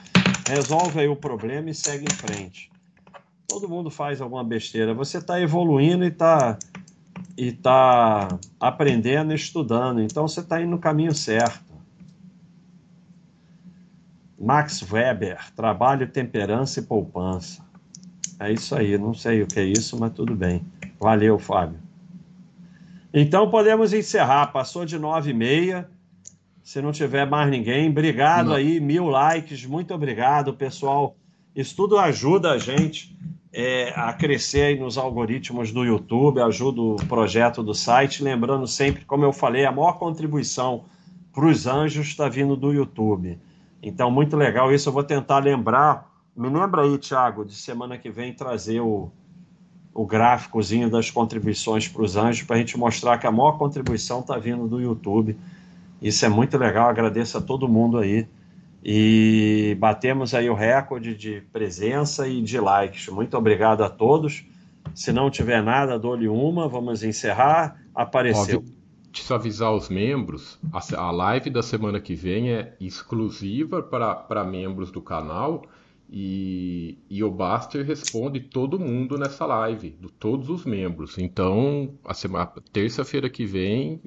resolve 0.47 0.99
aí 0.99 1.07
o 1.07 1.15
problema 1.15 1.71
e 1.71 1.73
segue 1.73 2.05
em 2.05 2.13
frente. 2.13 2.69
Todo 3.47 3.67
mundo 3.67 3.89
faz 3.89 4.21
alguma 4.21 4.43
besteira. 4.43 4.93
Você 4.93 5.17
está 5.17 5.41
evoluindo 5.41 6.05
e 6.05 6.09
está 6.09 6.59
e 7.35 7.51
tá 7.51 8.27
aprendendo 8.59 9.31
e 9.31 9.35
estudando. 9.35 10.01
Então 10.01 10.27
você 10.27 10.41
está 10.41 10.61
indo 10.61 10.69
no 10.69 10.77
caminho 10.77 11.15
certo. 11.15 11.65
Max 14.39 14.83
Weber, 14.83 15.51
trabalho, 15.55 16.07
temperança 16.07 16.79
e 16.79 16.83
poupança. 16.83 17.65
É 18.39 18.51
isso 18.53 18.75
aí, 18.75 18.95
não 18.99 19.15
sei 19.15 19.41
o 19.41 19.47
que 19.47 19.59
é 19.59 19.65
isso, 19.65 19.99
mas 19.99 20.13
tudo 20.13 20.35
bem. 20.35 20.63
Valeu, 20.99 21.39
Fábio. 21.39 21.86
Então 23.19 23.49
podemos 23.49 23.93
encerrar. 23.93 24.51
Passou 24.51 24.85
de 24.85 24.99
nove 24.99 25.31
e 25.31 25.33
meia. 25.33 25.89
Se 26.61 26.79
não 26.83 26.91
tiver 26.91 27.25
mais 27.25 27.49
ninguém, 27.49 27.89
obrigado 27.89 28.49
não. 28.49 28.55
aí, 28.55 28.79
mil 28.79 29.07
likes, 29.07 29.65
muito 29.65 29.91
obrigado, 29.91 30.53
pessoal. 30.53 31.15
Isso 31.55 31.75
tudo 31.75 31.97
ajuda 31.97 32.51
a 32.51 32.59
gente 32.59 33.17
é, 33.51 33.91
a 33.95 34.13
crescer 34.13 34.61
aí 34.61 34.79
nos 34.79 34.99
algoritmos 34.99 35.71
do 35.71 35.83
YouTube, 35.83 36.39
ajuda 36.41 36.79
o 36.79 36.95
projeto 37.07 37.63
do 37.63 37.73
site. 37.73 38.23
Lembrando 38.23 38.67
sempre, 38.67 39.03
como 39.03 39.25
eu 39.25 39.33
falei, 39.33 39.65
a 39.65 39.71
maior 39.71 39.93
contribuição 39.93 40.85
para 41.33 41.47
os 41.47 41.65
anjos 41.65 42.05
está 42.05 42.29
vindo 42.29 42.55
do 42.55 42.71
YouTube. 42.71 43.39
Então, 43.81 44.11
muito 44.11 44.37
legal 44.37 44.71
isso. 44.71 44.89
Eu 44.89 44.93
vou 44.93 45.03
tentar 45.03 45.39
lembrar. 45.39 46.07
Me 46.35 46.49
lembra 46.49 46.83
aí, 46.83 46.95
Thiago, 46.99 47.43
de 47.43 47.55
semana 47.55 47.97
que 47.97 48.11
vem 48.11 48.31
trazer 48.31 48.79
o, 48.79 49.11
o 49.97 50.05
gráficozinho 50.05 50.91
das 50.91 51.09
contribuições 51.09 51.87
para 51.87 52.03
os 52.03 52.15
anjos, 52.15 52.45
para 52.45 52.55
a 52.55 52.59
gente 52.59 52.77
mostrar 52.77 53.17
que 53.17 53.25
a 53.25 53.31
maior 53.31 53.57
contribuição 53.57 54.19
está 54.19 54.37
vindo 54.37 54.67
do 54.67 54.79
YouTube. 54.79 55.35
Isso 55.99 56.23
é 56.23 56.29
muito 56.29 56.55
legal, 56.55 56.87
agradeço 56.87 57.35
a 57.39 57.41
todo 57.41 57.67
mundo 57.67 57.97
aí. 57.97 58.27
E 58.83 59.75
batemos 59.79 60.35
aí 60.35 60.47
o 60.51 60.53
recorde 60.53 61.15
de 61.15 61.41
presença 61.51 62.27
e 62.27 62.43
de 62.43 62.59
likes. 62.59 63.07
Muito 63.07 63.35
obrigado 63.35 63.83
a 63.83 63.89
todos. 63.89 64.45
Se 64.93 65.11
não 65.11 65.31
tiver 65.31 65.63
nada, 65.63 65.97
dou-lhe 65.97 66.27
uma, 66.27 66.67
vamos 66.67 67.01
encerrar. 67.01 67.81
Apareceu. 67.95 68.59
Óbvio 68.59 68.77
Preciso 69.11 69.33
avisar 69.33 69.73
os 69.73 69.89
membros, 69.89 70.59
a, 70.71 71.01
a 71.01 71.09
live 71.09 71.49
da 71.49 71.63
semana 71.63 71.99
que 71.99 72.13
vem 72.13 72.51
é 72.51 72.75
exclusiva 72.79 73.81
para 73.81 74.43
membros 74.43 74.91
do 74.91 75.01
canal 75.01 75.63
e, 76.09 76.97
e 77.09 77.23
o 77.23 77.29
Baster 77.29 77.85
responde 77.85 78.39
todo 78.39 78.79
mundo 78.79 79.17
nessa 79.17 79.45
live, 79.45 79.89
do, 79.89 80.09
todos 80.09 80.49
os 80.49 80.65
membros. 80.65 81.17
Então, 81.17 81.93
a 82.05 82.13
semana 82.13 82.51
terça-feira 82.71 83.29
que 83.29 83.45
vem 83.45 84.01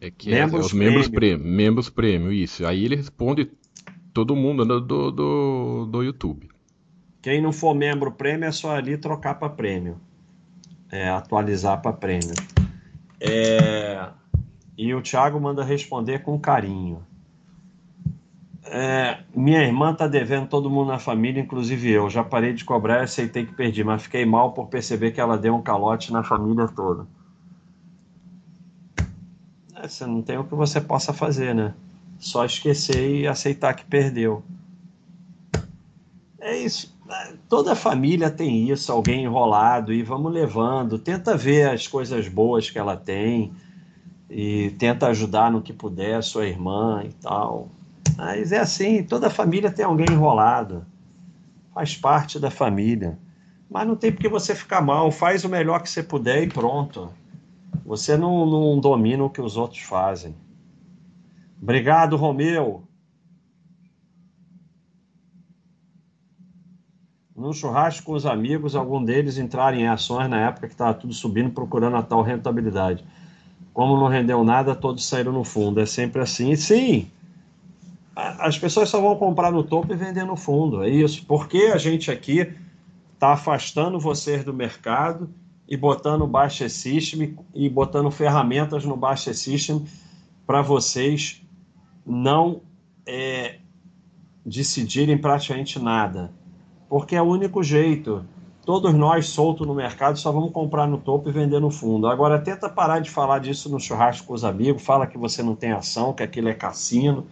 é 0.00 0.10
que 0.10 0.30
membros 0.30 0.60
é, 0.60 0.62
é 0.62 0.66
os 0.66 0.72
membros 0.72 1.08
prêmio. 1.08 1.38
prêmio, 1.38 1.56
membros 1.56 1.90
prêmio, 1.90 2.32
isso. 2.32 2.66
Aí 2.66 2.84
ele 2.84 2.96
responde 2.96 3.50
todo 4.14 4.34
mundo 4.34 4.64
do, 4.80 5.10
do, 5.10 5.86
do 5.86 6.02
YouTube. 6.02 6.48
Quem 7.20 7.42
não 7.42 7.52
for 7.52 7.74
membro 7.74 8.12
prêmio 8.12 8.46
é 8.46 8.52
só 8.52 8.74
ali 8.74 8.96
trocar 8.96 9.34
para 9.34 9.50
prêmio. 9.50 10.00
É, 10.90 11.10
atualizar 11.10 11.82
para 11.82 11.92
prêmio. 11.92 12.34
É, 13.20 14.08
e 14.78 14.94
o 14.94 15.02
Thiago 15.02 15.40
manda 15.40 15.64
responder 15.64 16.20
com 16.20 16.38
carinho. 16.38 17.04
É, 18.68 19.18
minha 19.34 19.62
irmã 19.62 19.94
tá 19.94 20.08
devendo 20.08 20.48
todo 20.48 20.68
mundo 20.68 20.88
na 20.88 20.98
família, 20.98 21.40
inclusive 21.40 21.90
eu. 21.90 22.10
Já 22.10 22.24
parei 22.24 22.52
de 22.52 22.64
cobrar 22.64 23.00
e 23.00 23.04
aceitei 23.04 23.46
que 23.46 23.54
perdi, 23.54 23.84
mas 23.84 24.02
fiquei 24.02 24.24
mal 24.24 24.52
por 24.52 24.66
perceber 24.66 25.12
que 25.12 25.20
ela 25.20 25.38
deu 25.38 25.54
um 25.54 25.62
calote 25.62 26.12
na 26.12 26.22
família 26.22 26.66
toda. 26.66 27.06
É, 29.74 29.86
você 29.86 30.06
não 30.06 30.20
tem 30.22 30.38
o 30.38 30.44
que 30.44 30.54
você 30.54 30.80
possa 30.80 31.12
fazer, 31.12 31.54
né? 31.54 31.74
Só 32.18 32.44
esquecer 32.44 33.20
e 33.20 33.26
aceitar 33.26 33.74
que 33.74 33.84
perdeu. 33.84 34.42
É 36.40 36.56
isso. 36.56 36.96
Toda 37.48 37.76
família 37.76 38.30
tem 38.30 38.68
isso, 38.68 38.90
alguém 38.90 39.24
enrolado, 39.24 39.92
e 39.92 40.02
vamos 40.02 40.32
levando. 40.32 40.98
Tenta 40.98 41.36
ver 41.36 41.70
as 41.70 41.86
coisas 41.86 42.26
boas 42.26 42.68
que 42.68 42.78
ela 42.78 42.96
tem 42.96 43.52
e 44.28 44.70
tenta 44.78 45.06
ajudar 45.06 45.52
no 45.52 45.62
que 45.62 45.72
puder, 45.72 46.22
sua 46.22 46.46
irmã 46.46 47.02
e 47.04 47.12
tal. 47.12 47.68
Mas 48.16 48.52
é 48.52 48.58
assim, 48.58 49.02
toda 49.02 49.30
família 49.30 49.70
tem 49.70 49.84
alguém 49.84 50.12
enrolado. 50.12 50.84
Faz 51.72 51.96
parte 51.96 52.38
da 52.38 52.50
família. 52.50 53.18
Mas 53.68 53.86
não 53.86 53.96
tem 53.96 54.12
porque 54.12 54.28
você 54.28 54.54
ficar 54.54 54.80
mal, 54.80 55.10
faz 55.10 55.44
o 55.44 55.48
melhor 55.48 55.82
que 55.82 55.90
você 55.90 56.02
puder 56.02 56.42
e 56.42 56.48
pronto. 56.48 57.10
Você 57.84 58.16
não, 58.16 58.46
não 58.46 58.78
domina 58.78 59.24
o 59.24 59.30
que 59.30 59.40
os 59.40 59.56
outros 59.56 59.80
fazem. 59.80 60.34
Obrigado, 61.60 62.16
Romeu. 62.16 62.82
Num 67.34 67.52
churrasco 67.52 68.06
com 68.06 68.12
os 68.12 68.24
amigos, 68.24 68.74
algum 68.74 69.04
deles 69.04 69.36
entraram 69.36 69.76
em 69.76 69.86
ações 69.86 70.28
na 70.28 70.48
época 70.48 70.68
que 70.68 70.74
estava 70.74 70.94
tudo 70.94 71.12
subindo, 71.12 71.50
procurando 71.50 71.96
a 71.96 72.02
tal 72.02 72.22
rentabilidade. 72.22 73.04
Como 73.74 73.98
não 73.98 74.08
rendeu 74.08 74.42
nada, 74.42 74.74
todos 74.74 75.06
saíram 75.06 75.32
no 75.32 75.44
fundo. 75.44 75.78
É 75.78 75.84
sempre 75.84 76.22
assim. 76.22 76.50
E 76.50 76.56
sim, 76.56 77.10
as 78.16 78.58
pessoas 78.58 78.88
só 78.88 78.98
vão 78.98 79.14
comprar 79.16 79.52
no 79.52 79.62
topo 79.62 79.92
e 79.92 79.96
vender 79.96 80.24
no 80.24 80.36
fundo. 80.36 80.82
É 80.82 80.88
isso. 80.88 81.26
Porque 81.26 81.70
a 81.72 81.76
gente 81.76 82.10
aqui 82.10 82.50
está 83.12 83.34
afastando 83.34 84.00
vocês 84.00 84.42
do 84.42 84.54
mercado 84.54 85.28
e 85.68 85.76
botando 85.76 86.26
Baixa 86.26 86.68
System 86.68 87.36
e 87.54 87.68
botando 87.68 88.10
ferramentas 88.10 88.84
no 88.84 88.96
Baixa 88.96 89.34
System 89.34 89.84
para 90.46 90.62
vocês 90.62 91.42
não 92.06 92.62
é, 93.04 93.58
decidirem 94.44 95.18
praticamente 95.18 95.78
nada. 95.78 96.32
Porque 96.88 97.16
é 97.16 97.20
o 97.20 97.26
único 97.26 97.62
jeito 97.62 98.24
todos 98.66 98.92
nós 98.92 99.28
soltos 99.28 99.64
no 99.64 99.72
mercado 99.72 100.18
só 100.18 100.32
vamos 100.32 100.50
comprar 100.50 100.88
no 100.88 100.98
topo 100.98 101.28
e 101.28 101.32
vender 101.32 101.60
no 101.60 101.70
fundo. 101.70 102.08
Agora 102.08 102.36
tenta 102.36 102.68
parar 102.68 102.98
de 102.98 103.08
falar 103.08 103.38
disso 103.38 103.70
no 103.70 103.78
churrasco 103.78 104.26
com 104.26 104.34
os 104.34 104.44
amigos, 104.44 104.82
fala 104.82 105.06
que 105.06 105.16
você 105.16 105.40
não 105.40 105.54
tem 105.54 105.70
ação, 105.70 106.12
que 106.12 106.24
aquilo 106.24 106.48
é 106.48 106.54
cassino, 106.54 107.24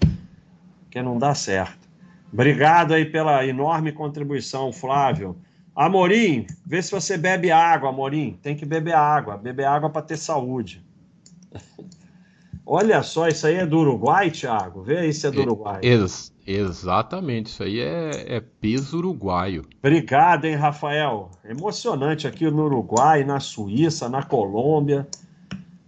que 0.94 1.02
não 1.02 1.18
dá 1.18 1.34
certo. 1.34 1.88
Obrigado 2.32 2.94
aí 2.94 3.04
pela 3.04 3.44
enorme 3.44 3.90
contribuição, 3.90 4.72
Flávio. 4.72 5.36
Amorim, 5.74 6.46
vê 6.64 6.80
se 6.80 6.92
você 6.92 7.18
bebe 7.18 7.50
água, 7.50 7.88
Amorim. 7.88 8.38
Tem 8.40 8.54
que 8.54 8.64
beber 8.64 8.94
água, 8.94 9.36
beber 9.36 9.66
água 9.66 9.90
para 9.90 10.02
ter 10.02 10.16
saúde. 10.16 10.84
Olha 12.64 13.02
só, 13.02 13.26
isso 13.26 13.44
aí 13.44 13.56
é 13.56 13.66
do 13.66 13.78
Uruguai, 13.78 14.30
Thiago? 14.30 14.82
Vê 14.82 14.98
aí 14.98 15.12
se 15.12 15.26
é 15.26 15.32
do 15.32 15.40
Uruguai. 15.40 15.80
Ex 15.82 16.32
exatamente, 16.46 17.46
isso 17.46 17.64
aí 17.64 17.80
é, 17.80 18.36
é 18.36 18.40
peso 18.40 18.98
uruguaio. 18.98 19.64
Obrigado, 19.78 20.44
hein, 20.44 20.54
Rafael? 20.54 21.30
Emocionante 21.44 22.28
aqui 22.28 22.48
no 22.48 22.66
Uruguai, 22.66 23.24
na 23.24 23.40
Suíça, 23.40 24.08
na 24.08 24.22
Colômbia. 24.22 25.08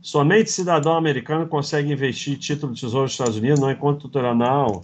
Somente 0.02 0.50
cidadão 0.50 0.96
americano 0.96 1.46
consegue 1.46 1.92
investir 1.92 2.38
título 2.38 2.72
de 2.74 2.80
tesouro 2.80 3.04
dos 3.04 3.12
Estados 3.12 3.36
Unidos, 3.36 3.60
não 3.60 3.70
enquanto 3.70 4.02
tutorial, 4.02 4.34
não. 4.34 4.80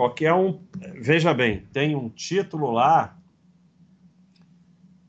Qualquer 0.00 0.32
um. 0.32 0.58
Veja 0.98 1.34
bem, 1.34 1.66
tem 1.74 1.94
um 1.94 2.08
título 2.08 2.70
lá. 2.70 3.18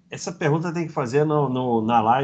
Essa 0.09 0.34
pergunta 0.34 0.73
tem 0.73 0.85
que 0.85 0.91
fazer 0.91 1.23
no, 1.23 1.47
no 1.47 1.81
na 1.81 2.01
live. 2.01 2.19